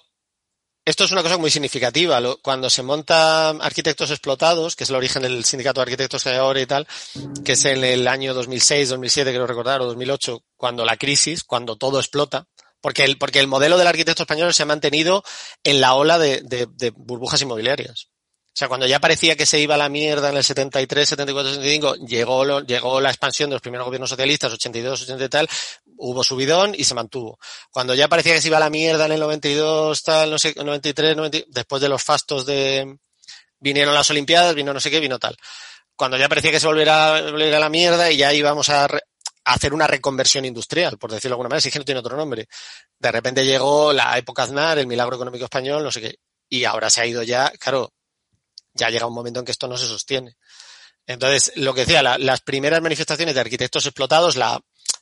esto 0.90 1.04
es 1.04 1.12
una 1.12 1.22
cosa 1.22 1.38
muy 1.38 1.50
significativa. 1.50 2.20
Cuando 2.42 2.68
se 2.68 2.82
monta 2.82 3.50
arquitectos 3.50 4.10
explotados, 4.10 4.74
que 4.74 4.82
es 4.84 4.90
el 4.90 4.96
origen 4.96 5.22
del 5.22 5.44
sindicato 5.44 5.80
de 5.80 5.82
arquitectos 5.82 6.24
que 6.24 6.30
hay 6.30 6.36
ahora 6.36 6.60
y 6.60 6.66
tal, 6.66 6.86
que 7.44 7.52
es 7.52 7.64
en 7.64 7.84
el 7.84 8.08
año 8.08 8.34
2006, 8.34 8.88
2007, 8.88 9.30
quiero 9.30 9.46
recordar, 9.46 9.80
o 9.80 9.86
2008, 9.86 10.42
cuando 10.56 10.84
la 10.84 10.96
crisis, 10.96 11.44
cuando 11.44 11.76
todo 11.76 12.00
explota, 12.00 12.46
porque 12.80 13.04
el, 13.04 13.18
porque 13.18 13.38
el 13.38 13.46
modelo 13.46 13.78
del 13.78 13.86
arquitecto 13.86 14.24
español 14.24 14.52
se 14.52 14.64
ha 14.64 14.66
mantenido 14.66 15.22
en 15.62 15.80
la 15.80 15.94
ola 15.94 16.18
de, 16.18 16.92
burbujas 16.96 17.40
inmobiliarias. 17.40 18.08
O 18.52 18.56
sea, 18.60 18.66
cuando 18.66 18.86
ya 18.86 18.98
parecía 18.98 19.36
que 19.36 19.46
se 19.46 19.60
iba 19.60 19.76
a 19.76 19.78
la 19.78 19.88
mierda 19.88 20.30
en 20.30 20.36
el 20.36 20.42
73, 20.42 21.08
74, 21.08 21.54
75, 21.54 21.94
llegó, 22.04 22.60
llegó 22.62 23.00
la 23.00 23.10
expansión 23.10 23.48
de 23.48 23.54
los 23.54 23.62
primeros 23.62 23.86
gobiernos 23.86 24.10
socialistas, 24.10 24.52
82, 24.52 25.02
80 25.02 25.24
y 25.24 25.28
tal, 25.28 25.48
hubo 26.00 26.24
subidón 26.24 26.74
y 26.76 26.84
se 26.84 26.94
mantuvo. 26.94 27.38
Cuando 27.70 27.94
ya 27.94 28.08
parecía 28.08 28.32
que 28.34 28.40
se 28.40 28.48
iba 28.48 28.56
a 28.56 28.60
la 28.60 28.70
mierda 28.70 29.06
en 29.06 29.12
el 29.12 29.20
92, 29.20 30.02
tal, 30.02 30.30
no 30.30 30.38
sé, 30.38 30.54
93, 30.56 31.16
90, 31.16 31.38
después 31.48 31.80
de 31.82 31.88
los 31.88 32.02
fastos 32.02 32.46
de, 32.46 32.96
vinieron 33.58 33.94
las 33.94 34.10
Olimpiadas, 34.10 34.54
vino 34.54 34.72
no 34.72 34.80
sé 34.80 34.90
qué, 34.90 35.00
vino 35.00 35.18
tal. 35.18 35.36
Cuando 35.94 36.16
ya 36.16 36.28
parecía 36.28 36.50
que 36.50 36.60
se 36.60 36.66
volviera, 36.66 37.20
volviera 37.30 37.58
a 37.58 37.60
la 37.60 37.68
mierda 37.68 38.10
y 38.10 38.16
ya 38.16 38.32
íbamos 38.32 38.68
a, 38.70 38.88
hacer 39.44 39.74
una 39.74 39.86
reconversión 39.86 40.44
industrial, 40.44 40.98
por 40.98 41.10
decirlo 41.10 41.30
de 41.30 41.34
alguna 41.34 41.48
manera, 41.48 41.60
si 41.62 41.68
es 41.68 41.72
que 41.72 41.78
no 41.78 41.84
tiene 41.84 42.00
otro 42.00 42.16
nombre. 42.16 42.46
De 42.98 43.12
repente 43.12 43.44
llegó 43.44 43.92
la 43.92 44.16
época 44.18 44.42
Aznar, 44.44 44.78
el 44.78 44.86
milagro 44.86 45.16
económico 45.16 45.44
español, 45.44 45.82
no 45.82 45.90
sé 45.90 46.00
qué, 46.00 46.16
y 46.48 46.64
ahora 46.64 46.90
se 46.90 47.00
ha 47.00 47.06
ido 47.06 47.22
ya, 47.22 47.50
claro, 47.58 47.92
ya 48.74 48.90
llega 48.90 49.06
un 49.06 49.14
momento 49.14 49.40
en 49.40 49.46
que 49.46 49.52
esto 49.52 49.66
no 49.66 49.76
se 49.76 49.86
sostiene. 49.86 50.36
Entonces, 51.06 51.52
lo 51.56 51.74
que 51.74 51.80
decía, 51.80 52.02
la- 52.02 52.18
las 52.18 52.40
primeras 52.42 52.80
manifestaciones 52.82 53.34
de 53.34 53.40
arquitectos 53.40 53.86
explotados, 53.86 54.36
la, 54.36 54.60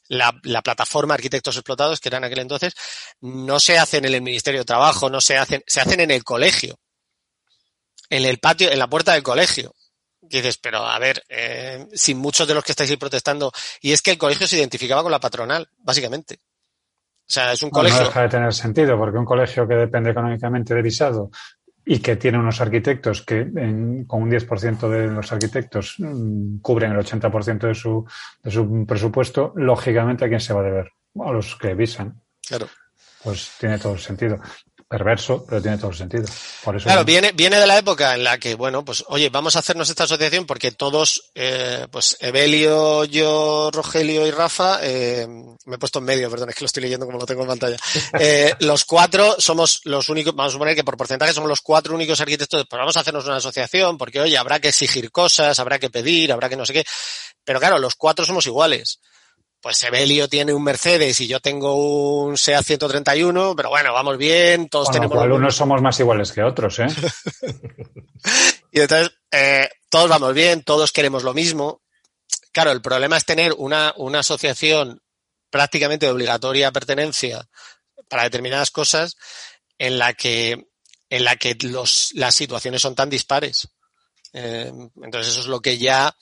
la, 0.08 0.34
la 0.42 0.62
plataforma 0.62 1.14
Arquitectos 1.14 1.56
Explotados, 1.56 2.00
que 2.00 2.08
era 2.08 2.18
en 2.18 2.24
aquel 2.24 2.40
entonces, 2.40 2.74
no 3.20 3.60
se 3.60 3.78
hacen 3.78 4.04
en 4.04 4.14
el 4.14 4.22
Ministerio 4.22 4.60
de 4.60 4.64
Trabajo, 4.66 5.08
no 5.10 5.20
se 5.20 5.36
hacen, 5.38 5.62
se 5.66 5.80
hacen 5.80 6.00
en 6.00 6.10
el 6.10 6.24
colegio. 6.24 6.76
En 8.10 8.24
el 8.24 8.38
patio, 8.38 8.70
en 8.70 8.78
la 8.78 8.88
puerta 8.88 9.12
del 9.12 9.22
colegio. 9.22 9.74
Y 10.22 10.38
dices, 10.38 10.58
pero 10.58 10.78
a 10.86 10.98
ver, 10.98 11.22
eh, 11.28 11.86
si 11.92 12.14
muchos 12.14 12.48
de 12.48 12.54
los 12.54 12.64
que 12.64 12.72
estáis 12.72 12.90
ahí 12.90 12.96
protestando, 12.96 13.52
y 13.80 13.92
es 13.92 14.02
que 14.02 14.10
el 14.10 14.18
colegio 14.18 14.46
se 14.46 14.56
identificaba 14.56 15.02
con 15.02 15.12
la 15.12 15.20
patronal, 15.20 15.68
básicamente. 15.78 16.40
O 16.40 17.30
sea, 17.30 17.52
es 17.52 17.62
un 17.62 17.68
No, 17.68 17.78
no 17.78 17.80
colegio. 17.80 18.04
deja 18.06 18.22
de 18.22 18.28
tener 18.30 18.54
sentido, 18.54 18.96
porque 18.96 19.18
un 19.18 19.26
colegio 19.26 19.68
que 19.68 19.74
depende 19.74 20.10
económicamente 20.10 20.74
de 20.74 20.80
visado 20.82 21.30
y 21.90 22.00
que 22.00 22.16
tiene 22.16 22.38
unos 22.38 22.60
arquitectos 22.60 23.22
que 23.22 23.40
en- 23.40 24.04
con 24.04 24.22
un 24.22 24.30
10% 24.30 24.90
de 24.90 25.06
los 25.06 25.32
arquitectos 25.32 25.94
mm, 25.98 26.58
cubren 26.58 26.92
el 26.92 26.98
80% 26.98 27.66
de 27.66 27.74
su, 27.74 28.04
de 28.42 28.50
su 28.50 28.84
presupuesto, 28.86 29.52
lógicamente 29.56 30.26
a 30.26 30.28
quién 30.28 30.40
se 30.40 30.52
va 30.52 30.60
a 30.60 30.64
deber? 30.64 30.90
A 31.24 31.32
los 31.32 31.56
que 31.56 31.74
visan. 31.74 32.20
Claro. 32.46 32.66
Pues 33.24 33.52
tiene 33.58 33.78
todo 33.78 33.94
el 33.94 33.98
sentido. 33.98 34.38
Perverso, 34.88 35.44
pero 35.46 35.60
tiene 35.60 35.76
todo 35.76 35.90
el 35.90 35.96
sentido. 35.98 36.24
Por 36.64 36.74
eso 36.74 36.84
Claro, 36.84 37.04
viene, 37.04 37.32
viene 37.32 37.60
de 37.60 37.66
la 37.66 37.76
época 37.76 38.14
en 38.14 38.24
la 38.24 38.38
que, 38.38 38.54
bueno, 38.54 38.86
pues, 38.86 39.04
oye, 39.08 39.28
vamos 39.28 39.54
a 39.54 39.58
hacernos 39.58 39.90
esta 39.90 40.04
asociación 40.04 40.46
porque 40.46 40.72
todos, 40.72 41.30
eh, 41.34 41.86
pues, 41.90 42.16
Evelio, 42.20 43.04
yo, 43.04 43.70
Rogelio 43.70 44.26
y 44.26 44.30
Rafa, 44.30 44.78
eh, 44.80 45.26
me 45.66 45.74
he 45.74 45.78
puesto 45.78 45.98
en 45.98 46.06
medio, 46.06 46.30
perdón, 46.30 46.48
es 46.48 46.54
que 46.54 46.64
lo 46.64 46.66
estoy 46.66 46.84
leyendo 46.84 47.04
como 47.04 47.18
lo 47.18 47.26
tengo 47.26 47.42
en 47.42 47.48
pantalla. 47.48 47.76
Eh, 48.20 48.54
los 48.60 48.84
cuatro 48.84 49.36
somos 49.38 49.80
los 49.84 50.08
únicos, 50.08 50.34
vamos 50.34 50.52
a 50.52 50.54
suponer 50.54 50.74
que 50.74 50.82
por 50.82 50.96
porcentaje 50.96 51.32
somos 51.32 51.48
los 51.48 51.60
cuatro 51.60 51.94
únicos 51.94 52.20
arquitectos, 52.20 52.66
pues 52.68 52.78
vamos 52.78 52.96
a 52.96 53.00
hacernos 53.00 53.26
una 53.26 53.36
asociación 53.36 53.98
porque, 53.98 54.20
oye, 54.20 54.38
habrá 54.38 54.58
que 54.58 54.68
exigir 54.68 55.10
cosas, 55.12 55.58
habrá 55.58 55.78
que 55.78 55.90
pedir, 55.90 56.32
habrá 56.32 56.48
que 56.48 56.56
no 56.56 56.64
sé 56.64 56.72
qué. 56.72 56.84
Pero 57.44 57.60
claro, 57.60 57.78
los 57.78 57.94
cuatro 57.94 58.24
somos 58.24 58.46
iguales. 58.46 59.00
Pues 59.60 59.82
Evelio 59.82 60.28
tiene 60.28 60.52
un 60.52 60.62
Mercedes 60.62 61.20
y 61.20 61.26
yo 61.26 61.40
tengo 61.40 61.74
un 61.74 62.38
SEAT 62.38 62.64
131, 62.64 63.56
pero 63.56 63.70
bueno, 63.70 63.92
vamos 63.92 64.16
bien, 64.16 64.68
todos 64.68 64.86
Con 64.86 64.94
lo 64.94 65.00
tenemos 65.00 65.16
cual, 65.16 65.28
los 65.28 65.38
unos 65.38 65.56
somos 65.56 65.82
más 65.82 65.98
iguales 65.98 66.30
que 66.32 66.42
otros, 66.42 66.78
¿eh? 66.78 66.86
Y 68.70 68.80
entonces, 68.80 69.12
eh, 69.32 69.68
todos 69.88 70.08
vamos 70.08 70.34
bien, 70.34 70.62
todos 70.62 70.92
queremos 70.92 71.22
lo 71.22 71.34
mismo. 71.34 71.82
Claro, 72.52 72.70
el 72.70 72.82
problema 72.82 73.16
es 73.16 73.24
tener 73.24 73.54
una, 73.56 73.94
una 73.96 74.20
asociación 74.20 75.02
prácticamente 75.50 76.06
de 76.06 76.12
obligatoria 76.12 76.70
pertenencia 76.70 77.48
para 78.08 78.24
determinadas 78.24 78.70
cosas 78.70 79.16
en 79.78 79.98
la 79.98 80.14
que, 80.14 80.68
en 81.08 81.24
la 81.24 81.36
que 81.36 81.56
los, 81.62 82.10
las 82.14 82.34
situaciones 82.34 82.82
son 82.82 82.94
tan 82.94 83.10
dispares. 83.10 83.68
Eh, 84.40 84.72
entonces 85.02 85.32
eso 85.32 85.40
es 85.40 85.46
lo 85.46 85.60
que 85.60 85.78
ya 85.78 86.16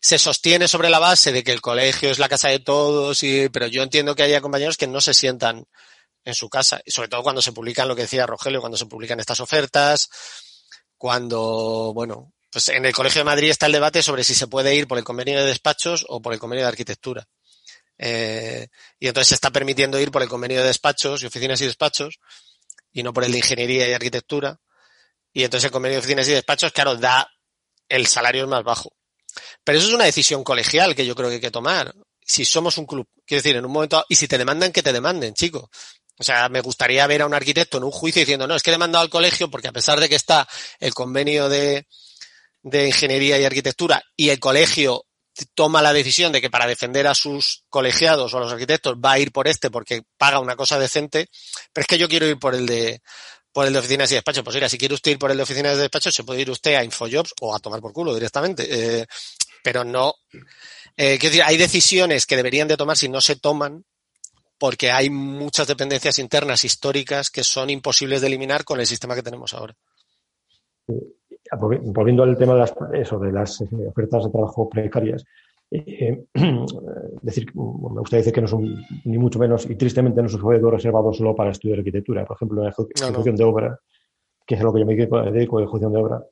se 0.00 0.20
sostiene 0.20 0.68
sobre 0.68 0.88
la 0.88 1.00
base 1.00 1.32
de 1.32 1.42
que 1.42 1.50
el 1.50 1.60
colegio 1.60 2.10
es 2.10 2.20
la 2.20 2.28
casa 2.28 2.48
de 2.48 2.60
todos, 2.60 3.24
y, 3.24 3.48
pero 3.48 3.66
yo 3.66 3.82
entiendo 3.82 4.14
que 4.14 4.22
haya 4.22 4.40
compañeros 4.40 4.76
que 4.76 4.86
no 4.86 5.00
se 5.00 5.12
sientan 5.12 5.66
en 6.24 6.34
su 6.34 6.48
casa, 6.48 6.80
y 6.84 6.92
sobre 6.92 7.08
todo 7.08 7.24
cuando 7.24 7.42
se 7.42 7.50
publican 7.50 7.88
lo 7.88 7.96
que 7.96 8.02
decía 8.02 8.24
Rogelio, 8.24 8.60
cuando 8.60 8.78
se 8.78 8.86
publican 8.86 9.18
estas 9.18 9.40
ofertas, 9.40 10.08
cuando, 10.96 11.90
bueno, 11.92 12.32
pues 12.52 12.68
en 12.68 12.86
el 12.86 12.94
Colegio 12.94 13.20
de 13.20 13.24
Madrid 13.24 13.50
está 13.50 13.66
el 13.66 13.72
debate 13.72 14.00
sobre 14.00 14.22
si 14.22 14.36
se 14.36 14.46
puede 14.46 14.72
ir 14.76 14.86
por 14.86 14.98
el 14.98 15.04
convenio 15.04 15.40
de 15.40 15.46
despachos 15.46 16.06
o 16.08 16.22
por 16.22 16.32
el 16.32 16.38
convenio 16.38 16.64
de 16.64 16.68
arquitectura. 16.68 17.26
Eh, 17.98 18.68
y 19.00 19.08
entonces 19.08 19.30
se 19.30 19.34
está 19.34 19.50
permitiendo 19.50 19.98
ir 19.98 20.12
por 20.12 20.22
el 20.22 20.28
convenio 20.28 20.60
de 20.60 20.68
despachos 20.68 21.22
y 21.22 21.26
oficinas 21.26 21.60
y 21.62 21.66
despachos 21.66 22.20
y 22.92 23.02
no 23.02 23.12
por 23.12 23.24
el 23.24 23.32
de 23.32 23.38
ingeniería 23.38 23.88
y 23.88 23.92
arquitectura. 23.92 24.60
Y 25.32 25.42
entonces 25.42 25.64
el 25.64 25.72
convenio 25.72 25.96
de 25.96 26.00
oficinas 26.00 26.28
y 26.28 26.32
despachos, 26.32 26.72
claro, 26.72 26.94
da 26.94 27.28
el 27.88 28.06
salario 28.06 28.44
es 28.44 28.48
más 28.48 28.64
bajo. 28.64 28.92
Pero 29.64 29.78
eso 29.78 29.88
es 29.88 29.94
una 29.94 30.04
decisión 30.04 30.44
colegial 30.44 30.94
que 30.94 31.06
yo 31.06 31.14
creo 31.14 31.28
que 31.28 31.36
hay 31.36 31.40
que 31.40 31.50
tomar. 31.50 31.94
Si 32.24 32.44
somos 32.44 32.78
un 32.78 32.86
club, 32.86 33.06
quiero 33.24 33.42
decir, 33.42 33.56
en 33.56 33.64
un 33.64 33.72
momento, 33.72 34.04
y 34.08 34.16
si 34.16 34.26
te 34.26 34.38
demandan, 34.38 34.72
que 34.72 34.82
te 34.82 34.92
demanden, 34.92 35.34
chico. 35.34 35.70
O 36.18 36.24
sea, 36.24 36.48
me 36.48 36.60
gustaría 36.60 37.06
ver 37.06 37.22
a 37.22 37.26
un 37.26 37.34
arquitecto 37.34 37.76
en 37.76 37.84
un 37.84 37.90
juicio 37.90 38.20
diciendo, 38.20 38.46
no, 38.46 38.56
es 38.56 38.62
que 38.62 38.70
he 38.70 38.72
demandado 38.72 39.02
al 39.02 39.10
colegio 39.10 39.50
porque 39.50 39.68
a 39.68 39.72
pesar 39.72 40.00
de 40.00 40.08
que 40.08 40.14
está 40.14 40.48
el 40.80 40.94
convenio 40.94 41.48
de, 41.48 41.86
de 42.62 42.86
ingeniería 42.86 43.38
y 43.38 43.44
arquitectura 43.44 44.02
y 44.16 44.30
el 44.30 44.40
colegio 44.40 45.04
toma 45.54 45.82
la 45.82 45.92
decisión 45.92 46.32
de 46.32 46.40
que 46.40 46.50
para 46.50 46.66
defender 46.66 47.06
a 47.06 47.14
sus 47.14 47.64
colegiados 47.68 48.32
o 48.32 48.38
a 48.38 48.40
los 48.40 48.52
arquitectos 48.52 48.96
va 48.96 49.12
a 49.12 49.18
ir 49.18 49.32
por 49.32 49.46
este 49.48 49.70
porque 49.70 50.02
paga 50.16 50.40
una 50.40 50.56
cosa 50.56 50.78
decente, 50.78 51.28
pero 51.72 51.82
es 51.82 51.86
que 51.86 51.98
yo 51.98 52.08
quiero 52.08 52.26
ir 52.26 52.38
por 52.38 52.54
el 52.54 52.66
de 52.66 53.02
por 53.56 53.66
el 53.66 53.72
de 53.72 53.78
oficinas 53.78 54.12
y 54.12 54.16
despachos. 54.16 54.44
Pues 54.44 54.54
mira, 54.54 54.68
si 54.68 54.76
quiere 54.76 54.92
usted 54.92 55.12
ir 55.12 55.18
por 55.18 55.30
el 55.30 55.36
de 55.38 55.42
oficinas 55.42 55.76
y 55.76 55.80
despachos, 55.80 56.14
se 56.14 56.24
puede 56.24 56.42
ir 56.42 56.50
usted 56.50 56.74
a 56.74 56.84
Infojobs 56.84 57.32
o 57.40 57.54
a 57.54 57.58
tomar 57.58 57.80
por 57.80 57.90
culo 57.90 58.12
directamente. 58.12 58.66
Eh, 58.68 59.06
pero 59.64 59.82
no. 59.82 60.12
Eh, 60.94 61.16
quiero 61.18 61.30
decir, 61.30 61.42
hay 61.42 61.56
decisiones 61.56 62.26
que 62.26 62.36
deberían 62.36 62.68
de 62.68 62.76
tomar 62.76 62.98
si 62.98 63.08
no 63.08 63.22
se 63.22 63.36
toman 63.36 63.82
porque 64.58 64.90
hay 64.90 65.08
muchas 65.08 65.66
dependencias 65.66 66.18
internas 66.18 66.66
históricas 66.66 67.30
que 67.30 67.42
son 67.42 67.70
imposibles 67.70 68.20
de 68.20 68.26
eliminar 68.26 68.62
con 68.62 68.78
el 68.78 68.86
sistema 68.86 69.14
que 69.14 69.22
tenemos 69.22 69.54
ahora. 69.54 69.74
Volvi- 70.86 71.80
Volviendo 71.82 72.24
al 72.24 72.36
tema 72.36 72.52
de 72.52 72.60
las, 72.60 72.74
eso, 72.92 73.18
de 73.18 73.32
las 73.32 73.62
eh, 73.62 73.68
ofertas 73.88 74.24
de 74.24 74.30
trabajo 74.32 74.68
precarias, 74.68 75.24
eh, 75.70 76.24
decir, 77.22 77.46
me 77.54 78.00
gustaría 78.00 78.18
decir 78.20 78.32
que 78.32 78.40
no 78.40 78.46
son 78.48 78.74
ni 79.04 79.18
mucho 79.18 79.38
menos, 79.38 79.68
y 79.68 79.74
tristemente 79.76 80.20
no 80.20 80.26
es 80.28 80.34
un 80.34 80.40
sueldo 80.40 80.70
reservado 80.70 81.12
solo 81.12 81.34
para 81.34 81.50
estudiar 81.50 81.78
arquitectura. 81.78 82.24
Por 82.24 82.36
ejemplo, 82.36 82.60
en 82.60 82.66
la 82.66 82.72
ejecu- 82.72 82.88
No, 83.00 83.00
no. 83.02 83.08
ejecución 83.08 83.36
de 83.36 83.44
obra, 83.44 83.80
que 84.46 84.54
es 84.54 84.60
a 84.60 84.64
lo 84.64 84.72
que 84.72 84.80
yo 84.80 84.86
me 84.86 84.94
dedico, 84.94 85.60
ejecución 85.60 85.92
de 85.92 85.98
obra, 85.98 86.22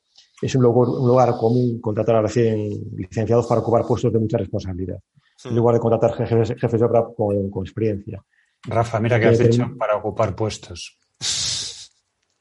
es 0.43 0.55
un 0.55 0.63
lugar, 0.63 0.89
un 0.89 1.09
lugar 1.09 1.37
común 1.37 1.81
contratar 1.81 2.17
a 2.17 2.23
recién 2.23 2.69
licenciados 2.97 3.47
para 3.47 3.61
ocupar 3.61 3.85
puestos 3.87 4.13
de 4.13 4.19
mucha 4.19 4.37
responsabilidad, 4.39 4.99
en 5.45 5.57
lugar 5.57 5.75
de 5.75 5.81
contratar 5.81 6.13
jefes, 6.15 6.55
jefes 6.61 6.81
de 6.81 6.87
obra 6.87 7.05
con, 7.17 7.51
con 7.51 7.65
experiencia. 7.65 8.23
Rafa, 8.67 9.01
mira 9.01 9.19
que 9.21 9.27
has 9.27 9.41
Eh, 9.41 9.49
dicho 9.49 9.65
para 9.79 9.97
ocupar 9.97 10.35
puestos. 10.35 10.99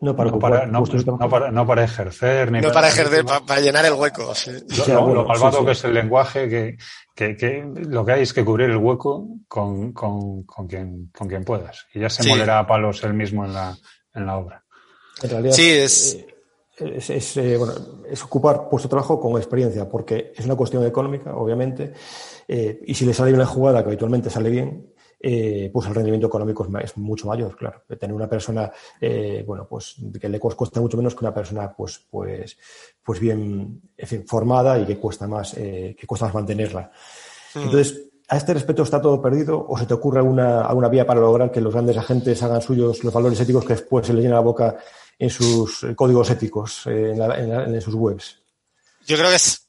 No 0.04 0.16
para 0.16 0.30
no, 0.30 0.36
ocupar 0.36 0.52
para, 0.52 0.66
no, 0.68 1.30
para, 1.30 1.52
no 1.52 1.66
para 1.66 1.84
ejercer, 1.84 2.52
ni 2.52 2.60
No 2.62 2.72
para 2.72 2.90
ejercer, 2.90 3.24
pa- 3.26 3.46
para 3.46 3.62
llenar 3.62 3.86
el 3.86 3.94
hueco. 3.94 4.36
sí. 4.36 4.52
Lo, 4.52 4.84
O 4.84 4.86
sea, 4.86 4.96
lo- 4.96 5.02
bueno, 5.06 5.22
lo 5.24 5.28
malvado 5.28 5.52
sí, 5.54 5.58
sí. 5.60 5.66
que 5.66 5.72
es 5.72 5.84
el 5.86 5.94
lenguaje, 5.94 6.50
que, 6.50 6.78
que, 7.16 7.38
que 7.38 7.66
lo 7.90 8.06
que 8.06 8.12
hay 8.12 8.22
es 8.24 8.34
que 8.34 8.44
cubrir 8.44 8.70
el 8.70 8.78
hueco 8.78 9.28
con, 9.48 9.94
con, 9.94 10.44
con, 10.44 10.68
quien, 10.68 11.10
con 11.18 11.28
quien 11.28 11.44
puedas. 11.44 11.86
Y 11.94 12.02
ya 12.02 12.10
se 12.10 12.24
Sí. 12.24 12.30
molerá 12.30 12.60
a 12.60 12.68
palos 12.68 13.04
él 13.04 13.14
mismo 13.14 13.46
en 13.46 13.54
la, 13.54 13.76
en 14.14 14.26
la 14.26 14.38
obra. 14.38 14.64
En 15.22 15.30
realidad, 15.30 15.54
Sí, 15.54 15.70
es- 15.70 16.16
eh, 16.16 16.28
es, 16.98 17.10
es, 17.12 17.38
eh, 17.38 17.56
bueno, 17.58 17.74
es 18.10 18.24
ocupar 18.24 18.68
puesto 18.70 18.88
de 18.88 18.92
trabajo 18.92 19.20
con 19.20 19.38
experiencia, 19.38 19.88
porque 19.88 20.34
es 20.36 20.44
una 20.46 20.56
cuestión 20.56 20.86
económica, 20.86 21.36
obviamente, 21.36 21.94
eh, 22.48 22.80
y 22.86 22.94
si 22.96 23.06
le 23.06 23.14
sale 23.14 23.30
bien 23.32 23.40
la 23.40 23.46
jugada, 23.46 23.82
que 23.84 23.90
habitualmente 23.90 24.30
sale 24.30 24.50
bien, 24.50 24.93
eh, 25.26 25.70
pues 25.72 25.88
el 25.88 25.96
rendimiento 25.96 26.28
económico 26.28 26.66
es, 26.66 26.84
es 26.84 26.98
mucho 26.98 27.28
mayor, 27.28 27.56
claro. 27.56 27.82
Tener 27.98 28.14
una 28.14 28.28
persona, 28.28 28.70
eh, 29.00 29.44
bueno, 29.48 29.66
pues 29.68 29.96
que 30.20 30.28
le 30.28 30.38
cuesta 30.40 30.82
mucho 30.82 30.98
menos 30.98 31.16
que 31.16 31.24
una 31.24 31.34
persona, 31.34 31.74
pues, 31.74 32.06
pues, 32.12 32.58
pues 33.02 33.20
bien 33.22 33.82
en 33.98 34.08
fin, 34.08 34.26
formada 34.28 34.78
y 34.78 34.86
que 34.86 34.98
cuesta 35.00 35.26
más, 35.28 35.54
eh, 35.58 35.96
que 35.98 36.06
cuesta 36.06 36.26
más 36.26 36.36
mantenerla. 36.36 36.92
Entonces, 37.56 38.02
¿a 38.28 38.38
este 38.38 38.54
respecto 38.54 38.84
está 38.84 39.02
todo 39.02 39.22
perdido 39.22 39.66
o 39.68 39.78
se 39.78 39.86
te 39.86 39.94
ocurre 39.94 40.20
alguna, 40.20 40.62
alguna 40.66 40.90
vía 40.90 41.06
para 41.08 41.22
lograr 41.22 41.52
que 41.52 41.62
los 41.62 41.72
grandes 41.74 41.96
agentes 41.98 42.44
hagan 42.44 42.62
suyos 42.62 43.04
los 43.04 43.14
valores 43.14 43.40
éticos 43.40 43.64
que 43.64 43.74
después 43.74 44.06
se 44.06 44.14
les 44.14 44.24
llena 44.24 44.36
la 44.36 44.42
boca 44.42 44.76
en 45.20 45.30
sus 45.30 45.84
eh, 45.84 45.96
códigos 45.96 46.30
éticos, 46.32 46.86
eh, 46.88 47.12
en, 47.12 47.20
la- 47.20 47.40
en 47.40 47.50
la- 47.50 47.64
en 47.66 47.82
sus 47.82 47.94
webs? 47.96 48.42
Yo 49.06 49.16
creo 49.18 49.30
que 49.30 49.36
es, 49.36 49.63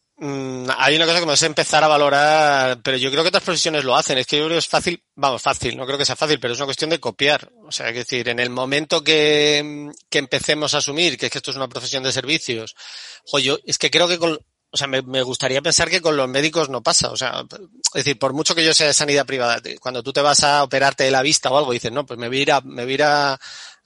hay 0.79 0.97
una 0.97 1.07
cosa 1.07 1.20
que 1.20 1.27
me 1.27 1.35
es 1.35 1.43
empezar 1.43 1.85
a 1.85 1.89
valorar, 1.89 2.81
pero 2.83 2.97
yo 2.97 3.11
creo 3.11 3.22
que 3.22 3.29
otras 3.29 3.43
profesiones 3.43 3.85
lo 3.85 3.95
hacen. 3.97 4.16
Es 4.18 4.27
que 4.27 4.39
yo 4.39 4.45
creo 4.45 4.57
que 4.57 4.61
es 4.61 4.68
fácil, 4.68 5.03
vamos, 5.14 5.43
fácil, 5.43 5.77
no 5.77 5.85
creo 5.87 5.99
que 5.99 6.05
sea 6.05 6.16
fácil, 6.16 6.41
pero 6.41 6.55
es 6.55 6.61
una 6.61 6.66
cuestión 6.66 6.91
de 6.91 7.01
copiar. 7.01 7.51
O 7.66 7.72
sea, 7.72 7.89
es 7.89 7.95
decir, 7.95 8.29
en 8.29 8.39
el 8.39 8.51
momento 8.51 9.03
que, 9.05 9.91
que 10.09 10.18
empecemos 10.18 10.75
a 10.75 10.79
asumir 10.79 11.18
que 11.18 11.27
es 11.27 11.33
que 11.33 11.39
esto 11.39 11.51
es 11.51 11.57
una 11.57 11.68
profesión 11.68 12.03
de 12.03 12.12
servicios, 12.12 12.75
jo, 13.27 13.39
yo, 13.39 13.59
es 13.66 13.77
que 13.77 13.91
creo 13.91 14.09
que 14.09 14.18
con, 14.18 14.39
o 14.70 14.77
sea, 14.77 14.87
me, 14.87 15.03
me 15.03 15.22
gustaría 15.22 15.62
pensar 15.62 15.91
que 15.91 16.01
con 16.01 16.16
los 16.16 16.29
médicos 16.29 16.68
no 16.68 16.83
pasa. 16.83 17.11
O 17.11 17.16
sea, 17.16 17.45
es 17.51 17.93
decir, 17.93 18.18
por 18.18 18.33
mucho 18.33 18.55
que 18.55 18.64
yo 18.64 18.72
sea 18.72 18.87
de 18.87 18.95
sanidad 18.95 19.27
privada, 19.27 19.61
cuando 19.81 20.03
tú 20.03 20.12
te 20.12 20.20
vas 20.20 20.43
a 20.43 20.64
operarte 20.64 21.05
de 21.05 21.11
la 21.11 21.22
vista 21.22 21.51
o 21.51 21.59
algo, 21.59 21.72
dices, 21.72 21.93
no, 21.93 22.07
pues 22.07 22.18
me 22.18 22.29
voy 22.29 22.49
a, 22.51 22.61
me 22.62 22.85
voy 22.85 22.93
a 22.93 22.95
ir 22.95 23.03
a, 23.03 23.39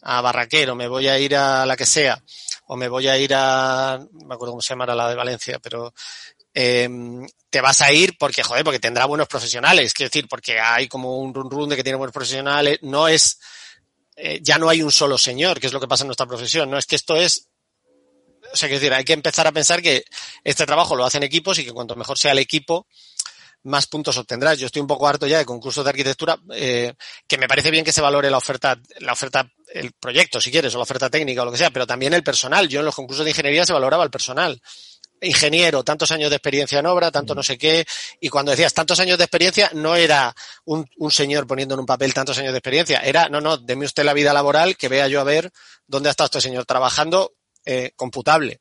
a 0.02 0.20
Barraquero, 0.20 0.74
me 0.74 0.88
voy 0.88 1.08
a 1.08 1.18
ir 1.18 1.36
a 1.36 1.66
la 1.66 1.76
que 1.76 1.86
sea, 1.86 2.22
o 2.68 2.76
me 2.76 2.88
voy 2.88 3.08
a 3.08 3.18
ir 3.18 3.32
a, 3.34 3.98
me 4.12 4.34
acuerdo 4.34 4.52
cómo 4.52 4.62
se 4.62 4.70
llama 4.70 4.86
la 4.86 5.08
de 5.08 5.14
Valencia, 5.14 5.58
pero 5.58 5.92
eh, 6.52 6.88
te 7.48 7.60
vas 7.62 7.80
a 7.80 7.90
ir 7.92 8.16
porque, 8.18 8.42
joder, 8.42 8.62
porque 8.62 8.78
tendrá 8.78 9.06
buenos 9.06 9.26
profesionales, 9.26 9.94
quiero 9.94 10.10
decir, 10.10 10.28
porque 10.28 10.60
hay 10.60 10.86
como 10.86 11.18
un 11.18 11.32
run 11.32 11.50
run 11.50 11.70
de 11.70 11.76
que 11.76 11.82
tiene 11.82 11.96
buenos 11.96 12.12
profesionales, 12.12 12.78
no 12.82 13.08
es, 13.08 13.40
eh, 14.16 14.40
ya 14.42 14.58
no 14.58 14.68
hay 14.68 14.82
un 14.82 14.92
solo 14.92 15.16
señor, 15.16 15.58
que 15.58 15.66
es 15.66 15.72
lo 15.72 15.80
que 15.80 15.88
pasa 15.88 16.04
en 16.04 16.08
nuestra 16.08 16.26
profesión, 16.26 16.70
no 16.70 16.76
es 16.76 16.84
que 16.84 16.96
esto 16.96 17.16
es, 17.16 17.48
o 18.52 18.56
sea, 18.56 18.68
quiero 18.68 18.80
decir, 18.80 18.92
hay 18.92 19.04
que 19.04 19.14
empezar 19.14 19.46
a 19.46 19.52
pensar 19.52 19.80
que 19.80 20.04
este 20.44 20.66
trabajo 20.66 20.94
lo 20.94 21.06
hacen 21.06 21.22
equipos 21.22 21.58
y 21.58 21.64
que 21.64 21.72
cuanto 21.72 21.96
mejor 21.96 22.18
sea 22.18 22.32
el 22.32 22.38
equipo, 22.38 22.86
más 23.68 23.86
puntos 23.86 24.16
obtendrás. 24.16 24.58
Yo 24.58 24.66
estoy 24.66 24.82
un 24.82 24.88
poco 24.88 25.06
harto 25.06 25.26
ya 25.26 25.38
de 25.38 25.44
concursos 25.44 25.84
de 25.84 25.90
arquitectura, 25.90 26.38
eh, 26.54 26.94
que 27.26 27.38
me 27.38 27.46
parece 27.46 27.70
bien 27.70 27.84
que 27.84 27.92
se 27.92 28.00
valore 28.00 28.30
la 28.30 28.38
oferta, 28.38 28.78
la 29.00 29.12
oferta, 29.12 29.48
el 29.72 29.92
proyecto, 29.92 30.40
si 30.40 30.50
quieres, 30.50 30.74
o 30.74 30.78
la 30.78 30.82
oferta 30.82 31.10
técnica 31.10 31.42
o 31.42 31.44
lo 31.44 31.52
que 31.52 31.58
sea, 31.58 31.70
pero 31.70 31.86
también 31.86 32.14
el 32.14 32.22
personal. 32.22 32.68
Yo 32.68 32.80
en 32.80 32.86
los 32.86 32.94
concursos 32.94 33.24
de 33.24 33.30
ingeniería 33.30 33.64
se 33.64 33.72
valoraba 33.72 34.04
el 34.04 34.10
personal. 34.10 34.60
Ingeniero, 35.20 35.82
tantos 35.82 36.12
años 36.12 36.30
de 36.30 36.36
experiencia 36.36 36.78
en 36.78 36.86
obra, 36.86 37.10
tanto 37.10 37.34
no 37.34 37.42
sé 37.42 37.58
qué, 37.58 37.84
y 38.20 38.28
cuando 38.28 38.52
decías 38.52 38.72
tantos 38.72 39.00
años 39.00 39.18
de 39.18 39.24
experiencia, 39.24 39.68
no 39.74 39.96
era 39.96 40.32
un, 40.64 40.88
un 40.96 41.10
señor 41.10 41.46
poniendo 41.46 41.74
en 41.74 41.80
un 41.80 41.86
papel 41.86 42.14
tantos 42.14 42.38
años 42.38 42.52
de 42.52 42.58
experiencia, 42.58 43.00
era, 43.00 43.28
no, 43.28 43.40
no, 43.40 43.56
deme 43.56 43.84
usted 43.84 44.04
la 44.04 44.12
vida 44.12 44.32
laboral, 44.32 44.76
que 44.76 44.88
vea 44.88 45.08
yo 45.08 45.20
a 45.20 45.24
ver 45.24 45.50
dónde 45.88 46.08
ha 46.08 46.12
estado 46.12 46.26
este 46.26 46.40
señor 46.40 46.66
trabajando, 46.66 47.34
eh, 47.64 47.90
computable. 47.96 48.60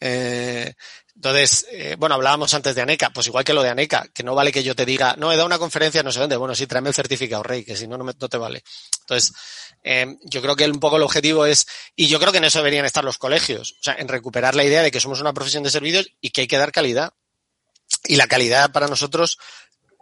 Eh, 0.00 0.72
entonces, 1.16 1.66
eh, 1.72 1.96
bueno, 1.98 2.14
hablábamos 2.14 2.52
antes 2.54 2.74
de 2.74 2.82
ANECA, 2.82 3.10
pues 3.10 3.26
igual 3.26 3.42
que 3.44 3.54
lo 3.54 3.62
de 3.62 3.70
ANECA, 3.70 4.06
que 4.14 4.22
no 4.22 4.34
vale 4.34 4.52
que 4.52 4.62
yo 4.62 4.76
te 4.76 4.84
diga, 4.84 5.16
no, 5.16 5.32
he 5.32 5.36
dado 5.36 5.46
una 5.46 5.58
conferencia, 5.58 6.02
no 6.02 6.12
sé 6.12 6.20
dónde, 6.20 6.36
bueno, 6.36 6.54
sí, 6.54 6.66
tráeme 6.66 6.90
el 6.90 6.94
certificado, 6.94 7.42
rey, 7.42 7.64
que 7.64 7.74
si 7.74 7.88
no, 7.88 7.96
no, 7.96 8.04
me- 8.04 8.12
no 8.20 8.28
te 8.28 8.36
vale. 8.36 8.62
Entonces, 9.00 9.32
eh, 9.82 10.18
yo 10.24 10.42
creo 10.42 10.54
que 10.54 10.66
un 10.66 10.78
poco 10.78 10.96
el 10.98 11.02
objetivo 11.02 11.46
es, 11.46 11.66
y 11.96 12.06
yo 12.08 12.20
creo 12.20 12.32
que 12.32 12.38
en 12.38 12.44
eso 12.44 12.58
deberían 12.58 12.84
estar 12.84 13.02
los 13.02 13.16
colegios, 13.18 13.72
o 13.80 13.82
sea, 13.82 13.94
en 13.94 14.08
recuperar 14.08 14.54
la 14.54 14.64
idea 14.64 14.82
de 14.82 14.90
que 14.90 15.00
somos 15.00 15.20
una 15.20 15.32
profesión 15.32 15.62
de 15.62 15.70
servicios 15.70 16.06
y 16.20 16.30
que 16.30 16.42
hay 16.42 16.46
que 16.46 16.58
dar 16.58 16.70
calidad. 16.70 17.12
Y 18.04 18.16
la 18.16 18.26
calidad 18.26 18.70
para 18.72 18.88
nosotros 18.88 19.38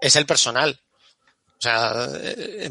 es 0.01 0.17
el 0.17 0.27
personal. 0.27 0.81
O 1.59 1.61
sea, 1.61 2.09
eh, 2.23 2.69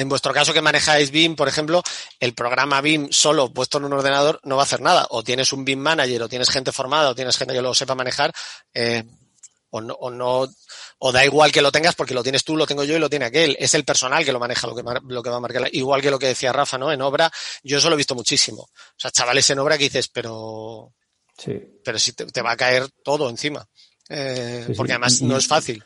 en, 0.00 0.08
vuestro 0.08 0.32
caso 0.32 0.52
que 0.52 0.60
manejáis 0.62 1.10
BIM, 1.10 1.36
por 1.36 1.48
ejemplo, 1.48 1.82
el 2.18 2.34
programa 2.34 2.80
BIM 2.80 3.08
solo 3.10 3.52
puesto 3.52 3.78
en 3.78 3.84
un 3.84 3.92
ordenador 3.92 4.40
no 4.44 4.56
va 4.56 4.62
a 4.62 4.64
hacer 4.64 4.80
nada. 4.80 5.06
O 5.10 5.22
tienes 5.22 5.52
un 5.52 5.64
BIM 5.64 5.78
manager, 5.78 6.22
o 6.22 6.28
tienes 6.28 6.50
gente 6.50 6.72
formada, 6.72 7.10
o 7.10 7.14
tienes 7.14 7.36
gente 7.36 7.54
que 7.54 7.62
lo 7.62 7.74
sepa 7.74 7.94
manejar, 7.94 8.32
eh, 8.74 9.04
o 9.72 9.80
no, 9.80 9.94
o 9.94 10.10
no, 10.10 10.48
o 10.98 11.12
da 11.12 11.24
igual 11.24 11.52
que 11.52 11.62
lo 11.62 11.70
tengas 11.70 11.94
porque 11.94 12.12
lo 12.12 12.22
tienes 12.24 12.42
tú, 12.42 12.56
lo 12.56 12.66
tengo 12.66 12.82
yo 12.82 12.96
y 12.96 12.98
lo 12.98 13.08
tiene 13.08 13.26
aquel. 13.26 13.56
Es 13.60 13.74
el 13.74 13.84
personal 13.84 14.24
que 14.24 14.32
lo 14.32 14.40
maneja, 14.40 14.66
lo 14.66 14.74
que, 14.74 14.82
mar- 14.82 15.00
lo 15.06 15.22
que 15.22 15.30
va 15.30 15.36
a 15.36 15.40
marcar. 15.40 15.68
Igual 15.72 16.02
que 16.02 16.10
lo 16.10 16.18
que 16.18 16.26
decía 16.26 16.52
Rafa, 16.52 16.76
¿no? 16.76 16.90
En 16.90 17.00
obra, 17.02 17.30
yo 17.62 17.78
eso 17.78 17.88
lo 17.88 17.94
he 17.94 17.96
visto 17.96 18.16
muchísimo. 18.16 18.62
O 18.62 18.70
sea, 18.96 19.10
chavales 19.12 19.48
en 19.50 19.60
obra 19.60 19.78
que 19.78 19.84
dices, 19.84 20.08
pero, 20.08 20.92
Sí. 21.38 21.52
pero 21.84 21.98
si 22.00 22.12
te, 22.12 22.26
te 22.26 22.42
va 22.42 22.50
a 22.52 22.56
caer 22.56 22.88
todo 23.04 23.30
encima. 23.30 23.64
Eh, 24.08 24.64
Sí, 24.66 24.72
sí. 24.72 24.76
porque 24.76 24.92
además 24.92 25.22
no 25.22 25.36
es 25.36 25.46
fácil. 25.46 25.84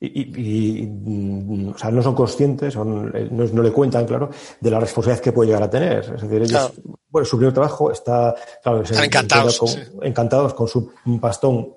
Y, 0.00 0.06
y- 0.22 0.78
y, 0.82 0.86
mm, 0.86 1.70
o 1.74 1.78
sea, 1.78 1.90
no 1.90 2.00
son 2.02 2.14
conscientes, 2.14 2.74
son- 2.74 3.10
eh, 3.14 3.28
no, 3.30 3.44
no 3.44 3.62
le 3.62 3.72
cuentan, 3.72 4.06
claro, 4.06 4.30
de 4.60 4.70
la 4.70 4.78
responsabilidad 4.78 5.22
que 5.24 5.32
puede 5.32 5.48
llegar 5.48 5.64
a 5.64 5.70
tener. 5.70 5.98
Es 6.14 6.22
decir, 6.22 6.36
ellos, 6.36 6.50
Claro. 6.50 6.72
bueno, 7.08 7.26
su 7.26 7.36
primer 7.36 7.52
trabajo 7.52 7.90
está, 7.90 8.34
claro, 8.62 8.82
Están 8.82 9.04
encantados, 9.04 9.56
sí. 9.66 9.80
encantados 10.02 10.54
con 10.54 10.68
su 10.68 10.92
pastón 11.20 11.74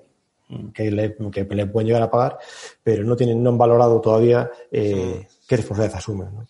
que 0.74 0.90
le, 0.90 1.16
que 1.32 1.44
le 1.50 1.66
pueden 1.66 1.86
llegar 1.88 2.02
a 2.02 2.10
pagar, 2.10 2.38
pero 2.82 3.02
no 3.04 3.16
tienen, 3.16 3.42
no 3.42 3.50
han 3.50 3.58
valorado 3.58 4.00
todavía 4.00 4.50
eh, 4.70 5.26
qué 5.48 5.56
responsabilidad 5.56 5.98
asumen. 5.98 6.28
¿no? 6.34 6.46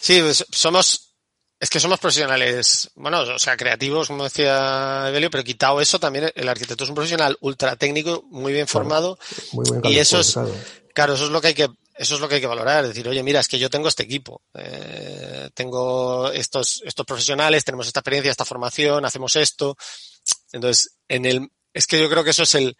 Sí, 0.00 0.20
pues, 0.22 0.46
somos, 0.50 1.14
es 1.58 1.68
que 1.68 1.80
somos 1.80 1.98
profesionales, 1.98 2.90
bueno, 2.94 3.20
o 3.20 3.38
sea, 3.38 3.56
creativos, 3.56 4.06
como 4.06 4.24
decía 4.24 5.06
Evelio, 5.08 5.30
pero 5.30 5.44
quitado 5.44 5.80
eso, 5.80 5.98
también 5.98 6.30
el 6.34 6.48
arquitecto 6.48 6.84
es 6.84 6.90
un 6.90 6.94
profesional 6.94 7.36
ultra 7.40 7.76
técnico, 7.76 8.24
muy 8.30 8.52
bien 8.52 8.66
formado, 8.68 9.18
Muy 9.52 9.68
buen 9.68 9.80
y 9.84 9.98
eso 9.98 10.20
es. 10.20 10.38
Claro, 10.94 11.14
eso 11.14 11.24
es 11.24 11.30
lo 11.30 11.40
que 11.40 11.48
hay 11.48 11.54
que, 11.54 11.68
eso 11.94 12.14
es 12.14 12.20
lo 12.20 12.28
que 12.28 12.36
hay 12.36 12.40
que 12.40 12.46
valorar, 12.46 12.86
decir, 12.86 13.08
oye, 13.08 13.22
mira, 13.22 13.40
es 13.40 13.48
que 13.48 13.58
yo 13.58 13.70
tengo 13.70 13.88
este 13.88 14.04
equipo, 14.04 14.42
eh, 14.54 15.50
tengo 15.54 16.30
estos, 16.30 16.82
estos 16.84 17.06
profesionales, 17.06 17.64
tenemos 17.64 17.86
esta 17.86 18.00
experiencia, 18.00 18.30
esta 18.30 18.44
formación, 18.44 19.04
hacemos 19.04 19.36
esto, 19.36 19.76
entonces, 20.52 20.96
en 21.08 21.24
el, 21.26 21.48
es 21.72 21.86
que 21.86 22.00
yo 22.00 22.08
creo 22.08 22.24
que 22.24 22.30
eso 22.30 22.42
es 22.42 22.54
el, 22.54 22.76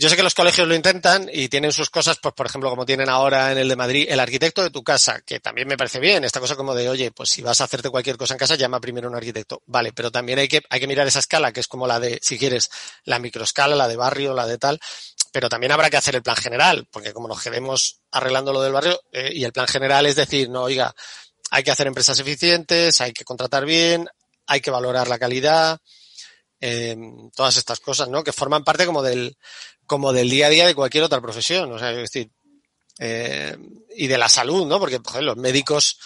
yo 0.00 0.08
sé 0.08 0.16
que 0.16 0.22
los 0.22 0.34
colegios 0.34 0.66
lo 0.66 0.74
intentan 0.74 1.28
y 1.30 1.50
tienen 1.50 1.72
sus 1.72 1.90
cosas, 1.90 2.18
pues 2.22 2.32
por 2.34 2.46
ejemplo, 2.46 2.70
como 2.70 2.86
tienen 2.86 3.10
ahora 3.10 3.52
en 3.52 3.58
el 3.58 3.68
de 3.68 3.76
Madrid, 3.76 4.06
el 4.08 4.18
arquitecto 4.18 4.62
de 4.62 4.70
tu 4.70 4.82
casa, 4.82 5.20
que 5.20 5.40
también 5.40 5.68
me 5.68 5.76
parece 5.76 6.00
bien, 6.00 6.24
esta 6.24 6.40
cosa 6.40 6.56
como 6.56 6.74
de, 6.74 6.88
oye, 6.88 7.10
pues 7.10 7.28
si 7.28 7.42
vas 7.42 7.60
a 7.60 7.64
hacerte 7.64 7.90
cualquier 7.90 8.16
cosa 8.16 8.32
en 8.32 8.38
casa, 8.38 8.54
llama 8.54 8.80
primero 8.80 9.08
a 9.08 9.10
un 9.10 9.16
arquitecto. 9.16 9.62
Vale, 9.66 9.92
pero 9.92 10.10
también 10.10 10.38
hay 10.38 10.48
que, 10.48 10.62
hay 10.70 10.80
que 10.80 10.86
mirar 10.86 11.06
esa 11.06 11.18
escala, 11.18 11.52
que 11.52 11.60
es 11.60 11.68
como 11.68 11.86
la 11.86 12.00
de, 12.00 12.18
si 12.22 12.38
quieres, 12.38 12.70
la 13.04 13.18
microescala, 13.18 13.76
la 13.76 13.88
de 13.88 13.96
barrio, 13.96 14.32
la 14.32 14.46
de 14.46 14.56
tal, 14.56 14.80
pero 15.32 15.48
también 15.48 15.72
habrá 15.72 15.90
que 15.90 15.96
hacer 15.96 16.16
el 16.16 16.22
plan 16.22 16.36
general, 16.36 16.86
porque 16.90 17.12
como 17.12 17.28
nos 17.28 17.42
quedemos 17.42 18.00
arreglando 18.10 18.52
lo 18.52 18.62
del 18.62 18.72
barrio, 18.72 19.00
eh, 19.12 19.30
y 19.32 19.44
el 19.44 19.52
plan 19.52 19.68
general 19.68 20.06
es 20.06 20.16
decir, 20.16 20.48
no, 20.48 20.62
oiga, 20.62 20.94
hay 21.50 21.62
que 21.62 21.70
hacer 21.70 21.86
empresas 21.86 22.18
eficientes, 22.18 23.00
hay 23.00 23.12
que 23.12 23.24
contratar 23.24 23.64
bien, 23.64 24.08
hay 24.46 24.60
que 24.60 24.70
valorar 24.70 25.08
la 25.08 25.18
calidad, 25.18 25.78
eh, 26.60 26.96
todas 27.34 27.56
estas 27.56 27.80
cosas, 27.80 28.08
¿no? 28.08 28.22
Que 28.22 28.32
forman 28.32 28.64
parte 28.64 28.86
como 28.86 29.02
del, 29.02 29.36
como 29.86 30.12
del 30.12 30.28
día 30.28 30.46
a 30.46 30.50
día 30.50 30.66
de 30.66 30.74
cualquier 30.74 31.04
otra 31.04 31.20
profesión, 31.20 31.72
o 31.72 31.78
sea, 31.78 31.90
es 31.90 31.96
decir, 31.96 32.30
eh, 32.98 33.56
y 33.96 34.06
de 34.06 34.18
la 34.18 34.28
salud, 34.28 34.66
¿no? 34.66 34.78
Porque, 34.78 35.00
joder, 35.04 35.24
los 35.24 35.36
médicos, 35.36 35.98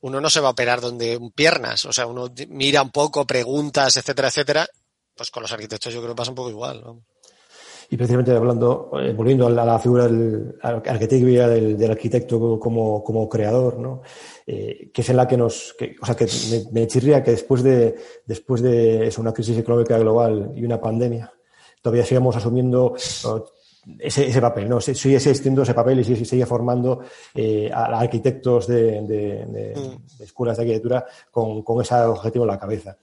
uno 0.00 0.20
no 0.20 0.30
se 0.30 0.40
va 0.40 0.48
a 0.48 0.52
operar 0.52 0.80
donde 0.80 1.16
un 1.16 1.32
piernas, 1.32 1.84
o 1.84 1.92
sea, 1.92 2.06
uno 2.06 2.32
mira 2.48 2.82
un 2.82 2.90
poco, 2.90 3.26
preguntas, 3.26 3.96
etcétera, 3.96 4.28
etcétera, 4.28 4.66
pues 5.14 5.30
con 5.30 5.42
los 5.42 5.52
arquitectos 5.52 5.92
yo 5.92 6.00
creo 6.00 6.14
que 6.14 6.18
pasa 6.18 6.30
un 6.30 6.36
poco 6.36 6.50
igual, 6.50 6.80
¿no? 6.80 7.04
Y 7.94 7.96
precisamente 7.96 8.32
hablando, 8.32 8.90
eh, 9.00 9.12
volviendo 9.12 9.46
a 9.46 9.50
la, 9.50 9.62
a 9.62 9.66
la 9.66 9.78
figura 9.78 10.08
del 10.08 10.56
arquitecto 10.60 11.26
del, 11.26 11.78
del 11.78 11.90
arquitecto 11.92 12.58
como, 12.58 13.04
como 13.04 13.28
creador, 13.28 13.78
¿no? 13.78 14.02
Eh, 14.44 14.90
que 14.92 15.02
es 15.02 15.10
en 15.10 15.16
la 15.16 15.28
que 15.28 15.36
nos, 15.36 15.76
que, 15.78 15.94
o 16.02 16.04
sea, 16.04 16.16
que 16.16 16.26
me, 16.50 16.80
me, 16.80 16.86
chirría 16.88 17.22
que 17.22 17.30
después 17.30 17.62
de, 17.62 17.94
después 18.26 18.62
de 18.62 19.06
eso, 19.06 19.20
una 19.20 19.32
crisis 19.32 19.56
económica 19.58 19.96
global 19.96 20.50
y 20.56 20.64
una 20.64 20.80
pandemia, 20.80 21.32
todavía 21.80 22.04
sigamos 22.04 22.34
asumiendo 22.34 22.96
ese, 22.96 24.26
ese, 24.26 24.40
papel, 24.40 24.68
¿no? 24.68 24.80
Sigue 24.80 25.14
existiendo 25.14 25.62
ese 25.62 25.72
papel 25.72 26.00
y 26.00 26.04
sigue, 26.04 26.24
sigue 26.24 26.46
formando 26.46 26.98
eh, 27.32 27.70
a 27.72 28.00
arquitectos 28.00 28.66
de, 28.66 29.02
de, 29.02 29.46
de, 29.46 29.74
Mm. 29.76 30.18
de, 30.18 30.24
escuelas 30.24 30.56
de 30.56 30.64
arquitectura 30.64 31.06
con, 31.30 31.62
con 31.62 31.80
ese 31.80 31.94
objetivo 31.94 32.44
en 32.44 32.50
la 32.50 32.58
cabeza 32.58 32.96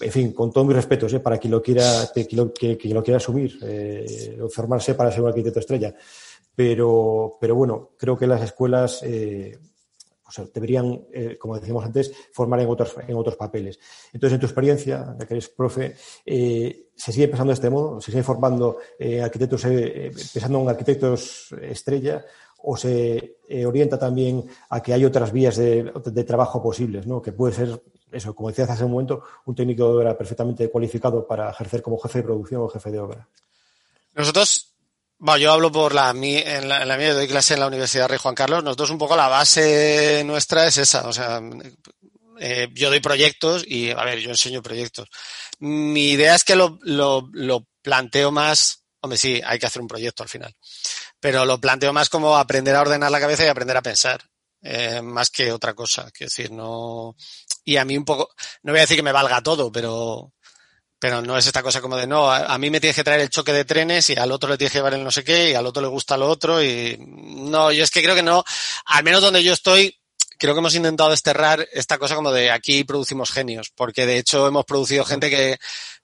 en 0.00 0.12
fin, 0.12 0.32
con 0.32 0.50
todos 0.50 0.66
mis 0.66 0.76
respetos 0.76 1.14
para 1.20 1.38
quien 1.38 1.50
lo 1.50 1.62
quiera, 1.62 2.10
que, 2.14 2.26
lo 2.34 3.02
quiera 3.02 3.16
asumir, 3.18 3.58
eh, 3.62 4.38
formarse 4.50 4.94
para 4.94 5.10
ser 5.10 5.22
un 5.22 5.28
arquitecto 5.28 5.60
estrella. 5.60 5.94
Pero, 6.54 7.36
pero 7.40 7.54
bueno, 7.54 7.90
creo 7.96 8.16
que 8.16 8.26
las 8.26 8.42
escuelas 8.42 9.02
eh, 9.02 9.58
deberían, 10.54 11.06
eh, 11.12 11.36
como 11.38 11.58
decíamos 11.58 11.84
antes, 11.84 12.12
formar 12.32 12.60
en 12.60 12.68
otros, 12.68 12.94
en 13.06 13.16
otros 13.16 13.36
papeles. 13.36 13.78
Entonces, 14.12 14.34
en 14.34 14.40
tu 14.40 14.46
experiencia, 14.46 15.16
ya 15.18 15.26
que 15.26 15.34
eres 15.34 15.48
profe, 15.48 15.94
¿se 16.24 17.12
sigue 17.12 17.28
pensando 17.28 17.50
de 17.50 17.54
este 17.54 17.70
modo? 17.70 18.00
¿Se 18.00 18.10
sigue 18.10 18.22
formando 18.22 18.78
arquitectos, 19.22 19.62
pensando 19.62 20.60
en 20.60 20.68
arquitectos 20.68 21.54
estrella? 21.62 22.24
¿O 22.62 22.76
se 22.76 23.38
orienta 23.66 23.98
también 23.98 24.44
a 24.68 24.82
que 24.82 24.92
hay 24.92 25.04
otras 25.04 25.32
vías 25.32 25.56
de 25.56 26.24
trabajo 26.26 26.62
posibles, 26.62 27.06
¿no? 27.06 27.22
que 27.22 27.32
puede 27.32 27.54
ser 27.54 27.80
eso, 28.12 28.34
como 28.34 28.48
decías 28.48 28.70
hace 28.70 28.84
un 28.84 28.92
momento, 28.92 29.22
un 29.46 29.54
técnico 29.54 29.84
de 29.84 29.98
obra 29.98 30.18
perfectamente 30.18 30.70
cualificado 30.70 31.26
para 31.26 31.50
ejercer 31.50 31.82
como 31.82 31.98
jefe 31.98 32.18
de 32.18 32.24
producción 32.24 32.62
o 32.62 32.68
jefe 32.68 32.90
de 32.90 32.98
obra. 32.98 33.28
Nosotros, 34.14 34.74
yo 35.38 35.52
hablo 35.52 35.70
por 35.70 35.94
la, 35.94 36.10
en 36.10 36.68
la, 36.68 36.82
en 36.82 36.88
la 36.88 36.96
mía, 36.96 37.14
doy 37.14 37.28
clase 37.28 37.54
en 37.54 37.60
la 37.60 37.66
Universidad 37.66 38.08
Rey 38.08 38.18
Juan 38.18 38.34
Carlos, 38.34 38.64
nosotros 38.64 38.90
un 38.90 38.98
poco 38.98 39.16
la 39.16 39.28
base 39.28 40.22
nuestra 40.24 40.66
es 40.66 40.78
esa, 40.78 41.08
o 41.08 41.12
sea, 41.12 41.40
eh, 42.38 42.68
yo 42.72 42.90
doy 42.90 43.00
proyectos 43.00 43.64
y, 43.66 43.90
a 43.90 44.04
ver, 44.04 44.18
yo 44.18 44.30
enseño 44.30 44.62
proyectos. 44.62 45.08
Mi 45.58 46.10
idea 46.10 46.34
es 46.34 46.44
que 46.44 46.56
lo, 46.56 46.78
lo, 46.82 47.28
lo 47.32 47.66
planteo 47.82 48.30
más, 48.30 48.84
hombre, 49.00 49.18
sí, 49.18 49.40
hay 49.44 49.58
que 49.58 49.66
hacer 49.66 49.82
un 49.82 49.88
proyecto 49.88 50.22
al 50.22 50.28
final 50.28 50.54
pero 51.20 51.44
lo 51.44 51.60
planteo 51.60 51.92
más 51.92 52.08
como 52.08 52.36
aprender 52.36 52.74
a 52.74 52.80
ordenar 52.80 53.10
la 53.10 53.20
cabeza 53.20 53.44
y 53.44 53.48
aprender 53.48 53.76
a 53.76 53.82
pensar, 53.82 54.22
eh, 54.62 55.00
más 55.02 55.30
que 55.30 55.52
otra 55.52 55.74
cosa. 55.74 56.10
Quiero 56.10 56.28
decir, 56.28 56.50
no. 56.50 57.16
Y 57.64 57.76
a 57.76 57.84
mí 57.84 57.96
un 57.96 58.04
poco, 58.04 58.30
no 58.62 58.72
voy 58.72 58.78
a 58.78 58.82
decir 58.82 58.96
que 58.96 59.02
me 59.02 59.12
valga 59.12 59.42
todo, 59.42 59.70
pero, 59.72 60.32
pero 60.98 61.22
no 61.22 61.36
es 61.38 61.46
esta 61.46 61.62
cosa 61.62 61.80
como 61.80 61.96
de 61.96 62.06
no, 62.06 62.30
a, 62.30 62.52
a 62.54 62.58
mí 62.58 62.70
me 62.70 62.80
tienes 62.80 62.96
que 62.96 63.04
traer 63.04 63.20
el 63.20 63.30
choque 63.30 63.52
de 63.52 63.64
trenes 63.64 64.10
y 64.10 64.16
al 64.16 64.32
otro 64.32 64.50
le 64.50 64.58
tienes 64.58 64.72
que 64.72 64.78
llevar 64.78 64.94
el 64.94 65.04
no 65.04 65.10
sé 65.10 65.24
qué 65.24 65.50
y 65.50 65.54
al 65.54 65.66
otro 65.66 65.82
le 65.82 65.88
gusta 65.88 66.16
lo 66.16 66.28
otro 66.28 66.62
y 66.62 66.98
no, 67.00 67.72
yo 67.72 67.84
es 67.84 67.90
que 67.90 68.02
creo 68.02 68.14
que 68.14 68.22
no, 68.22 68.44
al 68.86 69.04
menos 69.04 69.22
donde 69.22 69.42
yo 69.42 69.52
estoy, 69.52 69.98
creo 70.38 70.54
que 70.54 70.60
hemos 70.60 70.74
intentado 70.74 71.10
desterrar 71.10 71.66
esta 71.72 71.98
cosa 71.98 72.14
como 72.14 72.32
de 72.32 72.50
aquí 72.50 72.84
producimos 72.84 73.30
genios, 73.30 73.70
porque 73.74 74.06
de 74.06 74.18
hecho 74.18 74.46
hemos 74.46 74.64
producido 74.64 75.04
gente 75.04 75.30
que 75.30 75.58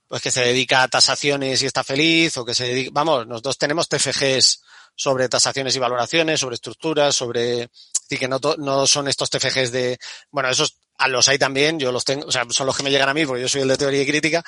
pues 0.08 0.22
que 0.22 0.30
se 0.30 0.40
dedica 0.40 0.82
a 0.82 0.88
tasaciones 0.88 1.62
y 1.62 1.66
está 1.66 1.82
feliz 1.82 2.36
o 2.36 2.44
que 2.44 2.54
se 2.54 2.64
dedica, 2.64 2.90
vamos, 2.92 3.26
nosotros 3.26 3.58
tenemos 3.58 3.88
TFGs 3.88 4.62
sobre 4.94 5.28
tasaciones 5.28 5.76
y 5.76 5.78
valoraciones, 5.78 6.40
sobre 6.40 6.54
estructuras, 6.54 7.14
sobre, 7.14 7.68
decir, 8.08 8.18
que 8.18 8.28
no, 8.28 8.38
no 8.58 8.86
son 8.86 9.08
estos 9.08 9.30
TFGs 9.30 9.72
de, 9.72 9.98
bueno, 10.30 10.48
esos 10.48 10.78
a 10.98 11.08
los 11.08 11.28
hay 11.28 11.38
también, 11.38 11.78
yo 11.78 11.92
los 11.92 12.04
tengo, 12.04 12.26
o 12.26 12.32
sea, 12.32 12.46
son 12.48 12.66
los 12.66 12.76
que 12.76 12.82
me 12.82 12.90
llegan 12.90 13.08
a 13.08 13.14
mí 13.14 13.26
porque 13.26 13.42
yo 13.42 13.48
soy 13.48 13.62
el 13.62 13.68
de 13.68 13.76
teoría 13.76 14.02
y 14.02 14.06
crítica, 14.06 14.44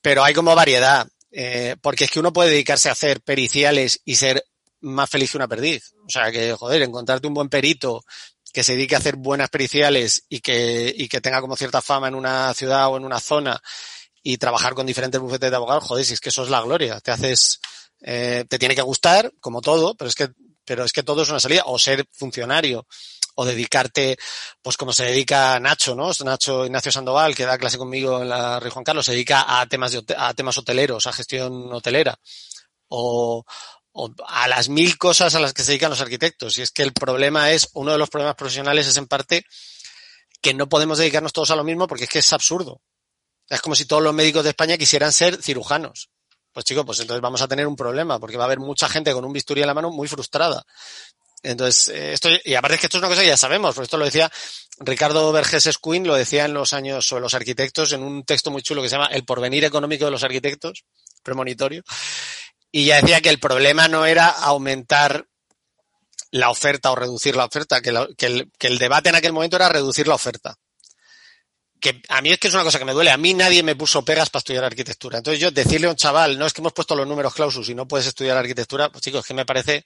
pero 0.00 0.24
hay 0.24 0.32
como 0.32 0.54
variedad, 0.54 1.06
eh, 1.30 1.76
porque 1.82 2.04
es 2.04 2.10
que 2.10 2.20
uno 2.20 2.32
puede 2.32 2.50
dedicarse 2.50 2.88
a 2.88 2.92
hacer 2.92 3.20
periciales 3.20 4.00
y 4.04 4.16
ser 4.16 4.44
más 4.80 5.10
feliz 5.10 5.32
que 5.32 5.38
una 5.38 5.48
perdiz. 5.48 5.92
O 6.06 6.10
sea, 6.10 6.30
que, 6.30 6.54
joder, 6.54 6.82
encontrarte 6.82 7.26
un 7.26 7.34
buen 7.34 7.48
perito 7.48 8.04
que 8.52 8.64
se 8.64 8.72
dedique 8.72 8.94
a 8.94 8.98
hacer 8.98 9.16
buenas 9.16 9.50
periciales 9.50 10.24
y 10.28 10.40
que, 10.40 10.94
y 10.96 11.08
que 11.08 11.20
tenga 11.20 11.40
como 11.40 11.56
cierta 11.56 11.82
fama 11.82 12.08
en 12.08 12.14
una 12.14 12.54
ciudad 12.54 12.88
o 12.88 12.96
en 12.96 13.04
una 13.04 13.20
zona 13.20 13.60
y 14.22 14.38
trabajar 14.38 14.74
con 14.74 14.86
diferentes 14.86 15.20
bufetes 15.20 15.50
de 15.50 15.56
abogados, 15.56 15.84
joder, 15.84 16.04
si 16.04 16.14
es 16.14 16.20
que 16.20 16.30
eso 16.30 16.42
es 16.42 16.48
la 16.48 16.62
gloria. 16.62 17.00
Te 17.00 17.10
haces, 17.10 17.60
eh, 18.00 18.44
te 18.48 18.58
tiene 18.58 18.74
que 18.74 18.82
gustar, 18.82 19.32
como 19.40 19.60
todo, 19.60 19.94
pero 19.94 20.08
es 20.08 20.14
que, 20.14 20.30
pero 20.66 20.84
es 20.84 20.92
que 20.92 21.02
todo 21.02 21.22
es 21.22 21.30
una 21.30 21.40
salida. 21.40 21.62
O 21.66 21.78
ser 21.78 22.04
funcionario, 22.12 22.86
o 23.36 23.44
dedicarte, 23.44 24.18
pues 24.60 24.76
como 24.76 24.92
se 24.92 25.04
dedica 25.04 25.58
Nacho, 25.60 25.94
¿no? 25.94 26.10
Nacho 26.24 26.66
Ignacio 26.66 26.92
Sandoval, 26.92 27.34
que 27.34 27.46
da 27.46 27.58
clase 27.58 27.78
conmigo 27.78 28.20
en 28.20 28.28
la 28.28 28.60
Rey 28.60 28.70
Juan 28.70 28.84
Carlos, 28.84 29.06
se 29.06 29.12
dedica 29.12 29.60
a 29.60 29.66
temas 29.66 29.92
de, 29.92 30.04
a 30.16 30.34
temas 30.34 30.58
hoteleros, 30.58 31.06
a 31.06 31.12
gestión 31.12 31.72
hotelera. 31.72 32.18
O, 32.88 33.44
o 33.92 34.10
a 34.26 34.48
las 34.48 34.68
mil 34.68 34.98
cosas 34.98 35.34
a 35.34 35.40
las 35.40 35.54
que 35.54 35.62
se 35.62 35.72
dedican 35.72 35.90
los 35.90 36.00
arquitectos. 36.00 36.58
Y 36.58 36.62
es 36.62 36.70
que 36.70 36.82
el 36.82 36.92
problema 36.92 37.50
es, 37.52 37.68
uno 37.74 37.92
de 37.92 37.98
los 37.98 38.10
problemas 38.10 38.36
profesionales 38.36 38.86
es 38.86 38.96
en 38.96 39.06
parte 39.06 39.44
que 40.42 40.54
no 40.54 40.68
podemos 40.68 40.98
dedicarnos 40.98 41.32
todos 41.32 41.50
a 41.50 41.56
lo 41.56 41.64
mismo 41.64 41.86
porque 41.86 42.04
es 42.04 42.10
que 42.10 42.18
es 42.20 42.32
absurdo. 42.32 42.82
Es 43.48 43.60
como 43.60 43.74
si 43.74 43.84
todos 43.84 44.02
los 44.02 44.14
médicos 44.14 44.44
de 44.44 44.50
España 44.50 44.76
quisieran 44.76 45.12
ser 45.12 45.42
cirujanos. 45.42 46.10
Pues 46.56 46.64
chicos, 46.64 46.86
pues 46.86 47.00
entonces 47.00 47.20
vamos 47.20 47.42
a 47.42 47.48
tener 47.48 47.66
un 47.66 47.76
problema 47.76 48.18
porque 48.18 48.38
va 48.38 48.44
a 48.44 48.46
haber 48.46 48.60
mucha 48.60 48.88
gente 48.88 49.12
con 49.12 49.26
un 49.26 49.32
bisturí 49.34 49.60
en 49.60 49.66
la 49.66 49.74
mano 49.74 49.90
muy 49.90 50.08
frustrada. 50.08 50.64
Entonces, 51.42 51.88
eh, 51.88 52.14
esto, 52.14 52.30
y 52.42 52.54
aparte 52.54 52.76
es 52.76 52.80
que 52.80 52.86
esto 52.86 52.96
es 52.96 53.02
una 53.02 53.10
cosa 53.10 53.20
que 53.20 53.26
ya 53.26 53.36
sabemos, 53.36 53.74
porque 53.74 53.84
esto 53.84 53.98
lo 53.98 54.06
decía 54.06 54.32
Ricardo 54.78 55.30
Vergés 55.32 55.66
Escuin, 55.66 56.06
lo 56.06 56.14
decía 56.14 56.46
en 56.46 56.54
los 56.54 56.72
años 56.72 57.06
sobre 57.06 57.20
los 57.20 57.34
arquitectos 57.34 57.92
en 57.92 58.02
un 58.02 58.24
texto 58.24 58.50
muy 58.50 58.62
chulo 58.62 58.80
que 58.80 58.88
se 58.88 58.96
llama 58.96 59.08
El 59.08 59.26
porvenir 59.26 59.66
económico 59.66 60.06
de 60.06 60.12
los 60.12 60.24
arquitectos, 60.24 60.84
premonitorio, 61.22 61.82
y 62.72 62.86
ya 62.86 63.02
decía 63.02 63.20
que 63.20 63.28
el 63.28 63.38
problema 63.38 63.88
no 63.88 64.06
era 64.06 64.30
aumentar 64.30 65.26
la 66.30 66.48
oferta 66.48 66.90
o 66.90 66.96
reducir 66.96 67.36
la 67.36 67.44
oferta, 67.44 67.82
que, 67.82 67.90
el 67.90 68.78
debate 68.78 69.10
en 69.10 69.16
aquel 69.16 69.34
momento 69.34 69.56
era 69.56 69.68
reducir 69.68 70.08
la 70.08 70.14
oferta. 70.14 70.56
Que 71.80 72.00
a 72.08 72.22
mí 72.22 72.30
es 72.30 72.38
que 72.38 72.48
es 72.48 72.54
una 72.54 72.62
cosa 72.62 72.78
que 72.78 72.84
me 72.84 72.92
duele. 72.92 73.10
A 73.10 73.16
mí 73.16 73.34
nadie 73.34 73.62
me 73.62 73.76
puso 73.76 74.04
pegas 74.04 74.30
para 74.30 74.40
estudiar 74.40 74.64
arquitectura. 74.64 75.18
Entonces 75.18 75.40
yo 75.40 75.50
decirle 75.50 75.86
a 75.86 75.90
un 75.90 75.96
chaval, 75.96 76.38
no 76.38 76.46
es 76.46 76.52
que 76.52 76.60
hemos 76.60 76.72
puesto 76.72 76.96
los 76.96 77.06
números 77.06 77.34
clausus 77.34 77.68
y 77.68 77.74
no 77.74 77.86
puedes 77.86 78.06
estudiar 78.06 78.36
arquitectura, 78.36 78.90
pues 78.90 79.02
chicos, 79.02 79.26
que 79.26 79.34
me 79.34 79.44
parece, 79.44 79.84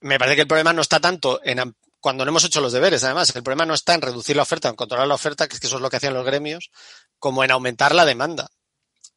me 0.00 0.18
parece 0.18 0.36
que 0.36 0.42
el 0.42 0.48
problema 0.48 0.72
no 0.72 0.82
está 0.82 1.00
tanto 1.00 1.40
en 1.44 1.74
cuando 2.00 2.24
no 2.24 2.30
hemos 2.30 2.44
hecho 2.44 2.62
los 2.62 2.72
deberes, 2.72 3.04
además, 3.04 3.34
el 3.36 3.42
problema 3.42 3.66
no 3.66 3.74
está 3.74 3.94
en 3.94 4.00
reducir 4.00 4.34
la 4.34 4.42
oferta, 4.42 4.70
en 4.70 4.74
controlar 4.74 5.06
la 5.06 5.14
oferta, 5.14 5.46
que 5.46 5.54
es 5.54 5.60
que 5.60 5.66
eso 5.66 5.76
es 5.76 5.82
lo 5.82 5.90
que 5.90 5.98
hacían 5.98 6.14
los 6.14 6.24
gremios, 6.24 6.70
como 7.18 7.44
en 7.44 7.50
aumentar 7.50 7.94
la 7.94 8.06
demanda 8.06 8.48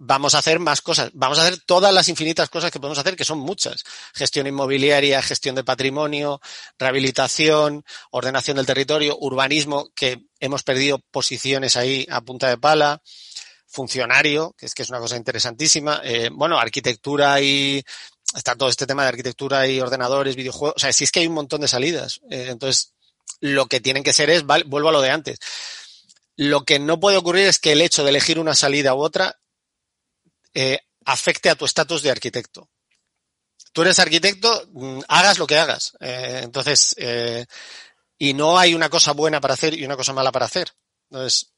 vamos 0.05 0.35
a 0.35 0.39
hacer 0.39 0.59
más 0.59 0.81
cosas. 0.81 1.11
Vamos 1.13 1.39
a 1.39 1.43
hacer 1.43 1.59
todas 1.65 1.93
las 1.93 2.09
infinitas 2.09 2.49
cosas 2.49 2.71
que 2.71 2.79
podemos 2.79 2.97
hacer, 2.97 3.15
que 3.15 3.23
son 3.23 3.39
muchas. 3.39 3.83
Gestión 4.13 4.47
inmobiliaria, 4.47 5.21
gestión 5.21 5.55
de 5.55 5.63
patrimonio, 5.63 6.41
rehabilitación, 6.77 7.83
ordenación 8.11 8.57
del 8.57 8.65
territorio, 8.65 9.17
urbanismo, 9.19 9.89
que 9.95 10.25
hemos 10.39 10.63
perdido 10.63 10.99
posiciones 11.11 11.77
ahí 11.77 12.05
a 12.09 12.21
punta 12.21 12.49
de 12.49 12.57
pala, 12.57 13.01
funcionario, 13.65 14.53
que 14.57 14.65
es 14.65 14.73
que 14.73 14.83
es 14.83 14.89
una 14.89 14.99
cosa 14.99 15.15
interesantísima. 15.15 16.01
Eh, 16.03 16.29
bueno, 16.31 16.59
arquitectura 16.59 17.39
y 17.39 17.83
está 18.35 18.55
todo 18.55 18.69
este 18.69 18.85
tema 18.85 19.03
de 19.03 19.09
arquitectura 19.09 19.67
y 19.67 19.79
ordenadores, 19.79 20.35
videojuegos. 20.35 20.75
O 20.75 20.79
sea, 20.79 20.91
sí 20.91 21.05
es 21.05 21.11
que 21.11 21.21
hay 21.21 21.27
un 21.27 21.33
montón 21.33 21.61
de 21.61 21.69
salidas. 21.69 22.19
Eh, 22.29 22.47
entonces, 22.49 22.93
lo 23.39 23.67
que 23.67 23.79
tienen 23.79 24.03
que 24.03 24.13
ser 24.13 24.29
es, 24.29 24.45
vale, 24.45 24.65
vuelvo 24.67 24.89
a 24.89 24.93
lo 24.93 25.01
de 25.01 25.11
antes. 25.11 25.39
Lo 26.35 26.65
que 26.65 26.79
no 26.79 26.99
puede 26.99 27.15
ocurrir 27.15 27.45
es 27.45 27.59
que 27.59 27.71
el 27.71 27.81
hecho 27.81 28.03
de 28.03 28.09
elegir 28.09 28.39
una 28.39 28.55
salida 28.55 28.95
u 28.95 29.01
otra 29.01 29.37
eh, 30.53 30.79
afecte 31.05 31.49
a 31.49 31.55
tu 31.55 31.65
estatus 31.65 32.01
de 32.01 32.11
arquitecto. 32.11 32.69
Tú 33.71 33.81
eres 33.81 33.97
arquitecto, 33.99 34.67
mm, 34.71 35.01
hagas 35.07 35.39
lo 35.39 35.47
que 35.47 35.57
hagas. 35.57 35.93
Eh, 35.99 36.41
entonces, 36.43 36.95
eh, 36.97 37.45
y 38.17 38.33
no 38.33 38.57
hay 38.57 38.73
una 38.73 38.89
cosa 38.89 39.13
buena 39.13 39.41
para 39.41 39.55
hacer 39.55 39.73
y 39.73 39.83
una 39.83 39.97
cosa 39.97 40.13
mala 40.13 40.31
para 40.31 40.45
hacer. 40.45 40.71
Entonces, 41.09 41.53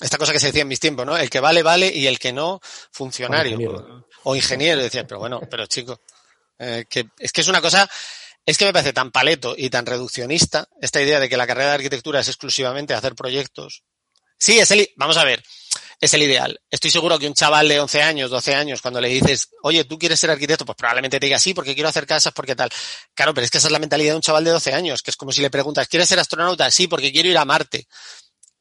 esta 0.00 0.18
cosa 0.18 0.32
que 0.32 0.40
se 0.40 0.46
decía 0.46 0.62
en 0.62 0.68
mis 0.68 0.80
tiempos, 0.80 1.06
¿no? 1.06 1.16
El 1.16 1.30
que 1.30 1.40
vale, 1.40 1.62
vale 1.62 1.92
y 1.94 2.06
el 2.06 2.18
que 2.18 2.32
no, 2.32 2.60
funcionario. 2.90 3.56
O 3.56 3.60
ingeniero. 3.60 4.08
O 4.24 4.36
ingeniero. 4.36 4.82
Decía, 4.82 5.06
pero 5.06 5.20
bueno, 5.20 5.40
pero 5.48 5.66
chico, 5.66 6.00
eh, 6.58 6.86
que 6.88 7.08
es 7.18 7.32
que 7.32 7.42
es 7.42 7.48
una 7.48 7.60
cosa, 7.60 7.88
es 8.44 8.58
que 8.58 8.64
me 8.64 8.72
parece 8.72 8.92
tan 8.92 9.12
paleto 9.12 9.54
y 9.56 9.70
tan 9.70 9.86
reduccionista 9.86 10.68
esta 10.80 11.00
idea 11.00 11.20
de 11.20 11.28
que 11.28 11.36
la 11.36 11.46
carrera 11.46 11.68
de 11.68 11.74
arquitectura 11.76 12.20
es 12.20 12.28
exclusivamente 12.28 12.94
hacer 12.94 13.14
proyectos. 13.14 13.84
Sí, 14.38 14.58
es 14.58 14.70
el, 14.70 14.90
vamos 14.96 15.18
a 15.18 15.24
ver, 15.24 15.42
es 16.00 16.14
el 16.14 16.22
ideal. 16.22 16.58
Estoy 16.70 16.90
seguro 16.90 17.18
que 17.18 17.26
un 17.26 17.34
chaval 17.34 17.68
de 17.68 17.78
11 17.78 18.02
años, 18.02 18.30
12 18.30 18.54
años, 18.54 18.80
cuando 18.80 19.00
le 19.00 19.08
dices, 19.08 19.50
oye, 19.62 19.84
¿tú 19.84 19.98
quieres 19.98 20.18
ser 20.18 20.30
arquitecto? 20.30 20.64
Pues 20.64 20.76
probablemente 20.76 21.20
te 21.20 21.26
diga 21.26 21.38
sí, 21.38 21.52
porque 21.52 21.74
quiero 21.74 21.90
hacer 21.90 22.06
casas, 22.06 22.32
porque 22.32 22.56
tal. 22.56 22.70
Claro, 23.14 23.34
pero 23.34 23.44
es 23.44 23.50
que 23.50 23.58
esa 23.58 23.68
es 23.68 23.72
la 23.72 23.78
mentalidad 23.78 24.12
de 24.12 24.16
un 24.16 24.22
chaval 24.22 24.44
de 24.44 24.50
12 24.50 24.72
años, 24.72 25.02
que 25.02 25.10
es 25.10 25.16
como 25.16 25.30
si 25.30 25.42
le 25.42 25.50
preguntas, 25.50 25.88
¿quieres 25.88 26.08
ser 26.08 26.18
astronauta? 26.18 26.70
Sí, 26.70 26.88
porque 26.88 27.12
quiero 27.12 27.28
ir 27.28 27.36
a 27.36 27.44
Marte. 27.44 27.86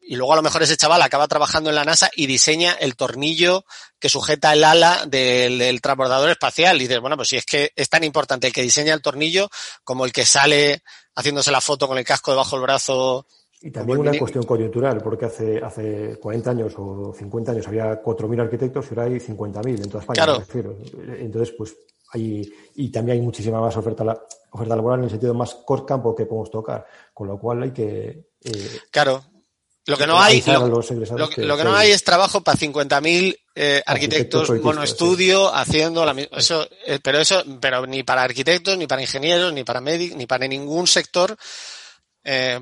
Y 0.01 0.15
luego 0.15 0.33
a 0.33 0.37
lo 0.37 0.41
mejor 0.41 0.63
ese 0.63 0.75
chaval 0.75 1.01
acaba 1.03 1.27
trabajando 1.27 1.69
en 1.69 1.75
la 1.75 1.85
NASA 1.85 2.09
y 2.15 2.25
diseña 2.25 2.73
el 2.73 2.95
tornillo 2.95 3.63
que 3.99 4.09
sujeta 4.09 4.51
el 4.53 4.63
ala 4.63 5.05
del, 5.05 5.59
del 5.59 5.81
transbordador 5.81 6.31
espacial. 6.31 6.77
Y 6.77 6.87
dices, 6.87 6.99
bueno, 6.99 7.15
pues 7.15 7.29
si 7.29 7.37
es 7.37 7.45
que 7.45 7.71
es 7.75 7.89
tan 7.89 8.03
importante 8.03 8.47
el 8.47 8.53
que 8.53 8.63
diseña 8.63 8.93
el 8.95 9.03
tornillo 9.03 9.49
como 9.83 10.05
el 10.05 10.11
que 10.11 10.25
sale 10.25 10.81
haciéndose 11.15 11.51
la 11.51 11.61
foto 11.61 11.87
con 11.87 11.97
el 11.97 12.05
casco 12.05 12.31
debajo 12.31 12.55
del 12.55 12.63
brazo. 12.63 13.27
Y 13.61 13.71
también 13.71 13.99
una 13.99 14.17
cuestión 14.17 14.45
coyuntural, 14.45 14.99
porque 15.01 15.25
hace, 15.25 15.57
hace 15.57 16.17
40 16.17 16.49
años 16.51 16.73
o 16.77 17.13
50 17.13 17.51
años 17.51 17.67
había 17.67 18.01
4.000 18.01 18.41
arquitectos 18.41 18.85
y 18.85 18.89
ahora 18.91 19.03
hay 19.03 19.19
50.000 19.19 19.67
en 19.83 19.89
toda 19.89 19.99
España, 20.01 20.15
Claro. 20.15 20.33
me 20.33 20.39
refiero. 20.39 20.77
Entonces, 21.19 21.53
pues 21.57 21.75
hay, 22.13 22.49
y 22.75 22.89
también 22.89 23.17
hay 23.17 23.21
muchísima 23.23 23.59
más 23.59 23.75
oferta, 23.75 24.03
la- 24.05 24.19
oferta 24.51 24.75
laboral 24.75 24.99
en 24.99 25.03
el 25.05 25.09
sentido 25.11 25.33
más 25.33 25.55
core 25.55 25.83
campo 25.85 26.15
que 26.15 26.25
podemos 26.25 26.49
tocar, 26.49 26.85
con 27.13 27.27
lo 27.27 27.37
cual 27.37 27.63
hay 27.63 27.71
que... 27.71 28.29
eh, 28.45 28.79
Claro. 28.91 29.23
Lo 29.85 29.97
que 29.97 30.05
no 30.05 30.19
hay, 30.21 30.41
lo, 30.45 31.29
que, 31.29 31.41
lo 31.43 31.57
que 31.57 31.63
no 31.63 31.73
hay 31.75 31.89
es 31.91 32.03
trabajo 32.03 32.41
para 32.41 32.55
50.000 32.57 33.35
eh, 33.55 33.81
arquitectos 33.85 34.45
proyectistas, 34.45 34.63
monoestudio 34.75 35.53
haciendo 35.53 36.05
la 36.05 36.13
misma. 36.13 36.37
Eso, 36.37 36.67
eh, 36.85 36.99
pero 37.03 37.17
eso, 37.17 37.41
pero 37.59 37.87
ni 37.87 38.03
para 38.03 38.21
arquitectos, 38.21 38.77
ni 38.77 38.85
para 38.85 39.01
ingenieros, 39.01 39.51
ni 39.51 39.63
para 39.63 39.81
médicos, 39.81 40.15
ni 40.15 40.27
para 40.27 40.47
ningún 40.47 40.85
sector 40.85 41.35
eh, 42.23 42.59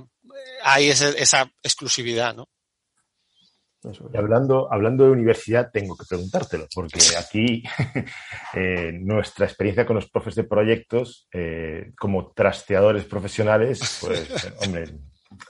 hay 0.63 0.89
ese- 0.89 1.21
esa 1.21 1.49
exclusividad, 1.63 2.35
¿no? 2.35 2.45
Y 4.11 4.17
hablando, 4.17 4.67
hablando 4.73 5.05
de 5.05 5.11
universidad, 5.11 5.69
tengo 5.71 5.95
que 5.95 6.05
preguntártelo, 6.09 6.67
porque 6.73 6.99
aquí 7.17 7.63
eh, 8.55 8.91
nuestra 8.93 9.45
experiencia 9.45 9.85
con 9.85 9.95
los 9.95 10.09
profes 10.09 10.35
de 10.35 10.43
proyectos, 10.43 11.27
eh, 11.31 11.91
como 11.97 12.31
trasteadores 12.33 13.05
profesionales, 13.05 13.99
pues, 14.01 14.27
hombre, 14.65 14.85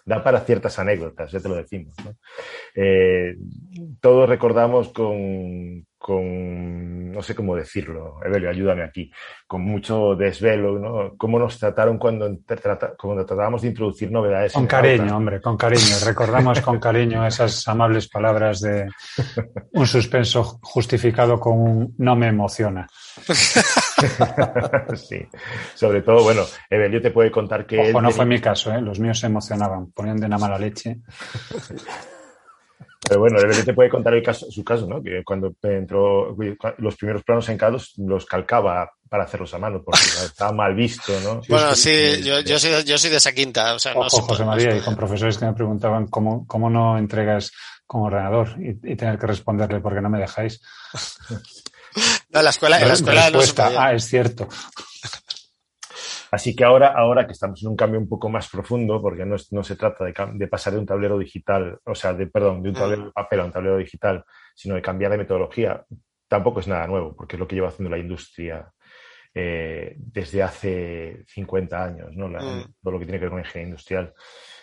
da 0.05 0.23
para 0.23 0.41
ciertas 0.41 0.77
anécdotas, 0.77 1.31
ya 1.31 1.39
te 1.39 1.47
lo 1.49 1.55
decimos. 1.55 1.95
¿no? 2.03 2.15
Eh, 2.76 3.38
todos 4.01 4.27
recordamos 4.27 4.89
con, 4.89 5.86
con, 5.98 7.11
no 7.11 7.22
sé 7.24 7.34
cómo 7.34 7.56
decirlo, 7.56 8.19
Evelio, 8.24 8.49
ayúdame 8.49 8.84
aquí, 8.84 9.11
con 9.48 9.61
mucho 9.64 10.15
desvelo, 10.15 10.78
¿no? 10.78 11.18
Cómo 11.18 11.40
nos 11.40 11.57
trataron 11.57 11.98
cuando, 11.98 12.30
trata- 12.45 12.94
cuando 12.95 13.26
tratábamos 13.26 13.64
de 13.64 13.69
introducir 13.69 14.11
novedades. 14.11 14.53
Con 14.53 14.68
cariño, 14.68 15.18
hombre, 15.18 15.41
con 15.41 15.57
cariño. 15.57 15.82
Recordamos 16.06 16.61
con 16.61 16.80
cariño 16.80 17.26
esas 17.26 17.68
amables 17.68 18.07
palabras 18.10 18.61
de 18.61 18.88
un 19.74 19.88
suspenso 19.88 20.60
justificado 20.61 21.40
con 21.40 21.60
un 21.60 21.95
no 21.98 22.15
me 22.15 22.28
emociona. 22.28 22.88
sí, 24.95 25.19
sobre 25.74 26.02
todo, 26.03 26.24
bueno, 26.24 26.44
Evelio 26.69 27.02
te 27.02 27.10
puede 27.11 27.32
contar 27.32 27.65
que... 27.65 27.82
él 27.82 27.90
Ojo, 27.90 28.02
no 28.02 28.11
fue 28.11 28.26
mi 28.26 28.40
caso, 28.40 28.72
¿eh? 28.72 28.82
los 28.82 28.99
míos 28.99 29.19
se 29.19 29.26
emocionaban, 29.28 29.91
ponían 29.91 30.18
de 30.19 30.28
una 30.28 30.38
mala 30.38 30.60
leche. 30.60 30.98
Pero 33.07 33.19
bueno, 33.19 33.39
Evelyn 33.39 33.65
te 33.65 33.73
puede 33.73 33.89
contar 33.89 34.13
el 34.13 34.23
caso, 34.23 34.49
su 34.51 34.63
caso, 34.63 34.88
¿no? 34.88 35.01
Que 35.01 35.23
cuando 35.23 35.53
entró 35.63 36.35
los 36.77 36.95
primeros 36.95 37.23
planos 37.23 37.47
en 37.49 37.57
CAD 37.57 37.77
los 37.97 38.25
calcaba 38.25 38.91
para 39.09 39.23
hacerlos 39.23 39.53
a 39.53 39.57
mano, 39.57 39.81
porque 39.84 39.99
estaba 40.25 40.51
mal 40.51 40.75
visto, 40.75 41.13
¿no? 41.23 41.41
Bueno, 41.47 41.75
sí, 41.75 42.21
yo, 42.23 42.39
yo, 42.41 42.59
soy, 42.59 42.84
yo 42.84 42.97
soy 42.97 43.09
de 43.09 43.17
esa 43.17 43.31
quinta. 43.31 43.73
O 43.73 43.79
sea, 43.79 43.93
no 43.93 44.01
Ojo, 44.01 44.21
José 44.21 44.45
María, 44.45 44.75
y 44.75 44.81
con 44.81 44.95
profesores 44.95 45.38
que 45.38 45.45
me 45.45 45.53
preguntaban 45.53 46.07
cómo, 46.07 46.45
cómo 46.47 46.69
no 46.69 46.97
entregas 46.97 47.51
como 47.85 48.05
ordenador 48.05 48.49
y, 48.59 48.91
y 48.91 48.95
tener 48.95 49.17
que 49.17 49.27
responderle 49.27 49.79
porque 49.79 50.01
no 50.01 50.09
me 50.09 50.19
dejáis. 50.19 50.61
No, 52.29 52.39
en 52.39 52.43
la 52.43 52.51
escuela, 52.51 52.79
en 52.79 52.88
la 52.89 52.93
escuela 52.93 53.31
no 53.31 53.41
se 53.41 53.53
podía. 53.53 53.85
Ah, 53.85 53.93
es 53.93 54.03
cierto. 54.03 54.47
Así 56.32 56.56
que 56.56 56.64
ahora, 56.64 56.88
ahora 56.90 57.26
que 57.26 57.34
estamos 57.34 57.62
en 57.64 57.70
un 57.70 57.76
cambio 57.76 57.99
un 57.99 58.10
poco 58.10 58.30
más 58.30 58.49
profundo, 58.49 59.02
porque 59.02 59.26
no, 59.26 59.36
es- 59.36 59.52
no 59.54 59.64
se 59.64 59.76
trata 59.76 60.04
de, 60.06 60.48
pasar 60.48 60.74
de 60.74 60.80
un 60.80 60.86
tablero 60.86 61.18
digital, 61.18 61.80
o 61.86 61.95
sea, 61.95 62.14
de, 62.14 62.28
perdón, 62.28 62.62
de 62.64 62.70
un 62.70 62.76
tablero 62.76 63.06
de 63.06 63.12
papel 63.12 63.40
a 63.40 63.45
un 63.45 63.52
tablero 63.52 63.78
digital, 63.78 64.24
sino 64.56 64.76
de 64.76 64.82
cambiar 64.82 65.12
de 65.12 65.18
metodología, 65.20 65.84
tampoco 66.28 66.60
es 66.60 66.68
nada 66.68 66.86
nuevo, 66.88 67.16
porque 67.16 67.36
es 67.36 67.40
lo 67.40 67.48
que 67.48 67.56
lleva 67.56 67.70
haciendo 67.70 67.90
la 67.90 67.98
industria 68.02 68.70
eh, 69.34 69.94
desde 69.98 70.41
hace 70.41 71.24
50 71.28 71.84
años, 71.84 72.10
¿no? 72.16 72.28
La- 72.28 72.41
Mm. 72.41 72.74
Todo 72.82 72.91
lo 72.94 72.99
que 72.99 73.06
tiene 73.06 73.20
que 73.20 73.26
ver 73.26 73.30
con 73.32 73.40
ingeniería 73.40 73.70
industrial. 73.70 74.14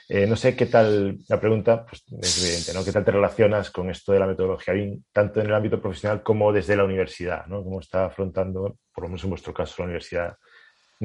Eh, 0.08 0.26
no 0.26 0.36
sé 0.36 0.54
qué 0.56 0.66
tal, 0.66 1.16
la 1.28 1.40
pregunta 1.40 1.86
pues, 1.86 2.04
es 2.20 2.42
evidente, 2.44 2.74
¿no? 2.74 2.84
¿Qué 2.84 2.92
tal 2.92 3.04
te 3.04 3.12
relacionas 3.12 3.70
con 3.70 3.88
esto 3.88 4.12
de 4.12 4.18
la 4.18 4.26
metodología 4.26 4.74
BIM, 4.74 5.02
tanto 5.12 5.40
en 5.40 5.46
el 5.46 5.54
ámbito 5.54 5.80
profesional 5.80 6.22
como 6.22 6.52
desde 6.52 6.76
la 6.76 6.84
universidad, 6.84 7.46
¿no? 7.46 7.62
¿Cómo 7.62 7.80
está 7.80 8.06
afrontando, 8.06 8.76
por 8.92 9.04
lo 9.04 9.08
menos 9.08 9.24
en 9.24 9.30
vuestro 9.30 9.54
caso, 9.54 9.74
la 9.78 9.84
universidad, 9.84 10.36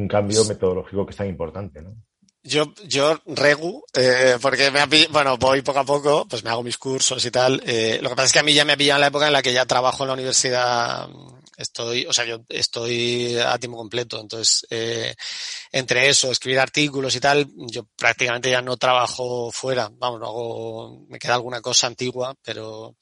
un 0.01 0.07
cambio 0.07 0.43
metodológico 0.45 1.05
que 1.05 1.11
es 1.11 1.17
tan 1.17 1.27
importante, 1.27 1.81
¿no? 1.81 1.95
Yo, 2.41 2.73
yo 2.87 3.19
regu, 3.25 3.83
eh, 3.93 4.37
porque 4.41 4.71
me 4.71 4.79
ha 4.79 4.87
bueno, 5.11 5.37
voy 5.37 5.61
poco 5.61 5.79
a 5.79 5.83
poco, 5.83 6.25
pues 6.27 6.43
me 6.43 6.49
hago 6.49 6.63
mis 6.63 6.77
cursos 6.77 7.23
y 7.25 7.31
tal. 7.31 7.61
Eh, 7.65 7.99
lo 8.01 8.09
que 8.09 8.15
pasa 8.15 8.27
es 8.27 8.33
que 8.33 8.39
a 8.39 8.43
mí 8.43 8.53
ya 8.53 8.63
me 8.63 8.73
ha 8.73 8.77
pillado 8.77 8.97
en 8.97 9.01
la 9.01 9.07
época 9.07 9.27
en 9.27 9.33
la 9.33 9.41
que 9.41 9.53
ya 9.53 9.65
trabajo 9.65 10.03
en 10.03 10.07
la 10.07 10.13
universidad. 10.13 11.09
Estoy, 11.59 12.05
o 12.05 12.13
sea, 12.13 12.23
yo 12.23 12.45
estoy 12.47 13.37
a 13.37 13.57
tiempo 13.57 13.77
completo. 13.77 14.19
Entonces, 14.19 14.65
eh, 14.69 15.13
entre 15.73 16.07
eso, 16.07 16.31
escribir 16.31 16.59
artículos 16.59 17.13
y 17.15 17.19
tal, 17.19 17.47
yo 17.69 17.85
prácticamente 17.97 18.49
ya 18.49 18.61
no 18.61 18.77
trabajo 18.77 19.51
fuera. 19.51 19.89
Vamos, 19.91 20.21
no 20.21 20.27
hago, 20.27 21.05
me 21.09 21.19
queda 21.19 21.35
alguna 21.35 21.59
cosa 21.59 21.87
antigua, 21.87 22.33
pero, 22.41 22.95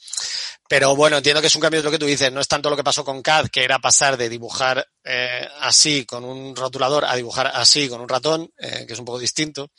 pero 0.67 0.95
bueno, 0.95 1.17
entiendo 1.17 1.39
que 1.39 1.47
es 1.47 1.55
un 1.55 1.61
cambio 1.61 1.81
de 1.81 1.85
lo 1.85 1.91
que 1.91 1.99
tú 1.99 2.07
dices. 2.07 2.31
No 2.31 2.41
es 2.41 2.47
tanto 2.47 2.71
lo 2.71 2.75
que 2.75 2.83
pasó 2.83 3.05
con 3.05 3.21
CAD, 3.21 3.49
que 3.49 3.63
era 3.63 3.77
pasar 3.77 4.17
de 4.17 4.27
dibujar 4.27 4.87
eh, 5.03 5.47
así 5.61 6.03
con 6.05 6.25
un 6.25 6.55
rotulador 6.55 7.05
a 7.05 7.15
dibujar 7.15 7.51
así 7.53 7.87
con 7.87 8.01
un 8.01 8.09
ratón, 8.09 8.49
eh, 8.57 8.85
que 8.87 8.93
es 8.93 8.99
un 8.99 9.05
poco 9.05 9.19
distinto. 9.19 9.69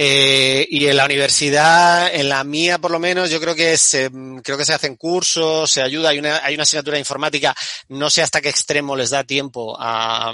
Eh, 0.00 0.64
y 0.70 0.86
en 0.86 0.96
la 0.96 1.06
universidad, 1.06 2.14
en 2.14 2.28
la 2.28 2.44
mía 2.44 2.78
por 2.78 2.92
lo 2.92 3.00
menos, 3.00 3.30
yo 3.30 3.40
creo 3.40 3.56
que 3.56 3.76
se, 3.76 4.08
creo 4.44 4.56
que 4.56 4.64
se 4.64 4.72
hacen 4.72 4.94
cursos, 4.94 5.72
se 5.72 5.82
ayuda, 5.82 6.10
hay 6.10 6.20
una, 6.20 6.36
hay 6.44 6.54
una 6.54 6.62
asignatura 6.62 6.94
de 6.94 7.00
informática, 7.00 7.52
no 7.88 8.08
sé 8.08 8.22
hasta 8.22 8.40
qué 8.40 8.48
extremo 8.48 8.94
les 8.94 9.10
da 9.10 9.24
tiempo 9.24 9.76
a, 9.76 10.32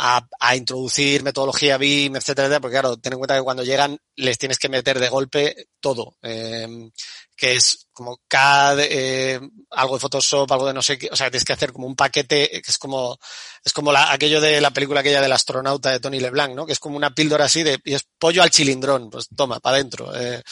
a, 0.00 0.24
a 0.38 0.54
introducir 0.54 1.24
metodología 1.24 1.76
BIM, 1.76 2.14
etcétera, 2.14 2.46
etcétera, 2.46 2.60
porque 2.60 2.74
claro, 2.74 2.96
ten 2.98 3.14
en 3.14 3.18
cuenta 3.18 3.36
que 3.36 3.42
cuando 3.42 3.64
llegan 3.64 3.98
les 4.14 4.38
tienes 4.38 4.56
que 4.58 4.68
meter 4.68 5.00
de 5.00 5.08
golpe 5.08 5.68
todo, 5.80 6.16
eh, 6.22 6.88
que 7.36 7.54
es 7.54 7.88
como 7.92 8.20
CAD, 8.28 8.78
eh, 8.80 9.40
algo 9.70 9.94
de 9.94 10.00
Photoshop, 10.00 10.50
algo 10.52 10.68
de 10.68 10.74
no 10.74 10.82
sé 10.82 10.98
qué, 10.98 11.08
o 11.10 11.16
sea, 11.16 11.30
tienes 11.30 11.44
que 11.44 11.52
hacer 11.52 11.72
como 11.72 11.88
un 11.88 11.96
paquete 11.96 12.48
que 12.48 12.70
es 12.70 12.78
como, 12.78 13.18
es 13.64 13.72
como 13.72 13.90
aquello 13.90 14.40
de 14.40 14.60
la 14.60 14.70
película 14.70 15.00
aquella 15.00 15.20
del 15.20 15.32
astronauta 15.32 15.90
de 15.90 15.98
Tony 15.98 16.20
LeBlanc, 16.20 16.54
¿no? 16.54 16.64
Que 16.64 16.74
es 16.74 16.78
como 16.78 16.96
una 16.96 17.12
píldora 17.12 17.46
así 17.46 17.64
de, 17.64 17.80
y 17.84 17.94
es 17.94 18.06
pollo 18.20 18.44
al 18.44 18.50
chilindrón, 18.50 19.10
pues 19.10 19.26
toma, 19.36 19.58
para 19.58 19.76
adentro. 19.76 20.14
Eh, 20.14 20.42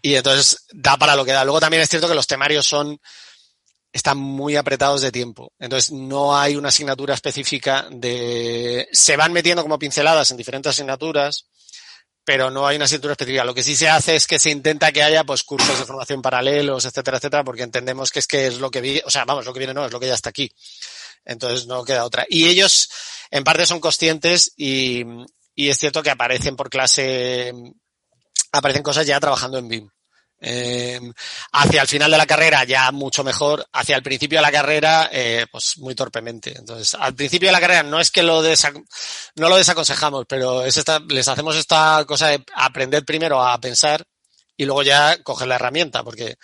y 0.00 0.14
entonces 0.14 0.64
da 0.72 0.96
para 0.96 1.14
lo 1.14 1.26
que 1.26 1.32
da. 1.32 1.44
Luego 1.44 1.60
también 1.60 1.82
es 1.82 1.90
cierto 1.90 2.08
que 2.08 2.14
los 2.14 2.26
temarios 2.26 2.66
son, 2.66 2.98
están 3.92 4.18
muy 4.18 4.56
apretados 4.56 5.02
de 5.02 5.12
tiempo. 5.12 5.52
Entonces 5.58 5.92
no 5.92 6.36
hay 6.36 6.56
una 6.56 6.70
asignatura 6.70 7.14
específica 7.14 7.86
de, 7.90 8.88
se 8.92 9.16
van 9.16 9.32
metiendo 9.32 9.62
como 9.62 9.78
pinceladas 9.78 10.30
en 10.30 10.38
diferentes 10.38 10.70
asignaturas, 10.70 11.46
pero 12.24 12.50
no 12.50 12.66
hay 12.66 12.76
una 12.76 12.86
asignatura 12.86 13.12
específica. 13.12 13.44
Lo 13.44 13.54
que 13.54 13.62
sí 13.62 13.76
se 13.76 13.88
hace 13.88 14.16
es 14.16 14.26
que 14.26 14.38
se 14.38 14.50
intenta 14.50 14.92
que 14.92 15.02
haya 15.02 15.24
pues 15.24 15.42
cursos 15.42 15.78
de 15.78 15.84
formación 15.84 16.22
paralelos, 16.22 16.84
etcétera, 16.84 17.18
etcétera, 17.18 17.44
porque 17.44 17.64
entendemos 17.64 18.10
que 18.10 18.20
es 18.20 18.26
que 18.26 18.46
es 18.46 18.58
lo 18.58 18.70
que 18.70 18.80
vi, 18.80 19.02
o 19.04 19.10
sea, 19.10 19.24
vamos, 19.24 19.44
lo 19.44 19.52
que 19.52 19.58
viene 19.58 19.74
no, 19.74 19.84
es 19.84 19.92
lo 19.92 20.00
que 20.00 20.06
ya 20.06 20.14
está 20.14 20.30
aquí. 20.30 20.50
Entonces 21.24 21.66
no 21.66 21.84
queda 21.84 22.04
otra. 22.04 22.24
Y 22.28 22.48
ellos, 22.48 22.88
en 23.30 23.44
parte, 23.44 23.66
son 23.66 23.80
conscientes 23.80 24.52
y, 24.56 25.04
y 25.54 25.68
es 25.68 25.78
cierto 25.78 26.02
que 26.02 26.10
aparecen 26.10 26.56
por 26.56 26.70
clase, 26.70 27.52
aparecen 28.52 28.82
cosas 28.82 29.06
ya 29.06 29.20
trabajando 29.20 29.58
en 29.58 29.68
BIM. 29.68 29.90
Eh, 30.44 31.00
hacia 31.52 31.82
el 31.82 31.86
final 31.86 32.10
de 32.10 32.16
la 32.18 32.26
carrera 32.26 32.64
ya 32.64 32.90
mucho 32.90 33.22
mejor, 33.22 33.64
hacia 33.72 33.94
el 33.94 34.02
principio 34.02 34.38
de 34.38 34.42
la 34.42 34.50
carrera 34.50 35.08
eh, 35.12 35.46
pues 35.50 35.78
muy 35.78 35.94
torpemente. 35.94 36.52
Entonces, 36.58 36.94
al 36.94 37.14
principio 37.14 37.48
de 37.48 37.52
la 37.52 37.60
carrera 37.60 37.84
no 37.84 38.00
es 38.00 38.10
que 38.10 38.24
lo 38.24 38.42
no 38.42 39.48
lo 39.48 39.56
desaconsejamos, 39.56 40.24
pero 40.28 40.64
es 40.64 40.76
esta, 40.76 40.98
les 41.08 41.28
hacemos 41.28 41.54
esta 41.56 42.04
cosa 42.06 42.26
de 42.28 42.44
aprender 42.54 43.04
primero 43.04 43.40
a 43.40 43.58
pensar 43.60 44.04
y 44.56 44.64
luego 44.64 44.82
ya 44.82 45.22
coger 45.22 45.46
la 45.48 45.54
herramienta, 45.54 46.02
porque 46.02 46.34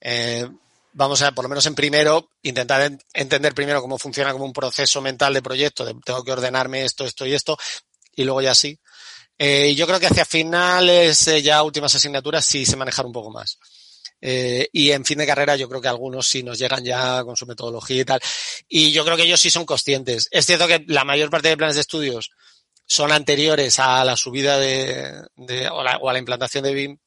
eh, 0.00 0.46
vamos 0.92 1.22
a, 1.22 1.32
por 1.32 1.44
lo 1.44 1.48
menos 1.48 1.64
en 1.66 1.74
primero, 1.74 2.28
intentar 2.42 2.82
en- 2.82 3.02
entender 3.14 3.54
primero 3.54 3.80
cómo 3.80 3.98
funciona 3.98 4.32
como 4.32 4.44
un 4.44 4.52
proceso 4.52 5.00
mental 5.00 5.32
de 5.34 5.42
proyecto, 5.42 5.84
tengo 6.04 6.22
que 6.24 6.32
ordenarme 6.32 6.84
esto, 6.84 7.04
esto 7.04 7.24
y 7.26 7.34
esto, 7.34 7.56
y 8.14 8.24
luego 8.24 8.42
ya 8.42 8.54
sí. 8.54 8.78
Eh, 9.38 9.74
yo 9.74 9.86
creo 9.86 10.00
que 10.00 10.06
hacia 10.06 10.24
finales, 10.24 11.26
eh, 11.28 11.42
ya 11.42 11.62
últimas 11.62 11.94
asignaturas, 11.94 12.44
sí 12.46 12.64
se 12.64 12.76
manejar 12.76 13.04
un 13.06 13.12
poco 13.12 13.30
más. 13.30 13.58
Eh, 14.20 14.68
y 14.72 14.90
en 14.92 15.04
fin 15.04 15.18
de 15.18 15.26
carrera 15.26 15.56
yo 15.56 15.68
creo 15.68 15.80
que 15.80 15.88
algunos 15.88 16.26
sí 16.26 16.42
nos 16.42 16.58
llegan 16.58 16.82
ya 16.84 17.22
con 17.22 17.36
su 17.36 17.46
metodología 17.46 18.00
y 18.00 18.04
tal. 18.04 18.20
Y 18.68 18.92
yo 18.92 19.04
creo 19.04 19.16
que 19.16 19.24
ellos 19.24 19.40
sí 19.40 19.50
son 19.50 19.66
conscientes. 19.66 20.28
Es 20.30 20.46
cierto 20.46 20.66
que 20.66 20.84
la 20.88 21.04
mayor 21.04 21.28
parte 21.30 21.48
de 21.48 21.56
planes 21.56 21.74
de 21.76 21.82
estudios 21.82 22.30
son 22.86 23.12
anteriores 23.12 23.78
a 23.78 24.04
la 24.04 24.16
subida 24.16 24.58
de, 24.58 25.12
de- 25.36 25.68
o, 25.68 25.82
la- 25.82 25.98
o 25.98 26.08
a 26.08 26.12
la 26.12 26.18
implantación 26.18 26.64
de 26.64 26.72
BIM, 26.74 26.98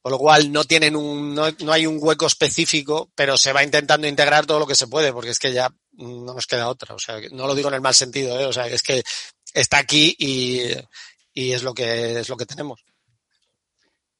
por 0.00 0.10
lo 0.12 0.18
cual 0.18 0.50
no 0.50 0.64
tienen 0.64 0.96
un, 0.96 1.32
no, 1.34 1.48
no 1.60 1.72
hay 1.72 1.86
un 1.86 1.98
hueco 2.00 2.26
específico, 2.26 3.10
pero 3.14 3.36
se 3.38 3.52
va 3.52 3.62
intentando 3.62 4.08
integrar 4.08 4.46
todo 4.46 4.58
lo 4.58 4.66
que 4.66 4.74
se 4.74 4.88
puede, 4.88 5.12
porque 5.12 5.30
es 5.30 5.38
que 5.38 5.52
ya 5.52 5.70
no 5.92 6.34
nos 6.34 6.46
queda 6.46 6.68
otra. 6.68 6.94
O 6.94 6.98
sea, 6.98 7.18
no 7.30 7.46
lo 7.46 7.54
digo 7.54 7.68
en 7.68 7.74
el 7.74 7.80
mal 7.80 7.94
sentido, 7.94 8.38
¿eh? 8.40 8.46
o 8.46 8.52
sea, 8.52 8.66
es 8.66 8.82
que 8.82 9.02
está 9.54 9.78
aquí 9.78 10.16
y, 10.18 10.62
y 11.32 11.52
es 11.52 11.62
lo 11.62 11.74
que 11.74 12.20
es 12.20 12.28
lo 12.28 12.36
que 12.36 12.46
tenemos. 12.46 12.84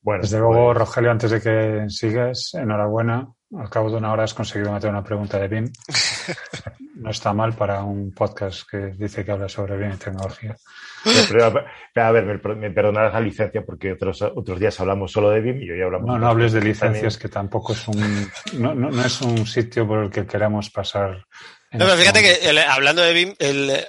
Bueno, 0.01 0.23
Desde 0.23 0.39
luego, 0.39 0.67
pues, 0.67 0.79
Rogelio, 0.79 1.11
antes 1.13 1.31
de 1.31 1.41
que 1.41 1.85
sigas, 1.89 2.55
enhorabuena. 2.55 3.29
Al 3.57 3.69
cabo 3.69 3.91
de 3.91 3.99
una 3.99 4.11
hora 4.13 4.25
has 4.25 4.33
conseguido 4.35 4.73
meter 4.73 4.89
una 4.91 5.05
pregunta 5.05 5.39
de 5.39 5.49
BIM. 5.49 5.73
No 6.95 7.11
está 7.11 7.33
mal 7.33 7.55
para 7.55 7.83
un 7.83 8.13
podcast 8.13 8.63
que 8.71 8.77
dice 8.97 9.25
que 9.25 9.33
habla 9.33 9.49
sobre 9.49 9.77
BIM 9.77 9.95
y 9.95 9.97
tecnología. 9.97 10.55
pero, 11.29 11.53
pero, 11.93 12.07
a 12.07 12.13
ver, 12.13 12.25
me, 12.25 12.55
me 12.55 12.71
perdonarás 12.71 13.15
la 13.15 13.21
licencia 13.21 13.65
porque 13.67 13.93
otros, 13.93 14.23
otros 14.23 14.61
días 14.61 14.79
hablamos 14.79 15.11
solo 15.11 15.31
de 15.31 15.41
BIM 15.41 15.63
y 15.63 15.71
hoy 15.71 15.83
hablamos 15.83 16.07
No, 16.07 16.13
de 16.15 16.19
no 16.21 16.29
hables 16.29 16.53
de 16.53 16.61
también. 16.61 16.75
licencias, 16.75 17.19
que 17.19 17.29
tampoco 17.29 17.73
es 17.73 17.89
un, 17.89 18.31
no, 18.53 18.73
no, 18.75 18.89
no 18.91 19.05
es 19.05 19.21
un 19.23 19.45
sitio 19.47 19.87
por 19.89 20.05
el 20.05 20.11
que 20.11 20.25
queramos 20.27 20.71
pasar. 20.71 21.17
No, 21.73 21.79
pero 21.81 21.95
este 21.95 22.03
fíjate 22.03 22.21
momento. 22.21 22.41
que 22.43 22.51
el- 22.51 22.59
hablando 22.59 23.03
de 23.03 23.13
BIM, 23.15 23.35
el, 23.41 23.85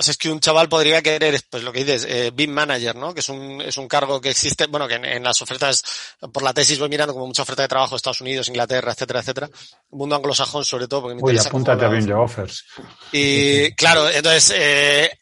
o 0.00 0.02
sea, 0.02 0.12
es 0.12 0.16
que 0.16 0.30
un 0.30 0.40
chaval 0.40 0.66
podría 0.66 1.02
querer, 1.02 1.38
pues 1.50 1.62
lo 1.62 1.70
que 1.72 1.84
dices, 1.84 2.06
eh, 2.08 2.30
BIM 2.34 2.50
Manager, 2.52 2.96
¿no? 2.96 3.12
Que 3.12 3.20
es 3.20 3.28
un, 3.28 3.60
es 3.60 3.76
un 3.76 3.86
cargo 3.86 4.18
que 4.18 4.30
existe, 4.30 4.66
bueno, 4.66 4.88
que 4.88 4.94
en, 4.94 5.04
en 5.04 5.22
las 5.22 5.42
ofertas, 5.42 5.84
por 6.32 6.42
la 6.42 6.54
tesis 6.54 6.78
voy 6.78 6.88
mirando 6.88 7.12
como 7.12 7.26
mucha 7.26 7.42
oferta 7.42 7.60
de 7.60 7.68
trabajo, 7.68 7.96
Estados 7.96 8.22
Unidos, 8.22 8.48
Inglaterra, 8.48 8.92
etcétera, 8.92 9.20
etcétera. 9.20 9.50
Mundo 9.90 10.16
anglosajón 10.16 10.64
sobre 10.64 10.88
todo, 10.88 11.02
porque 11.02 11.16
me 11.16 11.22
Uy, 11.22 11.32
interesa 11.32 11.50
apúntate 11.50 11.84
a 11.84 11.88
BIM 11.88 12.10
Offers. 12.18 12.64
Y 13.12 13.72
claro, 13.74 14.08
entonces, 14.08 14.54
eh, 14.56 15.18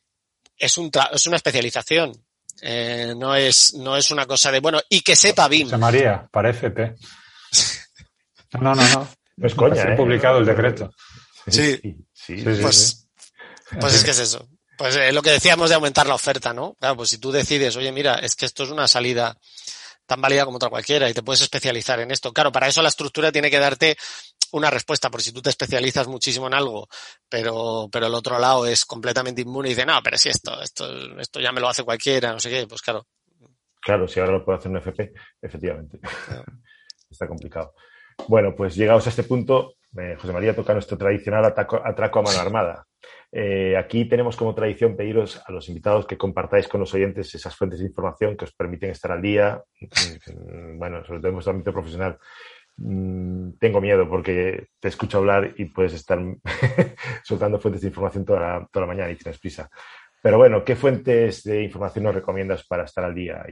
es 0.57 0.79
un, 0.79 0.93
tra- 0.93 1.11
es 1.13 1.27
una 1.27 1.37
especialización. 1.37 2.13
Eh, 2.63 3.15
no 3.17 3.35
es, 3.35 3.75
no 3.75 3.97
es 3.97 4.11
una 4.13 4.27
cosa 4.27 4.53
de, 4.53 4.61
bueno, 4.61 4.81
y 4.89 5.01
que 5.01 5.17
sepa 5.17 5.49
BIM. 5.49 5.65
José 5.65 5.77
María, 5.77 6.29
FP. 6.33 6.95
No, 8.61 8.75
no, 8.75 8.89
no. 8.89 9.09
No 9.37 9.47
es 9.47 9.55
coña, 9.55 9.83
¿eh? 9.93 9.97
publicado 9.97 10.39
el 10.39 10.47
decreto. 10.47 10.93
Sí. 11.49 11.77
sí, 11.83 11.97
sí. 12.13 12.43
Pues, 12.63 12.77
sí. 12.77 13.77
Pues 13.81 13.95
es 13.95 14.05
que 14.05 14.11
es 14.13 14.19
eso. 14.21 14.49
Pues 14.79 14.95
eh, 14.97 15.13
lo 15.13 15.21
que 15.23 15.31
decíamos 15.31 15.69
de 15.69 15.75
aumentar 15.75 16.07
la 16.07 16.15
oferta, 16.15 16.55
¿no? 16.55 16.75
Claro, 16.75 16.97
pues 16.97 17.11
si 17.11 17.19
tú 17.19 17.33
decides, 17.33 17.75
oye, 17.77 17.91
mira, 17.93 18.15
es 18.15 18.35
que 18.37 18.47
esto 18.47 18.63
es 18.63 18.71
una 18.71 18.87
salida 18.89 19.37
tan 20.07 20.21
válida 20.21 20.45
como 20.45 20.57
otra 20.57 20.71
cualquiera 20.71 21.11
y 21.11 21.15
te 21.15 21.23
puedes 21.23 21.43
especializar 21.43 21.99
en 22.01 22.11
esto. 22.13 22.33
Claro, 22.33 22.53
para 22.53 22.69
eso 22.69 22.81
la 22.81 22.89
estructura 22.89 23.31
tiene 23.33 23.51
que 23.51 23.59
darte 23.59 23.97
una 24.53 24.71
respuesta, 24.71 25.11
por 25.11 25.21
si 25.21 25.33
tú 25.33 25.43
te 25.43 25.51
especializas 25.51 26.07
muchísimo 26.07 26.47
en 26.47 26.55
algo, 26.55 26.89
pero, 27.29 27.89
pero 27.93 28.07
el 28.07 28.15
otro 28.15 28.39
lado 28.39 28.65
es 28.67 28.87
completamente 28.87 29.43
inmune 29.43 29.69
y 29.69 29.75
dice, 29.75 29.85
no, 29.85 30.01
pero 30.03 30.17
si 30.17 30.31
esto, 30.31 30.63
esto, 30.63 31.19
esto 31.21 31.41
ya 31.41 31.53
me 31.53 31.61
lo 31.61 31.69
hace 31.69 31.83
cualquiera, 31.83 32.33
no 32.33 32.41
sé 32.41 32.49
qué, 32.49 32.67
pues 32.67 32.81
claro. 32.81 33.07
Claro, 33.81 34.09
si 34.09 34.21
ahora 34.21 34.33
lo 34.33 34.45
puede 34.45 34.59
hacer 34.59 34.71
un 34.71 34.79
FP, 34.79 35.13
efectivamente. 35.43 35.99
Está 37.11 37.27
complicado. 37.27 37.75
Bueno, 38.27 38.55
pues 38.57 38.75
llegados 38.75 39.07
a 39.07 39.11
este 39.11 39.25
punto, 39.25 39.75
eh, 39.99 40.17
José 40.21 40.33
María 40.33 40.55
toca 40.55 40.73
nuestro 40.73 40.97
tradicional 40.97 41.45
ataco- 41.45 41.83
atraco 41.85 42.21
a 42.21 42.23
mano 42.23 42.39
armada. 42.41 42.87
Eh, 43.31 43.77
aquí 43.77 44.07
tenemos 44.07 44.37
como 44.37 44.55
tradición 44.55 44.97
pediros 44.97 45.43
a 45.47 45.53
los 45.53 45.69
invitados 45.69 46.07
que 46.07 46.17
compartáis 46.17 46.67
con 46.67 46.81
los 46.81 46.95
oyentes 46.95 47.35
esas 47.35 47.55
fuentes 47.55 47.81
de 47.81 47.87
información 47.87 48.37
que 48.37 48.47
os 48.47 48.55
permiten 48.55 48.91
estar 48.91 49.13
al 49.13 49.21
día, 49.21 49.63
mm, 49.81 50.79
bueno, 50.79 51.05
sobre 51.05 51.21
todo 51.21 51.29
en 51.29 51.35
vuestro 51.35 51.53
ámbito 51.53 51.73
profesional, 51.73 52.19
mm, 52.79 53.51
tengo 53.59 53.81
miedo 53.81 54.09
porque 54.09 54.69
te 54.81 54.89
escucho 54.89 55.19
hablar 55.19 55.55
y 55.59 55.67
puedes 55.67 55.93
estar 55.93 56.19
soltando 57.25 57.59
fuentes 57.61 57.83
de 57.83 57.89
información 57.89 58.25
toda 58.25 58.67
la, 58.73 58.87
mañana 58.87 59.11
y 59.11 59.17
tienes 59.17 59.39
prisa. 59.39 59.69
Pero 60.23 60.39
bueno, 60.39 60.65
¿qué 60.65 60.75
fuentes 60.75 61.45
de 61.45 61.63
información 61.63 62.05
nos 62.05 62.15
recomiendas 62.15 62.67
para 62.67 62.85
estar 62.85 63.05
al 63.05 63.15
día? 63.15 63.45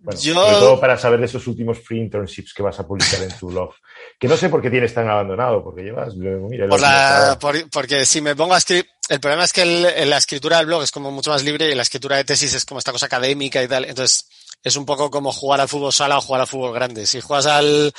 Bueno, 0.00 0.20
Yo- 0.20 0.34
sobre 0.34 0.56
todo 0.56 0.80
para 0.80 0.96
saber 0.96 1.18
de 1.20 1.26
esos 1.26 1.46
últimos 1.48 1.78
free 1.80 1.98
internships 2.00 2.54
que 2.54 2.62
vas 2.62 2.78
a 2.78 2.86
publicar 2.86 3.20
en 3.22 3.36
tu 3.36 3.48
blog. 3.48 3.74
Que 4.18 4.28
no 4.28 4.36
sé 4.36 4.48
por 4.48 4.62
qué 4.62 4.70
tienes 4.70 4.94
tan 4.94 5.08
abandonado, 5.08 5.64
porque 5.64 5.82
llevas, 5.82 6.14
mira, 6.14 6.68
Por 6.68 6.80
la, 6.80 7.36
por- 7.40 7.68
porque 7.70 8.06
si 8.06 8.20
me 8.20 8.36
pongo 8.36 8.54
a 8.54 8.58
escribir, 8.58 8.86
el 9.08 9.18
problema 9.20 9.44
es 9.44 9.52
que 9.52 9.62
el- 9.62 10.08
la 10.10 10.16
escritura 10.18 10.58
del 10.58 10.66
blog 10.66 10.82
es 10.84 10.92
como 10.92 11.10
mucho 11.10 11.30
más 11.30 11.42
libre 11.42 11.70
y 11.70 11.74
la 11.74 11.82
escritura 11.82 12.16
de 12.16 12.24
tesis 12.24 12.54
es 12.54 12.64
como 12.64 12.78
esta 12.78 12.92
cosa 12.92 13.06
académica 13.06 13.62
y 13.62 13.68
tal. 13.68 13.84
Entonces, 13.84 14.28
es 14.62 14.76
un 14.76 14.86
poco 14.86 15.10
como 15.10 15.32
jugar 15.32 15.60
al 15.60 15.68
fútbol 15.68 15.92
sala 15.92 16.18
o 16.18 16.20
jugar 16.20 16.40
al 16.42 16.46
fútbol 16.46 16.72
grande. 16.72 17.06
Si 17.06 17.20
juegas 17.20 17.46
al, 17.46 17.92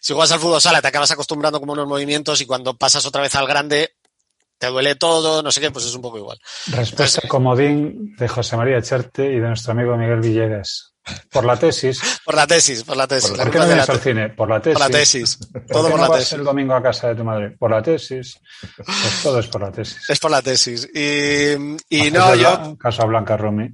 si 0.00 0.12
juegas 0.12 0.32
al 0.32 0.40
fútbol 0.40 0.60
sala 0.60 0.80
te 0.82 0.88
acabas 0.88 1.10
acostumbrando 1.10 1.60
como 1.60 1.72
unos 1.72 1.88
movimientos 1.88 2.40
y 2.40 2.46
cuando 2.46 2.76
pasas 2.76 3.04
otra 3.06 3.22
vez 3.22 3.34
al 3.34 3.46
grande 3.46 3.94
te 4.58 4.66
duele 4.68 4.94
todo, 4.94 5.42
no 5.42 5.50
sé 5.52 5.60
qué, 5.60 5.70
pues 5.70 5.84
es 5.86 5.94
un 5.94 6.02
poco 6.02 6.18
igual. 6.18 6.38
Respuesta 6.68 7.26
comodín 7.28 8.14
de 8.16 8.28
José 8.28 8.56
María 8.56 8.80
Cherte 8.82 9.24
y 9.32 9.40
de 9.40 9.48
nuestro 9.48 9.72
amigo 9.72 9.96
Miguel 9.96 10.20
Villegas. 10.20 10.90
Por 11.30 11.44
la 11.44 11.56
tesis. 11.58 12.00
Por 12.24 12.34
la 12.34 12.46
tesis, 12.46 12.82
por 12.82 12.96
la 12.96 13.06
tesis. 13.06 13.28
Por 13.28 13.36
la 13.38 13.44
¿Por 13.44 13.52
qué 13.52 13.58
no 13.58 13.66
vienes 13.66 13.88
al 13.90 14.00
cine? 14.00 14.28
Por 14.30 14.48
la 14.48 14.60
tesis. 14.62 14.78
por 14.78 14.90
la 14.90 14.98
tesis. 14.98 15.36
¿Por 15.52 15.66
Todo 15.66 15.84
qué 15.84 15.90
por 15.90 16.00
no 16.00 16.04
la 16.04 16.08
vas 16.08 16.18
tesis. 16.20 16.32
el 16.32 16.44
domingo 16.44 16.74
a 16.74 16.82
casa 16.82 17.08
de 17.08 17.14
tu 17.16 17.24
madre? 17.24 17.50
Por 17.58 17.70
la 17.70 17.82
tesis. 17.82 18.38
Pues 18.76 19.22
todo 19.22 19.38
es 19.38 19.46
por 19.48 19.60
la 19.60 19.70
tesis. 19.70 20.08
Es 20.08 20.18
por 20.18 20.30
la 20.30 20.40
tesis. 20.40 20.88
Y, 20.94 21.52
y 21.90 22.10
no, 22.10 22.34
yo, 22.34 22.78
Caso 22.78 23.02
a 23.02 23.04
Blanca 23.04 23.36
Rumi. 23.36 23.68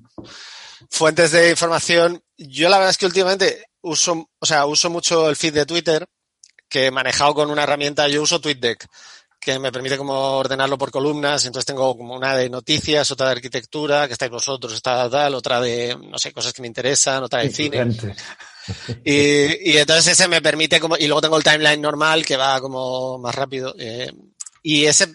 fuentes 0.90 1.30
de 1.30 1.50
información. 1.50 2.20
Yo 2.36 2.68
la 2.68 2.78
verdad 2.78 2.90
es 2.90 2.98
que 2.98 3.06
últimamente 3.06 3.64
uso, 3.82 4.28
o 4.40 4.46
sea, 4.46 4.66
uso 4.66 4.90
mucho 4.90 5.28
el 5.30 5.36
feed 5.36 5.54
de 5.54 5.66
Twitter, 5.66 6.08
que 6.68 6.90
manejado 6.90 7.34
con 7.34 7.50
una 7.50 7.62
herramienta, 7.62 8.08
yo 8.08 8.22
uso 8.22 8.40
TweetDeck, 8.40 8.86
que 9.40 9.58
me 9.58 9.72
permite 9.72 9.96
como 9.96 10.12
ordenarlo 10.12 10.76
por 10.76 10.90
columnas, 10.90 11.44
entonces 11.46 11.64
tengo 11.64 11.96
como 11.96 12.14
una 12.14 12.36
de 12.36 12.50
noticias, 12.50 13.10
otra 13.10 13.26
de 13.26 13.32
arquitectura, 13.32 14.06
que 14.06 14.12
estáis 14.12 14.30
vosotros, 14.30 14.74
está 14.74 15.08
tal, 15.08 15.34
otra 15.34 15.60
de, 15.60 15.96
no 15.96 16.18
sé, 16.18 16.32
cosas 16.32 16.52
que 16.52 16.60
me 16.60 16.68
interesan, 16.68 17.24
otra 17.24 17.40
de 17.40 17.50
cine. 17.50 17.88
Y, 19.04 19.70
y 19.72 19.78
entonces 19.78 20.08
ese 20.08 20.28
me 20.28 20.42
permite 20.42 20.78
como, 20.78 20.96
y 20.96 21.06
luego 21.06 21.22
tengo 21.22 21.36
el 21.38 21.42
timeline 21.42 21.80
normal 21.80 22.24
que 22.24 22.36
va 22.36 22.60
como 22.60 23.18
más 23.18 23.34
rápido. 23.34 23.74
eh, 23.78 24.12
y 24.62 24.84
ese, 24.84 25.08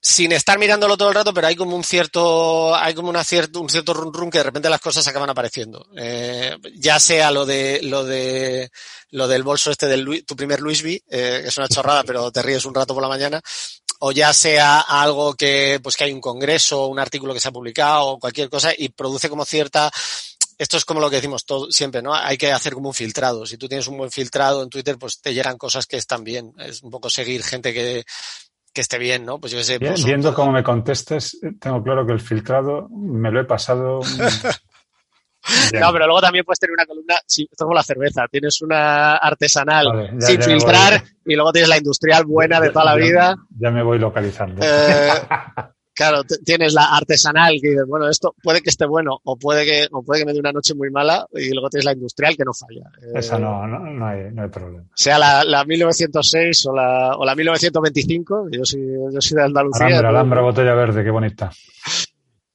sin 0.00 0.32
estar 0.32 0.58
mirándolo 0.58 0.96
todo 0.96 1.08
el 1.08 1.14
rato, 1.14 1.34
pero 1.34 1.48
hay 1.48 1.56
como 1.56 1.74
un 1.74 1.82
cierto, 1.82 2.74
hay 2.74 2.94
como 2.94 3.08
una 3.08 3.24
cierto, 3.24 3.60
un 3.60 3.68
cierto 3.68 3.94
run 3.94 4.12
run 4.12 4.30
que 4.30 4.38
de 4.38 4.44
repente 4.44 4.70
las 4.70 4.80
cosas 4.80 5.06
acaban 5.06 5.30
apareciendo. 5.30 5.86
Eh, 5.96 6.56
ya 6.76 7.00
sea 7.00 7.30
lo 7.30 7.44
de, 7.44 7.80
lo 7.82 8.04
de, 8.04 8.70
lo 9.10 9.26
del 9.26 9.42
bolso 9.42 9.70
este 9.70 9.86
del 9.86 10.24
tu 10.24 10.36
primer 10.36 10.60
Louis 10.60 10.82
V, 10.82 11.02
eh, 11.08 11.40
que 11.42 11.48
es 11.48 11.58
una 11.58 11.68
chorrada, 11.68 12.04
pero 12.04 12.30
te 12.30 12.42
ríes 12.42 12.64
un 12.64 12.74
rato 12.74 12.94
por 12.94 13.02
la 13.02 13.08
mañana. 13.08 13.40
O 14.00 14.12
ya 14.12 14.32
sea 14.32 14.80
algo 14.80 15.34
que, 15.34 15.80
pues 15.82 15.96
que 15.96 16.04
hay 16.04 16.12
un 16.12 16.20
congreso, 16.20 16.86
un 16.86 17.00
artículo 17.00 17.34
que 17.34 17.40
se 17.40 17.48
ha 17.48 17.52
publicado, 17.52 18.18
cualquier 18.18 18.48
cosa, 18.48 18.72
y 18.76 18.90
produce 18.90 19.28
como 19.28 19.44
cierta, 19.44 19.90
esto 20.56 20.76
es 20.76 20.84
como 20.84 21.00
lo 21.00 21.10
que 21.10 21.16
decimos 21.16 21.44
todo, 21.44 21.70
siempre, 21.72 22.02
¿no? 22.02 22.14
Hay 22.14 22.36
que 22.36 22.52
hacer 22.52 22.74
como 22.74 22.88
un 22.88 22.94
filtrado. 22.94 23.46
Si 23.46 23.56
tú 23.56 23.68
tienes 23.68 23.88
un 23.88 23.98
buen 23.98 24.12
filtrado 24.12 24.62
en 24.62 24.68
Twitter, 24.68 24.96
pues 24.98 25.20
te 25.20 25.34
llegan 25.34 25.58
cosas 25.58 25.86
que 25.86 25.96
están 25.96 26.22
bien. 26.22 26.52
Es 26.58 26.82
un 26.82 26.90
poco 26.90 27.10
seguir 27.10 27.42
gente 27.42 27.74
que, 27.74 28.04
que 28.78 28.82
esté 28.82 28.96
bien, 28.96 29.24
¿no? 29.24 29.40
Pues 29.40 29.52
yo 29.52 29.60
sé. 29.64 29.80
Pues, 29.80 30.04
viendo 30.04 30.32
cómo 30.32 30.52
me 30.52 30.62
contestas, 30.62 31.34
eh, 31.42 31.50
tengo 31.60 31.82
claro 31.82 32.06
que 32.06 32.12
el 32.12 32.20
filtrado 32.20 32.88
me 32.90 33.28
lo 33.32 33.40
he 33.40 33.44
pasado. 33.44 33.98
bien. 35.72 35.80
No, 35.82 35.92
pero 35.92 36.06
luego 36.06 36.20
también 36.20 36.44
puedes 36.44 36.60
tener 36.60 36.74
una 36.74 36.86
columna, 36.86 37.16
sí, 37.26 37.48
es 37.50 37.58
como 37.58 37.74
la 37.74 37.82
cerveza, 37.82 38.26
tienes 38.30 38.62
una 38.62 39.16
artesanal 39.16 39.88
Vale, 39.88 40.10
ya- 40.20 40.26
sin 40.28 40.38
ya 40.40 40.46
filtrar 40.46 41.02
y 41.26 41.34
luego 41.34 41.50
tienes 41.50 41.68
la 41.68 41.78
industrial 41.78 42.24
buena 42.24 42.60
de 42.60 42.70
toda 42.70 42.84
la 42.84 42.92
Ya- 43.00 43.04
vida. 43.04 43.36
Ya 43.58 43.70
me 43.72 43.82
voy 43.82 43.98
localizando. 43.98 44.60
Eh, 44.64 45.08
claro, 45.98 46.22
tienes 46.44 46.74
la 46.74 46.96
artesanal 46.96 47.58
que 47.60 47.70
dices, 47.70 47.84
bueno, 47.88 48.08
esto 48.08 48.32
puede 48.40 48.62
que 48.62 48.70
esté 48.70 48.86
bueno 48.86 49.18
o 49.24 49.36
puede 49.36 49.64
que, 49.64 49.88
o 49.90 50.00
puede 50.04 50.20
que 50.20 50.26
me 50.26 50.32
dé 50.32 50.38
una 50.38 50.52
noche 50.52 50.72
muy 50.74 50.90
mala 50.90 51.26
y 51.34 51.50
luego 51.50 51.68
tienes 51.68 51.86
la 51.86 51.92
industrial 51.92 52.36
que 52.36 52.44
no 52.44 52.52
falla. 52.54 52.88
Eh, 53.02 53.18
Esa 53.18 53.36
no, 53.36 53.66
no, 53.66 53.80
no, 53.80 54.06
hay, 54.06 54.30
no 54.32 54.44
hay 54.44 54.48
problema. 54.48 54.84
Sea 54.94 55.18
la, 55.18 55.42
la 55.42 55.64
1906 55.64 56.66
o 56.66 56.72
la, 56.72 57.16
o 57.16 57.24
la 57.24 57.34
1925, 57.34 58.48
yo 58.52 58.64
soy, 58.64 58.80
yo 59.12 59.20
soy 59.20 59.36
de 59.38 59.42
Andalucía. 59.42 59.86
Alhambra, 59.86 60.08
alhambra, 60.10 60.40
botella 60.42 60.74
verde, 60.74 61.02
qué 61.02 61.10
bonita. 61.10 61.50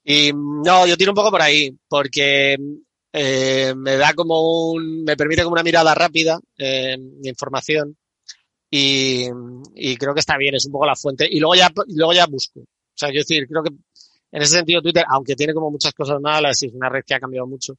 Y 0.05 0.31
no, 0.33 0.87
yo 0.87 0.95
tiro 0.95 1.11
un 1.11 1.15
poco 1.15 1.31
por 1.31 1.41
ahí, 1.41 1.77
porque 1.89 2.55
eh, 3.11 3.73
me 3.75 3.97
da 3.97 4.13
como 4.13 4.71
un, 4.71 5.03
me 5.03 5.17
permite 5.17 5.43
como 5.43 5.53
una 5.53 5.63
mirada 5.63 5.93
rápida 5.93 6.39
eh, 6.57 6.95
de 6.97 7.29
información 7.29 7.97
y, 8.69 9.27
y 9.75 9.97
creo 9.97 10.13
que 10.13 10.21
está 10.21 10.37
bien, 10.37 10.55
es 10.55 10.65
un 10.65 10.71
poco 10.71 10.85
la 10.85 10.95
fuente. 10.95 11.27
Y 11.29 11.41
luego 11.41 11.55
ya, 11.55 11.69
luego 11.87 12.13
ya 12.13 12.25
busco. 12.25 12.61
O 12.93 12.97
sea, 12.97 13.09
yo 13.09 13.19
decir, 13.19 13.47
creo 13.47 13.63
que 13.63 13.71
en 14.31 14.41
ese 14.41 14.55
sentido 14.57 14.81
Twitter, 14.81 15.03
aunque 15.09 15.35
tiene 15.35 15.53
como 15.53 15.71
muchas 15.71 15.93
cosas 15.93 16.19
malas 16.21 16.61
y 16.63 16.67
es 16.67 16.73
una 16.73 16.89
red 16.89 17.03
que 17.05 17.13
ha 17.13 17.19
cambiado 17.19 17.47
mucho, 17.47 17.75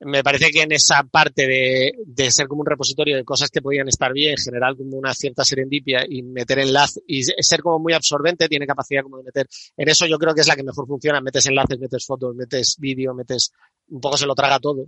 me 0.00 0.22
parece 0.22 0.50
que 0.50 0.62
en 0.62 0.72
esa 0.72 1.02
parte 1.02 1.46
de, 1.46 1.92
de 2.06 2.30
ser 2.30 2.46
como 2.46 2.60
un 2.60 2.66
repositorio 2.66 3.16
de 3.16 3.24
cosas 3.24 3.50
que 3.50 3.60
podían 3.60 3.88
estar 3.88 4.12
bien, 4.12 4.36
generar 4.36 4.76
como 4.76 4.96
una 4.96 5.12
cierta 5.12 5.44
serendipia 5.44 6.04
y 6.08 6.22
meter 6.22 6.60
enlace 6.60 7.00
y 7.06 7.24
ser 7.24 7.62
como 7.62 7.80
muy 7.80 7.92
absorbente, 7.92 8.48
tiene 8.48 8.66
capacidad 8.66 9.02
como 9.02 9.18
de 9.18 9.24
meter. 9.24 9.48
En 9.76 9.88
eso 9.88 10.06
yo 10.06 10.18
creo 10.18 10.34
que 10.34 10.42
es 10.42 10.48
la 10.48 10.54
que 10.54 10.62
mejor 10.62 10.86
funciona. 10.86 11.20
Metes 11.20 11.46
enlaces, 11.46 11.80
metes 11.80 12.06
fotos, 12.06 12.34
metes 12.36 12.76
vídeo, 12.78 13.12
metes, 13.12 13.52
un 13.88 14.00
poco 14.00 14.16
se 14.16 14.26
lo 14.26 14.34
traga 14.34 14.60
todo. 14.60 14.86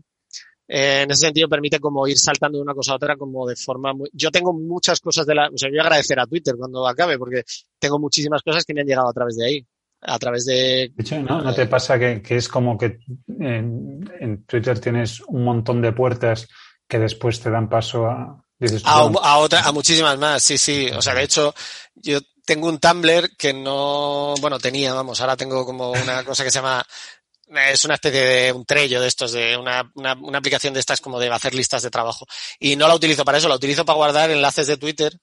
Eh, 0.73 1.03
en 1.03 1.11
ese 1.11 1.27
sentido 1.27 1.49
permite 1.49 1.81
como 1.81 2.07
ir 2.07 2.17
saltando 2.17 2.59
de 2.59 2.63
una 2.63 2.75
cosa 2.75 2.93
a 2.93 2.95
otra 2.95 3.17
como 3.17 3.45
de 3.45 3.57
forma 3.57 3.93
muy... 3.93 4.09
Yo 4.13 4.31
tengo 4.31 4.53
muchas 4.53 5.01
cosas 5.01 5.27
de 5.27 5.35
la... 5.35 5.49
O 5.49 5.59
sea, 5.59 5.69
yo 5.69 5.73
voy 5.73 5.81
a 5.81 5.83
agradecer 5.83 6.21
a 6.21 6.27
Twitter 6.27 6.55
cuando 6.57 6.87
acabe 6.87 7.19
porque 7.19 7.43
tengo 7.77 7.99
muchísimas 7.99 8.41
cosas 8.43 8.65
que 8.65 8.73
me 8.73 8.83
han 8.83 8.87
llegado 8.87 9.09
a 9.09 9.13
través 9.13 9.37
de 9.37 9.47
ahí. 9.47 9.67
A 10.03 10.17
través 10.21 10.47
de... 10.47 10.93
De 10.95 11.03
hecho, 11.03 11.21
¿no, 11.21 11.43
¿No 11.43 11.53
te 11.53 11.67
pasa 11.67 11.99
que, 11.99 12.23
que 12.23 12.37
es 12.37 12.49
como 12.49 12.79
que 12.79 13.01
en, 13.41 14.09
en 14.21 14.45
Twitter 14.45 14.79
tienes 14.79 15.21
un 15.23 15.43
montón 15.43 15.83
de 15.83 15.93
puertas 15.93 16.47
que 16.87 17.01
después 17.01 17.41
te 17.41 17.51
dan 17.51 17.69
paso 17.69 18.07
a... 18.07 18.41
Dices, 18.57 18.83
A, 18.85 19.01
a 19.01 19.39
otra, 19.39 19.63
a 19.63 19.73
muchísimas 19.73 20.19
más, 20.19 20.41
sí, 20.41 20.57
sí. 20.57 20.89
O 20.95 21.03
sea, 21.03 21.15
de 21.15 21.25
hecho, 21.25 21.53
yo 21.97 22.21
tengo 22.45 22.69
un 22.69 22.79
Tumblr 22.79 23.37
que 23.37 23.53
no, 23.53 24.35
bueno, 24.41 24.59
tenía, 24.59 24.93
vamos, 24.93 25.21
ahora 25.21 25.37
tengo 25.37 25.65
como 25.65 25.91
una 25.93 26.25
cosa 26.25 26.45
que 26.45 26.51
se 26.51 26.59
llama, 26.59 26.85
es 27.51 27.85
una 27.85 27.95
especie 27.95 28.21
de 28.21 28.53
un 28.53 28.65
trello 28.65 29.01
de 29.01 29.09
estos, 29.09 29.33
de 29.33 29.57
una, 29.57 29.91
una, 29.95 30.39
aplicación 30.39 30.75
de 30.75 30.81
estas 30.81 31.01
como 31.01 31.19
de 31.19 31.29
hacer 31.29 31.55
listas 31.55 31.83
de 31.83 31.91
trabajo. 31.91 32.27
Y 32.59 32.77
no 32.77 32.87
la 32.87 32.95
utilizo 32.95 33.25
para 33.25 33.39
eso, 33.39 33.49
la 33.49 33.57
utilizo 33.57 33.85
para 33.85 33.97
guardar 33.97 34.31
enlaces 34.31 34.67
de 34.67 34.77
Twitter, 34.77 35.17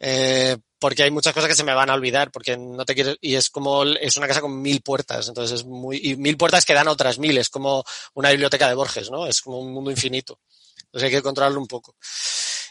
eh, 0.00 0.56
porque 0.78 1.02
hay 1.02 1.10
muchas 1.10 1.32
cosas 1.32 1.48
que 1.48 1.56
se 1.56 1.64
me 1.64 1.74
van 1.74 1.90
a 1.90 1.94
olvidar, 1.94 2.30
porque 2.30 2.56
no 2.56 2.84
te 2.84 2.94
quiero, 2.94 3.14
y 3.20 3.34
es 3.34 3.50
como, 3.50 3.84
es 3.84 4.16
una 4.16 4.28
casa 4.28 4.40
con 4.40 4.60
mil 4.60 4.80
puertas, 4.80 5.28
entonces 5.28 5.60
es 5.60 5.66
muy, 5.66 6.00
y 6.02 6.16
mil 6.16 6.36
puertas 6.36 6.64
que 6.64 6.74
dan 6.74 6.88
otras 6.88 7.18
mil, 7.18 7.36
es 7.38 7.48
como 7.48 7.84
una 8.14 8.30
biblioteca 8.30 8.68
de 8.68 8.74
Borges, 8.74 9.10
¿no? 9.10 9.26
Es 9.26 9.40
como 9.40 9.58
un 9.58 9.72
mundo 9.72 9.90
infinito. 9.90 10.40
Entonces 10.84 11.06
hay 11.06 11.10
que 11.10 11.22
controlarlo 11.22 11.60
un 11.60 11.66
poco. 11.66 11.96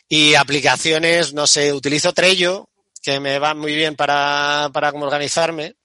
Y 0.09 0.35
aplicaciones, 0.35 1.34
no 1.34 1.47
sé, 1.47 1.73
utilizo 1.73 2.13
Trello, 2.13 2.69
que 3.01 3.19
me 3.19 3.39
va 3.39 3.53
muy 3.53 3.75
bien 3.75 3.95
para, 3.95 4.69
para 4.73 4.91
como 4.91 5.05
organizarme. 5.05 5.75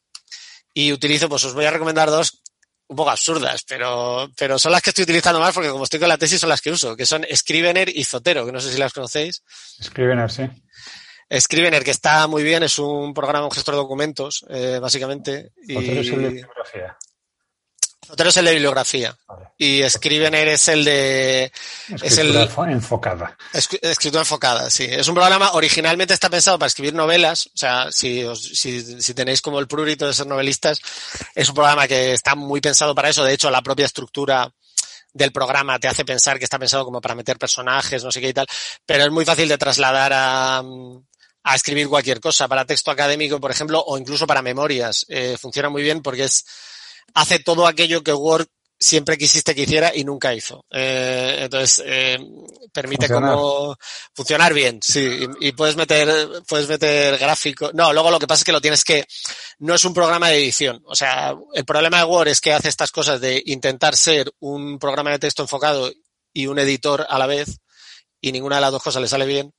Y 0.74 0.93
utilizo, 0.93 1.28
pues 1.28 1.44
os 1.44 1.53
voy 1.53 1.66
a 1.66 1.70
recomendar 1.70 2.11
dos 2.11 2.41
un 2.93 2.97
poco 2.97 3.10
absurdas, 3.10 3.64
pero, 3.66 4.31
pero 4.36 4.59
son 4.59 4.73
las 4.73 4.82
que 4.82 4.90
estoy 4.90 5.05
utilizando 5.05 5.40
más 5.40 5.52
porque 5.52 5.70
como 5.70 5.85
estoy 5.85 5.98
con 5.98 6.09
la 6.09 6.19
tesis 6.19 6.40
son 6.40 6.48
las 6.51 6.60
que 6.60 6.70
uso, 6.70 6.97
que 6.97 7.06
son 7.06 7.27
Scrivener 7.35 7.89
y 7.89 8.05
Zotero, 8.05 8.47
que 8.47 8.52
no 8.52 8.60
sé 8.60 8.73
si 8.73 8.78
las 8.78 8.93
conocéis. 8.93 9.43
Scrivener, 9.82 10.31
sí. 10.31 10.48
Scrivener, 11.40 11.82
que 11.82 11.90
está 11.90 12.27
muy 12.27 12.43
bien, 12.43 12.62
es 12.62 12.78
un 12.78 13.14
programa, 13.14 13.47
un 13.47 13.51
gestor 13.51 13.74
de 13.74 13.81
documentos, 13.81 14.44
eh, 14.51 14.78
básicamente. 14.81 15.52
Y... 15.66 15.77
Otro 15.77 15.93
es 15.93 16.09
el 16.09 16.23
de 16.23 16.28
bibliografía. 16.28 16.97
Zotero 18.13 18.29
es 18.29 18.37
el 18.37 18.45
de 18.45 18.53
bibliografía. 18.53 19.17
Vale. 19.27 19.47
Y 19.57 19.89
Scrivener 19.89 20.47
es 20.49 20.69
el 20.69 20.85
de 20.85 21.45
es 21.89 22.19
el- 22.19 22.37
Escritura 22.37 22.49
fo- 22.51 22.71
enfocada. 22.71 23.39
Escri- 23.55 23.79
Escritura 23.81 24.21
enfocada, 24.21 24.69
sí. 24.69 24.85
Es 24.87 25.09
un 25.09 25.15
programa, 25.15 25.53
originalmente 25.53 26.13
está 26.13 26.29
pensado 26.29 26.59
para 26.59 26.67
escribir 26.67 26.93
novelas, 26.93 27.47
o 27.47 27.57
sea, 27.57 27.91
si, 27.91 28.23
os- 28.25 28.43
si, 28.43 29.01
si 29.01 29.15
tenéis 29.15 29.41
como 29.41 29.59
el 29.61 29.67
prurito 29.67 30.07
de 30.07 30.13
ser 30.13 30.27
novelistas, 30.27 30.79
es 31.35 31.49
un 31.49 31.55
programa 31.55 31.89
que 31.89 32.13
está 32.13 32.35
muy 32.35 32.61
pensado 32.61 32.95
para 32.95 33.09
eso. 33.09 33.25
De 33.25 33.33
hecho, 33.33 33.51
la 33.51 33.63
propia 33.63 33.87
estructura 33.87 34.53
del 35.15 35.33
programa 35.33 35.79
te 35.79 35.89
hace 35.89 36.05
pensar 36.05 36.39
que 36.39 36.45
está 36.45 36.59
pensado 36.59 36.85
como 36.85 37.01
para 37.01 37.15
meter 37.15 37.39
personajes, 37.39 38.05
no 38.05 38.13
sé 38.13 38.21
qué 38.21 38.29
y 38.29 38.35
tal, 38.35 38.47
pero 38.85 39.05
es 39.05 39.11
muy 39.11 39.25
fácil 39.25 39.49
de 39.49 39.57
trasladar 39.59 40.13
a, 40.15 40.59
a 41.45 41.55
escribir 41.55 41.89
cualquier 41.89 42.21
cosa, 42.21 42.47
para 42.47 42.65
texto 42.67 42.91
académico, 42.91 43.41
por 43.41 43.51
ejemplo, 43.51 43.83
o 43.87 43.97
incluso 43.97 44.27
para 44.27 44.43
memorias. 44.43 45.07
Eh, 45.09 45.37
funciona 45.41 45.69
muy 45.71 45.83
bien 45.83 46.03
porque 46.03 46.25
es, 46.25 46.45
hace 47.15 47.39
todo 47.39 47.66
aquello 47.66 48.03
que 48.03 48.12
Word 48.12 48.47
siempre 48.79 49.16
quisiste 49.16 49.55
que 49.55 49.62
hiciera 49.62 49.93
y 49.95 50.03
nunca 50.05 50.35
hizo. 50.35 50.65
Eh, 50.70 51.39
entonces, 51.43 51.83
eh, 51.87 52.19
permite 52.73 53.07
Funcionar. 53.07 53.35
como 53.35 53.77
funcionar 54.12 54.53
bien, 54.53 54.81
sí, 54.83 55.29
y, 55.41 55.49
y 55.49 55.53
puedes 55.53 55.77
meter, 55.77 56.09
puedes 56.49 56.69
meter 56.69 57.16
gráfico. 57.16 57.70
No, 57.74 57.93
luego 57.93 58.11
lo 58.11 58.19
que 58.19 58.27
pasa 58.27 58.41
es 58.41 58.45
que 58.45 58.53
lo 58.53 58.61
tienes 58.61 58.83
que, 58.83 59.07
no 59.61 59.74
es 59.74 59.85
un 59.85 59.95
programa 59.95 60.31
de 60.31 60.39
edición. 60.39 60.83
O 60.87 60.97
sea, 60.97 61.35
el 61.55 61.65
problema 61.65 61.99
de 61.99 62.05
Word 62.05 62.29
es 62.29 62.41
que 62.41 62.53
hace 62.53 62.69
estas 62.69 62.91
cosas 62.91 63.20
de 63.20 63.41
intentar 63.47 63.95
ser 63.97 64.33
un 64.41 64.79
programa 64.81 65.11
de 65.12 65.20
texto 65.20 65.43
enfocado 65.43 65.93
y 66.33 66.47
un 66.47 66.59
editor 66.59 67.07
a 67.09 67.19
la 67.19 67.27
vez. 67.27 67.59
y 68.20 68.33
ninguna 68.33 68.57
de 68.57 68.62
las 68.62 68.73
dos 68.73 68.83
cosas 68.83 69.03
le 69.03 69.09
sale 69.09 69.27
bien. 69.27 69.53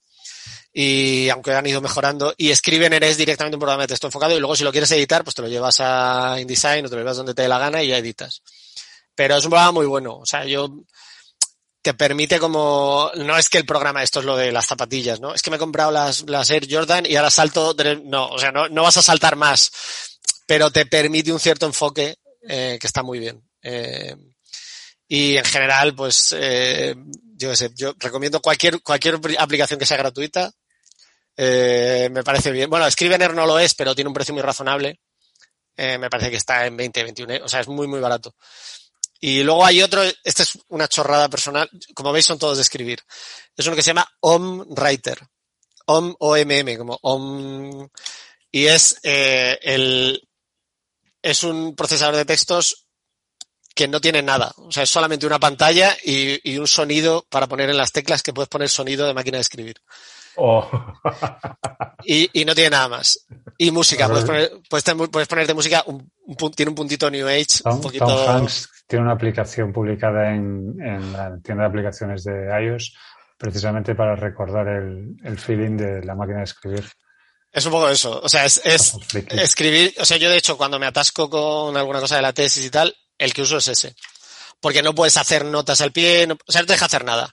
Y 0.74 1.30
aunque 1.30 1.54
han 1.54 1.68
ido 1.68 1.82
mejorando, 1.82 2.34
y 2.36 2.50
escriben 2.50 2.94
eres 2.94 3.16
directamente 3.16 3.56
un 3.56 3.62
programa 3.62 3.84
de 3.84 3.90
texto 3.90 4.08
enfocado, 4.08 4.36
y 4.36 4.40
luego 4.40 4.56
si 4.56 4.64
lo 4.64 4.72
quieres 4.72 4.91
editar, 4.91 5.24
pues 5.24 5.36
te 5.36 5.44
lo 5.44 5.48
llevas 5.48 5.78
a 5.80 6.38
InDesign 6.40 6.86
o 6.86 6.90
te 6.90 6.95
lo 6.95 7.02
llevas 7.02 7.18
donde 7.18 7.36
te 7.36 7.44
dé 7.44 7.48
la 7.48 7.60
gana 7.60 7.84
y 7.84 7.90
ya 7.90 7.98
editas. 7.98 8.41
Pero 9.16 9.38
es 9.38 9.44
un 9.45 9.52
programa 9.52 9.72
muy 9.72 9.86
bueno. 9.86 10.18
O 10.18 10.26
sea, 10.26 10.45
yo 10.45 10.74
te 11.84 11.94
permite 11.94 12.40
como, 12.40 13.12
no 13.18 13.38
es 13.38 13.50
que 13.50 13.58
el 13.58 13.66
programa, 13.66 14.02
esto 14.02 14.22
es 14.22 14.26
lo 14.26 14.38
de 14.38 14.54
las 14.54 14.66
zapatillas, 14.66 15.20
¿no? 15.20 15.34
Es 15.34 15.41
que 15.41 15.50
me 15.50 15.58
he 15.58 15.60
comprado 15.60 15.91
las, 15.91 16.28
las 16.30 16.50
Air 16.50 16.66
Jordan 16.70 17.06
y 17.06 17.18
ahora 17.18 17.30
salto, 17.30 17.76
no, 18.06 18.28
o 18.30 18.40
sea, 18.40 18.54
no, 18.54 18.70
no 18.70 18.84
vas 18.84 18.95
a 18.95 19.02
saltar 19.02 19.36
más, 19.36 19.70
pero 20.48 20.72
te 20.72 20.86
permite 20.86 21.34
un 21.34 21.41
cierto 21.41 21.66
enfoque 21.66 22.16
eh, 22.48 22.78
que 22.80 22.88
está 22.88 23.04
muy 23.04 23.20
bien. 23.20 23.44
Eh, 23.62 24.16
y 25.10 25.36
en 25.36 25.44
general, 25.44 25.94
pues, 25.94 26.34
eh, 26.38 26.95
yo 27.36 27.54
sé, 27.54 27.72
yo 27.76 27.94
recomiendo 28.00 28.41
cualquier, 28.41 28.82
cualquier 28.82 29.20
aplicación 29.38 29.78
que 29.78 29.86
sea 29.86 29.98
gratuita. 29.98 30.54
Eh, 31.35 32.10
me 32.11 32.23
parece 32.23 32.51
bien. 32.51 32.69
Bueno, 32.69 32.89
Scrivener 32.89 33.34
no 33.34 33.45
lo 33.45 33.60
es, 33.60 33.73
pero 33.73 33.95
tiene 33.95 34.07
un 34.07 34.14
precio 34.14 34.34
muy 34.34 34.43
razonable. 34.43 34.99
Eh, 35.76 35.97
me 35.97 36.10
parece 36.10 36.30
que 36.30 36.38
está 36.38 36.65
en 36.65 36.77
20, 36.77 37.03
21, 37.03 37.45
o 37.45 37.49
sea, 37.49 37.61
es 37.61 37.68
muy, 37.68 37.88
muy 37.88 37.99
barato. 37.99 38.35
Y 39.19 39.41
luego 39.41 39.65
hay 39.65 39.81
otro, 39.81 40.03
esta 40.23 40.43
es 40.43 40.60
una 40.68 40.88
chorrada 40.88 41.30
personal, 41.30 41.69
como 41.95 42.11
veis 42.11 42.26
son 42.26 42.38
todos 42.38 42.57
de 42.57 42.64
escribir. 42.64 42.99
Es 43.55 43.65
uno 43.65 43.76
que 43.76 43.81
se 43.81 43.91
llama 43.91 44.07
Om 44.19 44.65
Writer. 44.76 45.18
Om, 45.85 46.15
O-M-M, 46.19 46.77
como 46.77 46.99
Om. 47.01 47.88
Y 48.51 48.68
es 48.68 48.99
eh, 49.03 49.57
el, 49.61 50.27
es 51.22 51.43
un 51.43 51.76
procesador 51.76 52.15
de 52.15 52.26
textos 52.26 52.85
que 53.73 53.88
no 53.88 53.99
tiene 54.01 54.22
nada. 54.22 54.53
O 54.57 54.72
sea, 54.72 54.84
es 54.84 54.89
solamente 54.89 55.26
una 55.26 55.39
pantalla 55.39 55.97
y, 56.03 56.51
y 56.51 56.57
un 56.57 56.68
sonido 56.68 57.26
para 57.30 57.47
poner 57.47 57.69
en 57.69 57.77
las 57.77 57.91
teclas 57.91 58.22
que 58.22 58.34
puedes 58.34 58.49
poner 58.49 58.69
sonido 58.69 59.07
de 59.07 59.14
máquina 59.14 59.38
de 59.38 59.41
escribir. 59.41 59.81
Oh. 60.35 60.69
Y, 62.05 62.30
y 62.41 62.45
no 62.45 62.55
tiene 62.55 62.72
nada 62.72 62.89
más. 62.89 63.26
Y 63.57 63.72
música, 63.72 64.07
puedes, 64.07 64.26
poner, 64.26 64.51
puedes, 64.69 64.84
ten- 64.84 64.97
puedes 64.97 65.27
ponerte 65.27 65.53
música, 65.53 65.84
un, 65.88 66.11
un 66.26 66.35
pun- 66.35 66.53
tiene 66.55 66.69
un 66.69 66.76
puntito 66.76 67.10
New 67.10 67.27
Age, 67.27 67.61
un 67.65 67.81
poquito... 67.81 68.05
Tom 68.07 68.35
Hanks 68.38 68.69
tiene 68.88 69.05
una 69.05 69.14
aplicación 69.14 69.72
publicada 69.72 70.34
en, 70.34 70.76
en 70.81 71.14
la 71.14 71.38
tienda 71.43 71.64
de 71.64 71.69
aplicaciones 71.69 72.23
de 72.23 72.49
iOS 72.65 72.93
precisamente 73.38 73.95
para 73.95 74.15
recordar 74.15 74.68
el, 74.68 75.15
el 75.23 75.38
feeling 75.39 75.77
de 75.77 76.03
la 76.05 76.15
máquina 76.15 76.39
de 76.39 76.43
escribir. 76.45 76.85
Es 77.51 77.65
un 77.65 77.72
poco 77.72 77.89
eso. 77.89 78.19
O 78.22 78.30
sea, 78.30 78.45
es, 78.45 78.61
escribir. 79.30 79.93
O 79.99 80.05
sea, 80.05 80.18
yo 80.18 80.30
de 80.30 80.38
hecho, 80.38 80.57
cuando 80.57 80.80
me 80.80 80.85
atasco 80.88 81.30
con 81.30 81.76
alguna 81.77 81.99
cosa 81.99 82.15
de 82.15 82.22
la 82.23 82.34
tesis 82.34 82.65
y 82.65 82.69
tal, 82.69 82.95
el 83.18 83.34
que 83.34 83.41
uso 83.43 83.57
es 83.57 83.68
ese. 83.68 83.95
Porque 84.60 84.81
no 84.81 84.95
puedes 84.95 85.18
hacer 85.18 85.45
notas 85.45 85.81
al 85.81 85.91
pie, 85.91 86.26
no- 86.27 86.38
o 86.47 86.51
sea, 86.51 86.61
no 86.61 86.68
te 86.68 86.73
deja 86.73 86.85
hacer 86.85 87.05
nada. 87.05 87.31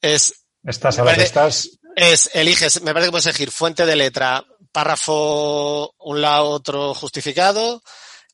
Es, 0.00 0.34
Estás 0.64 0.98
a 0.98 1.04
parece- 1.04 1.22
estás, 1.24 1.68
es, 1.98 2.30
eliges, 2.32 2.80
me 2.82 2.92
parece 2.92 3.08
que 3.08 3.10
puedes 3.10 3.26
elegir 3.26 3.50
fuente 3.50 3.84
de 3.84 3.96
letra, 3.96 4.44
párrafo, 4.70 5.94
un 5.98 6.20
lado, 6.20 6.50
otro 6.50 6.94
justificado, 6.94 7.82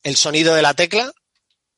el 0.03 0.15
sonido 0.15 0.53
de 0.53 0.61
la 0.61 0.75
tecla, 0.75 1.11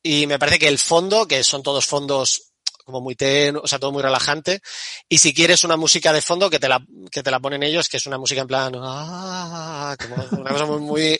y 0.04 0.28
me 0.28 0.38
parece 0.38 0.60
que 0.60 0.68
el 0.68 0.80
fondo, 0.80 1.28
que 1.28 1.44
son 1.44 1.64
todos 1.64 1.86
fondos 1.86 2.52
como 2.84 3.02
muy 3.02 3.16
ten, 3.16 3.58
o 3.58 3.68
sea, 3.68 3.80
todo 3.80 3.92
muy 3.94 4.02
relajante, 4.02 4.62
y 5.08 5.18
si 5.18 5.34
quieres 5.34 5.64
una 5.64 5.78
música 5.78 6.12
de 6.12 6.22
fondo, 6.22 6.50
que 6.50 6.60
te 6.60 6.68
la, 6.68 6.86
que 7.10 7.24
te 7.24 7.32
la 7.32 7.40
ponen 7.40 7.64
ellos, 7.64 7.88
que 7.88 7.98
es 7.98 8.06
una 8.06 8.18
música 8.18 8.42
en 8.42 8.48
plan, 8.48 8.74
ah, 8.78 9.96
como 9.98 10.42
una 10.42 10.52
cosa 10.52 10.66
muy, 10.66 10.82
muy, 10.82 11.20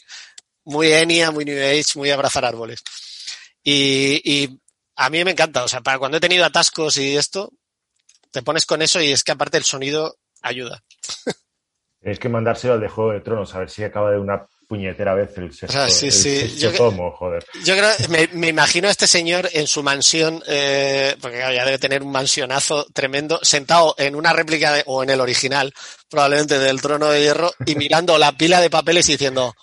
muy 0.66 0.92
Enya, 0.92 1.32
muy 1.32 1.46
New 1.46 1.58
Age, 1.58 1.94
muy 1.96 2.12
abrazar 2.12 2.44
árboles. 2.44 2.84
Y, 3.64 4.22
y 4.24 4.60
a 4.98 5.10
mí 5.10 5.24
me 5.24 5.32
encanta, 5.32 5.64
o 5.64 5.68
sea, 5.68 5.80
para 5.82 5.98
cuando 5.98 6.18
he 6.18 6.22
tenido 6.22 6.44
atascos 6.44 6.98
y 6.98 7.16
esto, 7.16 7.54
te 8.32 8.44
pones 8.44 8.66
con 8.66 8.82
eso 8.82 9.02
y 9.02 9.12
es 9.12 9.24
que 9.24 9.32
aparte 9.32 9.58
el 9.58 9.64
sonido 9.64 10.18
ayuda. 10.42 10.84
Tienes 12.00 12.20
que 12.20 12.30
mandárselo 12.30 12.74
al 12.76 12.80
de 12.82 12.88
Juego 12.90 13.12
de 13.12 13.22
Tronos, 13.22 13.54
a 13.56 13.60
ver 13.60 13.70
si 13.70 13.84
acaba 13.84 14.12
de 14.12 14.20
una 14.20 14.46
puñetera 14.68 15.14
vez 15.16 15.38
el 15.38 15.54
sexto, 15.54 15.80
Ah, 15.80 15.90
sí, 15.90 16.08
el 16.08 16.12
sí. 16.12 16.40
sexto 16.40 16.60
Yo 16.60 16.72
que- 16.72 16.78
tomo, 16.78 17.12
joder. 17.12 17.44
Yo 17.66 17.74
creo, 17.76 17.90
me, 18.10 18.28
me 18.34 18.48
imagino 18.50 18.88
a 18.88 18.92
este 18.92 19.08
señor 19.08 19.50
en 19.54 19.66
su 19.66 19.82
mansión, 19.82 20.42
eh, 20.48 21.16
porque 21.22 21.38
claro, 21.38 21.54
ya 21.56 21.66
debe 21.66 21.80
tener 21.80 22.04
un 22.04 22.12
mansionazo 22.12 22.86
tremendo, 22.94 23.40
sentado 23.42 23.96
en 23.98 24.16
una 24.16 24.32
réplica 24.34 24.74
de- 24.74 24.84
o 24.86 25.04
en 25.04 25.10
el 25.10 25.22
original, 25.22 25.74
probablemente 26.10 26.60
del 26.60 26.82
trono 26.82 27.10
de 27.10 27.22
hierro, 27.22 27.52
y 27.66 27.76
mirando 27.76 28.18
la 28.18 28.32
pila 28.34 28.62
de 28.62 28.70
papeles 28.70 29.08
y 29.10 29.14
diciendo, 29.14 29.54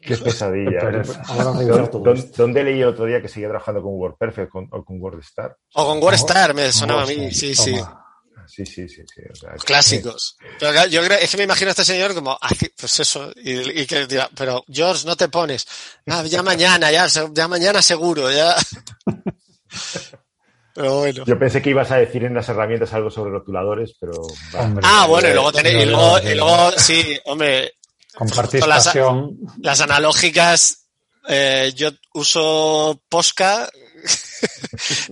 Qué 0.00 0.16
pesadilla. 0.18 0.70
Qué 0.78 0.86
pereza. 0.86 1.22
Ahora 1.26 1.52
revisar 1.58 1.80
¿Dó- 1.84 1.90
todo 1.90 2.02
dó- 2.04 2.14
esto. 2.14 2.42
¿Dónde 2.42 2.62
leí 2.62 2.80
el 2.80 2.88
otro 2.88 3.06
día 3.06 3.20
que 3.20 3.28
seguía 3.28 3.48
trabajando 3.48 3.82
con 3.82 3.94
WordPerfect 3.94 4.50
o 4.70 4.84
con 4.84 5.00
WordStar? 5.02 5.56
o 5.74 5.84
con 5.86 6.00
WordStar, 6.02 6.54
me 6.54 6.70
sonaba 6.70 7.02
a 7.02 7.06
mí, 7.06 7.32
sí, 7.34 7.54
sí. 7.56 7.72
Toma. 7.74 7.88
Sí, 7.90 8.05
sí, 8.64 8.88
sí. 8.88 9.04
sí. 9.06 9.20
o 9.30 9.34
sea, 9.34 9.50
que- 9.52 9.58
Clásicos. 9.64 10.36
Pero 10.58 10.86
yo 10.86 11.02
creo, 11.04 11.18
es 11.18 11.30
que 11.30 11.36
me 11.36 11.42
imagino 11.44 11.68
a 11.68 11.72
este 11.72 11.84
señor 11.84 12.14
como, 12.14 12.38
así, 12.40 12.70
pues 12.78 13.00
eso, 13.00 13.30
y, 13.36 13.80
y 13.82 13.86
que 13.86 14.06
dirá, 14.06 14.30
pero 14.34 14.64
George, 14.70 15.04
no 15.06 15.16
te 15.16 15.28
pones. 15.28 15.66
Ah, 16.06 16.22
ya 16.24 16.42
mañana, 16.42 16.90
ya, 16.90 17.08
mañana 17.48 17.82
seguro, 17.82 18.30
ya. 18.30 18.56
Pero 20.74 20.98
bueno. 20.98 21.24
Yo 21.24 21.38
pensé 21.38 21.62
que 21.62 21.70
ibas 21.70 21.90
a 21.90 21.96
decir 21.96 22.24
en 22.24 22.34
las 22.34 22.48
herramientas 22.50 22.92
algo 22.92 23.10
sobre 23.10 23.30
rotuladores, 23.30 23.94
pero... 23.98 24.12
Hombre, 24.58 24.84
Ah, 24.86 25.06
bueno, 25.08 25.28
y 25.30 25.32
luego 25.32 25.50
tenéis, 25.52 25.74
y 25.74 25.86
no, 25.86 25.92
luego, 25.92 26.20
no, 26.20 26.30
y 26.30 26.34
luego, 26.34 26.72
sí, 26.76 27.18
hombre, 27.24 27.72
compartís 28.14 28.60
Son 28.60 28.68
las- 28.68 28.94
las 29.62 29.80
analógicas, 29.80 30.86
eh, 31.28 31.72
yo 31.74 31.88
uso 32.12 33.00
Posca, 33.08 33.70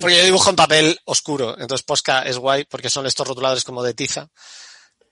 porque 0.00 0.16
yo 0.18 0.24
dibujo 0.24 0.50
en 0.50 0.56
papel 0.56 0.98
oscuro, 1.04 1.56
entonces 1.58 1.84
Posca 1.84 2.22
es 2.22 2.38
guay 2.38 2.64
porque 2.64 2.90
son 2.90 3.06
estos 3.06 3.26
rotuladores 3.28 3.64
como 3.64 3.82
de 3.82 3.94
tiza. 3.94 4.28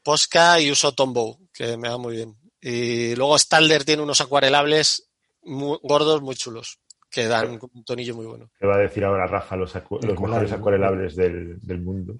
Posca 0.02 0.58
y 0.60 0.70
uso 0.70 0.92
Tombow, 0.92 1.38
que 1.52 1.76
me 1.76 1.88
va 1.88 1.98
muy 1.98 2.16
bien. 2.16 2.36
Y 2.60 3.14
luego 3.16 3.38
Stalder 3.38 3.84
tiene 3.84 4.02
unos 4.02 4.20
acuarelables 4.20 5.08
muy 5.44 5.78
gordos, 5.82 6.22
muy 6.22 6.34
chulos, 6.36 6.78
que 7.10 7.26
dan 7.26 7.58
un 7.72 7.84
tonillo 7.84 8.14
muy 8.14 8.26
bueno. 8.26 8.50
Te 8.58 8.66
va 8.66 8.76
a 8.76 8.78
decir 8.78 9.04
ahora 9.04 9.26
Rafa 9.26 9.56
los, 9.56 9.74
acu- 9.74 10.00
los 10.02 10.12
Ecolab, 10.14 10.28
mejores 10.30 10.52
acuarelables 10.52 11.16
del, 11.16 11.58
del 11.60 11.80
mundo. 11.80 12.14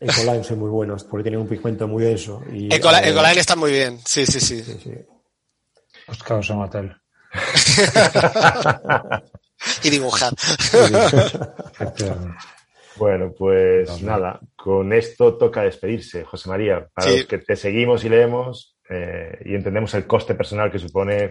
Ecoline 0.00 0.44
son 0.44 0.60
muy 0.60 0.70
buenos 0.70 1.02
porque 1.04 1.24
tienen 1.24 1.40
un 1.40 1.48
pigmento 1.48 1.88
muy 1.88 2.04
denso. 2.04 2.42
Y, 2.52 2.68
Ecola- 2.68 3.02
eh, 3.04 3.10
Ecoline 3.10 3.40
está 3.40 3.56
muy 3.56 3.72
bien, 3.72 4.00
sí, 4.04 4.24
sí, 4.26 4.38
sí. 4.40 4.62
sí, 4.62 4.78
sí. 4.82 4.92
Buscaos 6.06 6.48
un 6.50 6.62
hotel. 6.62 6.96
Y 9.84 9.90
dibujar. 9.90 10.32
Bueno, 12.96 13.32
pues 13.36 14.02
nada, 14.02 14.40
con 14.56 14.92
esto 14.92 15.36
toca 15.36 15.62
despedirse, 15.62 16.24
José 16.24 16.48
María. 16.48 16.88
Para 16.92 17.08
Sí. 17.08 17.18
los 17.18 17.26
que 17.26 17.38
te 17.38 17.54
seguimos 17.54 18.02
y 18.04 18.08
leemos 18.08 18.76
eh, 18.90 19.38
y 19.44 19.54
entendemos 19.54 19.94
el 19.94 20.04
coste 20.06 20.34
personal 20.34 20.68
que 20.72 20.80
supone 20.80 21.30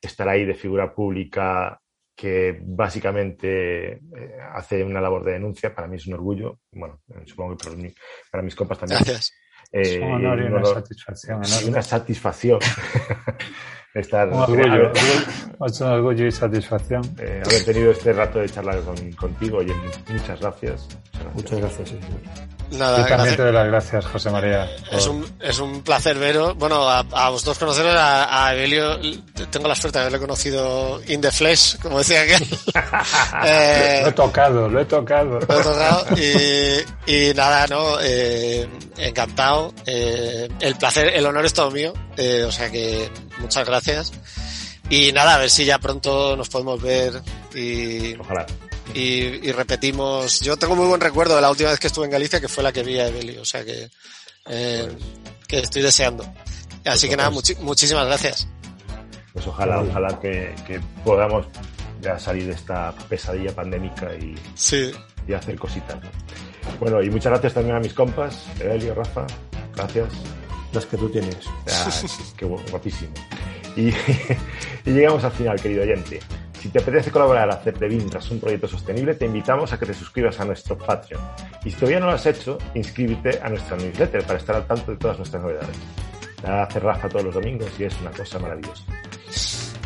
estar 0.00 0.28
ahí 0.28 0.44
de 0.44 0.54
figura 0.54 0.94
pública 0.94 1.80
que 2.14 2.56
básicamente 2.62 3.92
eh, 3.94 4.00
hace 4.54 4.84
una 4.84 5.00
labor 5.00 5.24
de 5.24 5.32
denuncia, 5.32 5.74
para 5.74 5.88
mí 5.88 5.96
es 5.96 6.06
un 6.06 6.14
orgullo, 6.14 6.60
bueno, 6.70 7.00
eh, 7.08 7.22
supongo 7.26 7.56
que 7.56 7.64
para, 7.64 7.76
mí- 7.76 7.94
para 8.30 8.42
mis 8.44 8.54
compas 8.54 8.78
también. 8.78 9.00
Gracias. 9.02 9.32
Eh, 9.72 9.80
Es 9.80 9.96
un 10.02 10.12
honor 10.12 10.38
y 10.38 10.42
un 10.42 10.48
una 10.52 10.56
honor 10.58 10.74
satisfacción 10.74 11.42
enorme. 11.44 11.68
una 11.68 11.82
satisfacción 11.82 12.60
estar, 13.94 14.28
Un 14.28 14.40
orgullo, 14.40 14.62
haber, 14.72 14.92
es 15.66 15.80
un 15.80 15.86
orgullo 15.88 16.26
y 16.26 16.32
satisfacción. 16.32 17.02
eh, 17.18 17.42
haber 17.44 17.64
tenido 17.64 17.92
este 17.92 18.12
rato 18.12 18.38
de 18.38 18.48
charla 18.48 18.76
con- 18.78 19.12
contigo. 19.12 19.58
Oye, 19.58 19.74
muchas 20.08 20.40
gracias. 20.40 20.88
Muchas 21.34 21.58
gracias. 21.60 21.88
sí, 21.90 21.98
sí. 22.00 22.76
Nada, 22.78 22.96
Yo 23.00 23.04
también 23.04 23.18
gracias. 23.18 23.36
te 23.36 23.42
doy 23.42 23.52
las 23.52 23.66
gracias, 23.66 24.06
José 24.06 24.30
María. 24.30 24.66
Es 24.90 25.06
un, 25.06 25.26
es 25.40 25.58
un 25.58 25.82
placer 25.82 26.16
veros. 26.18 26.56
Bueno, 26.56 26.88
a, 26.88 27.00
a 27.12 27.28
vosotros 27.28 27.58
conoceros, 27.58 27.94
a, 27.94 28.46
a 28.46 28.54
Evelio, 28.54 28.98
tengo 29.50 29.68
la 29.68 29.74
suerte 29.74 29.98
de 29.98 30.04
haberle 30.06 30.18
conocido 30.18 30.98
in 31.06 31.20
the 31.20 31.30
flesh, 31.30 31.76
como 31.82 31.98
decía 31.98 32.22
aquel. 32.22 32.42
Eh, 33.44 34.00
Lo 34.02 34.08
he 34.08 34.12
tocado, 34.12 34.68
lo 34.68 34.80
he 34.80 34.84
tocado. 34.86 35.38
lo 35.38 35.42
he 35.42 35.62
tocado 35.62 36.06
y, 36.16 37.12
y 37.12 37.34
nada, 37.34 37.66
¿no? 37.66 37.96
Eh, 38.02 38.66
encantado. 38.96 39.74
Eh, 39.86 40.48
el 40.60 40.74
placer, 40.76 41.08
el 41.14 41.26
honor 41.26 41.44
es 41.44 41.52
todo 41.52 41.70
mío. 41.70 41.92
Eh, 42.16 42.44
o 42.46 42.52
sea 42.52 42.70
que 42.70 43.10
muchas 43.38 43.66
gracias. 43.66 44.12
Y 44.90 45.12
nada, 45.12 45.36
a 45.36 45.38
ver 45.38 45.50
si 45.50 45.64
ya 45.64 45.78
pronto 45.78 46.36
nos 46.36 46.48
podemos 46.48 46.80
ver 46.82 47.22
y, 47.54 48.14
Ojalá. 48.16 48.46
y, 48.94 49.48
y 49.48 49.52
repetimos. 49.52 50.40
Yo 50.40 50.56
tengo 50.56 50.76
muy 50.76 50.86
buen 50.86 51.00
recuerdo 51.00 51.34
de 51.36 51.40
la 51.42 51.50
última 51.50 51.70
vez 51.70 51.78
que 51.80 51.86
estuve 51.86 52.04
en 52.06 52.10
Galicia, 52.10 52.40
que 52.40 52.48
fue 52.48 52.62
la 52.62 52.72
que 52.72 52.82
vi 52.82 52.98
a 52.98 53.08
Evelio. 53.08 53.42
O 53.42 53.44
sea 53.44 53.64
que, 53.64 53.88
eh, 54.48 54.88
que 55.48 55.60
estoy 55.60 55.82
deseando. 55.82 56.26
Así 56.84 57.08
que 57.08 57.16
nada, 57.16 57.30
muchi- 57.30 57.56
muchísimas 57.60 58.06
gracias. 58.06 58.46
Pues 59.32 59.46
ojalá, 59.46 59.80
ojalá 59.80 60.20
que, 60.20 60.54
que 60.66 60.78
podamos 61.04 61.46
ya 62.02 62.18
salir 62.18 62.46
de 62.46 62.52
esta 62.52 62.92
pesadilla 63.08 63.54
pandémica 63.54 64.12
y, 64.14 64.34
Sí, 64.54 64.90
y 65.26 65.32
hacer 65.32 65.56
cositas. 65.58 65.96
¿no? 66.02 66.10
Bueno, 66.80 67.00
y 67.02 67.08
muchas 67.08 67.30
gracias 67.30 67.54
también 67.54 67.76
a 67.76 67.80
mis 67.80 67.94
compas, 67.94 68.44
Evelio, 68.60 68.94
Rafa, 68.94 69.24
gracias. 69.76 70.08
Las 70.72 70.86
que 70.86 70.96
tú 70.96 71.08
tienes. 71.08 71.36
Ah, 71.70 71.90
qué 72.36 72.46
gu- 72.46 72.70
guapísimo. 72.70 73.12
Y, 73.76 73.88
y 74.86 74.90
llegamos 74.90 75.22
al 75.24 75.32
final, 75.32 75.60
querido 75.60 75.82
oyente. 75.82 76.20
Si 76.60 76.68
te 76.68 76.78
apetece 76.78 77.10
colaborar 77.10 77.50
a 77.50 77.54
hacer 77.54 77.76
de 77.78 77.88
un 78.30 78.38
proyecto 78.40 78.68
sostenible, 78.68 79.14
te 79.14 79.26
invitamos 79.26 79.72
a 79.72 79.78
que 79.78 79.86
te 79.86 79.94
suscribas 79.94 80.38
a 80.38 80.44
nuestro 80.44 80.78
Patreon. 80.78 81.20
Y 81.64 81.70
si 81.70 81.76
todavía 81.76 81.98
no 81.98 82.06
lo 82.06 82.12
has 82.12 82.24
hecho, 82.26 82.56
inscríbete 82.74 83.40
a 83.42 83.48
nuestra 83.48 83.76
newsletter 83.76 84.22
para 84.24 84.38
estar 84.38 84.54
al 84.56 84.66
tanto 84.66 84.92
de 84.92 84.96
todas 84.96 85.18
nuestras 85.18 85.42
novedades. 85.42 85.76
La 86.44 86.62
hace 86.62 86.78
Rafa 86.78 87.08
todos 87.08 87.24
los 87.24 87.34
domingos 87.34 87.68
y 87.78 87.84
es 87.84 88.00
una 88.00 88.10
cosa 88.12 88.38
maravillosa. 88.38 88.84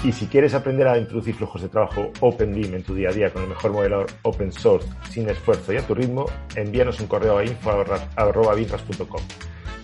Y 0.05 0.13
si 0.13 0.27
quieres 0.27 0.53
aprender 0.53 0.87
a 0.87 0.99
introducir 0.99 1.35
flujos 1.35 1.63
de 1.63 1.69
trabajo 1.71 2.13
OpenBeam 2.21 2.75
en 2.75 2.83
tu 2.83 2.95
día 2.95 3.09
a 3.09 3.13
día 3.13 3.33
con 3.33 3.43
el 3.43 3.49
mejor 3.49 3.73
modelo 3.73 4.05
open 4.23 4.53
source, 4.53 4.87
sin 5.11 5.29
esfuerzo 5.31 5.73
y 5.73 5.79
a 5.79 5.87
tu 5.87 5.95
ritmo, 5.95 6.27
envíanos 6.55 7.01
un 7.01 7.07
correo 7.07 7.39
a 7.39 7.45
info.binras.com 7.45 9.23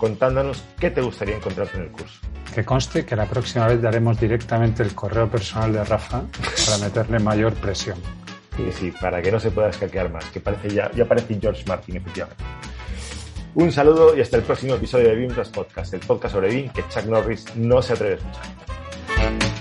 contándonos 0.02 0.64
qué 0.80 0.90
te 0.90 1.00
gustaría 1.00 1.36
encontrarte 1.36 1.76
en 1.76 1.84
el 1.84 1.90
curso. 1.92 2.18
Que 2.52 2.64
conste 2.64 3.06
que 3.06 3.14
la 3.14 3.26
próxima 3.26 3.68
vez 3.68 3.80
daremos 3.80 4.18
directamente 4.18 4.82
el 4.82 4.96
correo 4.96 5.30
personal 5.30 5.72
de 5.72 5.84
Rafa 5.84 6.24
para 6.66 6.78
meterle 6.78 7.20
mayor 7.20 7.54
presión. 7.54 7.96
Sí, 8.56 8.64
sí, 8.72 8.92
para 9.00 9.22
que 9.22 9.30
no 9.30 9.38
se 9.38 9.52
pueda 9.52 9.68
escaquear 9.68 10.10
más, 10.10 10.24
que 10.24 10.40
parece 10.40 10.70
ya, 10.70 10.90
ya 10.90 11.04
parece 11.04 11.38
George 11.40 11.62
Martin, 11.68 11.98
efectivamente. 11.98 12.42
Un 13.54 13.70
saludo 13.70 14.16
y 14.16 14.20
hasta 14.20 14.38
el 14.38 14.42
próximo 14.42 14.74
episodio 14.74 15.08
de 15.08 15.14
BIMRAS 15.14 15.50
Podcast, 15.50 15.94
el 15.94 16.00
podcast 16.00 16.34
sobre 16.34 16.48
BIM 16.48 16.70
que 16.70 16.82
Chuck 16.88 17.04
Norris 17.04 17.54
no 17.54 17.80
se 17.80 17.92
atreve 17.92 18.14
a 18.14 18.16
escuchar. 18.16 19.51